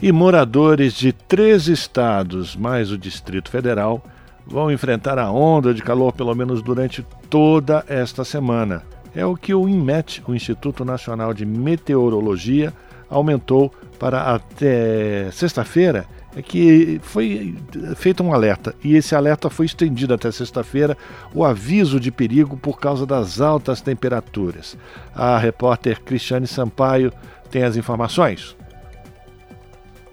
E 0.00 0.10
moradores 0.10 0.94
de 0.94 1.12
três 1.12 1.68
estados, 1.68 2.56
mais 2.56 2.90
o 2.90 2.96
Distrito 2.96 3.50
Federal, 3.50 4.02
vão 4.46 4.72
enfrentar 4.72 5.18
a 5.18 5.30
onda 5.30 5.74
de 5.74 5.82
calor 5.82 6.10
pelo 6.14 6.34
menos 6.34 6.62
durante 6.62 7.06
toda 7.28 7.84
esta 7.86 8.24
semana. 8.24 8.82
É 9.14 9.26
o 9.26 9.36
que 9.36 9.52
o 9.52 9.68
INMET, 9.68 10.22
o 10.26 10.34
Instituto 10.34 10.82
Nacional 10.82 11.34
de 11.34 11.44
Meteorologia, 11.44 12.72
aumentou 13.10 13.70
para 13.98 14.34
até 14.34 15.30
sexta-feira 15.32 16.06
é 16.34 16.42
que 16.42 17.00
foi 17.02 17.56
feito 17.96 18.22
um 18.22 18.32
alerta 18.32 18.74
e 18.84 18.94
esse 18.94 19.14
alerta 19.14 19.50
foi 19.50 19.66
estendido 19.66 20.14
até 20.14 20.30
sexta-feira 20.30 20.96
o 21.34 21.44
aviso 21.44 21.98
de 21.98 22.12
perigo 22.12 22.56
por 22.56 22.78
causa 22.78 23.04
das 23.04 23.40
altas 23.40 23.80
temperaturas. 23.80 24.76
A 25.14 25.38
repórter 25.38 26.00
Cristiane 26.02 26.46
Sampaio 26.46 27.12
tem 27.50 27.64
as 27.64 27.76
informações. 27.76 28.56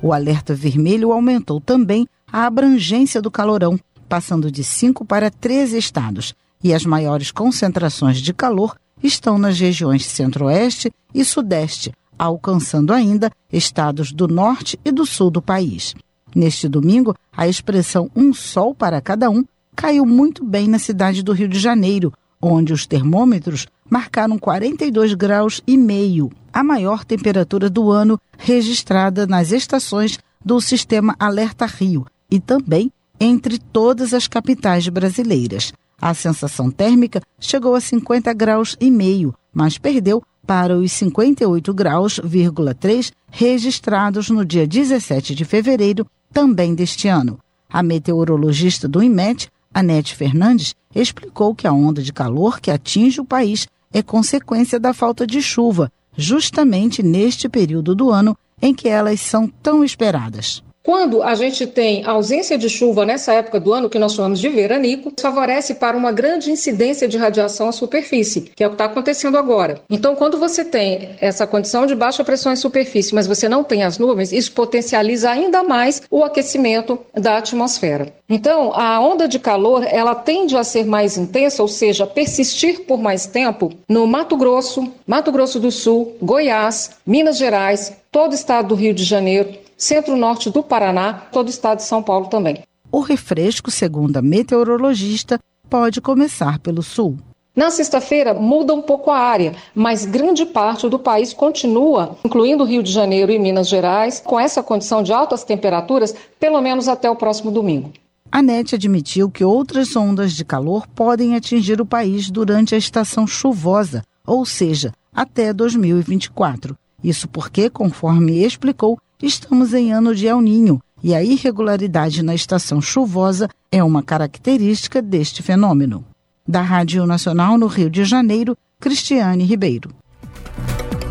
O 0.02 0.12
alerta 0.14 0.54
vermelho 0.54 1.12
aumentou 1.12 1.60
também 1.60 2.08
a 2.32 2.46
abrangência 2.46 3.22
do 3.22 3.32
calorão, 3.32 3.80
passando 4.10 4.52
de 4.52 4.64
5 4.64 5.06
para 5.06 5.30
13 5.30 5.78
estados, 5.78 6.36
e 6.64 6.74
as 6.74 6.86
maiores 6.86 7.32
concentrações 7.32 8.18
de 8.18 8.34
calor 8.34 8.76
estão 9.02 9.38
nas 9.38 9.60
regiões 9.60 10.06
centro-oeste 10.06 10.92
e 11.14 11.24
sudeste, 11.24 11.92
alcançando 12.18 12.94
ainda 12.94 13.32
estados 13.52 14.12
do 14.12 14.28
norte 14.28 14.80
e 14.84 14.92
do 14.92 15.06
sul 15.06 15.30
do 15.30 15.42
país. 15.42 15.96
Neste 16.36 16.68
domingo, 16.68 17.16
a 17.36 17.48
expressão 17.48 18.10
um 18.16 18.34
sol 18.34 18.76
para 18.76 19.02
cada 19.02 19.30
um 19.30 19.44
caiu 19.76 20.06
muito 20.06 20.44
bem 20.44 20.68
na 20.68 20.80
cidade 20.80 21.22
do 21.24 21.34
Rio 21.34 21.48
de 21.48 21.60
Janeiro, 21.60 22.12
onde 22.42 22.74
os 22.74 22.86
termômetros 22.86 23.68
marcaram 23.90 24.38
42 24.38 25.14
graus 25.14 25.62
e 25.66 25.78
meio, 25.78 26.32
a 26.52 26.64
maior 26.64 27.06
temperatura 27.06 27.70
do 27.70 27.92
ano 27.92 28.20
registrada 28.38 29.26
nas 29.26 29.52
estações 29.52 30.20
do 30.44 30.60
sistema 30.60 31.16
Alerta 31.20 31.66
Rio 31.66 32.06
e 32.30 32.40
também 32.40 32.92
entre 33.20 33.58
todas 33.58 34.14
as 34.14 34.28
capitais 34.28 34.88
brasileiras. 34.88 35.74
A 36.00 36.14
sensação 36.14 36.70
térmica 36.70 37.22
chegou 37.40 37.74
a 37.74 37.82
50 37.82 38.32
graus 38.34 38.78
e 38.80 38.92
meio, 38.92 39.34
mas 39.54 39.78
perdeu 39.78 40.22
para 40.46 40.78
os 40.78 40.92
58 40.94 41.74
graus,3 41.74 43.12
registrados 43.30 44.30
no 44.30 44.46
dia 44.46 44.66
17 44.66 45.36
de 45.36 45.44
fevereiro 45.44 46.06
também 46.38 46.76
deste 46.76 47.08
ano. 47.08 47.40
A 47.68 47.82
meteorologista 47.82 48.88
do 48.88 49.02
IMET, 49.02 49.50
Anete 49.74 50.16
Fernandes, 50.16 50.76
explicou 50.94 51.56
que 51.56 51.66
a 51.66 51.74
onda 51.74 52.00
de 52.00 52.14
calor 52.14 52.60
que 52.60 52.70
atinge 52.70 53.20
o 53.20 53.26
país 53.26 53.68
é 53.92 54.04
consequência 54.04 54.80
da 54.80 54.94
falta 54.94 55.26
de 55.26 55.42
chuva, 55.42 55.92
justamente 56.16 57.02
neste 57.02 57.50
período 57.50 57.96
do 57.96 58.12
ano 58.12 58.38
em 58.62 58.72
que 58.72 58.88
elas 58.88 59.20
são 59.20 59.48
tão 59.48 59.84
esperadas. 59.84 60.62
Quando 60.88 61.22
a 61.22 61.36
gente 61.36 61.68
tem 61.68 62.06
ausência 62.06 62.58
de 62.58 62.70
chuva 62.70 63.06
nessa 63.06 63.34
época 63.34 63.60
do 63.60 63.74
ano, 63.74 63.90
que 63.90 64.00
nós 64.00 64.14
chamamos 64.14 64.40
de 64.40 64.48
veranico, 64.48 65.12
favorece 65.20 65.76
para 65.76 65.98
uma 65.98 66.14
grande 66.14 66.50
incidência 66.50 67.10
de 67.10 67.18
radiação 67.18 67.68
à 67.68 67.74
superfície, 67.74 68.50
que 68.56 68.64
é 68.64 68.68
o 68.68 68.70
que 68.70 68.76
está 68.76 68.86
acontecendo 68.86 69.38
agora. 69.38 69.82
Então, 69.90 70.16
quando 70.16 70.40
você 70.40 70.64
tem 70.64 71.10
essa 71.20 71.46
condição 71.46 71.86
de 71.86 71.94
baixa 71.94 72.24
pressão 72.24 72.54
em 72.54 72.56
superfície, 72.56 73.14
mas 73.14 73.28
você 73.28 73.50
não 73.50 73.66
tem 73.66 73.84
as 73.84 73.98
nuvens, 73.98 74.32
isso 74.32 74.54
potencializa 74.54 75.30
ainda 75.30 75.62
mais 75.62 76.04
o 76.10 76.24
aquecimento 76.24 76.98
da 77.14 77.38
atmosfera. 77.38 78.14
Então, 78.30 78.72
a 78.74 78.98
onda 79.02 79.28
de 79.28 79.40
calor, 79.40 79.86
ela 79.86 80.16
tende 80.16 80.56
a 80.56 80.64
ser 80.64 80.86
mais 80.86 81.18
intensa, 81.18 81.62
ou 81.62 81.68
seja, 81.68 82.08
persistir 82.08 82.86
por 82.86 82.98
mais 82.98 83.26
tempo 83.26 83.74
no 83.90 84.08
Mato 84.08 84.38
Grosso, 84.38 84.90
Mato 85.06 85.34
Grosso 85.34 85.60
do 85.60 85.70
Sul, 85.70 86.16
Goiás, 86.22 86.92
Minas 87.06 87.38
Gerais, 87.38 87.92
todo 88.10 88.32
o 88.32 88.36
estado 88.36 88.70
do 88.70 88.76
Rio 88.76 88.94
de 88.94 89.04
Janeiro, 89.04 89.67
centro-norte 89.78 90.50
do 90.50 90.64
Paraná, 90.64 91.14
todo 91.32 91.48
o 91.48 91.52
estado 91.52 91.78
de 91.78 91.84
São 91.84 92.02
Paulo 92.04 92.28
também. 92.28 92.64
O 92.92 93.00
refresco, 93.00 93.70
segundo 93.70 94.18
a 94.18 94.22
meteorologista, 94.22 95.40
pode 95.70 96.02
começar 96.02 96.60
pelo 96.60 96.82
sul. 96.82 97.18
Na 97.56 97.72
sexta-feira 97.72 98.34
muda 98.36 98.74
um 98.74 98.82
pouco 98.82 99.10
a 99.10 99.18
área, 99.18 99.56
mas 99.74 100.06
grande 100.06 100.46
parte 100.46 100.88
do 100.88 101.00
país 101.00 101.34
continua, 101.34 102.16
incluindo 102.24 102.64
Rio 102.64 102.84
de 102.84 102.92
Janeiro 102.92 103.32
e 103.32 103.40
Minas 103.40 103.68
Gerais, 103.68 104.22
com 104.24 104.40
essa 104.40 104.62
condição 104.62 105.02
de 105.02 105.12
altas 105.12 105.44
temperaturas, 105.44 106.14
pelo 106.40 106.62
menos 106.62 106.88
até 106.88 107.10
o 107.10 107.16
próximo 107.16 107.50
domingo. 107.50 107.92
a 108.32 108.42
NET 108.44 108.76
admitiu 108.76 109.32
que 109.32 109.44
outras 109.44 109.96
ondas 109.96 110.34
de 110.34 110.46
calor 110.46 110.86
podem 110.88 111.36
atingir 111.36 111.82
o 111.82 111.86
país 111.86 112.30
durante 112.30 112.76
a 112.76 112.78
estação 112.78 113.26
chuvosa, 113.26 114.04
ou 114.26 114.46
seja, 114.46 114.92
até 115.14 115.52
2024. 115.52 116.76
Isso 117.04 117.28
porque, 117.28 117.70
conforme 117.70 118.44
explicou, 118.44 119.00
estamos 119.26 119.74
em 119.74 119.92
ano 119.92 120.14
de 120.14 120.28
El 120.28 120.42
Ninho 120.42 120.80
e 121.04 121.16
a 121.16 121.24
irregularidade 121.24 122.22
na 122.24 122.36
estação 122.36 122.82
chuvosa 122.82 123.50
é 123.72 123.84
uma 123.84 124.04
característica 124.04 125.02
deste 125.02 125.42
fenômeno. 125.42 126.06
Da 126.48 126.62
Rádio 126.62 127.06
Nacional 127.06 127.58
no 127.58 127.68
Rio 127.68 127.90
de 127.90 128.06
Janeiro, 128.06 128.56
Cristiane 128.80 129.44
Ribeiro. 129.44 129.90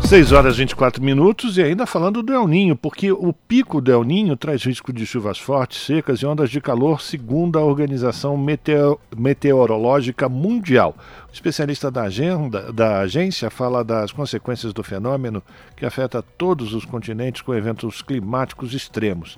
6 0.07 0.31
horas 0.31 0.55
e 0.55 0.59
24 0.59 1.03
minutos 1.03 1.57
e 1.57 1.61
ainda 1.61 1.85
falando 1.85 2.23
do 2.23 2.33
El 2.33 2.47
Ninho, 2.47 2.77
porque 2.77 3.11
o 3.11 3.33
pico 3.33 3.81
do 3.81 3.91
El 3.91 4.05
Ninho 4.05 4.37
traz 4.37 4.63
risco 4.63 4.93
de 4.93 5.05
chuvas 5.05 5.37
fortes, 5.37 5.85
secas 5.85 6.19
e 6.19 6.25
ondas 6.25 6.49
de 6.49 6.61
calor, 6.61 7.01
segundo 7.01 7.59
a 7.59 7.61
Organização 7.61 8.37
Meteo 8.37 8.97
Meteorológica 9.13 10.29
Mundial. 10.29 10.95
O 11.29 11.33
especialista 11.33 11.91
da, 11.91 12.03
agenda, 12.03 12.71
da 12.71 12.99
agência 12.99 13.49
fala 13.49 13.83
das 13.83 14.13
consequências 14.13 14.71
do 14.71 14.81
fenômeno 14.81 15.43
que 15.75 15.85
afeta 15.85 16.21
todos 16.21 16.73
os 16.73 16.85
continentes 16.85 17.41
com 17.41 17.53
eventos 17.53 18.01
climáticos 18.01 18.73
extremos. 18.73 19.37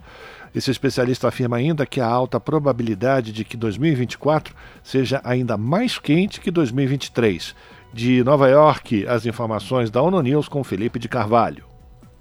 Esse 0.54 0.70
especialista 0.70 1.28
afirma 1.28 1.58
ainda 1.58 1.84
que 1.84 2.00
há 2.00 2.08
alta 2.08 2.40
probabilidade 2.40 3.32
de 3.32 3.44
que 3.44 3.58
2024 3.58 4.54
seja 4.84 5.20
ainda 5.24 5.58
mais 5.58 5.98
quente 5.98 6.40
que 6.40 6.52
2023 6.52 7.56
de 7.94 8.24
Nova 8.24 8.48
York, 8.48 9.06
as 9.08 9.26
informações 9.26 9.90
da 9.90 10.02
ONU 10.02 10.22
News 10.22 10.48
com 10.48 10.64
Felipe 10.64 11.00
de 11.00 11.10
Carvalho. 11.10 11.64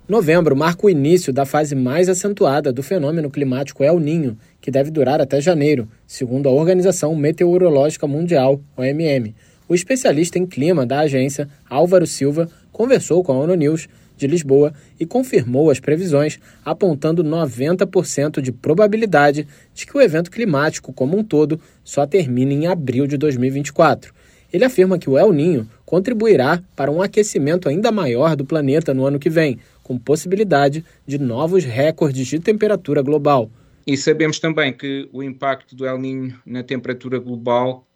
Novembro 0.09 0.57
marca 0.57 0.87
o 0.87 0.91
início 0.91 1.33
da 1.33 1.45
fase 1.45 1.75
mais 1.75 2.09
acentuada 2.09 2.73
do 2.73 2.83
fenômeno 2.83 3.31
climático 3.31 3.85
El 3.85 4.01
Ninho, 4.01 4.39
que 4.61 4.71
deve 4.71 4.91
durar 4.91 5.21
até 5.21 5.39
janeiro, 5.39 5.87
segundo 6.07 6.49
a 6.49 6.53
Organização 6.53 7.15
Meteorológica 7.15 8.07
Mundial, 8.07 8.59
OMM. 8.75 9.35
O 9.69 9.75
especialista 9.75 10.39
em 10.39 10.47
clima 10.47 10.87
da 10.87 11.01
agência, 11.01 11.47
Álvaro 11.69 12.07
Silva, 12.07 12.49
conversou 12.73 13.23
com 13.23 13.33
a 13.33 13.39
ONU 13.39 13.55
News 13.55 13.87
de 14.17 14.27
Lisboa 14.27 14.73
e 14.99 15.05
confirmou 15.05 15.71
as 15.71 15.79
previsões, 15.79 16.41
apontando 16.65 17.23
90% 17.23 18.41
de 18.41 18.51
probabilidade 18.51 19.47
de 19.75 19.87
que 19.87 19.97
o 19.97 20.01
evento 20.01 20.31
climático 20.31 20.93
como 20.93 21.19
um 21.19 21.23
todo 21.23 21.61
só 21.85 22.07
termine 22.07 22.55
em 22.55 22.67
abril 22.67 23.07
de 23.07 23.19
2024. 23.19 24.17
Ele 24.53 24.65
afirma 24.65 24.99
que 24.99 25.11
o 25.11 25.19
El 25.19 25.33
Ninho 25.33 25.69
contribuirá 25.85 26.63
para 26.75 26.91
um 26.91 27.03
aquecimento 27.03 27.69
ainda 27.69 27.93
maior 27.93 28.35
do 28.35 28.45
planeta 28.45 28.95
no 28.95 29.05
ano 29.07 29.19
que 29.19 29.29
vem, 29.29 29.59
com 29.83 29.99
possibilidade 29.99 30.85
de 31.07 31.19
novos 31.19 31.65
recordes 31.65 32.27
de 32.27 32.39
temperatura 32.39 33.03
global. 33.03 33.51
E 33.87 33.97
sabemos 33.97 34.39
também 34.39 34.73
que 34.73 35.09
o 35.13 35.23
impacto 35.23 35.75
do 35.75 35.87
El 35.87 35.99
Ninho 35.99 36.39
na 36.45 36.63
temperatura 36.63 37.19
global, 37.19 37.87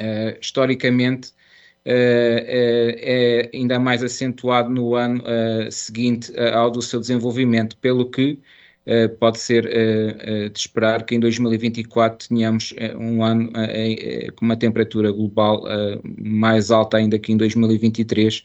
uh, 0.00 0.38
historicamente, 0.40 1.28
uh, 1.28 1.32
é 1.86 3.50
ainda 3.54 3.78
mais 3.78 4.02
acentuado 4.02 4.68
no 4.68 4.94
ano 4.94 5.22
seguinte 5.70 6.32
ao 6.52 6.70
do 6.70 6.82
seu 6.82 6.98
desenvolvimento, 6.98 7.76
pelo 7.76 8.10
que 8.10 8.38
Uh, 8.84 9.08
pode 9.16 9.38
ser 9.38 9.64
uh, 9.64 10.46
uh, 10.46 10.50
de 10.50 10.58
esperar 10.58 11.04
que 11.04 11.14
em 11.14 11.20
2024 11.20 12.28
tenhamos 12.28 12.74
um 12.98 13.22
ano 13.22 13.52
com 14.34 14.44
uma 14.44 14.56
temperatura 14.56 15.12
global 15.12 15.62
mais 16.18 16.70
alta 16.72 16.96
ainda 16.96 17.16
que 17.18 17.32
em 17.32 17.36
2023, 17.36 18.42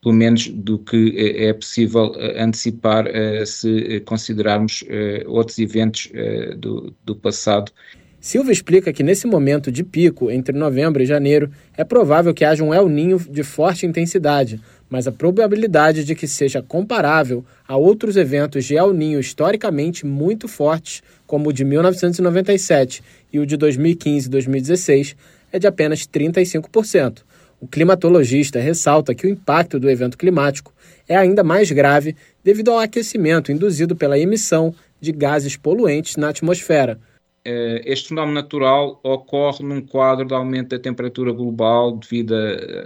pelo 0.00 0.14
menos 0.14 0.46
do 0.46 0.78
que 0.78 1.14
é 1.36 1.52
possível 1.52 2.12
antecipar 2.36 3.06
se 3.44 4.00
considerarmos 4.06 4.84
outros 5.26 5.58
eventos 5.58 6.10
do, 6.58 6.94
do 7.04 7.16
passado. 7.16 7.72
Silva 8.20 8.52
explica 8.52 8.92
que 8.92 9.02
nesse 9.02 9.26
momento 9.26 9.72
de 9.72 9.82
pico, 9.82 10.30
entre 10.30 10.56
novembro 10.56 11.02
e 11.02 11.06
janeiro, 11.06 11.50
é 11.76 11.82
provável 11.82 12.34
que 12.34 12.44
haja 12.44 12.62
um 12.62 12.72
El 12.72 12.88
Ninho 12.88 13.18
de 13.18 13.42
forte 13.42 13.86
intensidade, 13.86 14.60
mas 14.90 15.06
a 15.06 15.12
probabilidade 15.12 16.04
de 16.04 16.16
que 16.16 16.26
seja 16.26 16.60
comparável 16.60 17.44
a 17.66 17.76
outros 17.76 18.16
eventos 18.16 18.64
de 18.64 18.74
El 18.74 18.92
Ninho 18.92 19.20
historicamente 19.20 20.04
muito 20.04 20.48
fortes, 20.48 21.00
como 21.26 21.48
o 21.48 21.52
de 21.52 21.64
1997 21.64 23.02
e 23.32 23.38
o 23.38 23.46
de 23.46 23.56
2015 23.56 24.26
e 24.26 24.30
2016, 24.30 25.16
é 25.52 25.58
de 25.60 25.68
apenas 25.68 26.00
35%. 26.00 27.22
O 27.60 27.68
climatologista 27.68 28.58
ressalta 28.58 29.14
que 29.14 29.26
o 29.26 29.30
impacto 29.30 29.78
do 29.78 29.88
evento 29.88 30.18
climático 30.18 30.72
é 31.08 31.16
ainda 31.16 31.44
mais 31.44 31.70
grave 31.70 32.16
devido 32.42 32.72
ao 32.72 32.80
aquecimento 32.80 33.52
induzido 33.52 33.94
pela 33.94 34.18
emissão 34.18 34.74
de 35.00 35.12
gases 35.12 35.56
poluentes 35.56 36.16
na 36.16 36.30
atmosfera 36.30 36.98
este 37.44 38.08
fenómeno 38.08 38.34
natural 38.34 39.00
ocorre 39.02 39.64
num 39.64 39.80
quadro 39.80 40.26
de 40.26 40.34
aumento 40.34 40.70
da 40.70 40.78
temperatura 40.78 41.32
global 41.32 41.96
devido 41.96 42.34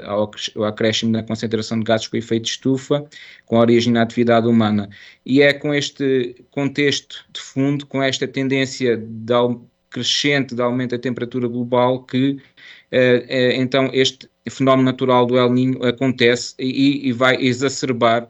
ao 0.04 0.30
acréscimo 0.64 1.10
na 1.10 1.22
concentração 1.22 1.78
de 1.78 1.84
gases 1.84 2.06
com 2.06 2.16
efeito 2.16 2.44
de 2.44 2.50
estufa, 2.50 3.04
com 3.46 3.58
origem 3.58 3.92
na 3.92 4.02
atividade 4.02 4.46
humana. 4.46 4.88
E 5.26 5.42
é 5.42 5.52
com 5.52 5.74
este 5.74 6.44
contexto 6.50 7.24
de 7.32 7.40
fundo, 7.40 7.86
com 7.86 8.02
esta 8.02 8.28
tendência 8.28 8.96
de 8.96 9.34
crescente 9.94 10.54
de 10.56 10.62
aumento 10.62 10.90
da 10.90 10.98
temperatura 10.98 11.46
global, 11.46 12.02
que 12.04 12.36
eh, 12.90 13.24
eh, 13.28 13.56
então 13.56 13.90
este 13.92 14.28
fenómeno 14.50 14.84
natural 14.84 15.24
do 15.24 15.38
El 15.38 15.52
Niño 15.52 15.84
acontece 15.84 16.54
e, 16.58 17.08
e 17.08 17.12
vai 17.12 17.36
exacerbar 17.36 18.28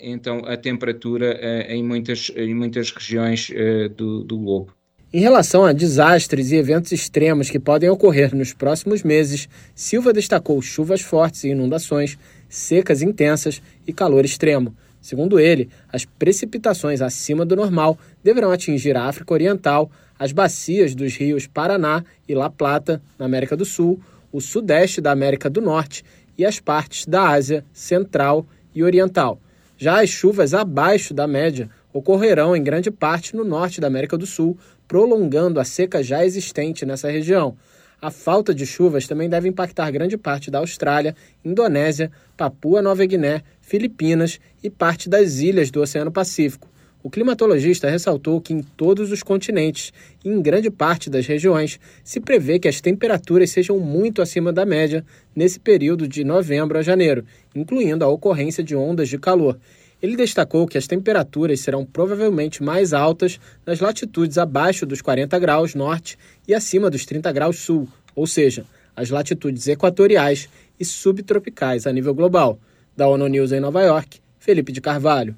então 0.00 0.44
a 0.44 0.56
temperatura 0.56 1.34
uh, 1.34 1.72
em, 1.72 1.82
muitas, 1.82 2.30
em 2.36 2.54
muitas 2.54 2.90
regiões 2.90 3.50
do, 3.96 4.22
do 4.22 4.38
globo. 4.38 4.74
Em 5.14 5.20
relação 5.20 5.62
a 5.62 5.74
desastres 5.74 6.52
e 6.52 6.56
eventos 6.56 6.90
extremos 6.90 7.50
que 7.50 7.58
podem 7.58 7.90
ocorrer 7.90 8.34
nos 8.34 8.54
próximos 8.54 9.02
meses, 9.02 9.46
Silva 9.74 10.10
destacou 10.10 10.60
chuvas 10.62 11.02
fortes 11.02 11.44
e 11.44 11.48
inundações, 11.48 12.16
secas 12.48 13.02
intensas 13.02 13.60
e 13.86 13.92
calor 13.92 14.24
extremo. 14.24 14.74
Segundo 15.02 15.38
ele, 15.38 15.68
as 15.92 16.06
precipitações 16.06 17.02
acima 17.02 17.44
do 17.44 17.54
normal 17.54 17.98
deverão 18.24 18.52
atingir 18.52 18.96
a 18.96 19.04
África 19.04 19.34
Oriental, 19.34 19.90
as 20.18 20.32
bacias 20.32 20.94
dos 20.94 21.14
rios 21.14 21.46
Paraná 21.46 22.02
e 22.26 22.34
La 22.34 22.48
Plata, 22.48 23.02
na 23.18 23.26
América 23.26 23.54
do 23.54 23.66
Sul, 23.66 24.00
o 24.32 24.40
sudeste 24.40 24.98
da 24.98 25.10
América 25.10 25.50
do 25.50 25.60
Norte 25.60 26.02
e 26.38 26.46
as 26.46 26.58
partes 26.58 27.04
da 27.04 27.28
Ásia 27.28 27.64
Central 27.70 28.46
e 28.74 28.82
Oriental. 28.82 29.40
Já 29.76 30.02
as 30.02 30.10
chuvas 30.10 30.54
abaixo 30.54 31.12
da 31.12 31.26
média 31.26 31.68
ocorrerão 31.92 32.56
em 32.56 32.62
grande 32.62 32.90
parte 32.90 33.36
no 33.36 33.44
norte 33.44 33.80
da 33.80 33.86
América 33.86 34.16
do 34.16 34.26
Sul, 34.26 34.56
prolongando 34.86 35.58
a 35.60 35.64
seca 35.64 36.02
já 36.02 36.24
existente 36.24 36.86
nessa 36.86 37.10
região. 37.10 37.56
A 38.00 38.10
falta 38.10 38.54
de 38.54 38.66
chuvas 38.66 39.06
também 39.06 39.28
deve 39.28 39.48
impactar 39.48 39.90
grande 39.90 40.16
parte 40.16 40.50
da 40.50 40.58
Austrália, 40.58 41.14
Indonésia, 41.44 42.10
Papua 42.36 42.82
Nova 42.82 43.04
Guiné, 43.04 43.42
Filipinas 43.60 44.40
e 44.62 44.68
parte 44.68 45.08
das 45.08 45.38
ilhas 45.38 45.70
do 45.70 45.80
Oceano 45.80 46.10
Pacífico. 46.10 46.68
O 47.02 47.10
climatologista 47.10 47.90
ressaltou 47.90 48.40
que 48.40 48.52
em 48.52 48.62
todos 48.62 49.10
os 49.10 49.24
continentes 49.24 49.92
e 50.24 50.28
em 50.28 50.40
grande 50.40 50.70
parte 50.70 51.10
das 51.10 51.26
regiões 51.26 51.80
se 52.04 52.20
prevê 52.20 52.60
que 52.60 52.68
as 52.68 52.80
temperaturas 52.80 53.50
sejam 53.50 53.80
muito 53.80 54.22
acima 54.22 54.52
da 54.52 54.64
média 54.64 55.04
nesse 55.34 55.58
período 55.58 56.06
de 56.06 56.22
novembro 56.22 56.78
a 56.78 56.82
janeiro, 56.82 57.24
incluindo 57.56 58.04
a 58.04 58.08
ocorrência 58.08 58.62
de 58.62 58.76
ondas 58.76 59.08
de 59.08 59.18
calor. 59.18 59.58
Ele 60.00 60.14
destacou 60.14 60.64
que 60.64 60.78
as 60.78 60.86
temperaturas 60.86 61.58
serão 61.58 61.84
provavelmente 61.84 62.62
mais 62.62 62.92
altas 62.92 63.40
nas 63.66 63.80
latitudes 63.80 64.38
abaixo 64.38 64.86
dos 64.86 65.02
40 65.02 65.36
graus 65.40 65.74
norte 65.74 66.16
e 66.46 66.54
acima 66.54 66.88
dos 66.88 67.04
30 67.04 67.32
graus 67.32 67.58
sul, 67.58 67.88
ou 68.14 68.28
seja, 68.28 68.64
as 68.94 69.10
latitudes 69.10 69.66
equatoriais 69.66 70.48
e 70.78 70.84
subtropicais 70.84 71.84
a 71.84 71.92
nível 71.92 72.14
global. 72.14 72.60
Da 72.96 73.08
ONU 73.08 73.26
News 73.26 73.50
em 73.50 73.58
Nova 73.58 73.82
York, 73.82 74.20
Felipe 74.38 74.70
de 74.70 74.80
Carvalho 74.80 75.34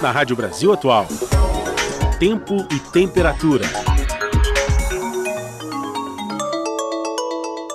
na 0.00 0.10
Rádio 0.12 0.36
Brasil 0.36 0.72
Atual. 0.72 1.06
Tempo 2.20 2.54
e 2.72 2.78
temperatura. 2.92 3.64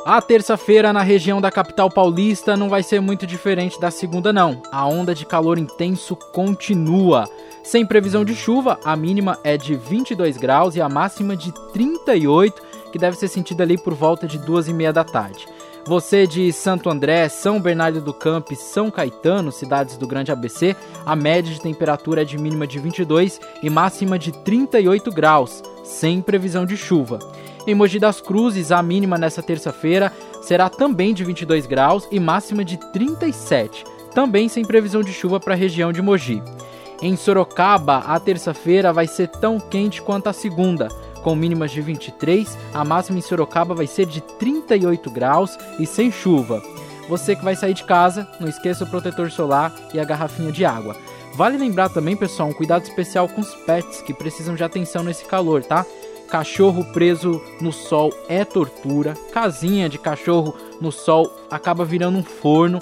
A 0.06 0.22
terça-feira 0.22 0.92
na 0.92 1.02
região 1.02 1.42
da 1.42 1.52
capital 1.52 1.90
paulista 1.90 2.56
não 2.58 2.70
vai 2.70 2.84
ser 2.84 3.00
muito 3.00 3.26
diferente 3.26 3.80
da 3.80 3.90
segunda, 3.90 4.32
não. 4.34 4.62
A 4.72 4.86
onda 4.86 5.16
de 5.16 5.26
calor 5.26 5.58
intenso 5.58 6.16
continua. 6.16 7.30
Sem 7.64 7.86
previsão 7.86 8.26
de 8.26 8.36
chuva, 8.36 8.80
a 8.84 8.96
mínima 8.96 9.40
é 9.44 9.58
de 9.58 9.76
22 9.76 10.38
graus 10.38 10.76
e 10.76 10.82
a 10.82 10.90
máxima 10.90 11.36
de 11.36 11.54
38, 11.72 12.62
que 12.92 13.00
deve 13.00 13.18
ser 13.18 13.28
sentida 13.28 13.64
ali 13.64 13.78
por 13.78 13.94
volta 13.94 14.28
de 14.28 14.38
duas 14.38 14.68
e 14.68 14.74
meia 14.74 14.92
da 14.92 15.04
tarde. 15.04 15.48
Você 15.86 16.26
de 16.26 16.54
Santo 16.54 16.90
André, 16.90 17.28
São 17.28 17.60
Bernardo 17.60 18.00
do 18.00 18.14
Campo 18.14 18.54
e 18.54 18.56
São 18.56 18.90
Caetano, 18.90 19.52
cidades 19.52 19.98
do 19.98 20.08
Grande 20.08 20.32
ABC, 20.32 20.78
a 21.06 21.14
média 21.14 21.54
de 21.54 21.60
temperatura 21.60 22.22
é 22.22 22.26
de 22.26 22.38
mínima 22.38 22.66
de 22.66 22.80
22 22.80 23.42
e 23.62 23.70
máxima 23.70 24.18
de 24.18 24.32
38 24.32 25.12
graus, 25.12 25.62
sem 25.84 26.22
previsão 26.22 26.66
de 26.66 26.78
chuva. 26.78 27.20
Em 27.68 27.76
Mogi 27.76 28.00
das 28.00 28.22
Cruzes, 28.22 28.72
a 28.72 28.82
mínima 28.82 29.18
nesta 29.18 29.44
terça-feira 29.44 30.12
será 30.42 30.70
também 30.70 31.14
de 31.14 31.26
22 31.26 31.66
graus 31.66 32.08
e 32.10 32.18
máxima 32.18 32.64
de 32.64 32.78
37, 32.94 33.84
também 34.16 34.48
sem 34.48 34.64
previsão 34.64 35.02
de 35.02 35.12
chuva 35.12 35.38
para 35.38 35.54
a 35.54 35.58
região 35.58 35.92
de 35.92 36.02
Mogi. 36.02 36.42
Em 37.02 37.18
Sorocaba, 37.18 37.98
a 38.08 38.18
terça-feira 38.22 38.94
vai 38.94 39.06
ser 39.06 39.28
tão 39.28 39.60
quente 39.60 40.02
quanto 40.02 40.28
a 40.28 40.34
segunda, 40.34 40.88
com 41.24 41.36
mínimas 41.36 41.72
de 41.72 41.82
23, 41.82 42.58
a 42.74 42.84
máxima 42.84 43.18
em 43.18 43.22
Sorocaba 43.22 43.74
vai 43.74 43.88
ser 43.88 44.06
de 44.06 44.22
38 44.22 45.10
graus 45.10 45.58
e 45.80 45.86
sem 45.86 46.12
chuva. 46.12 46.62
Você 47.10 47.36
que 47.36 47.44
vai 47.44 47.56
sair 47.56 47.74
de 47.74 47.84
casa, 47.84 48.28
não 48.40 48.48
esqueça 48.48 48.84
o 48.84 48.90
protetor 48.90 49.32
solar 49.32 49.74
e 49.94 50.00
a 50.00 50.06
garrafinha 50.06 50.52
de 50.52 50.66
água. 50.66 50.96
Vale 51.36 51.58
lembrar 51.58 51.90
também, 51.90 52.16
pessoal, 52.16 52.50
um 52.50 52.54
cuidado 52.54 52.84
especial 52.84 53.28
com 53.28 53.42
os 53.42 53.56
pets 53.66 54.02
que 54.02 54.14
precisam 54.14 54.54
de 54.54 54.64
atenção 54.64 55.04
nesse 55.04 55.26
calor, 55.26 55.64
tá? 55.64 55.86
Cachorro 56.30 56.86
preso 56.86 57.42
no 57.60 57.72
sol 57.72 58.12
é 58.28 58.44
tortura, 58.44 59.14
casinha 59.32 59.90
de 59.90 59.98
cachorro 59.98 60.56
no 60.80 60.92
sol 60.92 61.32
acaba 61.50 61.86
virando 61.86 62.18
um 62.18 62.24
forno 62.24 62.80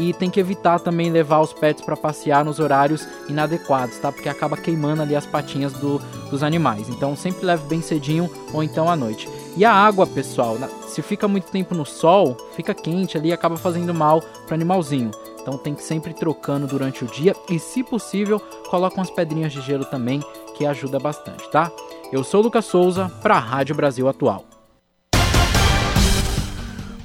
e 0.00 0.14
tem 0.14 0.30
que 0.30 0.40
evitar 0.40 0.80
também 0.80 1.10
levar 1.10 1.40
os 1.40 1.52
pets 1.52 1.84
para 1.84 1.94
passear 1.94 2.42
nos 2.42 2.58
horários 2.58 3.06
inadequados, 3.28 3.98
tá? 3.98 4.10
Porque 4.10 4.30
acaba 4.30 4.56
queimando 4.56 5.02
ali 5.02 5.14
as 5.14 5.26
patinhas 5.26 5.74
do, 5.74 5.98
dos 6.30 6.42
animais. 6.42 6.88
Então 6.88 7.14
sempre 7.14 7.44
leve 7.44 7.64
bem 7.68 7.82
cedinho 7.82 8.30
ou 8.54 8.62
então 8.62 8.88
à 8.88 8.96
noite. 8.96 9.28
E 9.58 9.62
a 9.62 9.70
água, 9.70 10.06
pessoal, 10.06 10.56
se 10.86 11.02
fica 11.02 11.28
muito 11.28 11.50
tempo 11.50 11.74
no 11.74 11.84
sol, 11.84 12.34
fica 12.56 12.72
quente 12.72 13.18
ali 13.18 13.28
e 13.28 13.32
acaba 13.32 13.58
fazendo 13.58 13.92
mal 13.92 14.22
para 14.46 14.54
animalzinho. 14.54 15.10
Então 15.42 15.58
tem 15.58 15.74
que 15.74 15.82
sempre 15.82 16.14
trocando 16.14 16.66
durante 16.66 17.04
o 17.04 17.06
dia 17.06 17.36
e, 17.50 17.58
se 17.58 17.82
possível, 17.82 18.40
coloca 18.70 18.96
umas 18.96 19.10
pedrinhas 19.10 19.52
de 19.52 19.60
gelo 19.60 19.84
também, 19.84 20.20
que 20.56 20.64
ajuda 20.64 20.98
bastante, 20.98 21.46
tá? 21.50 21.70
Eu 22.10 22.24
sou 22.24 22.40
o 22.40 22.44
Lucas 22.44 22.64
Souza 22.64 23.10
para 23.20 23.36
a 23.36 23.40
Rádio 23.40 23.74
Brasil 23.74 24.08
Atual. 24.08 24.49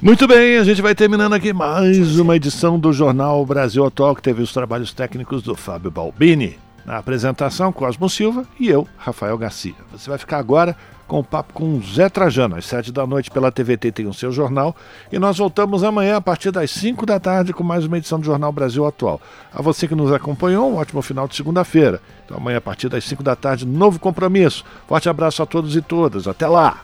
Muito 0.02 0.28
bem, 0.28 0.58
a 0.58 0.64
gente 0.64 0.82
vai 0.82 0.94
terminando 0.94 1.32
aqui 1.32 1.54
mais 1.54 2.18
uma 2.18 2.36
edição 2.36 2.78
do 2.78 2.92
Jornal 2.92 3.44
Brasil 3.46 3.84
Atual, 3.84 4.14
que 4.14 4.22
teve 4.22 4.42
os 4.42 4.52
trabalhos 4.52 4.92
técnicos 4.92 5.42
do 5.42 5.54
Fábio 5.54 5.90
Balbini. 5.90 6.58
Na 6.84 6.98
apresentação, 6.98 7.72
Cosmo 7.72 8.08
Silva 8.08 8.44
e 8.60 8.68
eu, 8.68 8.86
Rafael 8.98 9.36
Garcia. 9.38 9.74
Você 9.90 10.10
vai 10.10 10.18
ficar 10.18 10.38
agora 10.38 10.76
com 11.08 11.20
o 11.20 11.24
papo 11.24 11.54
com 11.54 11.80
Zé 11.80 12.10
Trajano. 12.10 12.56
Às 12.56 12.66
sete 12.66 12.92
da 12.92 13.06
noite 13.06 13.30
pela 13.30 13.50
TVT 13.50 13.90
tem 13.90 14.06
o 14.06 14.12
seu 14.12 14.30
jornal. 14.30 14.76
E 15.10 15.18
nós 15.18 15.38
voltamos 15.38 15.82
amanhã 15.82 16.16
a 16.16 16.20
partir 16.20 16.50
das 16.50 16.70
cinco 16.70 17.06
da 17.06 17.18
tarde 17.18 17.54
com 17.54 17.64
mais 17.64 17.86
uma 17.86 17.96
edição 17.96 18.20
do 18.20 18.26
Jornal 18.26 18.52
Brasil 18.52 18.86
Atual. 18.86 19.20
A 19.52 19.62
você 19.62 19.88
que 19.88 19.94
nos 19.94 20.12
acompanhou, 20.12 20.70
um 20.70 20.76
ótimo 20.76 21.00
final 21.00 21.26
de 21.26 21.34
segunda-feira. 21.34 22.00
Então 22.24 22.36
amanhã 22.36 22.58
a 22.58 22.60
partir 22.60 22.90
das 22.90 23.02
cinco 23.04 23.22
da 23.22 23.34
tarde, 23.34 23.66
novo 23.66 23.98
compromisso. 23.98 24.62
Forte 24.86 25.08
abraço 25.08 25.42
a 25.42 25.46
todos 25.46 25.74
e 25.74 25.80
todas. 25.80 26.28
Até 26.28 26.46
lá! 26.46 26.82